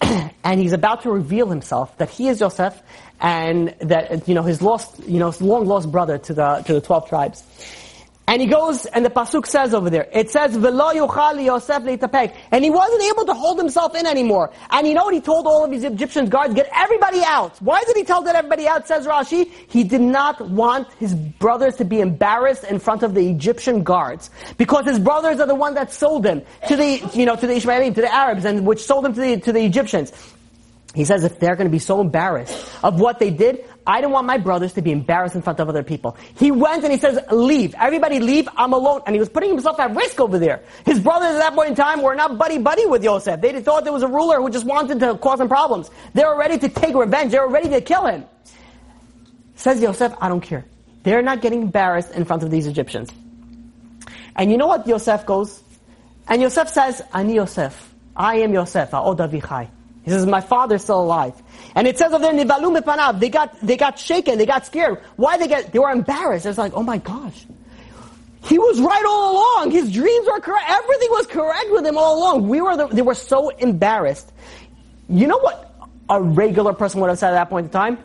and 0.00 0.60
he's 0.60 0.72
about 0.72 1.02
to 1.02 1.10
reveal 1.10 1.48
himself 1.48 1.96
that 1.98 2.10
he 2.10 2.28
is 2.28 2.40
Yosef 2.40 2.80
and 3.20 3.74
that, 3.80 4.28
you 4.28 4.34
know, 4.34 4.42
his 4.42 4.62
lost, 4.62 4.98
you 5.06 5.18
know, 5.18 5.32
long 5.40 5.66
lost 5.66 5.90
brother 5.90 6.18
to 6.18 6.34
the, 6.34 6.62
to 6.66 6.74
the 6.74 6.80
12 6.80 7.08
tribes. 7.08 7.42
And 8.30 8.40
he 8.40 8.46
goes, 8.46 8.86
and 8.86 9.04
the 9.04 9.10
pasuk 9.10 9.44
says 9.44 9.74
over 9.74 9.90
there, 9.90 10.06
it 10.12 10.30
says, 10.30 10.56
"V'lo 10.56 10.94
yuchal 10.94 11.44
Yosef 11.44 11.82
leitapek," 11.82 12.32
and 12.52 12.62
he 12.62 12.70
wasn't 12.70 13.02
able 13.02 13.24
to 13.24 13.34
hold 13.34 13.58
himself 13.58 13.96
in 13.96 14.06
anymore. 14.06 14.52
And 14.70 14.86
you 14.86 14.94
know 14.94 15.06
what 15.06 15.14
he 15.14 15.20
told 15.20 15.48
all 15.48 15.64
of 15.64 15.72
his 15.72 15.82
Egyptian 15.82 16.28
guards? 16.28 16.54
Get 16.54 16.70
everybody 16.72 17.22
out. 17.26 17.60
Why 17.60 17.82
did 17.82 17.96
he 17.96 18.04
tell 18.04 18.22
that 18.22 18.36
everybody 18.36 18.68
out? 18.68 18.86
Says 18.86 19.04
Rashi, 19.04 19.50
he 19.66 19.82
did 19.82 20.00
not 20.00 20.40
want 20.48 20.86
his 21.00 21.12
brothers 21.12 21.74
to 21.78 21.84
be 21.84 22.00
embarrassed 22.00 22.62
in 22.62 22.78
front 22.78 23.02
of 23.02 23.14
the 23.14 23.28
Egyptian 23.28 23.82
guards 23.82 24.30
because 24.58 24.84
his 24.84 25.00
brothers 25.00 25.40
are 25.40 25.48
the 25.48 25.56
one 25.56 25.74
that 25.74 25.92
sold 25.92 26.24
him 26.24 26.42
to 26.68 26.76
the, 26.76 27.02
you 27.12 27.26
know, 27.26 27.34
to 27.34 27.48
the 27.48 27.54
Ishmaelim, 27.54 27.96
to 27.96 28.00
the 28.00 28.14
Arabs, 28.14 28.44
and 28.44 28.64
which 28.64 28.84
sold 28.84 29.06
him 29.06 29.14
to 29.14 29.20
the 29.20 29.40
to 29.40 29.52
the 29.52 29.64
Egyptians. 29.64 30.12
He 30.94 31.04
says 31.04 31.22
if 31.24 31.38
they're 31.38 31.54
going 31.54 31.68
to 31.68 31.72
be 31.72 31.78
so 31.78 32.00
embarrassed 32.00 32.54
of 32.82 33.00
what 33.00 33.18
they 33.18 33.30
did, 33.30 33.64
I 33.90 34.00
don't 34.00 34.12
want 34.12 34.24
my 34.24 34.38
brothers 34.38 34.74
to 34.74 34.82
be 34.82 34.92
embarrassed 34.92 35.34
in 35.34 35.42
front 35.42 35.58
of 35.58 35.68
other 35.68 35.82
people. 35.82 36.16
He 36.38 36.52
went 36.52 36.84
and 36.84 36.92
he 36.92 36.98
says, 36.98 37.18
leave. 37.32 37.74
Everybody 37.74 38.20
leave. 38.20 38.48
I'm 38.56 38.72
alone. 38.72 39.00
And 39.04 39.16
he 39.16 39.18
was 39.18 39.28
putting 39.28 39.50
himself 39.50 39.80
at 39.80 39.92
risk 39.96 40.20
over 40.20 40.38
there. 40.38 40.62
His 40.86 41.00
brothers 41.00 41.34
at 41.34 41.38
that 41.40 41.54
point 41.54 41.70
in 41.70 41.74
time 41.74 42.00
were 42.00 42.14
not 42.14 42.38
buddy-buddy 42.38 42.86
with 42.86 43.02
Yosef. 43.02 43.40
They 43.40 43.60
thought 43.60 43.82
there 43.82 43.92
was 43.92 44.04
a 44.04 44.08
ruler 44.08 44.40
who 44.40 44.48
just 44.48 44.64
wanted 44.64 45.00
to 45.00 45.18
cause 45.18 45.40
him 45.40 45.48
problems. 45.48 45.90
They 46.14 46.24
were 46.24 46.38
ready 46.38 46.56
to 46.58 46.68
take 46.68 46.94
revenge. 46.94 47.32
They 47.32 47.40
were 47.40 47.48
ready 47.48 47.68
to 47.70 47.80
kill 47.80 48.06
him. 48.06 48.26
Says 49.56 49.82
Yosef, 49.82 50.14
I 50.20 50.28
don't 50.28 50.40
care. 50.40 50.64
They're 51.02 51.22
not 51.22 51.40
getting 51.40 51.62
embarrassed 51.62 52.12
in 52.12 52.24
front 52.24 52.44
of 52.44 52.52
these 52.52 52.68
Egyptians. 52.68 53.10
And 54.36 54.52
you 54.52 54.56
know 54.56 54.68
what 54.68 54.86
Yosef 54.86 55.26
goes? 55.26 55.64
And 56.28 56.40
Yosef 56.40 56.68
says, 56.68 57.02
Ani 57.12 57.34
Yosef. 57.34 57.92
I 58.14 58.36
am 58.36 58.54
Yosef. 58.54 58.92
Ha'odavichai. 58.92 59.68
He 60.02 60.10
says, 60.10 60.26
my 60.26 60.40
father's 60.40 60.82
still 60.82 61.02
alive. 61.02 61.34
And 61.74 61.86
it 61.86 61.98
says 61.98 62.12
Nivalum 62.12 62.78
Panav, 62.80 63.20
they 63.20 63.28
got, 63.28 63.60
they 63.60 63.76
got 63.76 63.98
shaken, 63.98 64.38
they 64.38 64.46
got 64.46 64.66
scared. 64.66 65.02
Why 65.16 65.36
they 65.36 65.46
get, 65.46 65.72
they 65.72 65.78
were 65.78 65.90
embarrassed. 65.90 66.46
It's 66.46 66.58
like, 66.58 66.72
oh 66.74 66.82
my 66.82 66.98
gosh. 66.98 67.46
He 68.42 68.58
was 68.58 68.80
right 68.80 69.04
all 69.06 69.32
along. 69.32 69.70
His 69.70 69.92
dreams 69.92 70.26
were 70.26 70.40
correct. 70.40 70.64
Everything 70.68 71.08
was 71.10 71.26
correct 71.26 71.66
with 71.70 71.84
him 71.84 71.98
all 71.98 72.18
along. 72.18 72.48
We 72.48 72.60
were, 72.62 72.76
the, 72.76 72.86
they 72.86 73.02
were 73.02 73.14
so 73.14 73.50
embarrassed. 73.50 74.32
You 75.08 75.26
know 75.26 75.38
what 75.38 75.74
a 76.08 76.20
regular 76.20 76.72
person 76.72 77.00
would 77.00 77.10
have 77.10 77.18
said 77.18 77.30
at 77.30 77.34
that 77.34 77.50
point 77.50 77.66
in 77.66 77.70
time? 77.70 77.98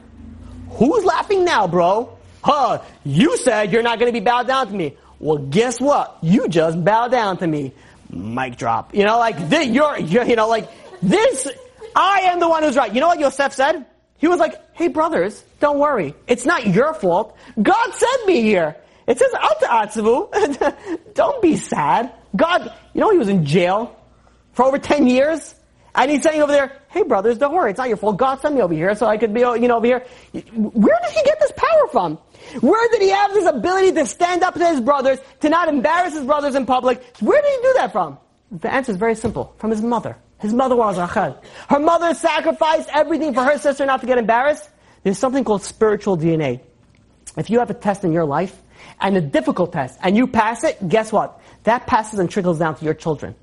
Who's 0.71 1.05
laughing 1.05 1.45
now, 1.45 1.67
bro? 1.67 2.17
Huh, 2.43 2.81
you 3.03 3.37
said 3.37 3.71
you're 3.71 3.81
not 3.81 3.97
going 3.97 4.13
to 4.13 4.19
be 4.19 4.23
bowed 4.23 4.47
down 4.47 4.67
to 4.67 4.73
me. 4.73 4.97
Well, 5.19 5.37
guess 5.37 5.79
what? 5.79 6.17
You 6.21 6.47
just 6.49 6.83
bowed 6.83 7.11
down 7.11 7.37
to 7.37 7.47
me. 7.47 7.71
Mic 8.09 8.57
drop. 8.57 8.93
You 8.93 9.05
know, 9.05 9.17
like, 9.17 9.49
this, 9.49 9.67
you're, 9.67 9.97
you're, 9.97 10.25
you 10.25 10.35
know, 10.35 10.47
like, 10.47 10.69
this, 11.01 11.47
I 11.95 12.21
am 12.31 12.39
the 12.39 12.49
one 12.49 12.63
who's 12.63 12.75
right. 12.75 12.93
You 12.93 12.99
know 12.99 13.07
what 13.07 13.19
Yosef 13.19 13.53
said? 13.53 13.85
He 14.17 14.27
was 14.27 14.39
like, 14.39 14.55
hey 14.73 14.87
brothers, 14.89 15.43
don't 15.59 15.79
worry. 15.79 16.13
It's 16.27 16.45
not 16.45 16.67
your 16.67 16.93
fault. 16.93 17.37
God 17.61 17.93
sent 17.93 18.27
me 18.27 18.41
here. 18.41 18.75
It 19.07 19.19
says, 19.19 19.31
Ata'atzavu. 19.31 21.13
don't 21.13 21.41
be 21.41 21.57
sad. 21.57 22.11
God, 22.35 22.73
you 22.93 23.01
know 23.01 23.11
he 23.11 23.17
was 23.17 23.29
in 23.29 23.45
jail 23.45 23.97
for 24.53 24.65
over 24.65 24.79
10 24.79 25.07
years? 25.07 25.53
And 25.93 26.11
he's 26.11 26.23
saying 26.23 26.41
over 26.41 26.51
there, 26.51 26.73
hey 26.89 27.03
brothers, 27.03 27.37
don't 27.37 27.53
worry, 27.53 27.71
it's 27.71 27.77
not 27.77 27.87
your 27.87 27.97
fault. 27.97 28.17
God 28.17 28.41
sent 28.41 28.55
me 28.55 28.61
over 28.61 28.73
here 28.73 28.95
so 28.95 29.05
I 29.05 29.17
could 29.17 29.33
be, 29.33 29.41
you 29.41 29.59
know, 29.59 29.77
over 29.77 29.85
here. 29.85 30.05
Where 30.33 30.99
did 31.03 31.11
he 31.11 31.23
get 31.23 31.39
this 31.39 31.53
power 31.55 31.87
from? 31.91 32.17
Where 32.59 32.89
did 32.89 33.01
he 33.01 33.09
have 33.09 33.33
this 33.33 33.45
ability 33.45 33.93
to 33.93 34.05
stand 34.05 34.43
up 34.43 34.55
to 34.55 34.67
his 34.67 34.81
brothers, 34.81 35.19
to 35.41 35.49
not 35.49 35.69
embarrass 35.69 36.13
his 36.13 36.25
brothers 36.25 36.55
in 36.55 36.65
public? 36.65 37.01
Where 37.21 37.41
did 37.41 37.49
he 37.49 37.61
do 37.61 37.73
that 37.77 37.91
from? 37.91 38.17
The 38.51 38.71
answer 38.71 38.91
is 38.91 38.97
very 38.97 39.15
simple. 39.15 39.55
From 39.57 39.71
his 39.71 39.81
mother. 39.81 40.17
His 40.39 40.53
mother 40.53 40.75
was 40.75 40.97
Rachel. 40.97 41.41
Her 41.69 41.79
mother 41.79 42.13
sacrificed 42.13 42.89
everything 42.93 43.33
for 43.33 43.43
her 43.43 43.57
sister 43.57 43.85
not 43.85 44.01
to 44.01 44.07
get 44.07 44.17
embarrassed. 44.17 44.69
There's 45.03 45.17
something 45.17 45.43
called 45.43 45.63
spiritual 45.63 46.17
DNA. 46.17 46.61
If 47.37 47.49
you 47.49 47.59
have 47.59 47.69
a 47.69 47.73
test 47.73 48.03
in 48.03 48.11
your 48.11 48.25
life, 48.25 48.61
and 49.01 49.17
a 49.17 49.21
difficult 49.21 49.73
test, 49.73 49.99
and 50.01 50.15
you 50.15 50.27
pass 50.27 50.63
it, 50.63 50.87
guess 50.87 51.11
what? 51.11 51.41
That 51.63 51.87
passes 51.87 52.19
and 52.19 52.29
trickles 52.29 52.59
down 52.59 52.75
to 52.75 52.85
your 52.85 52.93
children. 52.93 53.35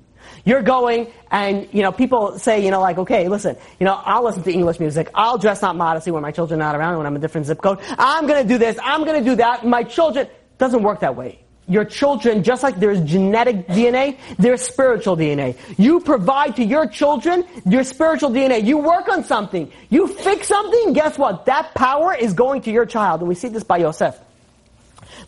You're 0.45 0.61
going 0.61 1.11
and, 1.29 1.67
you 1.71 1.81
know, 1.81 1.91
people 1.91 2.39
say, 2.39 2.63
you 2.63 2.71
know, 2.71 2.81
like, 2.81 2.97
okay, 2.97 3.27
listen, 3.27 3.57
you 3.79 3.85
know, 3.85 3.93
I'll 3.93 4.23
listen 4.23 4.43
to 4.43 4.51
English 4.51 4.79
music. 4.79 5.09
I'll 5.13 5.37
dress 5.37 5.61
not 5.61 5.75
modestly 5.75 6.11
when 6.11 6.21
my 6.21 6.31
children 6.31 6.61
are 6.61 6.71
not 6.71 6.75
around, 6.75 6.97
when 6.97 7.05
I'm 7.05 7.15
a 7.15 7.19
different 7.19 7.47
zip 7.47 7.61
code. 7.61 7.79
I'm 7.97 8.25
gonna 8.25 8.43
do 8.43 8.57
this. 8.57 8.77
I'm 8.81 9.05
gonna 9.05 9.23
do 9.23 9.35
that. 9.35 9.65
My 9.65 9.83
children, 9.83 10.27
doesn't 10.57 10.83
work 10.83 11.01
that 11.01 11.15
way 11.15 11.42
your 11.67 11.85
children, 11.85 12.43
just 12.43 12.63
like 12.63 12.79
there's 12.79 12.99
genetic 13.01 13.67
DNA, 13.67 14.17
there's 14.37 14.61
spiritual 14.61 15.15
DNA. 15.15 15.57
You 15.77 15.99
provide 16.01 16.57
to 16.57 16.63
your 16.63 16.87
children 16.87 17.45
your 17.65 17.83
spiritual 17.83 18.31
DNA. 18.31 18.63
You 18.63 18.77
work 18.79 19.07
on 19.07 19.23
something. 19.23 19.71
You 19.89 20.07
fix 20.07 20.47
something, 20.47 20.93
guess 20.93 21.17
what? 21.17 21.45
That 21.45 21.73
power 21.73 22.13
is 22.13 22.33
going 22.33 22.63
to 22.63 22.71
your 22.71 22.85
child. 22.85 23.21
And 23.21 23.29
we 23.29 23.35
see 23.35 23.47
this 23.47 23.63
by 23.63 23.77
Yosef. 23.77 24.19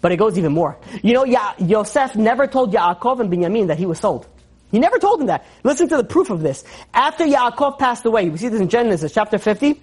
But 0.01 0.11
it 0.11 0.17
goes 0.17 0.37
even 0.37 0.51
more. 0.51 0.77
You 1.03 1.13
know, 1.13 1.23
ya- 1.23 1.53
Yosef 1.57 2.15
never 2.15 2.47
told 2.47 2.73
Yaakov 2.73 3.21
and 3.21 3.31
Binyamin 3.31 3.67
that 3.67 3.77
he 3.77 3.85
was 3.85 3.99
sold. 3.99 4.27
He 4.71 4.79
never 4.79 4.99
told 4.99 5.21
them 5.21 5.27
that. 5.27 5.45
Listen 5.63 5.87
to 5.89 5.97
the 5.97 6.03
proof 6.03 6.29
of 6.29 6.41
this. 6.41 6.63
After 6.93 7.23
Yaakov 7.23 7.79
passed 7.79 8.05
away, 8.05 8.27
we 8.29 8.37
see 8.37 8.49
this 8.49 8.59
in 8.59 8.67
Genesis 8.67 9.13
chapter 9.13 9.37
50, 9.37 9.79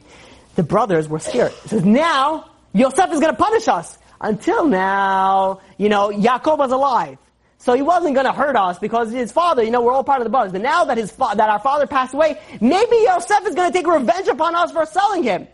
the 0.56 0.62
brothers 0.62 1.08
were 1.08 1.18
scared. 1.18 1.52
It 1.64 1.70
says, 1.70 1.84
now, 1.84 2.50
Yosef 2.74 3.10
is 3.10 3.20
going 3.20 3.32
to 3.32 3.38
punish 3.42 3.68
us. 3.68 3.96
Until 4.22 4.66
now, 4.66 5.60
you 5.76 5.88
know, 5.88 6.10
Yaakov 6.10 6.58
was 6.58 6.70
alive. 6.70 7.18
So 7.58 7.74
he 7.74 7.82
wasn't 7.82 8.14
going 8.14 8.26
to 8.26 8.32
hurt 8.32 8.56
us 8.56 8.78
because 8.78 9.12
his 9.12 9.30
father, 9.30 9.62
you 9.62 9.70
know, 9.70 9.82
we're 9.82 9.92
all 9.92 10.02
part 10.02 10.20
of 10.20 10.24
the 10.24 10.30
brothers. 10.30 10.52
But 10.52 10.62
now 10.62 10.84
that 10.84 10.96
his 10.96 11.10
fa- 11.12 11.34
that 11.36 11.48
our 11.48 11.60
father 11.60 11.86
passed 11.86 12.14
away, 12.14 12.40
maybe 12.60 12.96
Yosef 13.06 13.46
is 13.46 13.54
going 13.54 13.70
to 13.70 13.76
take 13.76 13.86
revenge 13.86 14.28
upon 14.28 14.54
us 14.54 14.72
for 14.72 14.86
selling 14.86 15.22
him. 15.22 15.46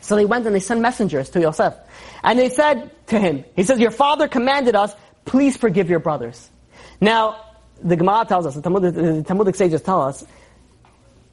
So 0.00 0.16
they 0.16 0.24
went 0.24 0.46
and 0.46 0.54
they 0.54 0.60
sent 0.60 0.80
messengers 0.80 1.30
to 1.30 1.40
Yosef. 1.40 1.74
And 2.22 2.38
they 2.38 2.48
said 2.48 2.90
to 3.08 3.18
him, 3.18 3.44
he 3.54 3.62
says, 3.62 3.78
your 3.78 3.90
father 3.90 4.28
commanded 4.28 4.74
us, 4.74 4.94
please 5.24 5.56
forgive 5.56 5.90
your 5.90 6.00
brothers. 6.00 6.48
Now, 7.00 7.44
the 7.82 7.96
Gemara 7.96 8.24
tells 8.24 8.46
us, 8.46 8.54
the 8.54 8.62
Talmudic, 8.62 8.94
the 8.94 9.22
Talmudic 9.22 9.54
sages 9.54 9.82
tell 9.82 10.02
us, 10.02 10.24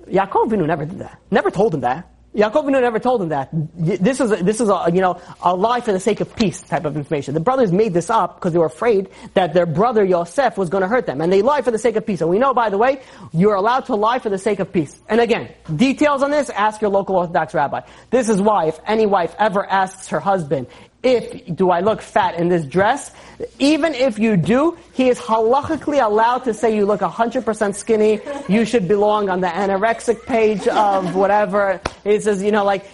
Yaakov 0.08 0.50
Avinu 0.50 0.66
never 0.66 0.86
did 0.86 1.00
that. 1.00 1.20
Never 1.32 1.52
told 1.52 1.74
him 1.74 1.82
that. 1.82 2.08
Yaakov 2.36 2.66
Avinu 2.66 2.82
never 2.82 3.00
told 3.00 3.22
him 3.22 3.30
that. 3.30 3.50
This 3.52 4.20
is 4.20 4.32
a, 4.32 4.36
this 4.36 4.62
is 4.62 4.70
a 4.70 4.90
you 4.94 5.02
know 5.02 5.20
a 5.42 5.56
lie 5.56 5.82
for 5.82 5.92
the 5.92 6.00
sake 6.00 6.20
of 6.22 6.36
peace 6.36 6.62
type 6.62 6.86
of 6.86 6.96
information. 6.96 7.34
The 7.34 7.40
brothers 7.40 7.72
made 7.72 7.94
this 7.94 8.10
up 8.10 8.36
because 8.36 8.54
they 8.54 8.60
were 8.60 8.66
afraid 8.66 9.10
that 9.34 9.54
their 9.54 9.66
brother 9.66 10.04
Yosef 10.06 10.58
was 10.58 10.70
going 10.70 10.82
to 10.82 10.88
hurt 10.88 11.06
them, 11.08 11.22
and 11.22 11.34
they 11.34 11.42
lied 11.42 11.64
for 11.64 11.72
the 11.72 11.80
sake 11.80 11.96
of 11.96 12.06
peace. 12.06 12.22
And 12.22 12.30
we 12.30 12.38
know, 12.38 12.54
by 12.54 12.70
the 12.70 12.78
way, 12.78 13.02
you 13.34 13.50
are 13.50 13.56
allowed 13.56 13.86
to 13.86 13.96
lie 13.96 14.20
for 14.20 14.30
the 14.30 14.38
sake 14.38 14.60
of 14.60 14.72
peace. 14.72 15.00
And 15.10 15.20
again, 15.20 15.52
details 15.76 16.22
on 16.22 16.30
this, 16.30 16.50
ask 16.52 16.82
your 16.82 16.92
local 16.92 17.16
Orthodox 17.16 17.54
rabbi. 17.54 17.82
This 18.12 18.30
is 18.30 18.42
why, 18.42 18.68
if 18.68 18.80
any 18.86 19.06
wife 19.06 19.34
ever 19.40 19.66
asks 19.66 20.10
her 20.10 20.20
husband, 20.20 20.68
if 21.04 21.56
do 21.56 21.70
I 21.70 21.82
look 21.82 22.02
fat 22.02 22.36
in 22.36 22.50
this 22.50 22.66
dress? 22.66 23.12
Even 23.60 23.94
if 23.94 24.18
you 24.18 24.36
do, 24.36 24.78
he 24.94 25.10
is 25.10 25.20
halachically 25.20 26.04
allowed 26.04 26.40
to 26.46 26.54
say 26.54 26.76
you 26.76 26.86
look 26.86 27.02
100% 27.02 27.76
skinny. 27.76 28.20
You 28.50 28.66
should 28.66 28.88
belong 28.88 29.30
on 29.30 29.42
the 29.42 29.48
anorexic 29.48 30.26
page 30.26 30.68
of 30.68 31.16
whatever. 31.16 31.80
He 32.04 32.20
says, 32.20 32.42
you 32.42 32.52
know, 32.52 32.66
like 32.66 32.86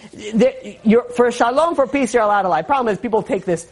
for 1.14 1.32
shalom, 1.32 1.74
for 1.74 1.86
peace, 1.86 2.12
you're 2.12 2.22
allowed 2.22 2.42
to 2.42 2.48
lie. 2.48 2.62
Problem 2.62 2.92
is, 2.92 3.00
people 3.00 3.22
take 3.22 3.44
this 3.44 3.66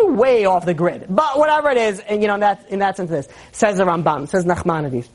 way 0.00 0.46
off 0.46 0.64
the 0.64 0.74
grid. 0.74 1.06
But 1.08 1.38
whatever 1.38 1.70
it 1.70 1.76
is, 1.76 2.00
and 2.00 2.22
you 2.22 2.28
know, 2.28 2.38
that 2.38 2.66
in 2.70 2.78
that 2.78 2.96
sense, 2.96 3.10
this 3.10 3.28
says 3.52 3.76
the 3.76 3.84
Ramban, 3.84 4.28
says 4.28 4.44
Nachmanides. 4.44 5.08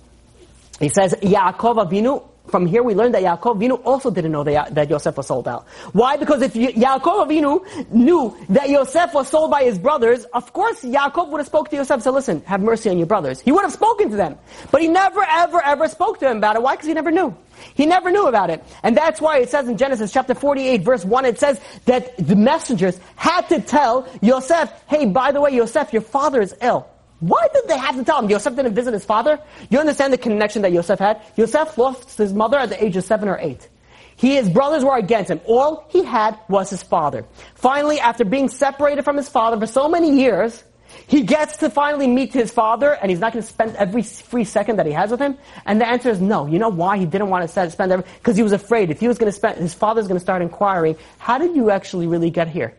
He 0.80 0.90
says 0.90 1.14
Yaakov 1.22 1.90
Avinu 1.90 2.28
from 2.48 2.66
here 2.66 2.84
we 2.84 2.96
learn 2.96 3.12
that 3.14 3.24
Yaakov 3.24 3.58
Avinu 3.58 3.82
also 3.86 4.10
didn't 4.10 4.32
know 4.32 4.44
that, 4.44 4.74
that 4.76 4.90
Yosef 4.90 5.16
was 5.16 5.28
sold 5.28 5.48
out. 5.48 5.68
Why? 5.94 6.18
Because 6.18 6.42
if 6.42 6.54
Yaakov 6.54 7.28
Avinu 7.28 7.92
knew 7.92 8.36
that 8.50 8.70
Yosef 8.70 9.14
was 9.14 9.28
sold 9.28 9.52
by 9.52 9.64
his 9.64 9.78
brothers, 9.78 10.26
of 10.34 10.52
course 10.52 10.82
Yaakov 10.84 11.30
would 11.30 11.40
have 11.40 11.48
spoke 11.48 11.70
to 11.70 11.76
Yosef 11.76 11.92
and 11.92 12.04
said, 12.04 12.10
listen, 12.12 12.42
have 12.46 12.62
mercy 12.62 12.90
on 12.90 12.98
your 12.98 13.08
brothers. 13.08 13.40
He 13.40 13.52
would 13.52 13.62
have 13.62 13.72
spoken 13.72 14.10
to 14.10 14.16
them. 14.16 14.38
But 14.72 14.82
he 14.82 14.88
never, 14.88 15.24
ever, 15.28 15.62
ever 15.64 15.88
spoke 15.88 16.20
to 16.20 16.26
them 16.26 16.38
about 16.38 16.56
it. 16.56 16.62
Why? 16.62 16.76
Because 16.76 16.88
he 16.88 16.94
never 16.94 17.12
knew. 17.12 17.36
He 17.76 17.86
never 17.86 18.12
knew 18.12 18.28
about 18.28 18.50
it. 18.50 18.64
And 18.84 18.98
that's 18.98 19.22
why 19.22 19.38
it 19.38 19.50
says 19.50 19.68
in 19.68 19.78
Genesis 19.78 20.12
chapter 20.12 20.34
48 20.34 20.82
verse 20.82 21.06
1, 21.06 21.26
it 21.26 21.40
says 21.40 21.62
that 21.86 22.18
the 22.18 22.36
messengers 22.36 23.00
had 23.16 23.48
to 23.50 23.62
tell 23.62 24.08
Yosef, 24.22 24.72
hey, 24.88 25.06
by 25.06 25.32
the 25.32 25.42
way, 25.42 25.52
Yosef, 25.52 25.94
your 25.94 26.02
father 26.02 26.42
is 26.42 26.56
ill. 26.62 26.88
Why 27.22 27.48
did 27.54 27.68
they 27.68 27.78
have 27.78 27.96
to 27.96 28.04
tell 28.04 28.20
him? 28.20 28.30
Yosef 28.30 28.56
didn't 28.56 28.74
visit 28.74 28.94
his 28.94 29.06
father? 29.06 29.40
You 29.70 29.80
understand 29.80 30.12
the 30.12 30.18
connection 30.18 30.64
that 30.64 30.72
Yosef 30.72 30.98
had? 30.98 31.22
Yosef 31.38 31.78
lost 31.78 32.18
his 32.18 32.34
mother 32.34 32.58
at 32.58 32.70
the 32.70 32.84
age 32.84 32.98
of 32.98 33.04
seven 33.04 33.30
or 33.30 33.38
eight. 33.40 33.70
He, 34.16 34.36
his 34.36 34.50
brothers 34.50 34.84
were 34.84 34.98
against 34.98 35.30
him. 35.30 35.40
All 35.46 35.86
he 35.90 36.04
had 36.04 36.38
was 36.50 36.72
his 36.72 36.82
father. 36.82 37.26
Finally, 37.54 38.00
after 38.00 38.26
being 38.26 38.50
separated 38.50 39.04
from 39.04 39.18
his 39.18 39.30
father 39.30 39.60
for 39.60 39.68
so 39.68 39.88
many 39.88 40.20
years, 40.20 40.64
he 41.08 41.22
gets 41.22 41.58
to 41.58 41.70
finally 41.70 42.08
meet 42.08 42.34
his 42.34 42.52
father, 42.52 42.92
and 42.92 43.12
he's 43.12 43.20
not 43.20 43.34
going 43.34 43.44
to 43.44 43.48
spend 43.50 43.76
every 43.76 44.02
free 44.02 44.44
second 44.44 44.78
that 44.78 44.88
he 44.88 44.92
has 44.92 45.12
with 45.12 45.22
him. 45.22 45.38
And 45.66 45.80
the 45.80 45.88
answer 45.88 46.10
is 46.10 46.20
no. 46.20 46.48
You 46.48 46.58
know 46.58 46.70
why 46.70 46.98
he 46.98 47.06
didn't 47.06 47.30
want 47.30 47.50
to 47.50 47.70
spend 47.70 47.92
every? 47.92 48.06
Because 48.18 48.36
he 48.36 48.44
was 48.44 48.52
afraid 48.52 48.90
if 48.90 49.00
he 49.00 49.08
was 49.08 49.20
going 49.20 49.32
to 49.32 49.36
spend, 49.36 49.60
his 49.60 49.76
father's 49.76 50.08
going 50.08 50.18
to 50.18 50.24
start 50.24 50.42
inquiring, 50.42 50.98
how 51.20 51.38
did 51.38 51.56
you 51.56 51.70
actually 51.70 52.08
really 52.08 52.32
get 52.32 52.48
here? 52.48 52.76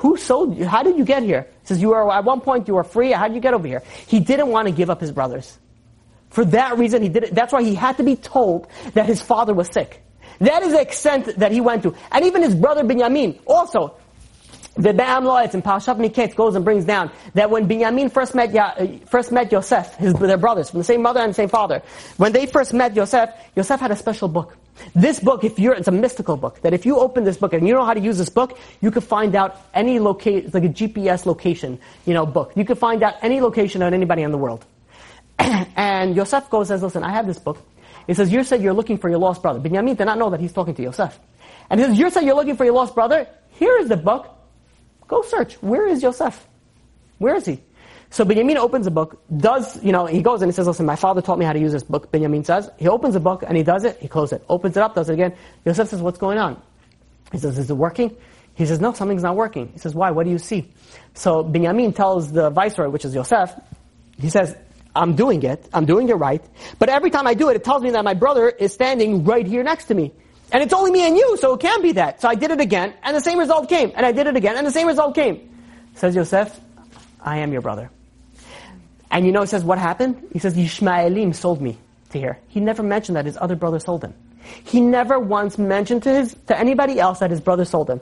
Who 0.00 0.16
sold 0.16 0.56
you? 0.56 0.66
How 0.66 0.82
did 0.82 0.96
you 0.96 1.04
get 1.04 1.22
here? 1.22 1.46
He 1.62 1.66
says, 1.66 1.82
you 1.82 1.90
were, 1.90 2.10
at 2.10 2.24
one 2.24 2.40
point 2.40 2.68
you 2.68 2.74
were 2.74 2.84
free. 2.84 3.12
How 3.12 3.28
did 3.28 3.34
you 3.34 3.40
get 3.40 3.52
over 3.52 3.66
here? 3.66 3.82
He 4.06 4.18
didn't 4.18 4.48
want 4.48 4.66
to 4.66 4.72
give 4.72 4.88
up 4.88 5.00
his 5.00 5.12
brothers. 5.12 5.58
For 6.30 6.44
that 6.46 6.78
reason, 6.78 7.02
he 7.02 7.08
did 7.08 7.24
it. 7.24 7.34
That's 7.34 7.52
why 7.52 7.62
he 7.62 7.74
had 7.74 7.98
to 7.98 8.02
be 8.02 8.16
told 8.16 8.66
that 8.94 9.04
his 9.04 9.20
father 9.20 9.52
was 9.52 9.68
sick. 9.72 10.02
That 10.38 10.62
is 10.62 10.72
the 10.72 10.80
extent 10.80 11.38
that 11.38 11.52
he 11.52 11.60
went 11.60 11.82
to. 11.82 11.94
And 12.10 12.24
even 12.24 12.40
his 12.42 12.54
brother 12.54 12.82
Binyamin, 12.82 13.40
also, 13.46 13.94
the 14.74 14.94
Me'am 14.94 15.24
Loez 15.24 15.52
in 15.52 15.60
Parashat 15.60 15.98
Miketz 15.98 16.34
goes 16.34 16.54
and 16.54 16.64
brings 16.64 16.86
down 16.86 17.10
that 17.34 17.50
when 17.50 17.68
Binyamin 17.68 18.10
first 18.10 18.34
met, 18.34 18.52
ya, 18.52 18.72
first 19.04 19.32
met 19.32 19.52
Yosef, 19.52 19.96
his, 19.96 20.14
their 20.14 20.38
brothers, 20.38 20.70
from 20.70 20.78
the 20.78 20.84
same 20.84 21.02
mother 21.02 21.20
and 21.20 21.36
same 21.36 21.50
father, 21.50 21.82
when 22.16 22.32
they 22.32 22.46
first 22.46 22.72
met 22.72 22.96
Yosef, 22.96 23.28
Yosef 23.54 23.78
had 23.78 23.90
a 23.90 23.96
special 23.96 24.28
book. 24.28 24.56
This 24.94 25.20
book, 25.20 25.44
if 25.44 25.58
you're, 25.58 25.74
it's 25.74 25.88
a 25.88 25.92
mystical 25.92 26.36
book, 26.36 26.60
that 26.62 26.72
if 26.72 26.84
you 26.86 26.98
open 26.98 27.24
this 27.24 27.36
book 27.36 27.52
and 27.52 27.66
you 27.66 27.74
know 27.74 27.84
how 27.84 27.94
to 27.94 28.00
use 28.00 28.18
this 28.18 28.28
book, 28.28 28.58
you 28.80 28.90
can 28.90 29.02
find 29.02 29.34
out 29.34 29.56
any 29.74 29.98
location, 29.98 30.46
it's 30.46 30.54
like 30.54 30.64
a 30.64 30.68
GPS 30.68 31.26
location, 31.26 31.78
you 32.06 32.14
know, 32.14 32.26
book. 32.26 32.52
You 32.56 32.64
can 32.64 32.76
find 32.76 33.02
out 33.02 33.14
any 33.22 33.40
location 33.40 33.82
on 33.82 33.94
anybody 33.94 34.22
in 34.22 34.30
the 34.30 34.38
world. 34.38 34.64
and 35.38 36.16
Yosef 36.16 36.50
goes 36.50 36.68
says, 36.68 36.82
listen, 36.82 37.02
I 37.02 37.10
have 37.10 37.26
this 37.26 37.38
book. 37.38 37.58
He 38.06 38.14
says, 38.14 38.32
you 38.32 38.42
said 38.44 38.62
you're 38.62 38.74
looking 38.74 38.98
for 38.98 39.08
your 39.08 39.18
lost 39.18 39.42
brother. 39.42 39.60
Binyamin 39.60 39.96
did 39.96 40.04
not 40.04 40.18
know 40.18 40.30
that 40.30 40.40
he's 40.40 40.52
talking 40.52 40.74
to 40.74 40.82
Yosef. 40.82 41.18
And 41.68 41.78
he 41.78 41.86
says, 41.86 41.98
you 41.98 42.10
said 42.10 42.24
you're 42.24 42.34
looking 42.34 42.56
for 42.56 42.64
your 42.64 42.74
lost 42.74 42.94
brother. 42.94 43.26
Here 43.50 43.78
is 43.78 43.88
the 43.88 43.96
book. 43.96 44.28
Go 45.06 45.22
search. 45.22 45.54
Where 45.62 45.86
is 45.86 46.02
Yosef? 46.02 46.46
Where 47.18 47.36
is 47.36 47.46
he? 47.46 47.60
So 48.12 48.24
Benjamin 48.24 48.56
opens 48.56 48.88
a 48.88 48.90
book, 48.90 49.22
does, 49.34 49.82
you 49.84 49.92
know, 49.92 50.06
he 50.06 50.20
goes 50.20 50.42
and 50.42 50.50
he 50.50 50.54
says, 50.54 50.66
listen, 50.66 50.84
my 50.84 50.96
father 50.96 51.22
taught 51.22 51.38
me 51.38 51.44
how 51.44 51.52
to 51.52 51.60
use 51.60 51.70
this 51.70 51.84
book, 51.84 52.10
Benjamin 52.10 52.42
says. 52.42 52.68
He 52.76 52.88
opens 52.88 53.14
the 53.14 53.20
book 53.20 53.44
and 53.46 53.56
he 53.56 53.62
does 53.62 53.84
it, 53.84 53.98
he 54.00 54.08
closes 54.08 54.38
it. 54.38 54.44
Opens 54.48 54.76
it 54.76 54.82
up, 54.82 54.96
does 54.96 55.08
it 55.08 55.14
again. 55.14 55.32
Yosef 55.64 55.88
says, 55.88 56.02
what's 56.02 56.18
going 56.18 56.36
on? 56.36 56.60
He 57.30 57.38
says, 57.38 57.56
is 57.56 57.70
it 57.70 57.74
working? 57.74 58.16
He 58.56 58.66
says, 58.66 58.80
no, 58.80 58.92
something's 58.92 59.22
not 59.22 59.36
working. 59.36 59.68
He 59.72 59.78
says, 59.78 59.94
why? 59.94 60.10
What 60.10 60.24
do 60.24 60.30
you 60.30 60.38
see? 60.38 60.72
So 61.14 61.44
Benjamin 61.44 61.92
tells 61.92 62.32
the 62.32 62.50
viceroy, 62.50 62.88
which 62.88 63.04
is 63.04 63.14
Yosef, 63.14 63.54
he 64.18 64.28
says, 64.28 64.56
I'm 64.94 65.14
doing 65.14 65.44
it, 65.44 65.68
I'm 65.72 65.86
doing 65.86 66.08
it 66.08 66.14
right, 66.14 66.44
but 66.80 66.88
every 66.88 67.10
time 67.10 67.28
I 67.28 67.34
do 67.34 67.48
it, 67.48 67.56
it 67.56 67.62
tells 67.62 67.82
me 67.82 67.90
that 67.90 68.04
my 68.04 68.14
brother 68.14 68.48
is 68.48 68.74
standing 68.74 69.24
right 69.24 69.46
here 69.46 69.62
next 69.62 69.84
to 69.84 69.94
me. 69.94 70.12
And 70.50 70.64
it's 70.64 70.72
only 70.72 70.90
me 70.90 71.06
and 71.06 71.16
you, 71.16 71.36
so 71.36 71.54
it 71.54 71.60
can't 71.60 71.80
be 71.80 71.92
that. 71.92 72.20
So 72.20 72.28
I 72.28 72.34
did 72.34 72.50
it 72.50 72.60
again, 72.60 72.92
and 73.04 73.16
the 73.16 73.20
same 73.20 73.38
result 73.38 73.68
came. 73.68 73.92
And 73.94 74.04
I 74.04 74.10
did 74.10 74.26
it 74.26 74.34
again, 74.34 74.56
and 74.56 74.66
the 74.66 74.72
same 74.72 74.88
result 74.88 75.14
came. 75.14 75.48
Says 75.94 76.16
Yosef, 76.16 76.58
I 77.22 77.38
am 77.38 77.52
your 77.52 77.62
brother. 77.62 77.88
And 79.10 79.26
you 79.26 79.32
know, 79.32 79.42
it 79.42 79.48
says 79.48 79.64
what 79.64 79.78
happened? 79.78 80.28
He 80.32 80.38
says, 80.38 80.56
Yishmaelim 80.56 81.34
sold 81.34 81.60
me 81.60 81.78
to 82.10 82.18
here. 82.18 82.38
He 82.48 82.60
never 82.60 82.82
mentioned 82.82 83.16
that 83.16 83.26
his 83.26 83.36
other 83.40 83.56
brother 83.56 83.78
sold 83.78 84.04
him. 84.04 84.14
He 84.64 84.80
never 84.80 85.18
once 85.18 85.58
mentioned 85.58 86.02
to 86.04 86.10
his, 86.10 86.36
to 86.46 86.58
anybody 86.58 86.98
else 86.98 87.18
that 87.18 87.30
his 87.30 87.40
brother 87.40 87.64
sold 87.64 87.90
him. 87.90 88.00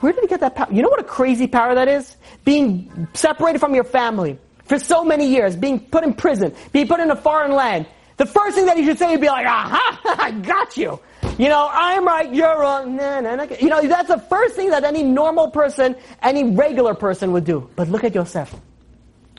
Where 0.00 0.12
did 0.12 0.22
he 0.22 0.28
get 0.28 0.40
that 0.40 0.54
power? 0.54 0.68
You 0.70 0.82
know 0.82 0.88
what 0.88 1.00
a 1.00 1.04
crazy 1.04 1.46
power 1.46 1.74
that 1.74 1.88
is? 1.88 2.16
Being 2.44 3.08
separated 3.14 3.58
from 3.58 3.74
your 3.74 3.84
family 3.84 4.38
for 4.64 4.78
so 4.78 5.04
many 5.04 5.26
years, 5.26 5.56
being 5.56 5.80
put 5.80 6.04
in 6.04 6.14
prison, 6.14 6.54
being 6.72 6.86
put 6.86 7.00
in 7.00 7.10
a 7.10 7.16
foreign 7.16 7.52
land. 7.52 7.86
The 8.16 8.26
first 8.26 8.56
thing 8.56 8.66
that 8.66 8.76
he 8.76 8.84
should 8.84 8.98
say 8.98 9.10
would 9.12 9.20
be 9.20 9.28
like, 9.28 9.46
aha, 9.46 10.00
I 10.18 10.30
got 10.32 10.76
you. 10.76 11.00
You 11.38 11.48
know, 11.48 11.68
I'm 11.70 12.04
right, 12.04 12.32
you're 12.32 12.58
wrong. 12.58 12.96
Nah, 12.96 13.20
nah, 13.20 13.36
nah. 13.36 13.46
You 13.60 13.68
know, 13.68 13.80
that's 13.82 14.08
the 14.08 14.18
first 14.18 14.56
thing 14.56 14.70
that 14.70 14.84
any 14.84 15.02
normal 15.02 15.50
person, 15.50 15.94
any 16.22 16.44
regular 16.44 16.94
person 16.94 17.32
would 17.32 17.44
do. 17.44 17.70
But 17.76 17.88
look 17.88 18.04
at 18.04 18.14
Yosef 18.14 18.54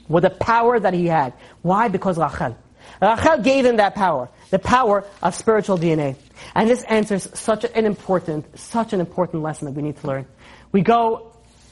with 0.10 0.24
the 0.24 0.30
power 0.30 0.78
that 0.78 0.94
he 0.94 1.06
had. 1.06 1.34
Why? 1.62 1.88
Because 1.88 2.18
Rachel. 2.18 2.58
Rachel 3.02 3.38
gave 3.38 3.66
him 3.66 3.78
that 3.78 3.96
power, 3.96 4.30
the 4.50 4.60
power 4.60 5.06
of 5.22 5.36
spiritual 5.36 5.78
DNA. 5.78 6.18
And 6.56 6.70
this 6.70 6.84
answers 6.84 7.30
such 7.38 7.64
an 7.64 7.86
important, 7.86 8.60
such 8.60 8.92
an 8.92 9.00
important 9.00 9.44
lesson 9.44 9.66
that 9.66 9.74
we 9.74 9.84
need 9.84 9.96
to 9.98 10.08
learn. 10.08 10.26
We 10.72 10.82
go 10.82 11.29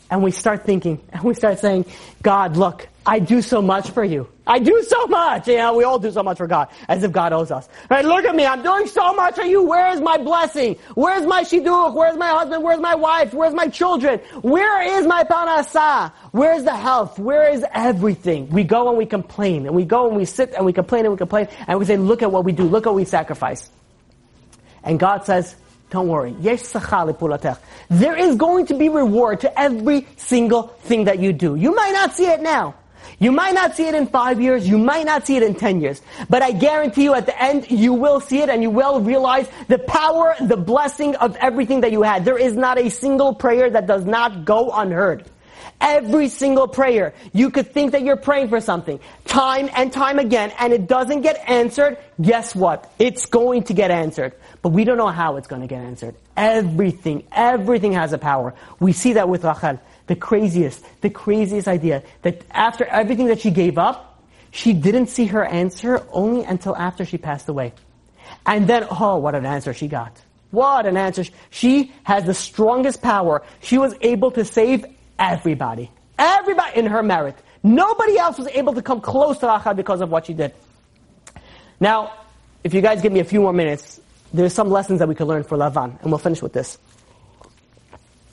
and 0.10 0.24
we 0.24 0.32
start 0.32 0.66
thinking, 0.66 1.02
and 1.14 1.24
we 1.24 1.34
start 1.34 1.60
saying, 1.60 1.86
God, 2.22 2.58
look, 2.58 2.88
I 3.06 3.20
do 3.20 3.42
so 3.42 3.62
much 3.62 3.92
for 3.92 4.04
you. 4.04 4.28
I 4.46 4.60
do 4.60 4.84
so 4.84 5.08
much. 5.08 5.48
You 5.48 5.58
know, 5.58 5.76
we 5.76 5.86
all 5.86 5.98
do 5.98 6.12
so 6.12 6.24
much 6.24 6.38
for 6.38 6.48
God, 6.48 6.68
as 6.90 7.04
if 7.04 7.12
God 7.12 7.32
owes 7.32 7.52
us. 7.52 7.68
Right? 7.90 8.04
Look 8.04 8.26
at 8.26 8.36
me. 8.36 8.46
I'm 8.46 8.62
doing 8.62 8.88
so 8.88 9.14
much 9.14 9.36
for 9.36 9.44
you. 9.44 9.64
Where 9.64 9.94
is 9.94 10.02
my 10.02 10.18
blessing? 10.18 10.78
Where's 10.96 11.26
my 11.26 11.44
shidduch? 11.44 11.94
Where's 11.94 12.18
my 12.18 12.30
husband? 12.30 12.64
Where's 12.64 12.80
my 12.80 12.96
wife? 12.96 13.34
Where's 13.34 13.54
my 13.54 13.68
children? 13.68 14.20
Where 14.42 15.00
is 15.00 15.06
my 15.06 15.24
parnassa? 15.24 16.12
Where's 16.32 16.64
the 16.64 16.76
health? 16.76 17.18
Where 17.18 17.50
is 17.50 17.66
everything? 17.74 18.50
We 18.50 18.66
go 18.66 18.90
and 18.90 18.98
we 18.98 19.06
complain, 19.06 19.66
and 19.66 19.76
we 19.76 19.86
go 19.86 20.08
and 20.08 20.18
we 20.18 20.26
sit 20.26 20.54
and 20.54 20.66
we 20.66 20.74
complain 20.74 21.06
and 21.06 21.14
we 21.14 21.18
complain, 21.18 21.48
and 21.68 21.80
we 21.80 21.86
say, 21.86 21.98
look 21.98 22.22
at 22.22 22.32
what 22.32 22.44
we 22.44 22.52
do. 22.52 22.64
Look 22.64 22.86
at 22.88 22.90
what 22.90 22.98
we 22.98 23.06
sacrifice. 23.06 23.70
And 24.84 25.00
God 25.00 25.26
says, 25.26 25.56
don't 25.90 26.08
worry. 26.08 26.36
There 27.90 28.16
is 28.18 28.36
going 28.36 28.66
to 28.68 28.74
be 28.78 28.90
reward 28.90 29.42
to 29.42 29.60
every 29.60 30.08
single 30.18 30.64
thing 30.64 31.06
that 31.06 31.20
you 31.20 31.32
do. 31.32 31.56
You 31.56 31.74
might 31.74 31.94
not 31.94 32.14
see 32.14 32.26
it 32.26 32.42
now. 32.42 32.76
You 33.20 33.32
might 33.32 33.56
not 33.56 33.76
see 33.76 33.88
it 33.88 33.96
in 33.96 34.06
five 34.08 34.40
years, 34.40 34.68
you 34.68 34.78
might 34.78 35.06
not 35.06 35.26
see 35.26 35.38
it 35.38 35.44
in 35.44 35.56
ten 35.56 35.82
years, 35.82 36.02
but 36.30 36.44
I 36.44 36.52
guarantee 36.52 37.04
you 37.04 37.16
at 37.16 37.26
the 37.26 37.42
end, 37.42 37.72
you 37.72 37.94
will 37.94 38.20
see 38.20 38.42
it 38.42 38.50
and 38.50 38.62
you 38.62 38.70
will 38.70 39.02
realize 39.02 39.50
the 39.68 39.80
power, 39.80 40.36
the 40.40 40.58
blessing 40.58 41.16
of 41.16 41.36
everything 41.38 41.82
that 41.82 41.92
you 41.92 42.04
had. 42.04 42.26
There 42.26 42.38
is 42.38 42.56
not 42.56 42.78
a 42.78 42.90
single 42.90 43.34
prayer 43.34 43.72
that 43.72 43.88
does 43.88 44.06
not 44.06 44.46
go 44.46 44.70
unheard. 44.72 45.26
Every 45.80 46.28
single 46.28 46.68
prayer, 46.68 47.14
you 47.34 47.50
could 47.52 47.72
think 47.72 47.92
that 47.92 48.02
you're 48.02 48.18
praying 48.18 48.50
for 48.50 48.60
something 48.60 49.00
time 49.26 49.70
and 49.76 49.94
time 49.94 50.18
again 50.18 50.52
and 50.60 50.74
it 50.74 50.88
doesn't 50.88 51.22
get 51.22 51.38
answered. 51.48 51.98
Guess 52.20 52.56
what? 52.56 52.92
It's 52.98 53.28
going 53.28 53.64
to 53.64 53.74
get 53.74 53.92
answered. 53.92 54.34
But 54.62 54.70
we 54.70 54.84
don't 54.84 54.98
know 54.98 55.08
how 55.08 55.38
it's 55.38 55.48
going 55.48 55.62
to 55.62 55.68
get 55.68 55.82
answered. 55.82 56.16
Everything, 56.36 57.24
everything 57.32 57.94
has 57.94 58.14
a 58.14 58.18
power. 58.18 58.54
We 58.80 58.92
see 58.92 59.14
that 59.14 59.30
with 59.30 59.44
Rachel. 59.44 59.80
The 60.08 60.16
craziest, 60.16 60.84
the 61.02 61.10
craziest 61.10 61.68
idea 61.68 62.04
that 62.22 62.42
after 62.52 62.86
everything 62.86 63.28
that 63.28 63.42
she 63.42 63.52
gave 63.52 63.78
up, 63.78 64.24
she 64.52 64.74
didn't 64.74 65.08
see 65.08 65.26
her 65.26 65.46
answer 65.46 66.04
only 66.12 66.44
until 66.44 66.76
after 66.76 67.06
she 67.06 67.18
passed 67.18 67.50
away. 67.50 67.74
And 68.46 68.68
then, 68.68 68.88
oh, 68.90 69.18
what 69.18 69.36
an 69.36 69.46
answer 69.46 69.74
she 69.74 69.88
got. 69.88 70.20
What 70.52 70.86
an 70.86 70.98
answer. 70.98 71.26
She 71.50 71.92
has 72.04 72.24
the 72.24 72.34
strongest 72.34 73.02
power. 73.02 73.44
She 73.62 73.78
was 73.78 73.94
able 74.02 74.32
to 74.32 74.46
save 74.46 74.86
everybody. 75.20 75.92
Everybody 76.18 76.80
in 76.80 76.86
her 76.88 77.04
merit. 77.04 77.36
Nobody 77.64 78.18
else 78.18 78.38
was 78.38 78.48
able 78.48 78.74
to 78.74 78.82
come 78.82 79.02
close 79.02 79.38
to 79.40 79.48
Rachel 79.48 79.74
because 79.74 80.02
of 80.02 80.10
what 80.10 80.26
she 80.26 80.34
did. 80.34 80.54
Now, 81.80 82.14
if 82.64 82.74
you 82.74 82.82
guys 82.82 83.02
give 83.02 83.12
me 83.12 83.20
a 83.20 83.26
few 83.26 83.42
more 83.42 83.54
minutes, 83.54 84.00
there's 84.34 84.54
some 84.54 84.70
lessons 84.70 85.00
that 85.00 85.08
we 85.08 85.16
could 85.16 85.28
learn 85.28 85.44
for 85.44 85.58
Lavan, 85.58 86.02
and 86.02 86.12
we'll 86.12 86.20
finish 86.20 86.42
with 86.42 86.54
this. 86.54 86.78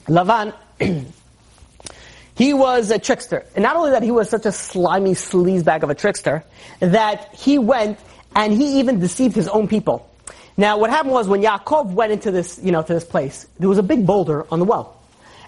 Lavan, 0.07 0.53
he 2.35 2.53
was 2.53 2.91
a 2.91 2.99
trickster. 2.99 3.45
And 3.55 3.63
not 3.63 3.75
only 3.75 3.91
that, 3.91 4.03
he 4.03 4.11
was 4.11 4.29
such 4.29 4.45
a 4.45 4.51
slimy 4.51 5.11
sleazebag 5.11 5.83
of 5.83 5.89
a 5.89 5.95
trickster, 5.95 6.43
that 6.79 7.33
he 7.33 7.57
went 7.57 7.99
and 8.35 8.53
he 8.53 8.79
even 8.79 8.99
deceived 8.99 9.35
his 9.35 9.47
own 9.47 9.67
people. 9.67 10.09
Now, 10.57 10.77
what 10.77 10.89
happened 10.89 11.13
was 11.13 11.27
when 11.27 11.41
Yaakov 11.41 11.91
went 11.91 12.11
into 12.11 12.31
this, 12.31 12.59
you 12.61 12.71
know, 12.71 12.81
to 12.81 12.93
this 12.93 13.03
place, 13.03 13.47
there 13.59 13.67
was 13.67 13.77
a 13.77 13.83
big 13.83 14.05
boulder 14.05 14.45
on 14.51 14.59
the 14.59 14.65
well. 14.65 14.94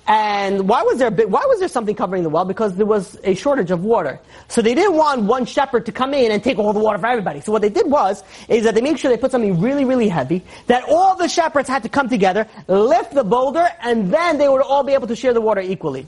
And 0.07 0.69
why 0.69 0.83
was 0.83 0.99
there 0.99 1.09
a 1.09 1.11
bit, 1.11 1.29
why 1.29 1.43
was 1.47 1.59
there 1.59 1.67
something 1.67 1.93
covering 1.93 2.23
the 2.23 2.29
well? 2.29 2.45
Because 2.45 2.75
there 2.75 2.85
was 2.85 3.19
a 3.25 3.35
shortage 3.35 3.71
of 3.71 3.83
water. 3.83 4.19
So 4.47 4.61
they 4.61 4.73
didn't 4.73 4.95
want 4.95 5.23
one 5.23 5.45
shepherd 5.45 5.85
to 5.85 5.91
come 5.91 6.13
in 6.13 6.31
and 6.31 6.41
take 6.41 6.57
all 6.57 6.71
the 6.71 6.79
water 6.79 6.97
for 6.97 7.07
everybody. 7.07 7.41
So 7.41 7.51
what 7.51 7.61
they 7.61 7.69
did 7.69 7.91
was, 7.91 8.23
is 8.47 8.63
that 8.63 8.73
they 8.73 8.81
made 8.81 8.97
sure 8.97 9.11
they 9.11 9.17
put 9.17 9.31
something 9.31 9.59
really, 9.59 9.83
really 9.83 10.07
heavy, 10.07 10.43
that 10.67 10.85
all 10.87 11.15
the 11.15 11.27
shepherds 11.27 11.67
had 11.67 11.83
to 11.83 11.89
come 11.89 12.07
together, 12.07 12.47
lift 12.67 13.13
the 13.13 13.25
boulder, 13.25 13.67
and 13.81 14.13
then 14.13 14.37
they 14.37 14.47
would 14.47 14.61
all 14.61 14.83
be 14.83 14.93
able 14.93 15.07
to 15.07 15.15
share 15.15 15.33
the 15.33 15.41
water 15.41 15.59
equally. 15.59 16.07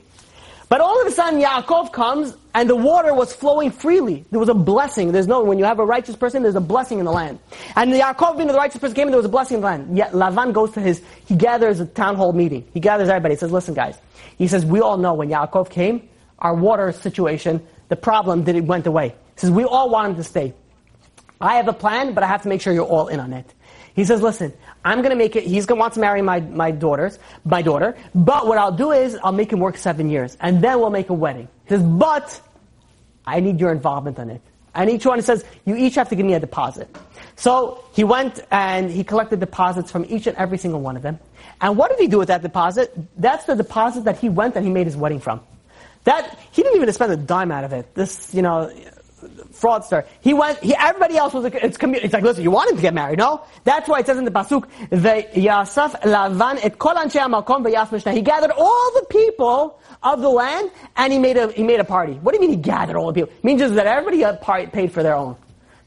But 0.70 0.80
all 0.80 1.02
of 1.02 1.06
a 1.08 1.10
sudden 1.10 1.40
Yaakov 1.40 1.92
comes 1.92 2.32
and 2.54 2.70
the 2.70 2.76
water 2.76 3.12
was 3.12 3.34
flowing 3.34 3.72
freely. 3.72 4.24
There 4.30 4.38
was 4.38 4.48
a 4.48 4.54
blessing. 4.54 5.10
There's 5.10 5.26
no, 5.26 5.42
when 5.42 5.58
you 5.58 5.64
have 5.64 5.80
a 5.80 5.84
righteous 5.84 6.14
person, 6.14 6.44
there's 6.44 6.54
a 6.54 6.60
blessing 6.60 7.00
in 7.00 7.04
the 7.04 7.10
land. 7.10 7.40
And 7.74 7.92
Yaakov 7.92 8.36
being 8.36 8.46
the 8.46 8.54
righteous 8.54 8.80
person 8.80 8.94
came 8.94 9.08
and 9.08 9.12
there 9.12 9.18
was 9.18 9.26
a 9.26 9.30
blessing 9.30 9.56
in 9.56 9.60
the 9.62 9.66
land. 9.66 9.98
Yet 9.98 10.12
Lavan 10.12 10.52
goes 10.52 10.70
to 10.74 10.80
his, 10.80 11.02
he 11.26 11.34
gathers 11.34 11.80
a 11.80 11.86
town 11.86 12.14
hall 12.14 12.32
meeting. 12.32 12.68
He 12.72 12.78
gathers 12.78 13.08
everybody. 13.08 13.34
He 13.34 13.38
says, 13.40 13.50
listen 13.50 13.74
guys. 13.74 13.98
He 14.38 14.46
says, 14.46 14.64
we 14.64 14.80
all 14.80 14.96
know 14.96 15.12
when 15.12 15.28
Yaakov 15.28 15.70
came, 15.70 16.08
our 16.38 16.54
water 16.54 16.92
situation, 16.92 17.66
the 17.88 17.96
problem 17.96 18.44
did 18.44 18.54
it 18.54 18.64
went 18.64 18.86
away. 18.86 19.08
He 19.08 19.40
says, 19.40 19.50
we 19.50 19.64
all 19.64 19.90
want 19.90 20.10
him 20.10 20.16
to 20.18 20.24
stay. 20.24 20.54
I 21.40 21.56
have 21.56 21.66
a 21.66 21.72
plan, 21.72 22.14
but 22.14 22.22
I 22.22 22.28
have 22.28 22.42
to 22.42 22.48
make 22.48 22.60
sure 22.60 22.72
you're 22.72 22.84
all 22.86 23.08
in 23.08 23.18
on 23.18 23.32
it. 23.32 23.52
He 23.94 24.04
says, 24.04 24.22
listen, 24.22 24.52
I'm 24.84 24.98
going 24.98 25.10
to 25.10 25.16
make 25.16 25.36
it, 25.36 25.44
he's 25.44 25.66
going 25.66 25.78
to 25.78 25.80
want 25.80 25.94
to 25.94 26.00
marry 26.00 26.22
my, 26.22 26.40
my 26.40 26.70
daughters, 26.70 27.18
my 27.44 27.62
daughter, 27.62 27.96
but 28.14 28.46
what 28.46 28.58
I'll 28.58 28.72
do 28.72 28.92
is 28.92 29.18
I'll 29.22 29.32
make 29.32 29.52
him 29.52 29.60
work 29.60 29.76
seven 29.76 30.08
years, 30.08 30.36
and 30.40 30.62
then 30.62 30.80
we'll 30.80 30.90
make 30.90 31.10
a 31.10 31.14
wedding. 31.14 31.48
He 31.64 31.70
says, 31.70 31.82
but 31.82 32.40
I 33.26 33.40
need 33.40 33.60
your 33.60 33.72
involvement 33.72 34.18
in 34.18 34.30
it. 34.30 34.40
And 34.74 34.88
each 34.88 35.04
one 35.04 35.20
says, 35.22 35.44
you 35.64 35.76
each 35.76 35.96
have 35.96 36.08
to 36.10 36.14
give 36.14 36.24
me 36.24 36.34
a 36.34 36.40
deposit. 36.40 36.88
So 37.36 37.84
he 37.92 38.04
went 38.04 38.40
and 38.50 38.90
he 38.90 39.02
collected 39.02 39.40
deposits 39.40 39.90
from 39.90 40.04
each 40.08 40.26
and 40.26 40.36
every 40.36 40.58
single 40.58 40.80
one 40.80 40.96
of 40.96 41.02
them. 41.02 41.18
And 41.60 41.76
what 41.76 41.90
did 41.90 41.98
he 41.98 42.06
do 42.06 42.18
with 42.18 42.28
that 42.28 42.42
deposit? 42.42 42.94
That's 43.16 43.44
the 43.44 43.54
deposit 43.54 44.04
that 44.04 44.18
he 44.18 44.28
went 44.28 44.56
and 44.56 44.64
he 44.64 44.70
made 44.70 44.86
his 44.86 44.96
wedding 44.96 45.20
from. 45.20 45.40
That, 46.04 46.38
he 46.52 46.62
didn't 46.62 46.76
even 46.76 46.92
spend 46.92 47.12
a 47.12 47.16
dime 47.16 47.50
out 47.50 47.64
of 47.64 47.72
it. 47.72 47.94
This, 47.94 48.34
you 48.34 48.42
know, 48.42 48.72
fraudster. 49.52 50.06
He 50.20 50.34
went, 50.34 50.58
he, 50.58 50.74
everybody 50.74 51.16
else 51.16 51.32
was, 51.32 51.44
it's. 51.46 51.78
It's 51.80 52.12
like, 52.14 52.22
listen, 52.22 52.42
you 52.42 52.50
want 52.50 52.74
to 52.74 52.80
get 52.80 52.94
married, 52.94 53.18
no? 53.18 53.44
That's 53.64 53.88
why 53.88 54.00
it 54.00 54.06
says 54.06 54.18
in 54.18 54.24
the 54.24 54.30
Pasuk, 54.30 54.68
the 54.90 55.26
Yasaf 55.40 56.00
Lavan 56.02 56.58
et 56.62 56.78
kol 56.78 56.94
makom 56.94 58.14
He 58.14 58.22
gathered 58.22 58.52
all 58.56 58.92
the 58.94 59.06
people 59.10 59.80
of 60.02 60.20
the 60.20 60.28
land 60.28 60.70
and 60.96 61.12
he 61.12 61.18
made 61.18 61.36
a, 61.36 61.52
he 61.52 61.62
made 61.62 61.80
a 61.80 61.84
party. 61.84 62.14
What 62.14 62.32
do 62.32 62.36
you 62.36 62.40
mean 62.40 62.50
he 62.50 62.62
gathered 62.62 62.96
all 62.96 63.08
the 63.08 63.20
people? 63.20 63.34
It 63.34 63.44
means 63.44 63.60
just 63.60 63.74
that 63.74 63.86
everybody 63.86 64.24
paid 64.68 64.92
for 64.92 65.02
their 65.02 65.14
own. 65.14 65.36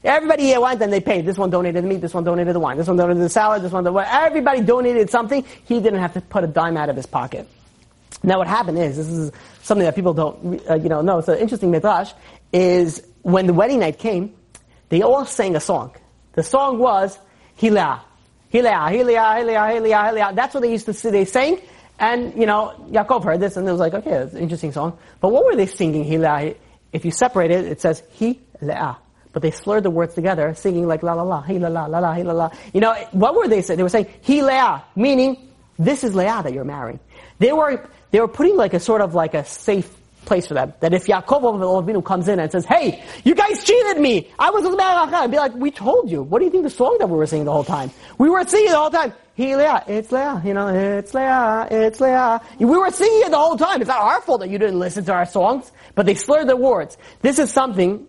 Everybody 0.04 0.56
went 0.58 0.82
and 0.82 0.92
they 0.92 1.00
paid. 1.00 1.24
This 1.24 1.38
one 1.38 1.48
donated 1.48 1.82
the 1.82 1.88
meat, 1.88 2.02
this 2.02 2.12
one 2.12 2.24
donated 2.24 2.54
the 2.54 2.60
wine, 2.60 2.76
this 2.76 2.86
one 2.86 2.98
donated 2.98 3.22
the 3.22 3.28
salad, 3.30 3.62
this 3.62 3.72
one, 3.72 3.84
donated, 3.84 4.10
everybody 4.12 4.60
donated 4.60 5.08
something. 5.08 5.44
He 5.64 5.80
didn't 5.80 6.00
have 6.00 6.12
to 6.12 6.20
put 6.20 6.44
a 6.44 6.46
dime 6.46 6.76
out 6.76 6.90
of 6.90 6.96
his 6.96 7.06
pocket. 7.06 7.48
Now 8.22 8.38
what 8.38 8.46
happened 8.46 8.78
is, 8.78 8.96
this 8.98 9.08
is 9.08 9.32
something 9.62 9.84
that 9.84 9.94
people 9.94 10.12
don't, 10.12 10.62
uh, 10.68 10.74
you 10.74 10.90
know, 10.90 11.00
know. 11.00 11.18
It's 11.18 11.28
an 11.28 11.38
interesting 11.38 11.70
midrash, 11.70 12.12
is 12.52 13.06
when 13.24 13.46
the 13.46 13.54
wedding 13.54 13.80
night 13.80 13.98
came, 13.98 14.34
they 14.90 15.02
all 15.02 15.24
sang 15.24 15.56
a 15.56 15.60
song. 15.60 15.92
The 16.34 16.42
song 16.42 16.78
was 16.78 17.18
Hilah. 17.58 18.00
Hilah, 18.52 18.92
Hilah, 18.92 19.40
Hilah, 19.40 19.80
Hilah, 19.80 20.12
Hilah. 20.12 20.34
That's 20.34 20.54
what 20.54 20.60
they 20.60 20.70
used 20.70 20.86
to 20.86 20.92
say. 20.92 21.10
They 21.10 21.24
sang, 21.24 21.60
and, 21.98 22.34
you 22.38 22.46
know, 22.46 22.74
Yaakov 22.90 23.24
heard 23.24 23.40
this, 23.40 23.56
and 23.56 23.66
it 23.66 23.70
was 23.70 23.80
like, 23.80 23.94
okay, 23.94 24.12
it's 24.12 24.34
an 24.34 24.40
interesting 24.40 24.72
song. 24.72 24.98
But 25.20 25.30
what 25.30 25.44
were 25.44 25.56
they 25.56 25.66
singing, 25.66 26.04
Hilah? 26.04 26.54
If 26.92 27.04
you 27.04 27.10
separate 27.10 27.50
it, 27.50 27.64
it 27.64 27.80
says 27.80 28.02
Hilah. 28.18 28.98
But 29.32 29.42
they 29.42 29.50
slurred 29.50 29.82
the 29.82 29.90
words 29.90 30.14
together, 30.14 30.54
singing 30.54 30.86
like 30.86 31.02
la 31.02 31.14
la 31.14 31.22
la, 31.22 31.40
hi 31.40 31.54
la 31.54 31.68
la, 31.68 31.86
la 31.86 31.98
la, 31.98 32.12
hi 32.12 32.22
la. 32.22 32.50
You 32.72 32.80
know, 32.80 32.94
what 33.12 33.34
were 33.34 33.48
they 33.48 33.62
saying? 33.62 33.78
They 33.78 33.82
were 33.82 33.88
saying, 33.88 34.08
Hilah, 34.24 34.82
meaning, 34.94 35.48
this 35.78 36.04
is 36.04 36.14
Leah 36.14 36.42
that 36.44 36.52
you're 36.52 36.64
marrying. 36.64 37.00
They 37.38 37.52
were, 37.52 37.88
they 38.10 38.20
were 38.20 38.28
putting 38.28 38.56
like 38.56 38.74
a 38.74 38.80
sort 38.80 39.00
of 39.00 39.14
like 39.14 39.34
a 39.34 39.44
safe 39.44 39.90
place 40.24 40.46
for 40.46 40.54
them. 40.54 40.72
That 40.80 40.94
if 40.94 41.06
Yaakov 41.06 42.04
comes 42.04 42.28
in 42.28 42.40
and 42.40 42.50
says, 42.50 42.64
hey, 42.64 43.02
you 43.24 43.34
guys 43.34 43.64
cheated 43.64 43.98
me! 43.98 44.30
I 44.38 44.50
was 44.50 44.64
with 44.64 44.78
I'd 44.80 45.30
be 45.30 45.36
like, 45.36 45.54
we 45.54 45.70
told 45.70 46.10
you. 46.10 46.22
What 46.22 46.40
do 46.40 46.44
you 46.44 46.50
think 46.50 46.64
the 46.64 46.70
song 46.70 46.96
that 46.98 47.08
we 47.08 47.16
were 47.16 47.26
singing 47.26 47.46
the 47.46 47.52
whole 47.52 47.64
time? 47.64 47.90
We 48.18 48.28
were 48.28 48.44
singing 48.46 48.70
the 48.70 48.76
whole 48.76 48.90
time. 48.90 49.12
He 49.34 49.56
Leah, 49.56 49.82
it's 49.88 50.12
Leah, 50.12 50.40
you 50.44 50.54
know, 50.54 50.68
it's 50.68 51.12
Leah, 51.12 51.66
it's 51.68 52.00
Leah. 52.00 52.40
We 52.58 52.66
were 52.66 52.90
singing 52.90 53.22
it 53.26 53.30
the 53.30 53.38
whole 53.38 53.56
time. 53.56 53.80
It's 53.80 53.88
not 53.88 54.00
our 54.00 54.20
fault 54.20 54.40
that 54.40 54.48
you 54.48 54.58
didn't 54.58 54.78
listen 54.78 55.04
to 55.06 55.12
our 55.12 55.26
songs, 55.26 55.72
but 55.96 56.06
they 56.06 56.14
slurred 56.14 56.48
the 56.48 56.56
words. 56.56 56.96
This 57.20 57.40
is 57.40 57.52
something 57.52 58.06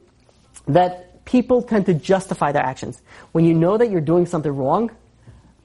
that 0.68 1.26
people 1.26 1.64
tend 1.64 1.88
to 1.88 1.96
justify 1.96 2.52
their 2.52 2.64
actions. 2.64 3.02
When 3.32 3.44
you 3.44 3.56
know 3.56 3.76
that 3.76 3.90
you're 3.90 4.02
doing 4.02 4.28
something 4.28 4.52
wrong, 4.52 4.92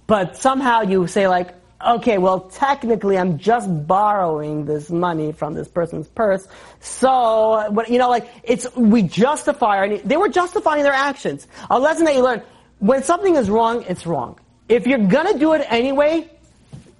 but 0.06 0.38
somehow 0.38 0.80
you 0.80 1.06
say 1.06 1.28
like, 1.28 1.54
okay, 1.86 2.18
well, 2.18 2.40
technically 2.40 3.16
I'm 3.16 3.38
just 3.38 3.68
borrowing 3.86 4.64
this 4.64 4.90
money 4.90 5.32
from 5.32 5.54
this 5.54 5.68
person's 5.68 6.08
purse. 6.08 6.46
So, 6.80 7.68
but, 7.72 7.88
you 7.88 7.98
know, 7.98 8.08
like, 8.08 8.28
it's, 8.42 8.74
we 8.76 9.02
justify 9.02 9.78
our, 9.78 9.98
they 9.98 10.16
were 10.16 10.28
justifying 10.28 10.82
their 10.82 10.92
actions. 10.92 11.46
A 11.70 11.78
lesson 11.78 12.04
that 12.04 12.14
you 12.14 12.22
learn, 12.22 12.42
when 12.78 13.02
something 13.02 13.36
is 13.36 13.50
wrong, 13.50 13.84
it's 13.88 14.06
wrong. 14.06 14.38
If 14.68 14.86
you're 14.86 15.06
gonna 15.06 15.38
do 15.38 15.52
it 15.54 15.66
anyway, 15.68 16.30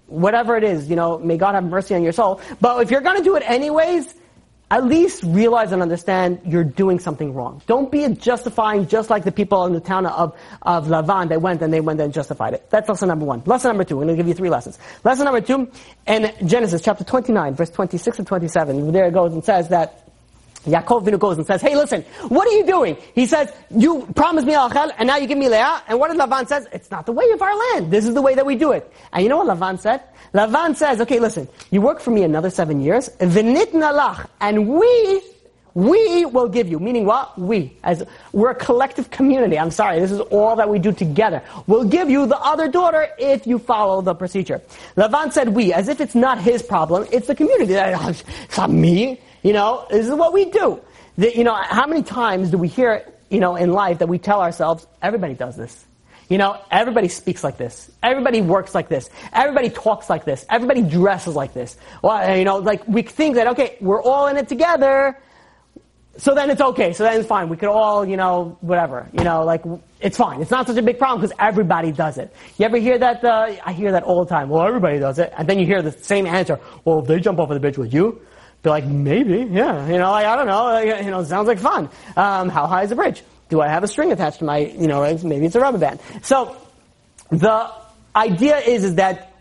whatever 0.07 0.57
it 0.57 0.65
is, 0.65 0.91
you 0.91 0.97
know, 0.97 1.19
may 1.19 1.37
God 1.37 1.55
have 1.55 1.65
mercy 1.65 1.95
on 1.95 2.03
your 2.03 2.13
soul, 2.13 2.41
but 2.61 2.83
if 2.83 2.91
you're 2.91 3.01
gonna 3.01 3.23
do 3.23 3.37
it 3.37 3.49
anyways, 3.49 4.15
at 4.71 4.85
least 4.85 5.25
realize 5.25 5.73
and 5.73 5.83
understand 5.83 6.41
you're 6.45 6.65
doing 6.65 7.01
something 7.01 7.35
wrong. 7.35 7.61
Don't 7.67 7.91
be 7.91 8.07
justifying 8.09 8.87
just 8.87 9.11
like 9.11 9.25
the 9.25 9.33
people 9.33 9.67
in 9.67 9.73
the 9.73 9.81
town 9.81 10.07
of, 10.07 10.37
of 10.63 10.87
Lavan. 10.87 11.29
They 11.29 11.37
went 11.37 11.61
and 11.61 11.73
they 11.73 11.81
went 11.81 12.01
and 12.01 12.13
justified 12.15 12.55
it. 12.55 12.71
That's 12.71 12.89
lesson 12.89 13.09
number 13.09 13.25
one. 13.25 13.43
Lesson 13.47 13.71
number 13.71 13.85
two, 13.85 14.01
I'm 14.01 14.07
going 14.07 14.17
to 14.17 14.23
give 14.23 14.29
you 14.29 14.35
three 14.35 14.51
lessons. 14.51 14.79
Lesson 15.03 15.25
number 15.25 15.41
two, 15.41 15.71
in 16.07 16.33
Genesis 16.47 16.83
chapter 16.83 17.03
29, 17.03 17.55
verse 17.55 17.71
26 17.71 18.19
and 18.19 18.29
27, 18.29 18.93
there 18.93 19.07
it 19.07 19.15
goes 19.15 19.33
and 19.33 19.45
says 19.45 19.69
that 19.71 20.10
Yaakov 20.67 21.05
Avinu 21.05 21.19
goes 21.19 21.39
and 21.39 21.47
says, 21.47 21.63
hey 21.63 21.75
listen, 21.75 22.03
what 22.29 22.47
are 22.47 22.53
you 22.53 22.67
doing? 22.67 22.97
He 23.15 23.27
says, 23.27 23.53
you 23.71 24.07
promised 24.15 24.47
me 24.47 24.55
Rachel, 24.55 24.91
and 24.99 25.07
now 25.07 25.17
you 25.17 25.27
give 25.27 25.39
me 25.39 25.49
Leah, 25.49 25.83
and 25.89 25.99
what 25.99 26.11
did 26.11 26.21
Lavan 26.21 26.47
says? 26.47 26.67
It's 26.73 26.91
not 26.91 27.07
the 27.07 27.13
way 27.13 27.31
of 27.31 27.41
our 27.41 27.57
land. 27.57 27.91
This 27.91 28.07
is 28.07 28.15
the 28.15 28.23
way 28.23 28.35
that 28.35 28.45
we 28.45 28.57
do 28.57 28.73
it. 28.73 28.93
And 29.13 29.23
you 29.23 29.29
know 29.29 29.39
what 29.39 29.59
Lavan 29.59 29.79
said? 29.79 30.03
Lavan 30.35 30.77
says, 30.77 31.01
okay, 31.01 31.19
listen, 31.19 31.49
you 31.71 31.81
work 31.81 32.01
for 32.01 32.11
me 32.11 32.23
another 32.23 32.51
seven 32.51 32.81
years, 32.81 33.09
v'nitna 33.19 33.93
lach, 33.99 34.29
and 34.41 34.69
we, 34.69 35.23
we 35.75 36.27
will 36.27 36.49
give 36.49 36.69
you. 36.69 36.79
Meaning 36.79 37.07
what? 37.07 37.39
We. 37.39 37.77
As 37.83 38.05
we're 38.33 38.51
a 38.51 38.55
collective 38.55 39.11
community. 39.11 39.59
I'm 39.59 39.71
sorry, 39.71 39.99
this 39.99 40.13
is 40.13 40.21
all 40.21 40.57
that 40.57 40.69
we 40.69 40.79
do 40.79 40.93
together. 40.93 41.43
We'll 41.67 41.85
give 41.85 42.11
you 42.11 42.27
the 42.27 42.39
other 42.39 42.69
daughter 42.69 43.09
if 43.19 43.47
you 43.47 43.59
follow 43.59 44.03
the 44.03 44.15
procedure. 44.15 44.61
Lavan 44.97 45.33
said 45.33 45.49
we, 45.51 45.73
as 45.73 45.89
if 45.89 46.01
it's 46.01 46.15
not 46.15 46.39
his 46.39 46.63
problem, 46.63 47.07
it's 47.11 47.29
the 47.29 47.35
community. 47.35 47.75
It's 47.81 48.57
not 48.57 48.71
me. 48.71 49.21
You 49.43 49.53
know, 49.53 49.87
this 49.91 50.07
is 50.07 50.15
what 50.15 50.33
we 50.33 50.47
do. 50.47 50.81
The, 51.17 51.37
you 51.37 51.45
know, 51.45 51.55
how 51.55 51.87
many 51.87 52.03
times 52.03 52.51
do 52.51 52.59
we 52.59 52.69
hear, 52.69 53.05
you 53.31 53.41
know, 53.41 53.57
in 53.57 53.73
life 53.73 53.99
that 53.99 54.09
we 54.09 54.19
tell 54.19 54.41
ourselves, 54.41 54.87
everybody 55.03 55.35
does 55.35 55.57
this. 55.57 55.85
You 56.29 56.39
know, 56.39 56.61
everybody 56.71 57.09
speaks 57.09 57.43
like 57.43 57.57
this. 57.57 57.91
Everybody 58.03 58.41
works 58.41 58.75
like 58.75 58.89
this. 58.89 59.11
Everybody 59.33 59.69
talks 59.69 60.09
like 60.09 60.25
this. 60.25 60.47
Everybody 60.49 60.83
dresses 60.83 61.35
like 61.35 61.55
this. 61.55 61.77
Well, 62.03 62.39
you 62.39 62.45
know, 62.45 62.59
like 62.59 62.87
we 62.87 63.03
think 63.03 63.35
that, 63.35 63.49
okay, 63.49 63.77
we're 63.81 64.03
all 64.03 64.29
in 64.29 64.37
it 64.37 64.49
together, 64.49 65.19
so 66.19 66.35
then 66.35 66.51
it's 66.51 66.61
okay. 66.61 66.93
So 66.93 67.05
then 67.05 67.19
it's 67.19 67.29
fine. 67.29 67.49
We 67.49 67.57
could 67.57 67.69
all, 67.69 68.07
you 68.07 68.17
know, 68.17 68.59
whatever. 68.61 69.09
You 69.13 69.25
know, 69.25 69.45
like, 69.45 69.63
it's 70.01 70.17
fine. 70.17 70.43
It's 70.43 70.51
not 70.51 70.67
such 70.67 70.77
a 70.77 70.83
big 70.83 70.99
problem 70.99 71.21
because 71.21 71.35
everybody 71.39 71.93
does 71.93 72.19
it. 72.19 72.35
You 72.59 72.67
ever 72.67 72.77
hear 72.77 72.99
that? 72.99 73.25
Uh, 73.25 73.57
I 73.65 73.73
hear 73.73 73.93
that 73.93 74.03
all 74.03 74.25
the 74.25 74.29
time. 74.29 74.51
Well, 74.51 74.67
everybody 74.67 74.99
does 74.99 75.19
it. 75.19 75.33
And 75.37 75.49
then 75.49 75.59
you 75.59 75.67
hear 75.67 75.83
the 75.83 75.93
same 75.93 76.27
answer. 76.27 76.61
Well, 76.85 77.01
if 77.01 77.07
they 77.07 77.21
jump 77.21 77.39
over 77.39 77.55
the 77.55 77.61
bridge 77.61 77.79
with 77.79 77.95
you, 77.95 78.21
Be 78.63 78.71
like, 78.71 78.85
maybe, 78.85 79.49
yeah. 79.51 79.87
You 79.87 79.99
know, 79.99 80.11
like, 80.11 80.27
I 80.27 80.37
don't 80.37 80.47
know. 80.47 80.65
Like, 80.65 81.05
you 81.05 81.11
know, 81.11 81.21
it 81.21 81.27
sounds 81.27 81.49
like 81.49 81.59
fun. 81.59 81.89
Um, 82.17 82.49
how 82.49 82.67
high 82.67 82.83
is 82.83 82.91
the 82.91 82.97
bridge? 82.97 83.23
Do 83.49 83.61
I 83.61 83.69
have 83.69 83.83
a 83.83 83.89
string 83.89 84.13
attached 84.13 84.41
to 84.41 84.45
my, 84.45 84.59
you 84.59 84.87
know, 84.87 85.03
maybe 85.25 85.47
it's 85.47 85.55
a 85.57 85.61
rubber 85.61 85.79
band. 85.79 86.01
So, 86.23 86.57
the 87.31 87.71
idea 88.15 88.59
is, 88.59 88.85
is 88.85 88.95
that, 88.97 89.33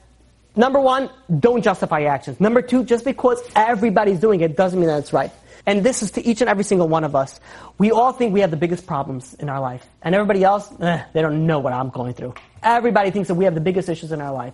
number 0.55 0.79
one, 0.79 1.09
don't 1.39 1.63
justify 1.63 1.99
your 1.99 2.11
actions. 2.11 2.39
Number 2.39 2.61
two, 2.61 2.83
just 2.85 3.03
because 3.03 3.41
everybody's 3.55 4.19
doing 4.19 4.41
it 4.41 4.55
doesn't 4.55 4.79
mean 4.79 4.87
that 4.87 4.99
it's 4.99 5.13
right. 5.13 5.31
And 5.65 5.83
this 5.83 6.01
is 6.01 6.11
to 6.11 6.25
each 6.25 6.41
and 6.41 6.49
every 6.49 6.63
single 6.63 6.87
one 6.87 7.03
of 7.03 7.15
us. 7.15 7.39
We 7.77 7.91
all 7.91 8.13
think 8.13 8.33
we 8.33 8.39
have 8.39 8.51
the 8.51 8.57
biggest 8.57 8.87
problems 8.87 9.33
in 9.35 9.49
our 9.49 9.59
life. 9.59 9.85
And 10.01 10.15
everybody 10.15 10.43
else, 10.43 10.71
eh, 10.79 11.03
they 11.13 11.21
don't 11.21 11.45
know 11.45 11.59
what 11.59 11.73
I'm 11.73 11.89
going 11.89 12.13
through. 12.13 12.33
Everybody 12.63 13.11
thinks 13.11 13.27
that 13.27 13.35
we 13.35 13.45
have 13.45 13.53
the 13.53 13.61
biggest 13.61 13.89
issues 13.89 14.11
in 14.11 14.21
our 14.21 14.33
life. 14.33 14.53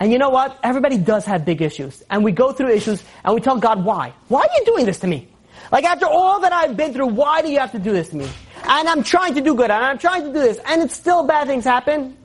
And 0.00 0.10
you 0.10 0.18
know 0.18 0.30
what? 0.30 0.58
Everybody 0.62 0.96
does 0.96 1.26
have 1.26 1.44
big 1.44 1.60
issues. 1.60 2.02
And 2.10 2.24
we 2.24 2.32
go 2.32 2.52
through 2.52 2.70
issues 2.70 3.04
and 3.22 3.34
we 3.34 3.40
tell 3.42 3.58
God 3.58 3.84
why. 3.84 4.14
Why 4.28 4.40
are 4.40 4.58
you 4.58 4.64
doing 4.64 4.86
this 4.86 4.98
to 5.00 5.06
me? 5.06 5.28
Like 5.70 5.84
after 5.84 6.06
all 6.06 6.40
that 6.40 6.52
I've 6.52 6.76
been 6.76 6.94
through, 6.94 7.08
why 7.08 7.42
do 7.42 7.50
you 7.52 7.58
have 7.60 7.72
to 7.72 7.78
do 7.78 7.92
this 7.92 8.08
to 8.08 8.16
me? 8.16 8.28
And 8.64 8.88
I'm 8.88 9.02
trying 9.02 9.34
to 9.34 9.42
do 9.42 9.54
good 9.54 9.70
and 9.70 9.84
I'm 9.84 9.98
trying 9.98 10.22
to 10.22 10.28
do 10.28 10.40
this 10.40 10.58
and 10.66 10.82
it's 10.82 10.96
still 10.96 11.24
bad 11.24 11.46
things 11.46 11.64
happen. 11.64 12.16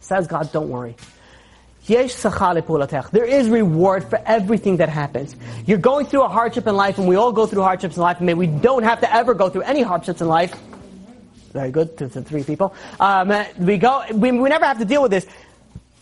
Says 0.00 0.26
God, 0.26 0.50
don't 0.52 0.68
worry. 0.68 0.96
There 1.88 3.24
is 3.24 3.48
reward 3.48 4.04
for 4.10 4.20
everything 4.26 4.76
that 4.76 4.90
happens. 4.90 5.34
You're 5.66 5.78
going 5.78 6.04
through 6.04 6.22
a 6.22 6.28
hardship 6.28 6.66
in 6.66 6.76
life, 6.76 6.98
and 6.98 7.08
we 7.08 7.16
all 7.16 7.32
go 7.32 7.46
through 7.46 7.62
hardships 7.62 7.96
in 7.96 8.02
life, 8.02 8.20
and 8.20 8.36
we 8.36 8.46
don't 8.46 8.82
have 8.82 9.00
to 9.00 9.14
ever 9.14 9.32
go 9.32 9.48
through 9.48 9.62
any 9.62 9.80
hardships 9.80 10.20
in 10.20 10.28
life. 10.28 10.54
Very 11.54 11.70
good, 11.70 11.96
to, 11.96 12.08
to 12.10 12.20
three 12.20 12.44
people. 12.44 12.74
Um, 13.00 13.32
we 13.58 13.78
go, 13.78 14.04
we, 14.12 14.32
we 14.32 14.50
never 14.50 14.66
have 14.66 14.78
to 14.80 14.84
deal 14.84 15.00
with 15.00 15.10
this. 15.10 15.26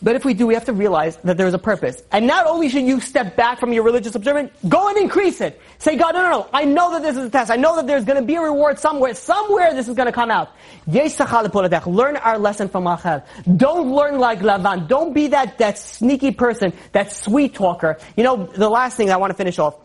But 0.01 0.15
if 0.15 0.23
we 0.23 0.33
do, 0.33 0.45
we 0.45 0.53
have 0.53 0.65
to 0.65 0.73
realize 0.73 1.17
that 1.17 1.37
there 1.37 1.47
is 1.47 1.53
a 1.53 1.59
purpose. 1.59 2.03
And 2.11 2.27
not 2.27 2.45
only 2.45 2.69
should 2.69 2.83
you 2.83 2.99
step 2.99 3.35
back 3.35 3.59
from 3.59 3.73
your 3.73 3.83
religious 3.83 4.13
observance, 4.13 4.51
go 4.67 4.89
and 4.89 4.97
increase 4.97 5.41
it. 5.41 5.59
Say, 5.79 5.95
God, 5.95 6.13
no, 6.13 6.21
no, 6.21 6.29
no. 6.29 6.49
I 6.53 6.65
know 6.65 6.91
that 6.91 7.01
this 7.01 7.17
is 7.17 7.25
a 7.25 7.29
test. 7.29 7.49
I 7.49 7.55
know 7.55 7.75
that 7.77 7.87
there's 7.87 8.05
going 8.05 8.19
to 8.19 8.25
be 8.25 8.35
a 8.35 8.41
reward 8.41 8.77
somewhere. 8.77 9.15
Somewhere 9.15 9.73
this 9.73 9.87
is 9.87 9.95
going 9.95 10.05
to 10.05 10.11
come 10.11 10.29
out. 10.29 10.51
Learn 10.87 12.17
our 12.17 12.37
lesson 12.37 12.69
from 12.69 12.87
Rachel. 12.87 13.23
Don't 13.55 13.91
learn 13.91 14.19
like 14.19 14.39
Lavan. 14.39 14.87
Don't 14.87 15.13
be 15.13 15.27
that, 15.27 15.57
that 15.57 15.79
sneaky 15.79 16.31
person, 16.31 16.73
that 16.91 17.11
sweet 17.11 17.55
talker. 17.55 17.97
You 18.15 18.23
know, 18.23 18.45
the 18.45 18.69
last 18.69 18.97
thing 18.97 19.09
I 19.09 19.17
want 19.17 19.31
to 19.31 19.37
finish 19.37 19.57
off. 19.57 19.75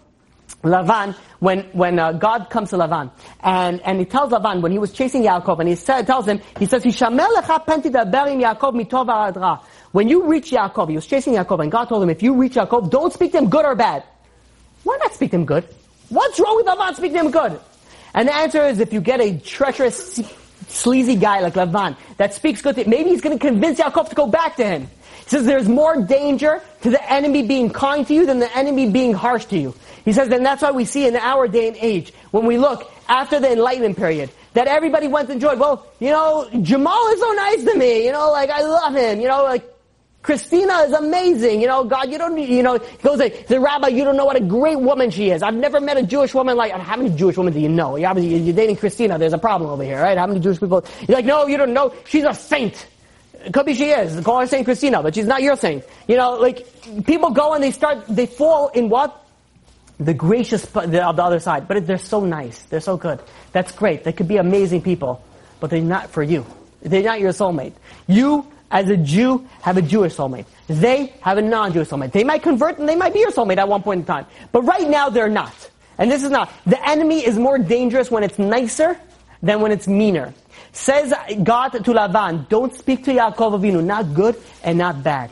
Lavan, 0.63 1.15
when, 1.41 1.61
when 1.73 1.99
uh, 1.99 2.13
God 2.13 2.49
comes 2.49 2.71
to 2.71 2.77
Lavan, 2.77 3.11
and, 3.41 3.81
and 3.81 3.99
he 3.99 4.05
tells 4.05 4.33
Lavan, 4.33 4.61
when 4.63 4.71
he 4.71 4.79
was 4.79 4.93
chasing 4.93 5.25
Yaakov, 5.25 5.59
and 5.59 5.69
he 5.69 5.75
said, 5.75 6.07
tells 6.07 6.27
him, 6.27 6.41
he 6.59 6.67
says, 6.67 6.85
when 9.93 10.09
you 10.09 10.25
reach 10.25 10.51
Yaakov, 10.51 10.89
he 10.89 10.97
was 10.97 11.07
chasing 11.07 11.35
Yaakov, 11.35 11.61
and 11.61 11.71
God 11.71 11.85
told 11.87 12.03
him, 12.03 12.11
if 12.11 12.23
you 12.23 12.35
reach 12.35 12.55
Yaakov, 12.55 12.91
don't 12.91 13.13
speak 13.13 13.33
to 13.33 13.39
him 13.39 13.49
good 13.49 13.65
or 13.65 13.75
bad. 13.75 14.03
Why 14.83 14.97
not 14.97 15.15
speak 15.15 15.31
to 15.31 15.37
him 15.37 15.45
good? 15.45 15.65
What's 16.09 16.41
wrong 16.41 16.57
with 16.57 16.67
Lavan 16.67 16.95
speaking 16.95 17.19
to 17.19 17.25
him 17.25 17.31
good? 17.31 17.61
And 18.15 18.29
the 18.29 18.35
answer 18.35 18.63
is 18.67 18.81
if 18.81 18.93
you 18.93 19.01
get 19.01 19.21
a 19.21 19.39
treacherous, 19.39 20.21
sleazy 20.69 21.17
guy 21.17 21.41
like 21.41 21.55
Lavan 21.55 21.97
that 22.17 22.35
speaks 22.35 22.63
good 22.63 22.77
to 22.77 22.89
maybe 22.89 23.11
he's 23.11 23.21
going 23.21 23.39
to 23.39 23.47
convince 23.47 23.79
Yaakov 23.81 24.09
to 24.09 24.15
go 24.15 24.27
back 24.27 24.57
to 24.57 24.65
him. 24.65 24.89
He 25.25 25.29
says 25.29 25.45
there's 25.47 25.69
more 25.69 26.03
danger 26.03 26.63
to 26.83 26.91
the 26.91 27.13
enemy 27.13 27.47
being 27.47 27.71
kind 27.71 28.07
to 28.07 28.15
you 28.15 28.27
than 28.27 28.39
the 28.39 28.55
enemy 28.57 28.91
being 28.91 29.15
harsh 29.15 29.45
to 29.47 29.59
you. 29.59 29.75
He 30.05 30.13
says, 30.13 30.29
and 30.31 30.45
that's 30.45 30.63
why 30.63 30.73
we 30.73 30.85
see 30.85 31.07
in 31.07 31.17
our 31.17 31.47
day 31.47 31.69
and 31.69 31.77
age, 31.77 32.13
when 32.33 32.45
we 32.45 32.59
look 32.59 32.91
after 33.09 33.39
the 33.39 33.53
Enlightenment 33.53 33.97
period, 33.97 34.31
that 34.55 34.67
everybody 34.67 35.09
went 35.09 35.29
and 35.29 35.35
enjoyed. 35.35 35.59
Well, 35.59 35.87
you 36.01 36.11
know, 36.11 36.49
Jamal 36.61 37.09
is 37.13 37.21
so 37.21 37.33
nice 37.33 37.65
to 37.65 37.75
me. 37.77 38.05
You 38.05 38.13
know, 38.13 38.31
like 38.33 38.51
I 38.51 38.63
love 38.63 38.95
him. 38.95 39.21
You 39.21 39.29
know, 39.29 39.45
like 39.45 39.65
Christina 40.23 40.75
is 40.85 40.93
amazing. 40.93 41.61
You 41.61 41.67
know, 41.67 41.85
God, 41.85 42.11
you 42.11 42.17
don't 42.17 42.39
you 42.39 42.63
know, 42.63 42.79
he 42.79 43.03
goes 43.03 43.19
the 43.19 43.61
rabbi, 43.61 43.89
you 43.89 44.05
don't 44.05 44.17
know 44.17 44.25
what 44.25 44.37
a 44.37 44.41
great 44.41 44.79
woman 44.79 45.11
she 45.11 45.31
is. 45.31 45.43
I've 45.43 45.55
never 45.55 45.81
met 45.81 45.97
a 45.97 46.03
Jewish 46.03 46.33
woman 46.33 46.57
like, 46.57 46.73
how 46.73 46.97
many 46.97 47.11
Jewish 47.11 47.37
women 47.37 47.53
do 47.53 47.61
you 47.61 47.69
know? 47.69 47.97
You're, 47.97 48.19
you're 48.19 48.55
dating 48.55 48.77
Christina, 48.77 49.19
there's 49.19 49.33
a 49.33 49.39
problem 49.39 49.71
over 49.71 49.83
here, 49.83 50.01
right? 50.01 50.17
How 50.17 50.27
many 50.29 50.39
Jewish 50.39 50.61
people? 50.61 50.85
You're 51.09 51.17
like, 51.17 51.25
no, 51.25 51.47
you 51.47 51.57
don't 51.57 51.75
know. 51.75 51.93
She's 52.05 52.25
a 52.25 52.35
saint. 52.35 52.87
Could 53.53 53.67
be 53.67 53.75
she 53.75 53.91
is. 53.91 54.25
Call 54.25 54.41
her 54.41 54.47
Saint 54.47 54.65
Christina, 54.65 55.03
but 55.03 55.17
she's 55.17 55.27
not 55.27 55.43
your 55.43 55.57
saint. 55.57 55.83
You 56.07 56.17
know, 56.17 56.35
like, 56.35 56.65
people 57.05 57.31
go 57.31 57.55
and 57.55 57.65
they 57.65 57.73
start, 57.73 58.07
they 58.09 58.27
fall 58.27 58.69
in 58.69 58.89
what? 58.89 59.19
The 59.99 60.15
gracious 60.15 60.65
of 60.77 60.91
the 60.93 61.05
other 61.05 61.41
side. 61.41 61.67
But 61.67 61.85
they're 61.85 61.99
so 61.99 62.25
nice. 62.25 62.63
They're 62.65 62.81
so 62.81 62.97
good. 62.97 63.21
That's 63.51 63.73
great. 63.73 64.05
They 64.05 64.13
could 64.13 64.29
be 64.29 64.37
amazing 64.37 64.83
people. 64.83 65.25
But 65.59 65.71
they're 65.71 65.81
not 65.81 66.11
for 66.11 66.23
you. 66.23 66.47
They're 66.83 67.03
not 67.03 67.21
your 67.21 67.33
soulmate. 67.33 67.73
You 68.07 68.47
as 68.73 68.89
a 68.89 68.97
Jew, 68.97 69.47
have 69.61 69.77
a 69.77 69.83
Jewish 69.83 70.17
soulmate. 70.17 70.47
They 70.67 71.13
have 71.21 71.39
a 71.39 71.43
non-Jewish 71.43 71.89
soulmate. 71.89 72.13
They 72.13 72.25
might 72.25 72.43
convert 72.43 72.79
and 72.79 72.89
they 72.89 72.97
might 72.97 73.13
be 73.13 73.21
your 73.21 73.31
soulmate 73.31 73.59
at 73.59 73.69
one 73.69 73.83
point 73.83 74.01
in 74.01 74.07
time. 74.07 74.27
But 74.51 74.63
right 74.63 74.89
now, 74.89 75.11
they're 75.11 75.29
not. 75.29 75.71
And 75.99 76.11
this 76.11 76.25
is 76.25 76.31
not. 76.31 76.51
The 76.67 76.85
enemy 76.89 77.25
is 77.25 77.39
more 77.39 77.59
dangerous 77.59 78.11
when 78.11 78.25
it's 78.25 78.39
nicer 78.39 78.99
than 79.43 79.61
when 79.61 79.71
it's 79.71 79.87
meaner. 79.87 80.33
Says 80.73 81.13
God 81.43 81.69
to 81.71 81.93
Lavan, 81.93 82.49
don't 82.49 82.75
speak 82.75 83.05
to 83.05 83.13
Yaakov 83.13 83.61
Avinu, 83.61 83.85
not 83.85 84.15
good 84.15 84.41
and 84.65 84.79
not 84.79 85.03
bad. 85.03 85.31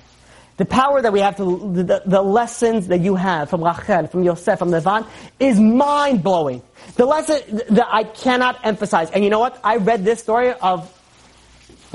The 0.59 0.67
power 0.67 1.01
that 1.01 1.11
we 1.11 1.21
have 1.21 1.39
to, 1.39 1.73
the, 1.73 2.03
the 2.05 2.21
lessons 2.21 2.89
that 2.89 3.01
you 3.01 3.15
have 3.15 3.49
from 3.49 3.65
Rachel, 3.65 4.07
from 4.09 4.23
Yosef, 4.23 4.59
from 4.59 4.69
Lavan, 4.69 5.07
is 5.39 5.59
mind-blowing. 5.59 6.61
The 6.97 7.07
lesson 7.07 7.63
that 7.71 7.89
I 7.91 8.05
cannot 8.05 8.61
emphasize. 8.63 9.11
And 9.11 9.25
you 9.25 9.31
know 9.31 9.39
what? 9.39 9.59
I 9.65 9.77
read 9.77 10.05
this 10.05 10.21
story 10.21 10.53
of 10.53 10.95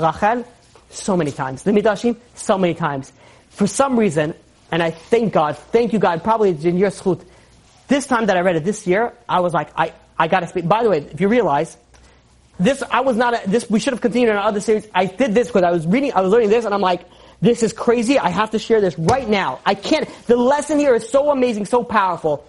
Rachel 0.00 0.44
so 0.90 1.16
many 1.16 1.30
times. 1.30 1.62
The 1.62 1.72
Midrashim, 1.72 2.16
so 2.34 2.58
many 2.58 2.74
times. 2.74 3.12
For 3.50 3.66
some 3.66 3.98
reason, 3.98 4.34
and 4.70 4.82
I 4.82 4.90
thank 4.90 5.32
God, 5.32 5.56
thank 5.56 5.92
you 5.92 5.98
God, 5.98 6.22
probably 6.22 6.50
in 6.50 6.76
your 6.76 6.90
schut, 6.90 7.24
this 7.88 8.06
time 8.06 8.26
that 8.26 8.36
I 8.36 8.40
read 8.40 8.56
it 8.56 8.64
this 8.64 8.86
year, 8.86 9.12
I 9.28 9.40
was 9.40 9.54
like, 9.54 9.70
I, 9.76 9.92
I 10.18 10.28
gotta 10.28 10.48
speak. 10.48 10.66
By 10.66 10.82
the 10.82 10.90
way, 10.90 10.98
if 10.98 11.20
you 11.20 11.28
realize, 11.28 11.76
this, 12.58 12.82
I 12.90 13.00
was 13.00 13.16
not, 13.16 13.34
a, 13.34 13.48
this, 13.48 13.68
we 13.68 13.78
should 13.78 13.92
have 13.92 14.00
continued 14.00 14.30
in 14.30 14.36
our 14.36 14.44
other 14.44 14.60
series. 14.60 14.88
I 14.94 15.06
did 15.06 15.34
this 15.34 15.48
because 15.48 15.62
I 15.62 15.70
was 15.70 15.86
reading, 15.86 16.12
I 16.14 16.22
was 16.22 16.32
learning 16.32 16.50
this 16.50 16.64
and 16.64 16.74
I'm 16.74 16.80
like, 16.80 17.02
this 17.40 17.62
is 17.62 17.72
crazy. 17.72 18.18
I 18.18 18.30
have 18.30 18.50
to 18.50 18.58
share 18.58 18.80
this 18.80 18.98
right 18.98 19.28
now. 19.28 19.60
I 19.64 19.74
can't, 19.74 20.08
the 20.26 20.36
lesson 20.36 20.78
here 20.78 20.94
is 20.94 21.08
so 21.08 21.30
amazing, 21.30 21.66
so 21.66 21.84
powerful. 21.84 22.46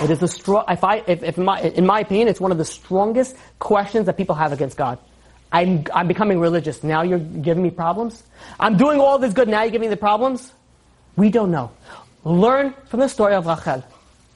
It 0.00 0.10
is 0.10 0.18
the 0.18 0.28
strong, 0.28 0.64
if 0.68 0.82
I, 0.84 1.02
if, 1.06 1.22
if 1.22 1.38
my, 1.38 1.60
in 1.60 1.86
my 1.86 2.00
opinion, 2.00 2.28
it's 2.28 2.40
one 2.40 2.52
of 2.52 2.58
the 2.58 2.64
strongest 2.64 3.36
questions 3.58 4.06
that 4.06 4.16
people 4.16 4.34
have 4.34 4.52
against 4.52 4.76
God. 4.76 4.98
I'm, 5.52 5.84
I'm 5.94 6.08
becoming 6.08 6.40
religious. 6.40 6.82
Now 6.84 7.02
you're 7.02 7.18
giving 7.18 7.62
me 7.62 7.70
problems? 7.70 8.22
I'm 8.60 8.76
doing 8.76 9.00
all 9.00 9.18
this 9.18 9.32
good. 9.32 9.48
Now 9.48 9.62
you're 9.62 9.70
giving 9.70 9.88
me 9.88 9.94
the 9.94 9.96
problems? 10.00 10.52
We 11.16 11.30
don't 11.30 11.50
know. 11.50 11.70
Learn 12.24 12.74
from 12.86 13.00
the 13.00 13.08
story 13.08 13.34
of 13.34 13.46
Rachel 13.46 13.82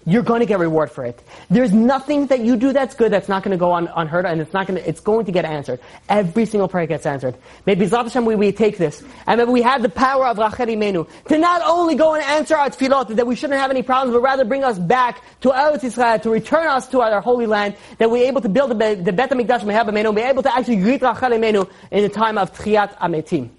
you're 0.04 0.22
going 0.22 0.40
to 0.40 0.46
get 0.46 0.58
reward 0.58 0.90
for 0.90 1.04
it. 1.04 1.22
There's 1.48 1.72
nothing 1.72 2.26
that 2.26 2.40
you 2.40 2.56
do 2.56 2.72
that's 2.72 2.94
good 2.94 3.12
that's 3.12 3.28
not 3.28 3.42
going 3.42 3.52
to 3.52 3.58
go 3.58 3.72
un- 3.72 3.90
unheard 3.94 4.26
and 4.26 4.40
it's 4.40 4.52
not 4.52 4.66
going 4.66 4.80
to, 4.80 4.88
it's 4.88 5.00
going 5.00 5.26
to 5.26 5.32
get 5.32 5.44
answered. 5.44 5.80
Every 6.08 6.46
single 6.46 6.68
prayer 6.68 6.86
gets 6.86 7.06
answered. 7.06 7.36
Maybe 7.66 7.86
Hashem 7.86 8.24
we, 8.24 8.34
we 8.34 8.52
take 8.52 8.78
this 8.78 9.02
and 9.26 9.38
maybe 9.38 9.50
we 9.50 9.62
have 9.62 9.82
the 9.82 9.88
power 9.88 10.26
of 10.26 10.38
Rachel 10.38 10.66
Imenu 10.66 11.08
to 11.28 11.38
not 11.38 11.62
only 11.64 11.94
go 11.94 12.14
and 12.14 12.24
answer 12.24 12.56
our 12.56 12.70
tefillot 12.70 13.14
that 13.14 13.26
we 13.26 13.36
shouldn't 13.36 13.60
have 13.60 13.70
any 13.70 13.82
problems, 13.82 14.14
but 14.14 14.20
rather 14.20 14.44
bring 14.44 14.64
us 14.64 14.78
back 14.78 15.22
to 15.42 15.50
Eretz 15.50 15.80
Yisrael, 15.80 16.20
to 16.22 16.30
return 16.30 16.66
us 16.66 16.88
to 16.88 17.00
our 17.00 17.20
holy 17.20 17.46
land, 17.46 17.76
that 17.98 18.10
we're 18.10 18.26
able 18.26 18.40
to 18.40 18.48
build 18.48 18.70
the, 18.70 18.94
the 18.94 19.12
Bet 19.12 19.30
HaMikdash 19.30 19.60
Mehab 19.60 19.88
Imenu, 19.88 20.14
be 20.14 20.22
able 20.22 20.42
to 20.42 20.54
actually 20.54 20.76
greet 20.76 21.02
Rachel 21.02 21.30
Imenu 21.30 21.70
in 21.90 22.02
the 22.02 22.08
time 22.08 22.38
of 22.38 22.52
Techiyat 22.52 22.96
HaMetim. 22.98 23.50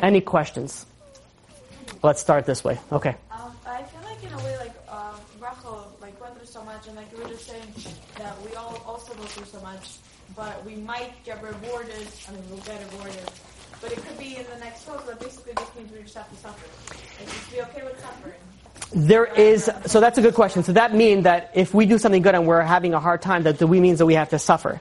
Any 0.00 0.20
questions? 0.20 0.86
Let's 2.02 2.20
start 2.20 2.46
this 2.46 2.64
way. 2.64 2.80
Okay. 2.90 3.14
But 10.42 10.64
we 10.64 10.74
might 10.74 11.12
get 11.24 11.40
rewarded. 11.40 12.04
I 12.28 12.32
mean, 12.32 12.42
we'll 12.50 12.58
get 12.62 12.82
rewarded. 12.90 13.30
But 13.80 13.92
it 13.92 14.04
could 14.04 14.18
be 14.18 14.36
in 14.36 14.44
the 14.52 14.58
next 14.58 14.88
world, 14.88 15.02
but 15.06 15.20
basically 15.20 15.52
this 15.52 15.68
means 15.76 15.92
we 15.92 16.02
just 16.02 16.16
have 16.16 16.28
to 16.30 16.36
suffer. 16.36 16.66
And 17.20 17.28
just 17.28 17.52
be 17.52 17.62
okay 17.62 17.84
with 17.84 18.00
suffering. 18.00 18.34
There 18.92 19.24
is, 19.24 19.70
so 19.86 20.00
that's 20.00 20.18
a 20.18 20.22
good 20.22 20.34
question. 20.34 20.64
So 20.64 20.72
that 20.72 20.94
means 20.94 21.22
that 21.24 21.52
if 21.54 21.72
we 21.72 21.86
do 21.86 21.96
something 21.96 22.22
good 22.22 22.34
and 22.34 22.44
we're 22.44 22.60
having 22.60 22.92
a 22.92 22.98
hard 22.98 23.22
time, 23.22 23.44
that 23.44 23.62
we 23.62 23.78
means 23.78 24.00
that 24.00 24.06
we 24.06 24.14
have 24.14 24.30
to 24.30 24.38
suffer. 24.40 24.80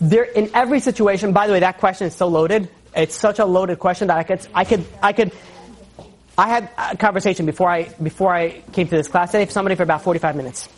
There, 0.00 0.22
in 0.22 0.48
every 0.54 0.78
situation, 0.78 1.32
by 1.32 1.48
the 1.48 1.54
way, 1.54 1.60
that 1.60 1.78
question 1.78 2.06
is 2.06 2.14
so 2.14 2.28
loaded. 2.28 2.68
It's 2.94 3.16
such 3.16 3.40
a 3.40 3.44
loaded 3.44 3.80
question 3.80 4.08
that 4.08 4.16
I 4.16 4.22
could, 4.22 4.46
I 4.54 4.64
could, 4.64 4.86
I 5.02 5.12
could, 5.12 5.32
I 6.38 6.48
had 6.48 6.70
a 6.78 6.96
conversation 6.96 7.46
before 7.46 7.68
I, 7.68 7.88
before 8.00 8.32
I 8.32 8.60
came 8.72 8.86
to 8.86 8.96
this 8.96 9.08
class 9.08 9.32
today 9.32 9.44
for 9.44 9.52
somebody 9.52 9.74
for 9.74 9.82
about 9.82 10.02
45 10.02 10.36
minutes. 10.36 10.68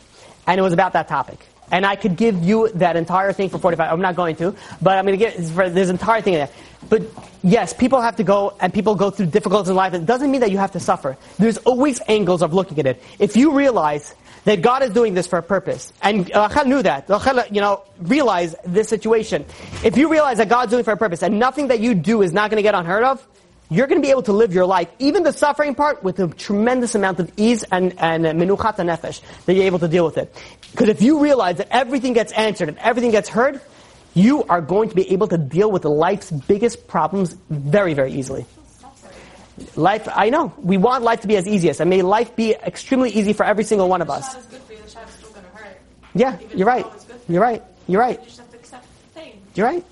And 0.47 0.59
it 0.59 0.63
was 0.63 0.73
about 0.73 0.95
that 0.95 1.07
topic. 1.07 1.52
And 1.71 1.87
I 1.87 1.97
could 1.97 2.17
give 2.17 2.43
you 2.43 2.69
that 2.75 2.97
entire 2.97 3.33
thing 3.33 3.49
for 3.49 3.59
45. 3.59 3.93
I'm 3.93 4.01
not 4.01 4.17
going 4.17 4.37
to, 4.37 4.55
but 4.83 4.99
I'm 4.99 5.07
going 5.07 5.19
to 5.19 5.25
get 5.25 5.43
for 5.47 5.71
this 5.71 5.89
entire 5.89 6.21
thing 6.21 6.35
there. 6.35 6.51
But 6.89 7.03
yes, 7.43 7.73
people 7.73 8.01
have 8.01 8.17
to 8.17 8.25
go 8.25 8.55
and 8.61 8.75
people 8.75 8.95
go 8.95 9.11
through 9.11 9.27
difficulties 9.27 9.71
in 9.71 9.77
life. 9.77 9.95
It 9.95 10.05
doesn't 10.05 10.31
mean 10.31 10.41
that 10.41 10.51
you 10.51 10.59
have 10.59 10.73
to 10.73 10.81
suffer. 10.81 11.17
There's 11.39 11.59
always 11.59 12.01
angles 12.09 12.43
of 12.43 12.53
looking 12.53 12.79
at 12.79 12.87
it. 12.87 13.03
If 13.19 13.37
you 13.37 13.53
realize 13.53 14.15
that 14.45 14.61
God 14.61 14.83
is 14.83 14.91
doing 14.91 15.15
this 15.15 15.27
for 15.27 15.39
a 15.39 15.43
purpose, 15.43 15.93
and 16.03 16.31
uh, 16.33 16.49
Rachel 16.51 16.69
knew 16.69 16.83
that, 16.83 17.09
Rachel, 17.09 17.43
you 17.51 17.61
know, 17.61 17.85
realize 18.01 18.57
this 18.65 18.89
situation. 18.89 19.45
If 19.85 19.97
you 19.97 20.11
realize 20.11 20.39
that 20.39 20.49
God's 20.49 20.71
doing 20.71 20.81
it 20.81 20.85
for 20.85 20.93
a 20.93 20.97
purpose, 20.97 21.23
and 21.23 21.39
nothing 21.39 21.69
that 21.69 21.81
you 21.81 21.95
do 21.95 22.23
is 22.23 22.33
not 22.33 22.51
going 22.51 22.57
to 22.57 22.63
get 22.63 22.75
unheard 22.75 23.05
of, 23.05 23.27
you're 23.73 23.87
going 23.87 24.01
to 24.01 24.07
be 24.07 24.11
able 24.11 24.23
to 24.23 24.33
live 24.33 24.53
your 24.53 24.67
life, 24.67 24.89
even 24.99 25.23
the 25.23 25.33
suffering 25.33 25.75
part, 25.75 26.03
with 26.05 26.19
a 26.21 26.29
tremendous 26.29 26.95
amount 26.95 27.19
of 27.21 27.33
ease 27.39 27.65
and, 27.65 27.99
and 27.99 28.27
uh, 28.27 28.33
menuchat 28.33 28.77
nefesh, 28.77 29.23
that 29.47 29.55
you're 29.55 29.65
able 29.65 29.79
to 29.79 29.89
deal 29.89 30.05
with 30.05 30.19
it. 30.19 30.35
Because 30.73 30.91
if 30.91 31.01
you 31.01 31.21
realize 31.21 31.57
that 31.57 31.69
everything 31.71 32.13
gets 32.13 32.33
answered 32.33 32.69
and 32.69 32.79
everything 32.79 33.11
gets 33.11 33.31
heard, 33.31 33.61
you 34.15 34.45
are 34.45 34.61
going 34.61 34.91
to 34.91 34.95
be 34.95 35.11
able 35.13 35.27
to 35.29 35.39
deal 35.39 35.71
with 35.71 35.87
life's 35.87 36.31
biggest 36.31 36.87
problems 36.87 37.35
very, 37.49 37.95
very 37.95 38.13
easily. 38.13 38.45
Life, 39.75 40.07
I 40.13 40.29
know. 40.29 40.53
We 40.59 40.77
want 40.77 41.03
life 41.03 41.23
to 41.23 41.29
be 41.29 41.37
as 41.37 41.49
easy 41.49 41.71
as, 41.71 41.81
and 41.81 41.89
may 41.89 42.03
life 42.03 42.37
be 42.37 42.55
extremely 42.55 43.11
easy 43.11 43.33
for 43.33 43.45
every 43.45 43.65
single 43.65 43.89
one 43.89 44.03
of 44.03 44.11
us. 44.11 44.29
The 44.29 44.33
shot 44.33 44.41
is 44.41 44.47
good 44.47 44.63
for 44.63 44.73
you. 44.73 44.83
The 44.83 44.91
shot 44.91 45.09
is 45.09 45.15
still 45.15 45.31
going 45.31 45.45
to 45.45 45.51
hurt. 45.51 45.81
Yeah, 46.15 46.39
you're 46.55 46.67
right. 46.67 46.87
it's 46.95 47.05
good 47.05 47.21
for 47.21 47.33
you. 47.33 47.35
You're 47.35 47.43
right. 47.43 47.63
You're 47.89 48.01
right. 48.01 48.19
You 48.21 48.27
just 48.27 48.39
have 48.39 48.51
to 48.51 48.57
accept 48.57 48.87
the 49.15 49.21
thing. 49.21 49.41
You're 49.55 49.67
right. 49.67 49.85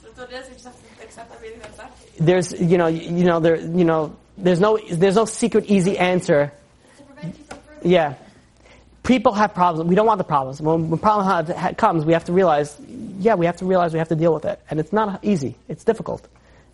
So 0.00 0.06
that's 0.06 0.18
what 0.18 0.32
it 0.32 0.36
is. 0.36 0.48
You 0.48 0.54
just 0.54 0.64
have 0.66 0.98
to 0.98 1.04
accept 1.04 1.34
everything 1.34 1.60
that's 1.60 1.78
happening. 1.78 2.01
There's, 2.24 2.52
you 2.52 2.78
know, 2.78 2.86
you 2.86 3.24
know, 3.24 3.40
there, 3.40 3.56
you 3.56 3.84
know, 3.84 4.16
there's 4.38 4.60
no, 4.60 4.78
there's 4.90 5.16
no 5.16 5.24
secret 5.24 5.66
easy 5.66 5.98
answer. 5.98 6.52
To 6.96 7.02
prevent 7.02 7.38
you 7.38 7.44
from. 7.44 7.58
Yeah. 7.82 8.14
People 9.02 9.32
have 9.32 9.52
problems. 9.52 9.88
We 9.88 9.96
don't 9.96 10.06
want 10.06 10.18
the 10.18 10.24
problems. 10.24 10.60
When 10.60 10.88
the 10.88 10.96
problem 10.96 11.74
comes, 11.74 12.04
we 12.04 12.12
have 12.12 12.24
to 12.26 12.32
realize, 12.32 12.76
yeah, 13.18 13.34
we 13.34 13.46
have 13.46 13.56
to 13.56 13.64
realize 13.64 13.92
we 13.92 13.98
have 13.98 14.08
to 14.08 14.16
deal 14.16 14.32
with 14.32 14.44
it. 14.44 14.60
And 14.70 14.78
it's 14.78 14.92
not 14.92 15.24
easy. 15.24 15.56
It's 15.68 15.82
difficult. 15.82 16.26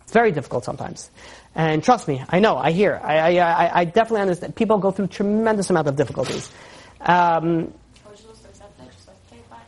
It's 0.03 0.11
very 0.11 0.31
difficult 0.31 0.63
sometimes. 0.63 1.09
And 1.55 1.83
trust 1.83 2.07
me, 2.07 2.23
I 2.29 2.39
know, 2.39 2.55
I 2.57 2.71
hear, 2.71 2.99
I, 3.03 3.37
I, 3.37 3.65
I, 3.65 3.79
I 3.79 3.85
definitely 3.85 4.21
understand. 4.21 4.55
People 4.55 4.77
go 4.77 4.91
through 4.91 5.07
tremendous 5.07 5.71
amount 5.71 5.87
of 5.87 5.95
difficulties. 5.95 6.51
Um, 7.01 7.73
Or 8.05 8.09
you're 8.09 8.17
supposed 8.17 8.43
to 8.43 8.49
accept 8.49 8.79
it. 8.79 8.85
Just 8.93 9.07
like, 9.07 9.17
okay, 9.31 9.41
fine. 9.49 9.59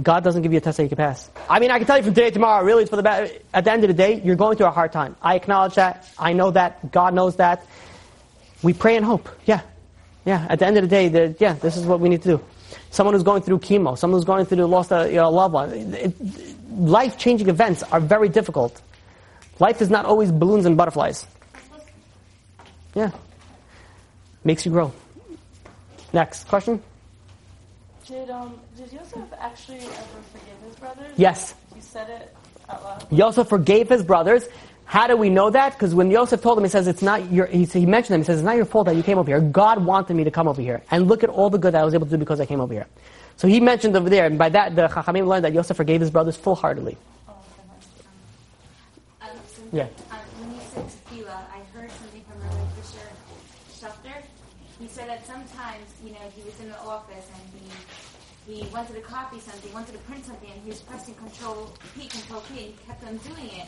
God 0.00 0.24
doesn't 0.24 0.42
give 0.42 0.52
you 0.52 0.58
a 0.58 0.60
test 0.60 0.78
that 0.78 0.84
you 0.84 0.88
can 0.88 0.96
pass. 0.96 1.30
I 1.50 1.58
mean, 1.58 1.70
I 1.70 1.78
can 1.78 1.86
tell 1.86 1.98
you 1.98 2.02
from 2.02 2.14
today 2.14 2.28
to 2.28 2.34
tomorrow, 2.34 2.64
really, 2.64 2.82
it's 2.82 2.90
for 2.90 2.96
the 2.96 3.02
best. 3.02 3.34
At 3.52 3.64
the 3.64 3.72
end 3.72 3.84
of 3.84 3.88
the 3.88 3.94
day, 3.94 4.20
you're 4.24 4.36
going 4.36 4.56
through 4.56 4.66
a 4.66 4.70
hard 4.70 4.92
time. 4.92 5.16
I 5.20 5.34
acknowledge 5.34 5.74
that. 5.74 6.08
I 6.18 6.32
know 6.32 6.50
that. 6.50 6.90
God 6.92 7.12
knows 7.12 7.36
that. 7.36 7.66
We 8.62 8.72
pray 8.72 8.96
and 8.96 9.04
hope. 9.04 9.28
Yeah. 9.44 9.60
Yeah. 10.24 10.46
At 10.48 10.60
the 10.60 10.66
end 10.66 10.78
of 10.78 10.82
the 10.82 10.88
day, 10.88 11.08
the, 11.08 11.36
yeah, 11.38 11.54
this 11.54 11.76
is 11.76 11.84
what 11.84 12.00
we 12.00 12.08
need 12.08 12.22
to 12.22 12.36
do. 12.38 12.44
Someone 12.90 13.14
who's 13.14 13.22
going 13.22 13.42
through 13.42 13.58
chemo, 13.58 13.98
someone 13.98 14.18
who's 14.18 14.24
going 14.24 14.46
through 14.46 14.64
lost 14.64 14.92
a 14.92 15.08
you 15.08 15.16
know, 15.16 15.30
loved 15.30 15.52
one. 15.54 16.14
Life 16.70 17.18
changing 17.18 17.48
events 17.48 17.82
are 17.82 18.00
very 18.00 18.30
difficult. 18.30 18.80
Life 19.58 19.82
is 19.82 19.90
not 19.90 20.06
always 20.06 20.32
balloons 20.32 20.64
and 20.64 20.76
butterflies. 20.76 21.26
Yeah. 22.94 23.10
Makes 24.44 24.64
you 24.64 24.72
grow. 24.72 24.92
Next 26.12 26.48
question? 26.48 26.82
Did 28.06 28.30
um 28.30 28.58
did 28.82 28.92
Yosef 28.92 29.22
actually 29.38 29.78
ever 29.78 30.22
forgive 30.32 30.58
his 30.66 30.76
brothers? 30.76 31.12
Yes. 31.16 31.54
He 31.74 31.80
said 31.80 32.10
it 32.10 32.34
out 32.68 32.82
loud. 32.82 33.06
Yosef 33.12 33.48
forgave 33.48 33.88
his 33.88 34.02
brothers. 34.02 34.48
How 34.84 35.06
do 35.06 35.16
we 35.16 35.30
know 35.30 35.50
that? 35.50 35.72
Because 35.72 35.94
when 35.94 36.10
Yosef 36.10 36.42
told 36.42 36.58
him, 36.58 36.64
he 36.64 36.70
says, 36.70 36.86
it's 36.88 37.02
not 37.02 37.30
your, 37.30 37.46
he, 37.46 37.64
he 37.64 37.86
mentioned 37.86 38.14
them, 38.14 38.20
he 38.22 38.24
says, 38.24 38.40
it's 38.40 38.44
not 38.44 38.56
your 38.56 38.64
fault 38.64 38.86
that 38.86 38.96
you 38.96 39.02
came 39.02 39.18
over 39.18 39.30
here. 39.30 39.40
God 39.40 39.84
wanted 39.84 40.14
me 40.14 40.24
to 40.24 40.30
come 40.30 40.48
over 40.48 40.60
here. 40.60 40.82
And 40.90 41.08
look 41.08 41.22
at 41.22 41.30
all 41.30 41.48
the 41.48 41.58
good 41.58 41.74
that 41.74 41.80
I 41.80 41.84
was 41.84 41.94
able 41.94 42.06
to 42.06 42.10
do 42.10 42.18
because 42.18 42.40
I 42.40 42.46
came 42.46 42.60
over 42.60 42.74
here. 42.74 42.86
So 43.36 43.48
he 43.48 43.60
mentioned 43.60 43.96
over 43.96 44.10
there, 44.10 44.26
and 44.26 44.36
by 44.36 44.48
that, 44.50 44.76
the 44.76 44.88
Chachamim 44.88 45.26
learned 45.26 45.44
that 45.44 45.54
Yosef 45.54 45.76
forgave 45.76 46.00
his 46.00 46.10
brothers 46.10 46.36
full-heartedly. 46.36 46.98
Um, 47.28 47.34
so, 49.46 49.62
Yeah. 49.72 49.84
Um, 50.10 50.18
when 50.40 50.54
you 50.54 50.60
said 50.74 50.84
tefillah, 50.84 51.30
I 51.30 51.62
heard 51.72 51.90
something 51.90 52.22
from 52.28 52.42
Rabbi 52.42 52.64
Fisher 52.76 53.08
Schefter. 53.72 54.22
He 54.78 54.88
said 54.88 55.08
that 55.08 55.24
sometimes, 55.26 55.86
you 56.04 56.12
know, 56.12 56.18
he 56.34 56.42
was 56.42 56.58
in 56.60 56.68
the 56.68 56.78
office 56.80 57.30
and 57.32 57.42
he 57.54 57.70
he 58.46 58.61
wanted 58.72 58.94
to 58.94 59.00
copy 59.02 59.38
something, 59.40 59.72
wanted 59.72 59.92
to 59.92 59.98
print 59.98 60.24
something, 60.24 60.48
and 60.50 60.60
he 60.62 60.68
was 60.70 60.80
pressing 60.80 61.14
Control 61.14 61.70
P, 61.94 62.08
Control 62.08 62.40
P, 62.48 62.48
and 62.58 62.66
he 62.68 62.74
kept 62.86 63.04
on 63.04 63.16
doing 63.18 63.50
it. 63.60 63.66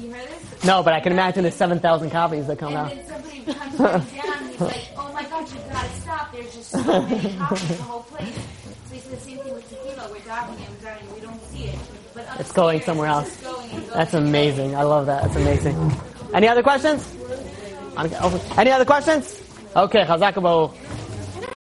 You 0.00 0.12
heard 0.12 0.28
this? 0.28 0.64
No, 0.64 0.82
but 0.82 0.92
I 0.92 1.00
can 1.00 1.12
imagine 1.12 1.44
the 1.44 1.50
7,000 1.50 2.10
copies 2.10 2.46
that 2.46 2.58
come 2.58 2.74
And 2.74 2.76
out. 2.76 2.90
then 2.90 3.06
somebody 3.06 3.44
comes 3.44 3.78
down, 3.78 4.48
he's 4.48 4.60
like, 4.60 4.88
"Oh 4.96 5.12
my 5.12 5.22
God, 5.24 5.50
you've 5.52 5.68
gotta 5.72 5.88
stop! 6.00 6.32
There's 6.32 6.54
just 6.54 6.70
so 6.70 6.82
many 6.82 7.36
copies, 7.36 7.68
the 7.68 7.82
whole 7.82 8.02
place." 8.02 8.34
So 8.90 8.98
said 8.98 9.12
the 9.12 9.16
same 9.20 9.38
thing 9.38 9.54
with 9.54 9.70
tefillah. 9.70 10.10
We're 10.10 10.18
dropping 10.20 10.58
it, 10.60 10.68
we're 10.70 10.76
dropping 10.90 11.08
it, 11.08 11.14
we 11.14 11.20
don't 11.20 11.42
see 11.50 11.64
it, 11.64 11.78
but 12.14 12.26
It's 12.38 12.52
going 12.52 12.80
somewhere 12.82 13.08
else. 13.08 13.34
going 13.40 13.70
going 13.70 13.88
That's 13.94 14.14
amazing. 14.14 14.76
I 14.76 14.82
love 14.82 15.06
that. 15.06 15.22
That's 15.22 15.36
amazing. 15.36 15.92
Any 16.34 16.48
other 16.48 16.62
questions? 16.62 17.00
Any 18.56 18.70
other 18.70 18.84
questions? 18.84 19.40
Okay, 19.74 20.04
Chazak 20.04 20.34